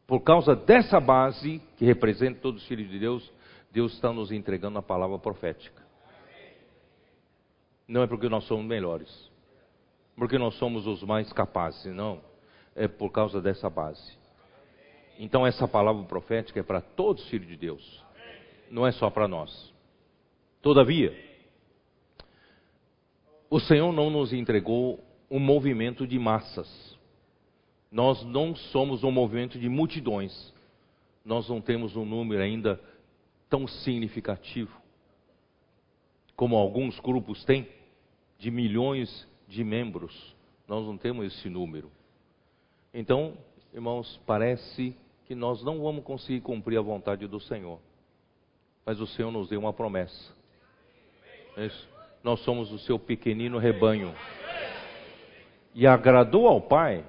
Por 0.06 0.20
causa 0.20 0.54
dessa 0.54 1.00
base, 1.00 1.62
que 1.76 1.84
representa 1.84 2.40
todos 2.40 2.62
os 2.62 2.68
filhos 2.68 2.90
de 2.90 2.98
Deus, 2.98 3.32
Deus 3.72 3.94
está 3.94 4.12
nos 4.12 4.30
entregando 4.30 4.78
a 4.78 4.82
palavra 4.82 5.18
profética. 5.18 5.82
Não 7.88 8.02
é 8.02 8.06
porque 8.06 8.28
nós 8.28 8.44
somos 8.44 8.64
melhores, 8.64 9.30
porque 10.16 10.38
nós 10.38 10.54
somos 10.54 10.86
os 10.86 11.02
mais 11.02 11.32
capazes, 11.32 11.94
não. 11.94 12.20
É 12.74 12.88
por 12.88 13.10
causa 13.10 13.40
dessa 13.40 13.70
base. 13.70 14.18
Então, 15.18 15.46
essa 15.46 15.68
palavra 15.68 16.02
profética 16.04 16.60
é 16.60 16.62
para 16.62 16.80
todos 16.80 17.22
os 17.22 17.28
filhos 17.28 17.46
de 17.46 17.56
Deus, 17.56 18.04
não 18.68 18.86
é 18.86 18.90
só 18.90 19.08
para 19.10 19.28
nós. 19.28 19.72
Todavia, 20.60 21.16
o 23.48 23.60
Senhor 23.60 23.92
não 23.92 24.10
nos 24.10 24.32
entregou 24.32 24.98
um 25.30 25.38
movimento 25.38 26.06
de 26.06 26.18
massas. 26.18 26.98
Nós 27.92 28.24
não 28.24 28.56
somos 28.56 29.04
um 29.04 29.12
movimento 29.12 29.58
de 29.58 29.68
multidões. 29.68 30.52
Nós 31.24 31.48
não 31.48 31.60
temos 31.60 31.94
um 31.94 32.04
número 32.04 32.42
ainda 32.42 32.80
tão 33.48 33.68
significativo 33.68 34.84
como 36.36 36.56
alguns 36.56 36.98
grupos 37.00 37.44
têm, 37.44 37.68
de 38.38 38.50
milhões 38.50 39.26
de 39.46 39.62
membros. 39.62 40.34
Nós 40.66 40.84
não 40.86 40.96
temos 40.96 41.26
esse 41.26 41.48
número. 41.48 41.90
Então, 42.92 43.36
irmãos, 43.72 44.20
parece 44.26 44.96
que 45.26 45.34
nós 45.34 45.62
não 45.62 45.82
vamos 45.82 46.04
conseguir 46.04 46.40
cumprir 46.40 46.78
a 46.78 46.82
vontade 46.82 47.26
do 47.26 47.40
Senhor. 47.40 47.78
Mas 48.84 49.00
o 49.00 49.06
Senhor 49.06 49.30
nos 49.30 49.48
deu 49.48 49.60
uma 49.60 49.72
promessa. 49.72 50.32
É 51.56 51.68
nós 52.24 52.40
somos 52.40 52.72
o 52.72 52.78
seu 52.78 52.98
pequenino 52.98 53.58
rebanho. 53.58 54.14
E 55.74 55.86
agradou 55.86 56.48
ao 56.48 56.58
Pai 56.58 57.04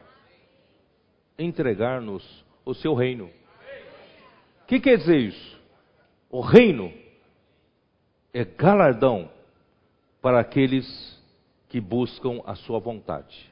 entregar-nos 1.39 2.43
o 2.65 2.73
seu 2.73 2.93
reino. 2.93 3.29
O 4.63 4.65
que 4.67 4.77
quer 4.77 4.97
dizer 4.97 5.17
isso? 5.17 5.61
O 6.29 6.41
reino 6.41 6.91
é 8.33 8.43
galardão 8.43 9.29
para 10.21 10.41
aqueles 10.41 11.14
que 11.69 11.79
buscam 11.79 12.41
a 12.45 12.55
sua 12.55 12.79
vontade. 12.79 13.51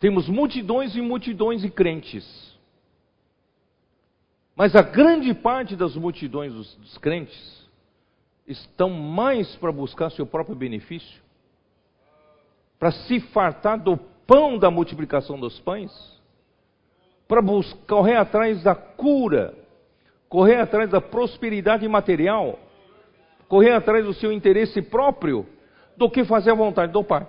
Temos 0.00 0.28
multidões 0.28 0.96
e 0.96 1.00
multidões 1.00 1.62
de 1.62 1.70
crentes. 1.70 2.58
Mas 4.56 4.74
a 4.74 4.82
grande 4.82 5.32
parte 5.32 5.76
das 5.76 5.94
multidões 5.94 6.52
dos, 6.52 6.74
dos 6.74 6.98
crentes 6.98 7.62
estão 8.46 8.90
mais 8.90 9.54
para 9.56 9.70
buscar 9.70 10.10
seu 10.10 10.26
próprio 10.26 10.56
benefício, 10.56 11.22
para 12.78 12.90
se 12.90 13.20
fartar 13.20 13.78
do 13.78 13.96
pão 14.26 14.58
da 14.58 14.70
multiplicação 14.70 15.38
dos 15.38 15.58
pães, 15.60 15.92
para 17.28 17.40
correr 17.86 18.16
atrás 18.16 18.62
da 18.62 18.74
cura, 18.74 19.54
correr 20.28 20.56
atrás 20.56 20.90
da 20.90 21.00
prosperidade 21.00 21.86
material, 21.86 22.58
correr 23.52 23.72
atrás 23.72 24.02
do 24.02 24.14
seu 24.14 24.32
interesse 24.32 24.80
próprio, 24.80 25.46
do 25.94 26.08
que 26.08 26.24
fazer 26.24 26.52
a 26.52 26.54
vontade 26.54 26.90
do 26.90 27.04
Pai. 27.04 27.28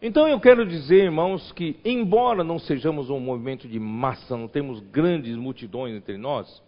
Então 0.00 0.28
eu 0.28 0.38
quero 0.38 0.64
dizer, 0.64 1.06
irmãos, 1.06 1.50
que 1.50 1.76
embora 1.84 2.44
não 2.44 2.56
sejamos 2.56 3.10
um 3.10 3.18
movimento 3.18 3.66
de 3.66 3.80
massa, 3.80 4.36
não 4.36 4.46
temos 4.46 4.78
grandes 4.78 5.34
multidões 5.34 5.96
entre 5.96 6.16
nós, 6.16 6.62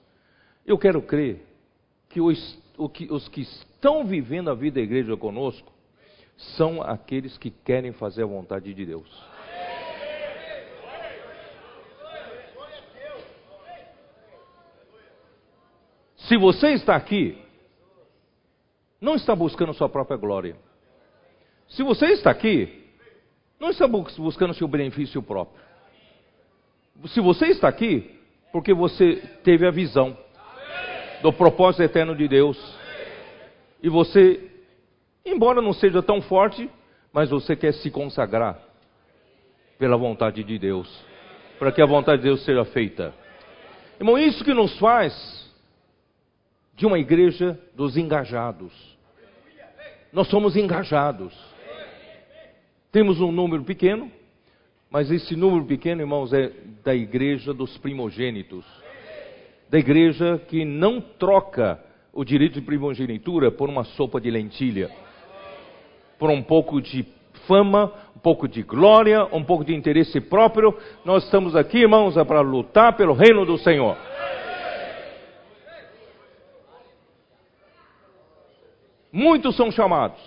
eu 0.67 0.77
quero 0.77 1.01
crer 1.01 1.47
que 2.09 2.21
os, 2.21 2.61
os 2.77 3.29
que 3.29 3.43
estão 3.43 4.05
vivendo 4.05 4.51
a 4.51 4.55
vida 4.55 4.81
da 4.81 4.83
igreja 4.83 5.17
conosco 5.17 5.73
são 6.57 6.83
aqueles 6.83 7.39
que 7.39 7.51
querem 7.51 7.93
fazer 7.93 8.25
a 8.25 8.27
vontade 8.27 8.75
de 8.75 8.85
Deus. 8.85 9.09
Se 16.29 16.37
você 16.37 16.73
está 16.73 16.95
aqui, 16.95 17.37
não 19.01 19.17
está 19.17 19.35
buscando 19.35 19.75
sua 19.75 19.89
própria 19.89 20.17
glória. 20.17 20.57
Se 21.69 21.83
você 21.83 22.07
está 22.13 22.31
aqui, 22.31 22.85
não 23.59 23.71
está 23.71 23.89
buscando 23.89 24.55
seu 24.55 24.69
benefício 24.69 25.23
próprio. 25.23 25.61
Se 27.09 27.21
você 27.21 27.47
está 27.47 27.69
aqui, 27.69 28.19
porque 28.53 28.73
você 28.73 29.17
teve 29.43 29.67
a 29.67 29.71
visão 29.71 30.17
do 31.23 31.33
propósito 31.33 31.83
eterno 31.83 32.15
de 32.15 32.29
Deus, 32.29 32.57
e 33.83 33.89
você, 33.89 34.51
embora 35.25 35.61
não 35.61 35.73
seja 35.73 36.03
tão 36.03 36.21
forte, 36.21 36.71
mas 37.13 37.31
você 37.31 37.57
quer 37.57 37.73
se 37.75 37.91
consagrar 37.91 38.59
pela 39.79 39.97
vontade 39.97 40.45
de 40.45 40.59
Deus, 40.59 40.89
para 41.59 41.73
que 41.73 41.83
a 41.83 41.87
vontade 41.87 42.19
de 42.19 42.29
Deus 42.29 42.45
seja 42.45 42.65
feita. 42.67 43.13
Irmão, 43.99 44.17
isso 44.17 44.45
que 44.45 44.55
nos 44.55 44.79
faz 44.79 45.42
de 46.75 46.87
uma 46.87 46.99
igreja 46.99 47.59
dos 47.75 47.97
engajados. 47.97 48.73
Nós 50.13 50.29
somos 50.29 50.57
engajados. 50.57 51.33
Temos 52.91 53.21
um 53.21 53.33
número 53.33 53.65
pequeno, 53.65 54.11
mas 54.91 55.11
esse 55.11 55.35
número 55.35 55.65
pequeno, 55.65 56.03
irmãos, 56.03 56.33
é 56.33 56.53
da 56.85 56.95
igreja 56.95 57.55
dos 57.55 57.79
primogênitos. 57.79 58.65
Da 59.71 59.79
igreja 59.79 60.41
que 60.49 60.65
não 60.65 61.01
troca 61.01 61.83
o 62.13 62.25
direito 62.25 62.55
de 62.55 62.61
primogenitura 62.61 63.51
por 63.51 63.71
uma 63.71 63.85
sopa 63.85 64.21
de 64.21 64.31
lentilha, 64.31 64.91
por 66.19 66.29
um 66.29 66.43
pouco 66.43 66.81
de 66.83 67.07
fama, 67.47 67.91
um 68.15 68.19
pouco 68.19 68.47
de 68.47 68.63
glória, 68.63 69.25
um 69.33 69.43
pouco 69.43 69.65
de 69.65 69.75
interesse 69.75 70.21
próprio. 70.21 70.77
Nós 71.05 71.25
estamos 71.25 71.57
aqui, 71.57 71.79
irmãos, 71.79 72.17
é 72.19 72.25
para 72.25 72.43
lutar 72.43 72.95
pelo 72.97 73.15
reino 73.15 73.47
do 73.47 73.57
Senhor. 73.57 73.97
Muitos 79.13 79.55
são 79.57 79.71
chamados, 79.71 80.21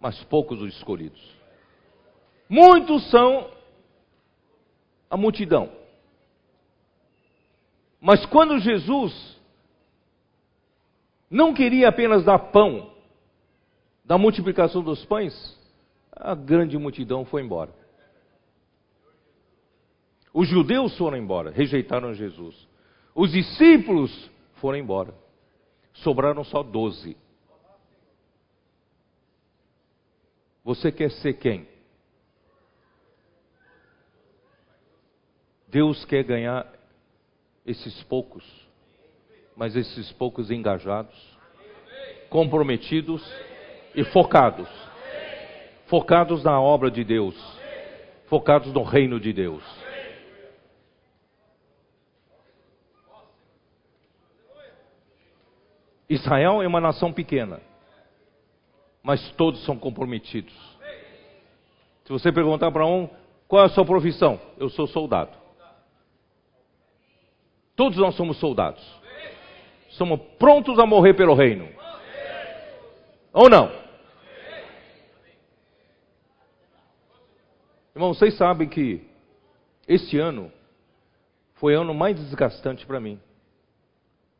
mas 0.00 0.22
poucos 0.24 0.60
os 0.60 0.74
escolhidos. 0.74 1.22
Muitos 2.48 3.08
são 3.10 3.48
a 5.08 5.16
multidão. 5.16 5.70
Mas 8.00 8.26
quando 8.26 8.58
Jesus 8.58 9.38
não 11.30 11.54
queria 11.54 11.88
apenas 11.88 12.24
dar 12.24 12.38
pão, 12.38 12.90
da 14.04 14.16
multiplicação 14.16 14.82
dos 14.82 15.04
pães, 15.04 15.34
a 16.10 16.34
grande 16.34 16.78
multidão 16.78 17.26
foi 17.26 17.42
embora. 17.42 17.72
Os 20.32 20.48
judeus 20.48 20.96
foram 20.96 21.18
embora, 21.18 21.50
rejeitaram 21.50 22.14
Jesus. 22.14 22.66
Os 23.14 23.32
discípulos 23.32 24.30
foram 24.54 24.78
embora. 24.78 25.14
Sobraram 25.92 26.42
só 26.44 26.62
doze. 26.62 27.16
Você 30.68 30.92
quer 30.92 31.10
ser 31.10 31.32
quem? 31.32 31.66
Deus 35.66 36.04
quer 36.04 36.22
ganhar 36.22 36.70
esses 37.64 38.02
poucos, 38.02 38.44
mas 39.56 39.74
esses 39.74 40.12
poucos 40.12 40.50
engajados, 40.50 41.16
comprometidos 42.28 43.26
e 43.94 44.04
focados. 44.12 44.68
Focados 45.86 46.44
na 46.44 46.60
obra 46.60 46.90
de 46.90 47.02
Deus, 47.02 47.34
focados 48.26 48.70
no 48.70 48.82
reino 48.82 49.18
de 49.18 49.32
Deus. 49.32 49.64
Israel 56.10 56.60
é 56.60 56.66
uma 56.66 56.78
nação 56.78 57.10
pequena 57.10 57.67
mas 59.08 59.26
todos 59.38 59.64
são 59.64 59.78
comprometidos. 59.78 60.52
Se 62.04 62.12
você 62.12 62.30
perguntar 62.30 62.70
para 62.70 62.84
um, 62.84 63.08
qual 63.48 63.62
é 63.62 63.64
a 63.64 63.70
sua 63.70 63.82
profissão? 63.82 64.38
Eu 64.58 64.68
sou 64.68 64.86
soldado. 64.86 65.34
Todos 67.74 67.96
nós 67.96 68.14
somos 68.16 68.38
soldados. 68.38 68.84
Somos 69.92 70.20
prontos 70.38 70.78
a 70.78 70.84
morrer 70.84 71.14
pelo 71.14 71.32
reino. 71.32 71.70
Ou 73.32 73.48
não? 73.48 73.72
Irmão, 77.94 78.12
vocês 78.12 78.36
sabem 78.36 78.68
que 78.68 79.08
este 79.88 80.18
ano 80.18 80.52
foi 81.54 81.74
o 81.74 81.80
ano 81.80 81.94
mais 81.94 82.14
desgastante 82.14 82.84
para 82.84 83.00
mim. 83.00 83.18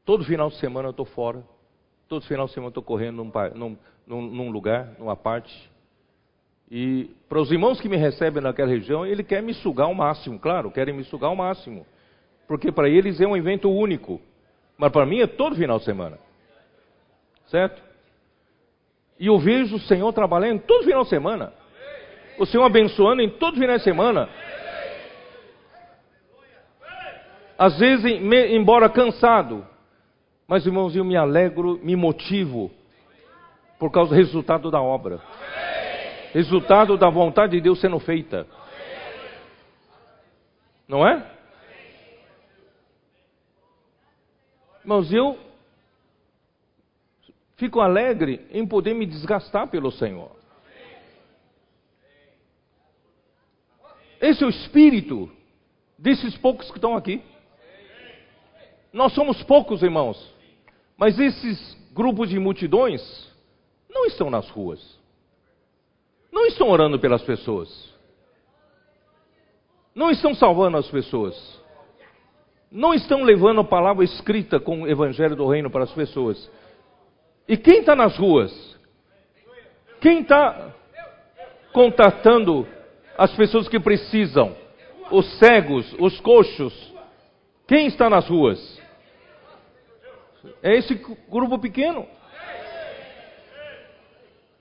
Todo 0.05 0.27
final 0.27 0.51
de 0.51 0.57
semana 0.57 0.89
eu 0.89 0.91
estou 0.91 1.07
fora. 1.07 1.43
Todo 2.09 2.25
final 2.25 2.47
de 2.47 2.53
semana 2.53 2.71
estou 2.71 2.83
correndo 2.83 3.17
num, 3.17 3.31
num, 3.55 3.79
num, 4.07 4.23
num 4.23 4.51
lugar, 4.51 4.95
numa 4.99 5.15
parte. 5.15 5.71
E 6.71 7.11
para 7.29 7.39
os 7.39 7.53
irmãos 7.53 7.81
que 7.81 7.89
me 7.89 7.97
recebem 7.97 8.43
naquela 8.43 8.69
região, 8.69 9.05
ele 9.05 9.23
quer 9.23 9.43
me 9.43 9.53
sugar 9.55 9.87
ao 9.87 9.95
máximo, 9.95 10.39
claro, 10.39 10.71
querem 10.71 10.95
me 10.95 11.05
sugar 11.05 11.29
ao 11.29 11.37
máximo. 11.37 11.87
Porque 12.47 12.73
para 12.73 12.89
eles 12.89 13.21
é 13.21 13.27
um 13.27 13.37
evento 13.37 13.71
único. 13.71 14.21
Mas 14.79 14.91
para 14.91 15.05
mim 15.05 15.21
é 15.21 15.27
todo 15.27 15.57
final 15.57 15.79
de 15.79 15.85
semana. 15.85 16.19
Certo? 17.47 17.83
E 19.21 19.27
eu 19.27 19.39
vejo 19.39 19.77
o 19.77 19.81
Senhor 19.81 20.13
trabalhando 20.13 20.63
todo 20.63 20.85
final 20.85 21.03
de 21.03 21.11
semana. 21.11 21.53
O 22.39 22.47
Senhor 22.47 22.65
abençoando 22.65 23.21
em 23.21 23.29
todo 23.29 23.59
final 23.59 23.77
de 23.77 23.83
semana. 23.83 24.29
Às 27.59 27.79
vezes, 27.79 28.05
embora 28.51 28.89
cansado, 28.89 29.67
mas 30.49 30.65
irmãos, 30.65 30.97
eu 30.97 31.05
me 31.05 31.15
alegro, 31.15 31.79
me 31.85 31.95
motivo 31.95 32.71
por 33.79 33.93
causa 33.93 34.15
do 34.15 34.17
resultado 34.17 34.71
da 34.71 34.81
obra. 34.81 35.21
Resultado 36.33 36.97
da 36.97 37.11
vontade 37.11 37.53
de 37.53 37.61
Deus 37.61 37.79
sendo 37.79 37.99
feita. 37.99 38.47
Não 40.89 41.07
é? 41.07 41.23
Irmãos, 44.81 45.13
eu 45.13 45.39
fico 47.57 47.81
alegre 47.81 48.47
em 48.51 48.67
poder 48.67 48.95
me 48.95 49.05
desgastar 49.05 49.69
pelo 49.69 49.93
Senhor. 49.93 50.31
Esse 54.19 54.43
é 54.43 54.47
o 54.47 54.51
espírito 54.51 55.31
desses 55.99 56.39
poucos 56.39 56.71
que 56.71 56.79
estão 56.79 56.97
aqui. 56.97 57.23
Nós 58.91 59.13
somos 59.13 59.43
poucos, 59.43 59.83
irmãos, 59.83 60.38
mas 60.99 61.17
esses 61.19 61.77
grupos 61.93 62.29
de 62.29 62.41
multidões 62.41 63.01
não 63.89 64.05
estão 64.07 64.29
nas 64.29 64.51
ruas. 64.51 64.99
Não 66.33 66.45
estão 66.47 66.69
orando 66.69 66.99
pelas 66.99 67.23
pessoas. 67.23 67.95
Não 69.95 70.11
estão 70.11 70.35
salvando 70.35 70.77
as 70.77 70.89
pessoas. 70.89 71.63
Não 72.71 72.93
estão 72.93 73.23
levando 73.23 73.61
a 73.61 73.65
palavra 73.65 74.05
escrita 74.05 74.59
com 74.59 74.83
o 74.83 74.89
evangelho 74.89 75.37
do 75.37 75.47
reino 75.47 75.71
para 75.71 75.85
as 75.85 75.93
pessoas. 75.93 76.51
E 77.47 77.57
quem 77.57 77.79
está 77.79 77.95
nas 77.95 78.17
ruas? 78.17 78.77
Quem 80.01 80.21
está 80.21 80.75
contatando 81.73 82.67
as 83.17 83.35
pessoas 83.35 83.69
que 83.69 83.81
precisam? 83.81 84.55
Os 85.11 85.39
cegos, 85.39 85.95
os 85.99 86.21
coxos. 86.21 86.75
Quem 87.67 87.87
está 87.87 88.11
nas 88.11 88.29
ruas? 88.29 88.78
É 90.63 90.77
esse 90.77 90.95
grupo 91.29 91.59
pequeno. 91.59 92.07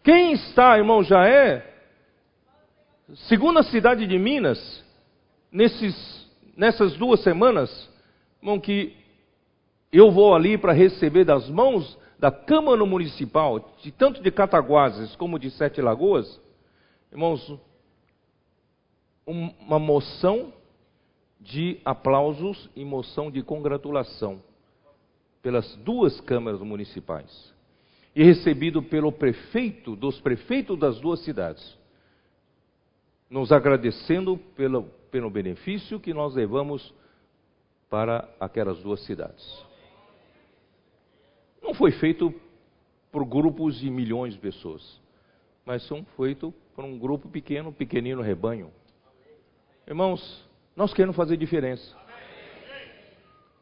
Quem 0.03 0.33
está, 0.33 0.77
irmão, 0.77 1.03
já 1.03 1.27
é, 1.27 1.65
segundo 3.27 3.59
a 3.59 3.63
cidade 3.63 4.07
de 4.07 4.17
Minas, 4.17 4.83
nesses, 5.51 6.31
nessas 6.55 6.95
duas 6.95 7.21
semanas, 7.21 7.89
irmão, 8.41 8.59
que 8.59 8.95
eu 9.91 10.09
vou 10.11 10.33
ali 10.33 10.57
para 10.57 10.71
receber 10.71 11.25
das 11.25 11.49
mãos 11.49 11.97
da 12.17 12.31
Câmara 12.31 12.83
Municipal, 12.85 13.75
de, 13.81 13.91
tanto 13.91 14.21
de 14.21 14.31
Cataguases 14.31 15.15
como 15.17 15.37
de 15.37 15.51
Sete 15.51 15.81
Lagoas, 15.81 16.39
irmãos, 17.11 17.59
uma 19.25 19.77
moção 19.77 20.53
de 21.39 21.79
aplausos 21.83 22.69
e 22.75 22.83
moção 22.85 23.29
de 23.29 23.43
congratulação 23.43 24.41
pelas 25.47 25.77
duas 25.77 26.19
câmaras 26.19 26.59
municipais 26.59 27.53
e 28.13 28.21
recebido 28.21 28.83
pelo 28.83 29.13
prefeito, 29.13 29.95
dos 29.95 30.19
prefeitos 30.19 30.77
das 30.77 30.99
duas 30.99 31.23
cidades, 31.23 31.79
nos 33.29 33.49
agradecendo 33.53 34.37
pelo, 34.57 34.83
pelo 35.09 35.29
benefício 35.29 36.01
que 36.01 36.13
nós 36.13 36.35
levamos 36.35 36.93
para 37.89 38.29
aquelas 38.41 38.77
duas 38.79 39.05
cidades. 39.05 39.65
Não 41.63 41.73
foi 41.73 41.93
feito 41.93 42.33
por 43.09 43.23
grupos 43.23 43.79
de 43.79 43.89
milhões 43.89 44.33
de 44.33 44.39
pessoas, 44.41 44.99
mas 45.65 45.81
são 45.87 46.05
feito 46.17 46.53
por 46.75 46.83
um 46.83 46.99
grupo 46.99 47.29
pequeno, 47.29 47.71
pequenino 47.71 48.21
rebanho. 48.21 48.69
Irmãos, 49.87 50.45
nós 50.75 50.93
queremos 50.93 51.15
fazer 51.15 51.37
diferença. 51.37 51.95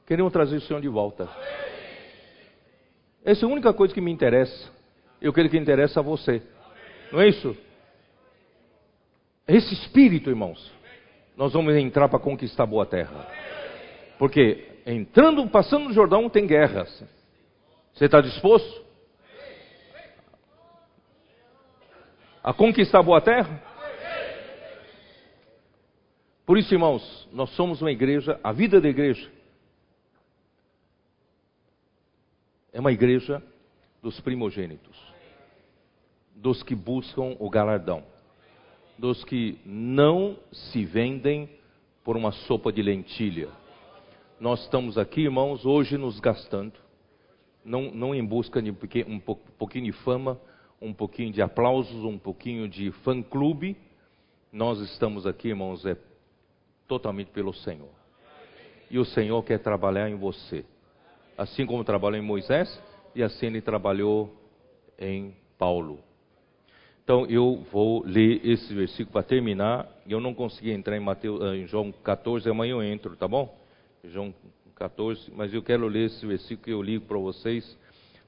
Queremos 0.07 0.33
trazer 0.33 0.55
o 0.55 0.61
Senhor 0.61 0.81
de 0.81 0.87
volta. 0.87 1.29
Essa 3.25 3.43
é 3.43 3.49
a 3.49 3.51
única 3.51 3.73
coisa 3.73 3.91
que 3.91 3.99
me 3.99 4.11
interessa. 4.11 4.71
Eu 5.19 5.33
quero 5.33 5.49
que 5.49 5.57
interessa 5.57 5.99
a 5.99 6.03
você. 6.03 6.43
Não 7.11 7.19
é 7.19 7.27
isso? 7.27 7.57
Esse 9.47 9.73
espírito, 9.73 10.29
irmãos. 10.29 10.71
Nós 11.35 11.51
vamos 11.51 11.75
entrar 11.75 12.07
para 12.07 12.19
conquistar 12.19 12.63
a 12.63 12.67
boa 12.67 12.85
terra. 12.85 13.27
Porque 14.19 14.67
entrando, 14.85 15.47
passando 15.49 15.85
no 15.85 15.93
Jordão, 15.93 16.29
tem 16.29 16.45
guerras. 16.45 17.03
Você 17.95 18.05
está 18.05 18.21
disposto? 18.21 18.85
A 22.43 22.53
conquistar 22.53 23.01
boa 23.01 23.19
terra? 23.21 23.59
Por 26.45 26.59
isso, 26.59 26.71
irmãos, 26.75 27.27
nós 27.33 27.49
somos 27.55 27.81
uma 27.81 27.91
igreja, 27.91 28.39
a 28.43 28.51
vida 28.51 28.79
da 28.79 28.87
igreja 28.87 29.34
é 32.75 32.79
uma 32.81 32.91
igreja 32.91 33.41
dos 34.03 34.19
primogênitos, 34.19 35.01
dos 36.35 36.61
que 36.61 36.75
buscam 36.75 37.37
o 37.39 37.49
galardão, 37.49 38.03
dos 38.97 39.23
que 39.23 39.57
não 39.65 40.37
se 40.51 40.83
vendem 40.83 41.49
por 42.03 42.17
uma 42.17 42.33
sopa 42.33 42.73
de 42.73 42.81
lentilha. 42.81 43.47
Nós 44.41 44.61
estamos 44.63 44.97
aqui, 44.97 45.21
irmãos, 45.21 45.65
hoje 45.65 45.97
nos 45.97 46.19
gastando, 46.19 46.73
não, 47.63 47.91
não 47.91 48.13
em 48.13 48.25
busca 48.25 48.61
de 48.61 48.71
um 49.07 49.19
pouquinho 49.57 49.85
de 49.85 49.93
fama, 50.03 50.37
um 50.81 50.93
pouquinho 50.93 51.31
de 51.31 51.41
aplausos, 51.41 52.03
um 52.03 52.17
pouquinho 52.17 52.67
de 52.67 52.91
fã-clube. 52.91 53.77
Nós 54.51 54.81
estamos 54.81 55.25
aqui, 55.25 55.47
irmãos, 55.47 55.85
é 55.85 55.95
totalmente 56.89 57.31
pelo 57.31 57.53
Senhor. 57.53 57.95
E 58.91 58.99
o 58.99 59.05
Senhor 59.05 59.41
quer 59.43 59.59
trabalhar 59.59 60.09
em 60.09 60.15
você 60.15 60.65
assim 61.37 61.65
como 61.65 61.83
trabalhou 61.83 62.17
em 62.17 62.25
Moisés 62.25 62.81
e 63.13 63.23
assim 63.23 63.47
ele 63.47 63.61
trabalhou 63.61 64.33
em 64.97 65.35
Paulo. 65.57 65.99
Então 67.03 67.25
eu 67.27 67.63
vou 67.71 68.03
ler 68.03 68.45
esse 68.45 68.73
versículo 68.73 69.11
para 69.11 69.23
terminar. 69.23 69.87
Eu 70.07 70.19
não 70.19 70.33
consegui 70.33 70.71
entrar 70.71 70.97
em, 70.97 70.99
Mateus, 70.99 71.41
eh, 71.41 71.57
em 71.57 71.67
João 71.67 71.91
14, 71.91 72.49
amanhã 72.49 72.71
eu 72.71 72.83
entro, 72.83 73.15
tá 73.15 73.27
bom? 73.27 73.55
João 74.03 74.33
14, 74.75 75.31
mas 75.35 75.53
eu 75.53 75.61
quero 75.61 75.87
ler 75.87 76.07
esse 76.07 76.25
versículo 76.25 76.63
que 76.63 76.71
eu 76.71 76.81
li 76.81 76.99
para 76.99 77.17
vocês. 77.17 77.77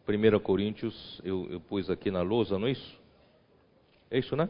1 0.08 0.40
Coríntios, 0.40 1.20
eu, 1.24 1.48
eu 1.50 1.60
pus 1.60 1.90
aqui 1.90 2.10
na 2.10 2.22
lousa, 2.22 2.58
não 2.58 2.68
é 2.68 2.72
isso? 2.72 3.00
É 4.10 4.20
isso, 4.20 4.36
né? 4.36 4.50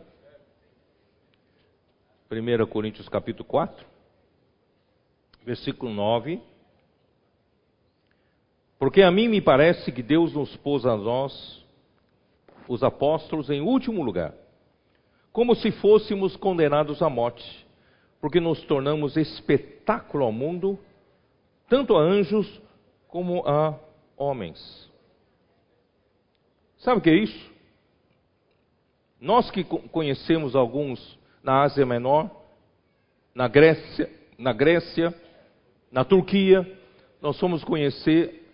1 2.29 2.67
Coríntios 2.67 3.07
capítulo 3.07 3.45
4, 3.45 3.85
versículo 5.45 5.91
9. 5.91 6.39
Porque 8.79 9.01
a 9.01 9.09
mim 9.09 9.27
me 9.27 9.41
parece 9.41 9.91
que 9.91 10.03
Deus 10.03 10.33
nos 10.33 10.55
pôs 10.57 10.85
a 10.85 10.95
nós, 10.95 11.65
os 12.67 12.83
apóstolos, 12.83 13.49
em 13.49 13.61
último 13.61 14.03
lugar, 14.03 14.33
como 15.31 15.55
se 15.55 15.71
fôssemos 15.71 16.35
condenados 16.35 17.01
à 17.01 17.09
morte, 17.09 17.65
porque 18.21 18.39
nos 18.39 18.61
tornamos 18.63 19.15
espetáculo 19.17 20.25
ao 20.25 20.31
mundo, 20.31 20.77
tanto 21.69 21.95
a 21.95 22.01
anjos 22.01 22.61
como 23.07 23.47
a 23.47 23.79
homens. 24.15 24.89
Sabe 26.77 26.99
o 26.99 27.01
que 27.01 27.09
é 27.09 27.15
isso? 27.15 27.51
Nós 29.19 29.49
que 29.49 29.63
conhecemos 29.63 30.55
alguns 30.55 31.17
na 31.41 31.63
Ásia 31.63 31.85
Menor, 31.85 32.29
na 33.33 33.47
Grécia, 33.47 34.09
na 34.37 34.53
Grécia, 34.53 35.13
na 35.91 36.03
Turquia, 36.03 36.79
nós 37.21 37.39
fomos 37.39 37.63
conhecer 37.63 38.46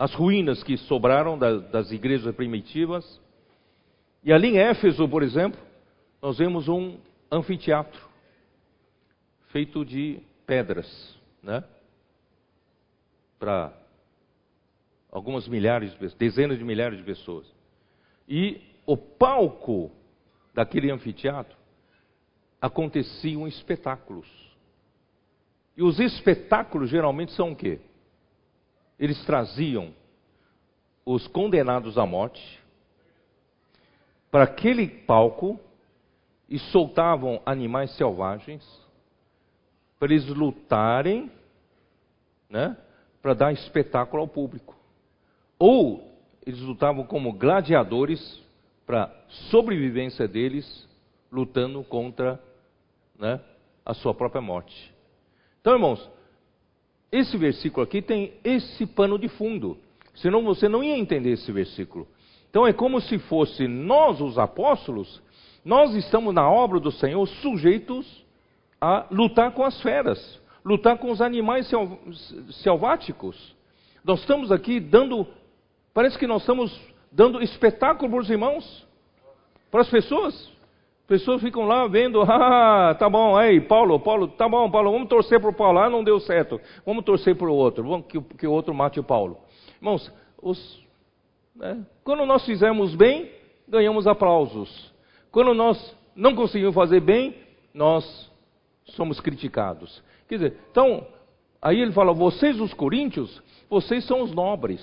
as 0.00 0.14
ruínas 0.14 0.62
que 0.62 0.78
sobraram 0.78 1.38
das 1.38 1.92
igrejas 1.92 2.34
primitivas. 2.34 3.20
E 4.24 4.32
ali 4.32 4.48
em 4.48 4.58
Éfeso, 4.58 5.06
por 5.06 5.22
exemplo, 5.22 5.60
nós 6.22 6.38
vemos 6.38 6.68
um 6.68 6.98
anfiteatro 7.30 8.00
feito 9.48 9.84
de 9.84 10.18
pedras, 10.46 11.18
né? 11.42 11.62
Para 13.38 13.74
algumas 15.12 15.46
milhares 15.46 15.92
de 15.92 16.08
dezenas 16.16 16.56
de 16.56 16.64
milhares 16.64 16.96
de 16.96 17.04
pessoas. 17.04 17.46
E 18.26 18.58
o 18.86 18.96
palco 18.96 19.90
daquele 20.54 20.90
anfiteatro 20.90 21.58
aconteciam 22.58 23.46
espetáculos. 23.46 24.26
E 25.76 25.82
os 25.82 26.00
espetáculos 26.00 26.88
geralmente 26.88 27.32
são 27.32 27.52
o 27.52 27.56
quê? 27.56 27.80
Eles 29.00 29.24
traziam 29.24 29.94
os 31.06 31.26
condenados 31.26 31.96
à 31.96 32.04
morte 32.04 32.60
para 34.30 34.44
aquele 34.44 34.86
palco 34.86 35.58
e 36.46 36.58
soltavam 36.58 37.40
animais 37.46 37.96
selvagens 37.96 38.62
para 39.98 40.12
eles 40.12 40.26
lutarem, 40.26 41.30
né, 42.48 42.76
para 43.22 43.34
dar 43.34 43.52
espetáculo 43.52 44.22
ao 44.22 44.28
público. 44.28 44.76
Ou 45.58 46.06
eles 46.44 46.60
lutavam 46.60 47.04
como 47.04 47.32
gladiadores 47.32 48.40
para 48.86 49.14
sobrevivência 49.50 50.28
deles, 50.28 50.88
lutando 51.30 51.82
contra 51.84 52.40
né, 53.18 53.40
a 53.84 53.94
sua 53.94 54.12
própria 54.14 54.40
morte. 54.40 54.92
Então, 55.60 55.74
irmãos, 55.74 56.10
esse 57.12 57.36
versículo 57.36 57.82
aqui 57.82 58.00
tem 58.00 58.34
esse 58.44 58.86
pano 58.86 59.18
de 59.18 59.28
fundo. 59.28 59.76
Senão 60.14 60.42
você 60.44 60.68
não 60.68 60.82
ia 60.82 60.96
entender 60.96 61.30
esse 61.30 61.50
versículo. 61.50 62.06
Então 62.48 62.66
é 62.66 62.72
como 62.72 63.00
se 63.00 63.18
fosse 63.18 63.66
nós, 63.66 64.20
os 64.20 64.38
apóstolos, 64.38 65.22
nós 65.64 65.94
estamos 65.94 66.34
na 66.34 66.48
obra 66.48 66.80
do 66.80 66.90
Senhor 66.90 67.26
sujeitos 67.26 68.24
a 68.80 69.06
lutar 69.10 69.52
com 69.52 69.64
as 69.64 69.80
feras, 69.82 70.40
lutar 70.64 70.98
com 70.98 71.10
os 71.10 71.20
animais 71.20 71.70
selváticos. 72.62 73.54
Nós 74.04 74.20
estamos 74.20 74.50
aqui 74.50 74.80
dando, 74.80 75.26
parece 75.92 76.18
que 76.18 76.26
nós 76.26 76.42
estamos 76.42 76.80
dando 77.12 77.42
espetáculo 77.42 78.10
para 78.10 78.20
os 78.20 78.30
irmãos, 78.30 78.86
para 79.70 79.82
as 79.82 79.90
pessoas. 79.90 80.50
Pessoas 81.10 81.42
ficam 81.42 81.64
lá 81.64 81.88
vendo, 81.88 82.22
ah, 82.22 82.94
tá 82.96 83.10
bom, 83.10 83.36
aí, 83.36 83.60
Paulo, 83.60 83.98
Paulo, 83.98 84.28
tá 84.28 84.48
bom, 84.48 84.70
Paulo, 84.70 84.92
vamos 84.92 85.08
torcer 85.08 85.40
para 85.40 85.50
o 85.50 85.52
Paulo, 85.52 85.80
ah, 85.80 85.90
não 85.90 86.04
deu 86.04 86.20
certo, 86.20 86.60
vamos 86.86 87.04
torcer 87.04 87.34
para 87.34 87.50
o 87.50 87.52
outro, 87.52 87.82
vamos 87.82 88.06
que, 88.06 88.20
que 88.20 88.46
o 88.46 88.52
outro 88.52 88.72
mate 88.72 89.00
o 89.00 89.02
Paulo. 89.02 89.38
Irmãos, 89.78 90.08
os, 90.40 90.86
né, 91.56 91.84
quando 92.04 92.24
nós 92.24 92.46
fizemos 92.46 92.94
bem, 92.94 93.28
ganhamos 93.66 94.06
aplausos. 94.06 94.94
Quando 95.32 95.52
nós 95.52 95.96
não 96.14 96.32
conseguimos 96.32 96.76
fazer 96.76 97.00
bem, 97.00 97.34
nós 97.74 98.30
somos 98.84 99.18
criticados. 99.18 100.00
Quer 100.28 100.36
dizer, 100.36 100.56
então, 100.70 101.04
aí 101.60 101.80
ele 101.80 101.90
fala, 101.90 102.14
vocês 102.14 102.60
os 102.60 102.72
coríntios, 102.72 103.42
vocês 103.68 104.04
são 104.06 104.22
os 104.22 104.32
nobres. 104.32 104.80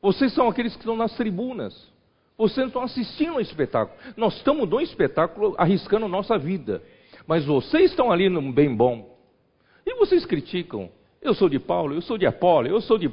Vocês 0.00 0.32
são 0.32 0.46
aqueles 0.48 0.74
que 0.74 0.82
estão 0.82 0.94
nas 0.94 1.16
tribunas. 1.16 1.92
Vocês 2.38 2.68
estão 2.68 2.82
assistindo 2.82 3.32
ao 3.32 3.40
espetáculo. 3.40 3.98
Nós 4.16 4.36
estamos 4.36 4.68
no 4.70 4.80
espetáculo 4.80 5.56
arriscando 5.58 6.06
nossa 6.06 6.38
vida. 6.38 6.80
Mas 7.26 7.44
vocês 7.44 7.90
estão 7.90 8.12
ali 8.12 8.28
num 8.28 8.52
bem 8.52 8.74
bom. 8.74 9.18
E 9.84 9.92
vocês 9.94 10.24
criticam. 10.24 10.88
Eu 11.20 11.34
sou 11.34 11.48
de 11.48 11.58
Paulo, 11.58 11.94
eu 11.94 12.00
sou 12.00 12.16
de 12.16 12.26
Apolo, 12.26 12.68
eu 12.68 12.80
sou 12.80 12.96
de. 12.96 13.12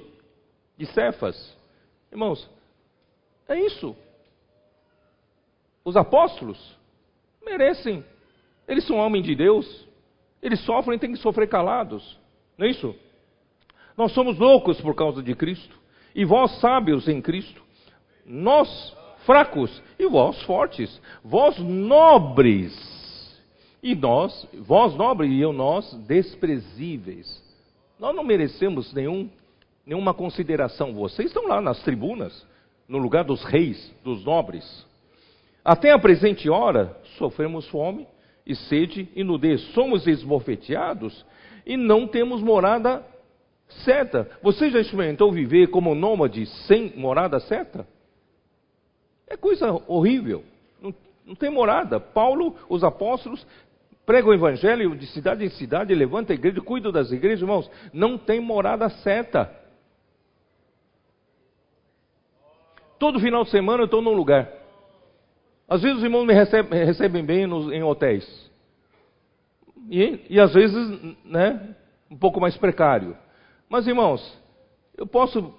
de 0.78 0.86
Cefas. 0.86 1.58
Irmãos, 2.12 2.48
é 3.50 3.60
isso. 3.60 3.96
Os 5.84 5.98
apóstolos 5.98 6.78
merecem. 7.44 8.06
Eles 8.68 8.86
são 8.86 8.98
homens 8.98 9.26
de 9.26 9.36
Deus. 9.36 9.88
Eles 10.40 10.60
sofrem, 10.62 11.00
têm 11.00 11.14
que 11.14 11.18
sofrer 11.18 11.50
calados. 11.50 12.20
Não 12.56 12.68
é 12.68 12.70
isso? 12.70 12.96
Nós 13.98 14.12
somos 14.12 14.38
loucos 14.38 14.80
por 14.82 14.94
causa 14.94 15.24
de 15.24 15.34
Cristo. 15.34 15.76
E 16.14 16.24
vós 16.24 16.60
sábios 16.60 17.08
em 17.08 17.20
Cristo. 17.20 17.64
Nós 18.24 18.96
fracos 19.26 19.82
e 20.00 20.08
vós 20.08 20.42
fortes. 20.44 21.02
Vós 21.24 21.58
nobres. 21.60 22.74
E 23.82 23.94
nós, 23.94 24.48
vós 24.54 24.96
nobres 24.96 25.32
e 25.32 25.40
eu 25.40 25.54
nós 25.54 25.94
desprezíveis. 26.08 27.44
Nós 28.00 28.16
não 28.16 28.24
merecemos 28.24 28.94
nenhum, 28.94 29.30
nenhuma 29.86 30.14
consideração. 30.14 30.94
Vocês 30.94 31.28
estão 31.28 31.48
lá 31.48 31.62
nas 31.62 31.82
tribunas, 31.84 32.46
no 32.88 32.98
lugar 32.98 33.24
dos 33.24 33.44
reis, 33.44 33.94
dos 34.04 34.24
nobres. 34.26 34.86
Até 35.64 35.92
a 35.92 36.00
presente 36.00 36.50
hora, 36.50 36.98
sofremos 37.18 37.68
fome 37.68 38.08
e 38.46 38.56
sede 38.56 39.10
e 39.16 39.24
nudez. 39.24 39.62
Somos 39.74 40.06
esbofeteados 40.08 41.26
e 41.66 41.76
não 41.78 42.08
temos 42.08 42.42
morada 42.42 43.04
certa. 43.84 44.30
Você 44.44 44.70
já 44.70 44.80
experimentou 44.80 45.32
viver 45.32 45.68
como 45.68 45.96
nômade 45.96 46.46
sem 46.68 46.94
morada 46.96 47.40
certa? 47.40 47.88
É 49.28 49.36
coisa 49.36 49.72
horrível. 49.88 50.44
Não, 50.82 50.94
não 51.26 51.36
tem 51.36 51.50
morada. 51.50 52.00
Paulo, 52.00 52.56
os 52.70 52.84
apóstolos, 52.84 53.46
pregam 54.06 54.30
o 54.30 54.34
evangelho 54.34 54.96
de 54.96 55.08
cidade 55.08 55.44
em 55.44 55.50
cidade, 55.50 55.94
levanta 55.96 56.32
a 56.32 56.36
igreja, 56.36 56.62
cuida 56.62 56.92
das 56.92 57.12
igrejas, 57.12 57.42
irmãos. 57.42 57.70
Não 57.92 58.18
tem 58.18 58.40
morada 58.40 58.90
certa. 58.90 59.52
Todo 63.00 63.20
final 63.20 63.44
de 63.44 63.50
semana 63.50 63.82
eu 63.82 63.86
estou 63.86 64.02
num 64.02 64.14
lugar. 64.14 64.50
Às 65.68 65.82
vezes 65.82 65.98
os 65.98 66.04
irmãos 66.04 66.26
me 66.26 66.34
recebem, 66.34 66.86
recebem 66.86 67.26
bem 67.26 67.48
nos, 67.48 67.72
em 67.72 67.84
hotéis. 67.84 68.52
E, 69.90 70.26
e 70.30 70.40
às 70.40 70.54
vezes, 70.54 71.16
né, 71.24 71.76
um 72.10 72.18
pouco 72.18 72.40
mais 72.40 72.56
precário. 72.58 73.18
Mas, 73.68 73.88
irmãos, 73.88 74.22
eu 74.96 75.08
posso 75.08 75.54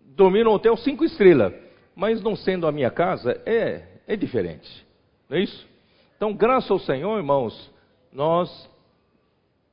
dormir 0.00 0.44
num 0.44 0.52
hotel 0.52 0.76
cinco 0.76 1.04
estrelas, 1.04 1.52
mas 1.94 2.22
não 2.22 2.34
sendo 2.36 2.66
a 2.66 2.72
minha 2.72 2.90
casa, 2.90 3.40
é, 3.44 3.82
é 4.06 4.16
diferente. 4.16 4.86
Não 5.28 5.36
é 5.36 5.40
isso? 5.40 5.68
Então, 6.16 6.32
graças 6.32 6.70
ao 6.70 6.78
Senhor, 6.78 7.16
irmãos, 7.18 7.70
nós 8.12 8.70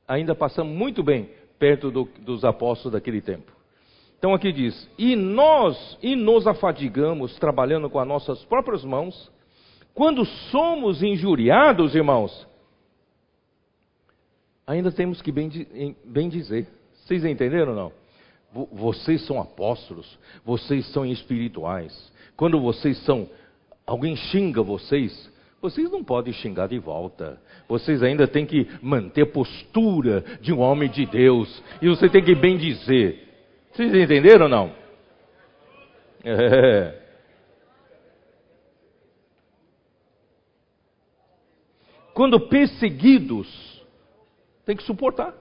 ainda 0.06 0.34
passamos 0.34 0.76
muito 0.76 1.02
bem 1.02 1.30
perto 1.58 1.90
do, 1.90 2.08
dos 2.20 2.44
apóstolos 2.44 2.92
daquele 2.92 3.20
tempo. 3.20 3.52
Então 4.18 4.34
aqui 4.34 4.52
diz: 4.52 4.88
e 4.98 5.16
nós 5.16 5.98
e 6.02 6.14
nos 6.14 6.46
afadigamos 6.46 7.38
trabalhando 7.38 7.88
com 7.88 7.98
as 7.98 8.06
nossas 8.06 8.44
próprias 8.44 8.84
mãos, 8.84 9.30
quando 9.94 10.24
somos 10.24 11.02
injuriados, 11.02 11.94
irmãos, 11.94 12.46
ainda 14.66 14.92
temos 14.92 15.22
que 15.22 15.32
bem, 15.32 15.96
bem 16.04 16.28
dizer. 16.28 16.68
Vocês 16.92 17.24
entenderam 17.24 17.70
ou 17.70 17.76
não? 17.76 17.92
Vocês 18.52 19.24
são 19.26 19.40
apóstolos, 19.40 20.18
vocês 20.44 20.86
são 20.92 21.06
espirituais. 21.06 22.12
Quando 22.36 22.60
vocês 22.60 22.98
são, 23.04 23.28
alguém 23.86 24.16
xinga 24.16 24.60
vocês, 24.62 25.30
vocês 25.62 25.90
não 25.90 26.02
podem 26.02 26.32
xingar 26.32 26.66
de 26.68 26.78
volta. 26.78 27.40
Vocês 27.68 28.02
ainda 28.02 28.26
têm 28.26 28.46
que 28.46 28.66
manter 28.82 29.22
a 29.22 29.26
postura 29.26 30.24
de 30.40 30.52
um 30.52 30.60
homem 30.60 30.88
de 30.88 31.04
Deus. 31.06 31.62
E 31.82 31.88
você 31.88 32.08
tem 32.08 32.24
que 32.24 32.34
bem 32.34 32.56
dizer. 32.56 33.28
Vocês 33.72 33.94
entenderam 33.94 34.44
ou 34.44 34.48
não? 34.48 34.72
É. 36.24 36.98
Quando 42.14 42.40
perseguidos, 42.48 43.48
tem 44.64 44.76
que 44.76 44.82
suportar. 44.82 45.34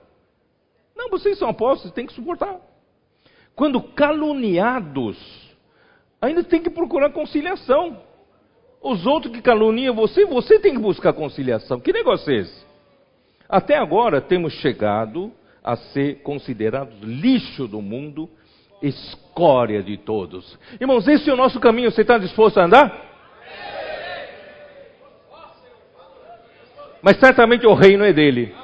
Não, 0.95 1.09
vocês 1.09 1.37
são 1.37 1.49
apóstolos, 1.49 1.93
tem 1.93 2.05
que 2.05 2.13
suportar. 2.13 2.68
Quando 3.59 3.81
caluniados, 3.81 5.17
ainda 6.21 6.41
tem 6.45 6.61
que 6.61 6.69
procurar 6.69 7.09
conciliação. 7.09 8.01
Os 8.81 9.05
outros 9.05 9.33
que 9.33 9.41
caluniam 9.41 9.93
você, 9.93 10.23
você 10.23 10.59
tem 10.59 10.71
que 10.71 10.79
buscar 10.79 11.11
conciliação. 11.11 11.77
Que 11.77 11.91
negócio 11.91 12.31
é 12.31 12.37
esse? 12.37 12.65
Até 13.49 13.77
agora 13.77 14.21
temos 14.21 14.53
chegado 14.53 15.29
a 15.61 15.75
ser 15.75 16.21
considerados 16.21 17.01
lixo 17.01 17.67
do 17.67 17.81
mundo, 17.81 18.29
escória 18.81 19.83
de 19.83 19.97
todos. 19.97 20.57
Irmãos, 20.79 21.05
esse 21.05 21.29
é 21.29 21.33
o 21.33 21.35
nosso 21.35 21.59
caminho. 21.59 21.91
Você 21.91 22.03
está 22.03 22.17
disposto 22.17 22.61
a 22.61 22.63
andar? 22.63 23.09
Mas 27.01 27.19
certamente 27.19 27.67
o 27.67 27.73
reino 27.73 28.05
é 28.05 28.13
dele. 28.13 28.55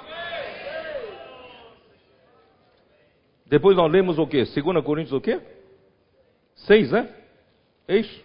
Depois 3.46 3.78
nós 3.78 3.92
lemos 3.92 4.18
o 4.18 4.26
quê? 4.26 4.44
2 4.44 4.84
Coríntios 4.84 5.14
o 5.14 5.22
quê? 5.22 5.40
6, 6.56 6.92
né? 6.92 7.10
É 7.88 7.98
isso? 7.98 8.24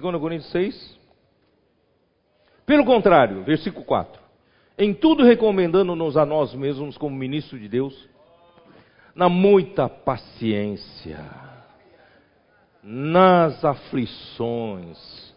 2 0.00 0.20
Coríntios 0.20 0.50
6. 0.52 0.98
Pelo 2.64 2.84
contrário, 2.84 3.42
versículo 3.44 3.84
4. 3.84 4.20
Em 4.76 4.94
tudo 4.94 5.24
recomendando-nos 5.24 6.16
a 6.16 6.24
nós 6.24 6.54
mesmos 6.54 6.96
como 6.96 7.16
ministro 7.16 7.58
de 7.58 7.68
Deus, 7.68 8.08
na 9.14 9.28
muita 9.28 9.88
paciência, 9.88 11.24
nas 12.80 13.64
aflições, 13.64 15.34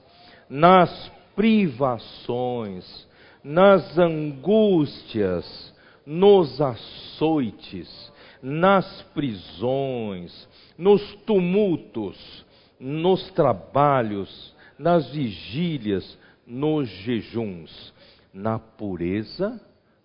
nas 0.48 1.12
privações, 1.36 3.08
nas 3.44 3.98
angústias, 3.98 5.74
nos 6.06 6.62
açoites, 6.62 8.11
nas 8.42 9.02
prisões, 9.14 10.48
nos 10.78 11.02
tumultos, 11.26 12.46
nos 12.80 13.30
trabalhos, 13.32 14.56
nas 14.78 15.10
vigílias, 15.12 16.18
nos 16.46 16.88
jejuns, 16.90 17.94
na 18.34 18.58
pureza, 18.58 19.60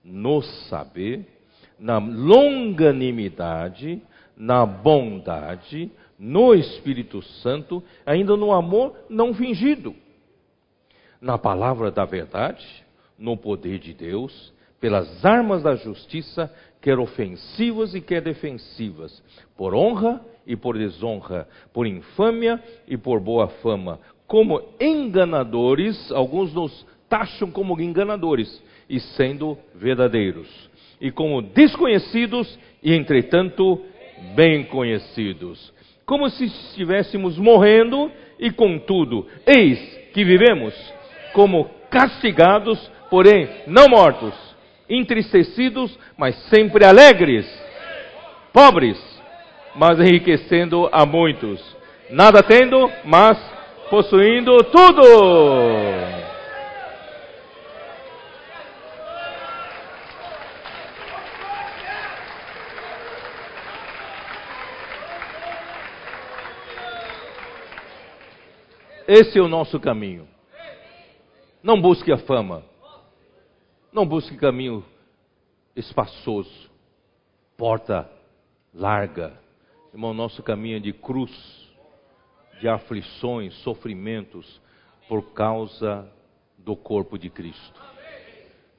no 0.05 0.43
saber, 0.43 1.27
na 1.79 1.99
longanimidade, 1.99 4.03
na 4.37 4.67
bondade, 4.67 5.91
no 6.19 6.55
Espírito 6.55 7.23
Santo, 7.23 7.83
ainda 8.05 8.37
no 8.37 8.53
amor 8.53 8.97
não 9.09 9.33
fingido, 9.35 9.95
na 11.21 11.39
palavra 11.39 11.91
da 11.91 12.05
verdade, 12.05 12.85
no 13.19 13.37
poder 13.37 13.79
de 13.79 13.95
Deus, 13.95 14.53
pelas 14.81 15.25
armas 15.25 15.63
da 15.63 15.75
justiça, 15.75 16.53
quer 16.87 17.01
ofensivas 17.01 17.97
e 17.97 18.01
quer 18.01 18.23
defensivas, 18.23 19.21
por 19.57 19.75
honra 19.75 20.21
e 20.47 20.55
por 20.55 20.79
desonra, 20.79 21.49
por 21.73 21.85
infâmia 21.85 22.63
e 22.87 22.97
por 22.97 23.19
boa 23.19 23.49
fama. 23.61 23.99
Como 24.25 24.63
enganadores, 24.81 26.13
alguns 26.13 26.55
nos 26.55 26.87
taxam 27.09 27.51
como 27.51 27.81
enganadores, 27.81 28.63
e 28.89 29.01
sendo 29.01 29.59
verdadeiros. 29.75 30.71
E 31.01 31.11
como 31.11 31.43
desconhecidos, 31.43 32.57
e 32.81 32.95
entretanto 32.95 33.83
bem 34.37 34.63
conhecidos. 34.67 35.73
Como 36.05 36.31
se 36.31 36.45
estivéssemos 36.45 37.37
morrendo, 37.37 38.13
e 38.39 38.53
contudo, 38.53 39.27
eis 39.45 39.81
que 40.15 40.23
vivemos 40.23 40.73
como 41.33 41.69
castigados, 41.91 42.79
porém 43.11 43.49
não 43.67 43.89
mortos, 43.89 44.46
entristecidos, 44.89 45.99
mas 46.17 46.37
sempre 46.49 46.85
alegres, 46.85 47.47
pobres, 48.53 48.99
mas 49.75 49.99
enriquecendo 49.99 50.89
a 50.93 51.05
muitos, 51.05 51.61
nada 52.11 52.43
tendo, 52.43 52.91
mas 53.05 53.39
possuindo 53.91 54.57
tudo. 54.65 55.03
Esse 69.09 69.39
é 69.39 69.43
o 69.43 69.47
nosso 69.47 69.79
caminho. 69.79 70.27
Não 71.63 71.81
busque 71.81 72.11
a 72.11 72.19
fama. 72.19 72.65
Não 73.97 74.05
busque 74.05 74.37
caminho 74.37 74.85
espaçoso, 75.75 76.71
porta 77.57 78.07
larga. 78.75 79.33
Irmão, 79.91 80.13
nosso 80.13 80.43
caminho 80.43 80.77
é 80.77 80.81
de 80.81 80.93
cruz, 80.93 81.33
de 82.61 82.69
aflições, 82.69 83.55
sofrimentos, 83.63 84.61
por 85.09 85.33
causa 85.33 86.07
do 86.59 86.77
corpo 86.77 87.19
de 87.19 87.31
Cristo. 87.31 87.81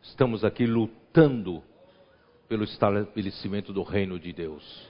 Estamos 0.04 0.46
aqui 0.46 0.68
lutando 0.68 1.64
pelo 2.48 2.64
estabelecimento 2.64 3.74
do 3.74 3.82
reino 3.82 4.20
de 4.20 4.32
Deus. 4.32 4.88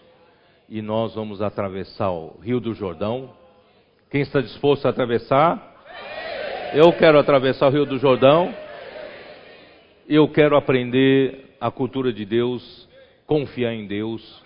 e 0.68 0.82
nós 0.82 1.16
vamos 1.16 1.42
atravessar 1.42 2.12
o 2.12 2.38
Rio 2.42 2.60
do 2.60 2.74
Jordão. 2.74 3.34
Quem 4.12 4.20
está 4.20 4.42
disposto 4.42 4.88
a 4.88 4.90
atravessar? 4.90 5.74
Eu 6.74 6.92
quero 6.92 7.18
atravessar 7.18 7.68
o 7.68 7.72
Rio 7.72 7.86
do 7.86 7.98
Jordão. 7.98 8.67
Eu 10.10 10.30
quero 10.30 10.56
aprender 10.56 11.58
a 11.60 11.70
cultura 11.70 12.14
de 12.14 12.24
Deus, 12.24 12.88
confiar 13.26 13.74
em 13.74 13.86
Deus, 13.86 14.42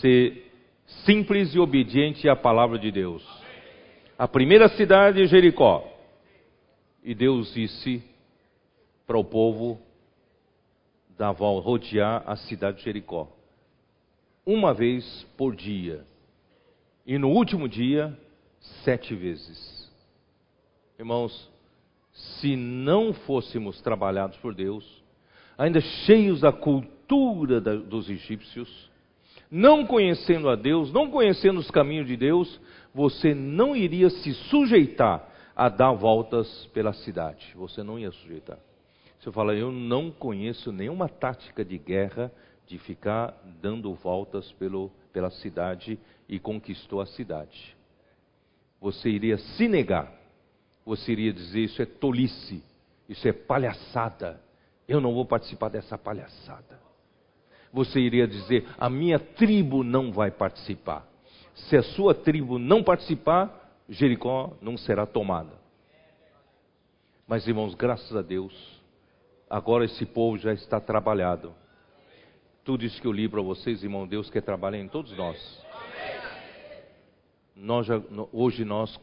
ser 0.00 0.50
simples 1.04 1.54
e 1.54 1.58
obediente 1.58 2.26
à 2.26 2.34
palavra 2.34 2.78
de 2.78 2.90
Deus. 2.90 3.22
A 4.16 4.26
primeira 4.26 4.70
cidade 4.70 5.20
é 5.20 5.26
Jericó. 5.26 5.86
E 7.04 7.14
Deus 7.14 7.52
disse 7.52 8.02
para 9.06 9.18
o 9.18 9.24
povo 9.24 9.78
da 11.18 11.32
volta, 11.32 11.66
rodear 11.68 12.22
a 12.26 12.34
cidade 12.36 12.78
de 12.78 12.84
Jericó. 12.84 13.28
Uma 14.46 14.72
vez 14.72 15.26
por 15.36 15.54
dia. 15.54 16.02
E 17.06 17.18
no 17.18 17.28
último 17.28 17.68
dia, 17.68 18.18
sete 18.84 19.14
vezes. 19.14 19.92
Irmãos, 20.98 21.51
se 22.12 22.56
não 22.56 23.12
fôssemos 23.12 23.80
trabalhados 23.80 24.36
por 24.38 24.54
Deus, 24.54 25.02
ainda 25.56 25.80
cheios 25.80 26.40
da 26.40 26.52
cultura 26.52 27.60
da, 27.60 27.74
dos 27.74 28.08
egípcios, 28.08 28.90
não 29.50 29.84
conhecendo 29.86 30.48
a 30.48 30.56
Deus, 30.56 30.92
não 30.92 31.10
conhecendo 31.10 31.60
os 31.60 31.70
caminhos 31.70 32.06
de 32.06 32.16
Deus, 32.16 32.60
você 32.94 33.34
não 33.34 33.76
iria 33.76 34.08
se 34.10 34.32
sujeitar 34.32 35.28
a 35.54 35.68
dar 35.68 35.92
voltas 35.92 36.66
pela 36.72 36.92
cidade. 36.92 37.52
Você 37.54 37.82
não 37.82 37.98
ia 37.98 38.10
sujeitar. 38.10 38.58
Você 39.18 39.30
fala, 39.30 39.54
eu 39.54 39.70
não 39.70 40.10
conheço 40.10 40.72
nenhuma 40.72 41.08
tática 41.08 41.64
de 41.64 41.78
guerra 41.78 42.32
de 42.66 42.78
ficar 42.78 43.36
dando 43.60 43.92
voltas 43.94 44.50
pelo, 44.52 44.90
pela 45.12 45.30
cidade 45.30 45.98
e 46.28 46.38
conquistou 46.38 47.00
a 47.00 47.06
cidade. 47.06 47.76
Você 48.80 49.10
iria 49.10 49.38
se 49.38 49.68
negar. 49.68 50.21
Você 50.84 51.12
iria 51.12 51.32
dizer, 51.32 51.60
isso 51.60 51.80
é 51.80 51.86
tolice, 51.86 52.62
isso 53.08 53.26
é 53.28 53.32
palhaçada. 53.32 54.40
Eu 54.88 55.00
não 55.00 55.14
vou 55.14 55.24
participar 55.24 55.68
dessa 55.68 55.96
palhaçada. 55.96 56.80
Você 57.72 58.00
iria 58.00 58.26
dizer, 58.26 58.66
a 58.78 58.90
minha 58.90 59.18
tribo 59.18 59.82
não 59.82 60.12
vai 60.12 60.30
participar. 60.30 61.06
Se 61.54 61.76
a 61.76 61.82
sua 61.82 62.14
tribo 62.14 62.58
não 62.58 62.82
participar, 62.82 63.72
Jericó 63.88 64.52
não 64.60 64.76
será 64.76 65.06
tomada. 65.06 65.52
Mas, 67.26 67.46
irmãos, 67.46 67.74
graças 67.74 68.14
a 68.14 68.20
Deus, 68.20 68.52
agora 69.48 69.84
esse 69.84 70.04
povo 70.04 70.36
já 70.36 70.52
está 70.52 70.80
trabalhado. 70.80 71.54
Tudo 72.64 72.84
isso 72.84 73.00
que 73.00 73.06
eu 73.06 73.12
li 73.12 73.28
para 73.28 73.40
vocês, 73.40 73.82
irmão, 73.82 74.06
Deus 74.06 74.28
quer 74.28 74.42
trabalhar 74.42 74.78
em 74.78 74.88
todos 74.88 75.16
nós. 75.16 75.64
nós 77.56 77.86
já, 77.86 78.00
hoje 78.32 78.64
nós 78.64 79.00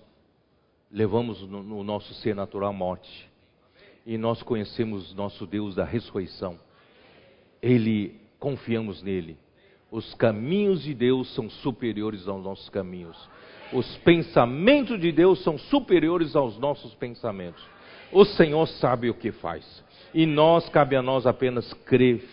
levamos 0.92 1.42
no, 1.42 1.62
no 1.62 1.84
nosso 1.84 2.14
ser 2.16 2.36
natural 2.36 2.70
a 2.70 2.74
morte. 2.74 3.30
E 4.06 4.18
nós 4.18 4.42
conhecemos 4.42 5.14
nosso 5.14 5.46
Deus 5.46 5.76
da 5.76 5.84
ressurreição. 5.84 6.60
Ele, 7.62 8.20
confiamos 8.40 9.04
nele. 9.04 9.38
Os 9.92 10.14
caminhos 10.14 10.84
de 10.84 10.94
Deus 10.94 11.34
são 11.34 11.50
superiores 11.50 12.28
aos 12.28 12.44
nossos 12.44 12.70
caminhos. 12.70 13.18
Os 13.72 13.98
pensamentos 13.98 15.00
de 15.00 15.12
Deus 15.12 15.44
são 15.44 15.58
superiores 15.58 16.36
aos 16.36 16.58
nossos 16.58 16.94
pensamentos. 16.96 17.64
O 18.12 18.26
Senhor 18.26 18.68
sabe 18.68 19.10
o 19.10 19.14
que 19.14 19.32
faz. 19.32 19.84
E 20.14 20.26
nós, 20.26 20.68
cabe 20.70 20.96
a 20.96 21.02
nós 21.02 21.28
apenas 21.28 21.72
crer 21.86 22.24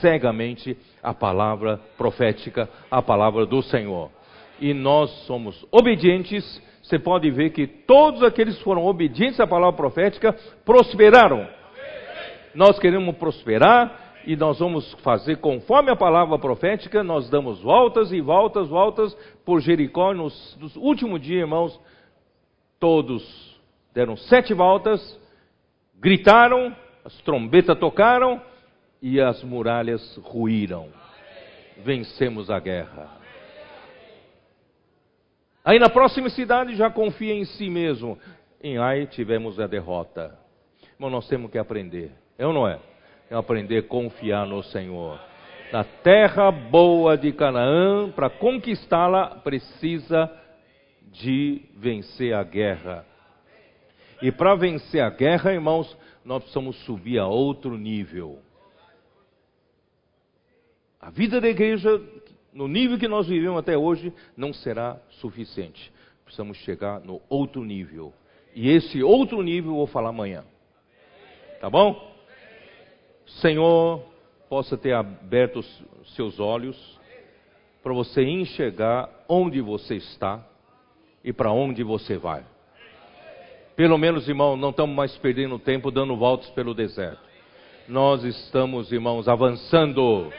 cegamente 0.00 0.76
a 1.02 1.14
palavra 1.14 1.78
profética, 1.96 2.68
a 2.90 3.00
palavra 3.00 3.46
do 3.46 3.62
Senhor. 3.62 4.10
E 4.60 4.72
nós 4.72 5.10
somos 5.26 5.64
obedientes. 5.70 6.62
Você 6.84 6.98
pode 6.98 7.30
ver 7.30 7.50
que 7.50 7.66
todos 7.66 8.22
aqueles 8.22 8.58
que 8.58 8.62
foram 8.62 8.84
obedientes 8.84 9.40
à 9.40 9.46
palavra 9.46 9.74
profética 9.74 10.36
prosperaram. 10.66 11.48
Nós 12.54 12.78
queremos 12.78 13.16
prosperar 13.16 14.20
e 14.26 14.36
nós 14.36 14.58
vamos 14.58 14.92
fazer 15.02 15.38
conforme 15.38 15.90
a 15.90 15.96
palavra 15.96 16.38
profética. 16.38 17.02
Nós 17.02 17.30
damos 17.30 17.62
voltas 17.62 18.12
e 18.12 18.20
voltas, 18.20 18.68
voltas 18.68 19.16
por 19.46 19.62
Jericó. 19.62 20.12
Nos, 20.12 20.58
nos 20.60 20.76
últimos 20.76 21.22
dias, 21.22 21.40
irmãos, 21.40 21.80
todos 22.78 23.58
deram 23.94 24.14
sete 24.14 24.52
voltas, 24.52 25.18
gritaram, 25.98 26.76
as 27.02 27.18
trombetas 27.22 27.78
tocaram 27.78 28.42
e 29.00 29.22
as 29.22 29.42
muralhas 29.42 30.20
ruíram. 30.22 30.88
Vencemos 31.82 32.50
a 32.50 32.60
guerra. 32.60 33.23
Aí 35.64 35.78
na 35.78 35.88
próxima 35.88 36.28
cidade 36.28 36.76
já 36.76 36.90
confia 36.90 37.32
em 37.32 37.44
si 37.44 37.70
mesmo. 37.70 38.18
Em 38.62 38.76
Ai 38.76 39.06
tivemos 39.06 39.58
a 39.58 39.66
derrota. 39.66 40.38
Mas 40.98 41.10
nós 41.10 41.26
temos 41.26 41.50
que 41.50 41.58
aprender. 41.58 42.12
É 42.38 42.46
ou 42.46 42.52
não 42.52 42.68
é? 42.68 42.78
É 43.30 43.34
aprender 43.34 43.78
a 43.78 43.82
confiar 43.82 44.46
no 44.46 44.62
Senhor. 44.62 45.18
Na 45.72 45.82
terra 45.82 46.50
boa 46.50 47.16
de 47.16 47.32
Canaã, 47.32 48.10
para 48.10 48.28
conquistá-la, 48.28 49.36
precisa 49.36 50.30
de 51.10 51.62
vencer 51.76 52.34
a 52.34 52.42
guerra. 52.42 53.06
E 54.20 54.30
para 54.30 54.54
vencer 54.54 55.00
a 55.00 55.10
guerra, 55.10 55.52
irmãos, 55.52 55.96
nós 56.24 56.42
precisamos 56.42 56.76
subir 56.84 57.18
a 57.18 57.26
outro 57.26 57.76
nível. 57.76 58.38
A 61.00 61.10
vida 61.10 61.40
da 61.40 61.48
igreja, 61.48 62.00
no 62.54 62.68
nível 62.68 62.98
que 62.98 63.08
nós 63.08 63.26
vivemos 63.26 63.58
até 63.58 63.76
hoje, 63.76 64.12
não 64.36 64.52
será 64.52 64.96
suficiente. 65.20 65.92
Precisamos 66.24 66.56
chegar 66.58 67.00
no 67.00 67.20
outro 67.28 67.64
nível. 67.64 68.14
E 68.54 68.70
esse 68.70 69.02
outro 69.02 69.42
nível 69.42 69.72
eu 69.72 69.76
vou 69.78 69.86
falar 69.88 70.10
amanhã. 70.10 70.44
Tá 71.60 71.68
bom? 71.68 72.14
Senhor, 73.26 74.04
possa 74.48 74.76
ter 74.78 74.92
aberto 74.92 75.58
os 75.58 76.14
seus 76.14 76.38
olhos 76.38 76.76
para 77.82 77.92
você 77.92 78.22
enxergar 78.22 79.10
onde 79.28 79.60
você 79.60 79.96
está 79.96 80.46
e 81.24 81.32
para 81.32 81.50
onde 81.50 81.82
você 81.82 82.16
vai. 82.16 82.44
Pelo 83.74 83.98
menos, 83.98 84.28
irmão, 84.28 84.56
não 84.56 84.70
estamos 84.70 84.94
mais 84.94 85.16
perdendo 85.18 85.58
tempo 85.58 85.90
dando 85.90 86.16
voltas 86.16 86.48
pelo 86.50 86.72
deserto. 86.72 87.18
Nós 87.88 88.22
estamos, 88.22 88.92
irmãos, 88.92 89.26
avançando. 89.26 90.32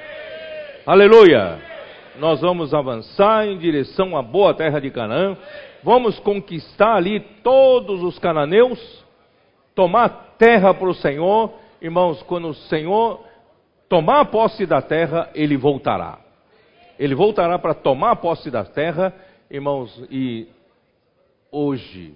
Aleluia! 0.85 1.74
Nós 2.19 2.39
vamos 2.39 2.73
avançar 2.73 3.45
em 3.45 3.57
direção 3.57 4.15
à 4.15 4.21
boa 4.21 4.53
terra 4.53 4.79
de 4.79 4.89
Canaã. 4.89 5.37
Vamos 5.83 6.17
conquistar 6.19 6.95
ali 6.95 7.19
todos 7.43 8.01
os 8.01 8.17
cananeus, 8.17 9.05
tomar 9.75 10.35
terra 10.37 10.73
para 10.73 10.87
o 10.87 10.93
Senhor. 10.93 11.53
Irmãos, 11.81 12.21
quando 12.23 12.49
o 12.49 12.53
Senhor 12.53 13.21
tomar 13.89 14.25
posse 14.25 14.65
da 14.65 14.81
terra, 14.81 15.29
ele 15.35 15.57
voltará. 15.57 16.19
Ele 16.97 17.13
voltará 17.13 17.59
para 17.59 17.73
tomar 17.73 18.15
posse 18.15 18.49
da 18.49 18.63
terra, 18.63 19.13
irmãos, 19.51 20.03
e 20.09 20.47
hoje 21.51 22.15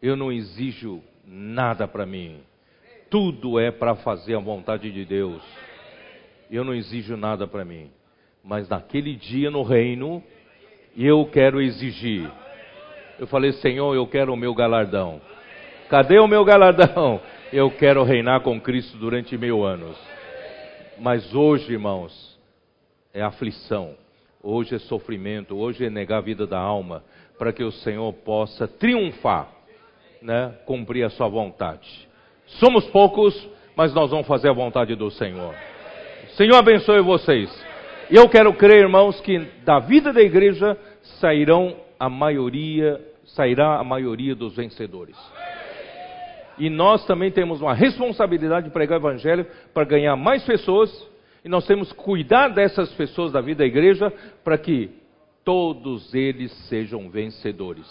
eu 0.00 0.16
não 0.16 0.32
exijo 0.32 1.02
nada 1.26 1.86
para 1.86 2.06
mim. 2.06 2.40
Tudo 3.10 3.60
é 3.60 3.70
para 3.70 3.94
fazer 3.96 4.34
a 4.34 4.40
vontade 4.40 4.90
de 4.90 5.04
Deus. 5.04 5.42
Eu 6.50 6.64
não 6.64 6.74
exijo 6.74 7.16
nada 7.16 7.46
para 7.46 7.64
mim. 7.64 7.90
Mas 8.44 8.68
naquele 8.68 9.14
dia 9.14 9.50
no 9.50 9.62
reino, 9.62 10.22
eu 10.96 11.24
quero 11.26 11.60
exigir. 11.60 12.30
Eu 13.18 13.26
falei, 13.26 13.52
Senhor, 13.52 13.94
eu 13.94 14.06
quero 14.06 14.32
o 14.32 14.36
meu 14.36 14.54
galardão. 14.54 15.20
Cadê 15.88 16.18
o 16.18 16.28
meu 16.28 16.44
galardão? 16.44 17.20
Eu 17.52 17.68
quero 17.68 18.04
reinar 18.04 18.42
com 18.42 18.60
Cristo 18.60 18.96
durante 18.96 19.36
mil 19.36 19.64
anos. 19.64 19.98
Mas 21.00 21.34
hoje, 21.34 21.72
irmãos, 21.72 22.38
é 23.12 23.20
aflição. 23.20 23.96
Hoje 24.40 24.76
é 24.76 24.78
sofrimento. 24.78 25.56
Hoje 25.56 25.84
é 25.84 25.90
negar 25.90 26.18
a 26.18 26.20
vida 26.20 26.46
da 26.46 26.60
alma. 26.60 27.02
Para 27.36 27.52
que 27.52 27.64
o 27.64 27.72
Senhor 27.72 28.12
possa 28.12 28.68
triunfar 28.68 29.48
né, 30.22 30.54
cumprir 30.66 31.04
a 31.04 31.10
sua 31.10 31.28
vontade. 31.28 31.88
Somos 32.58 32.86
poucos, 32.86 33.48
mas 33.76 33.94
nós 33.94 34.10
vamos 34.10 34.26
fazer 34.26 34.48
a 34.48 34.52
vontade 34.52 34.94
do 34.94 35.10
Senhor. 35.10 35.54
Senhor 36.36 36.56
abençoe 36.56 37.00
vocês. 37.00 37.69
E 38.10 38.16
eu 38.16 38.28
quero 38.28 38.52
crer, 38.54 38.78
irmãos, 38.78 39.20
que 39.20 39.38
da 39.64 39.78
vida 39.78 40.12
da 40.12 40.20
igreja 40.20 40.76
sairão 41.20 41.76
a 41.98 42.08
maioria, 42.08 43.00
sairá 43.24 43.78
a 43.78 43.84
maioria 43.84 44.34
dos 44.34 44.56
vencedores. 44.56 45.16
E 46.58 46.68
nós 46.68 47.06
também 47.06 47.30
temos 47.30 47.60
uma 47.60 47.72
responsabilidade 47.72 48.66
de 48.66 48.72
pregar 48.72 48.98
o 48.98 49.00
evangelho 49.00 49.46
para 49.72 49.84
ganhar 49.84 50.16
mais 50.16 50.42
pessoas, 50.44 50.90
e 51.44 51.48
nós 51.48 51.66
temos 51.66 51.92
que 51.92 51.98
cuidar 51.98 52.48
dessas 52.48 52.92
pessoas 52.94 53.32
da 53.32 53.40
vida 53.40 53.58
da 53.58 53.66
igreja 53.66 54.12
para 54.42 54.58
que 54.58 54.90
todos 55.44 56.12
eles 56.14 56.52
sejam 56.68 57.08
vencedores 57.08 57.86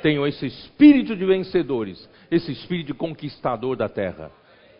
tenham 0.00 0.26
esse 0.26 0.46
espírito 0.46 1.14
de 1.16 1.24
vencedores, 1.24 2.08
esse 2.30 2.52
espírito 2.52 2.88
de 2.88 2.94
conquistador 2.94 3.76
da 3.76 3.88
terra. 3.88 4.30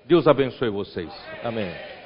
Deus 0.05 0.27
abençoe 0.27 0.71
vocês. 0.71 1.11
Amém. 1.45 2.00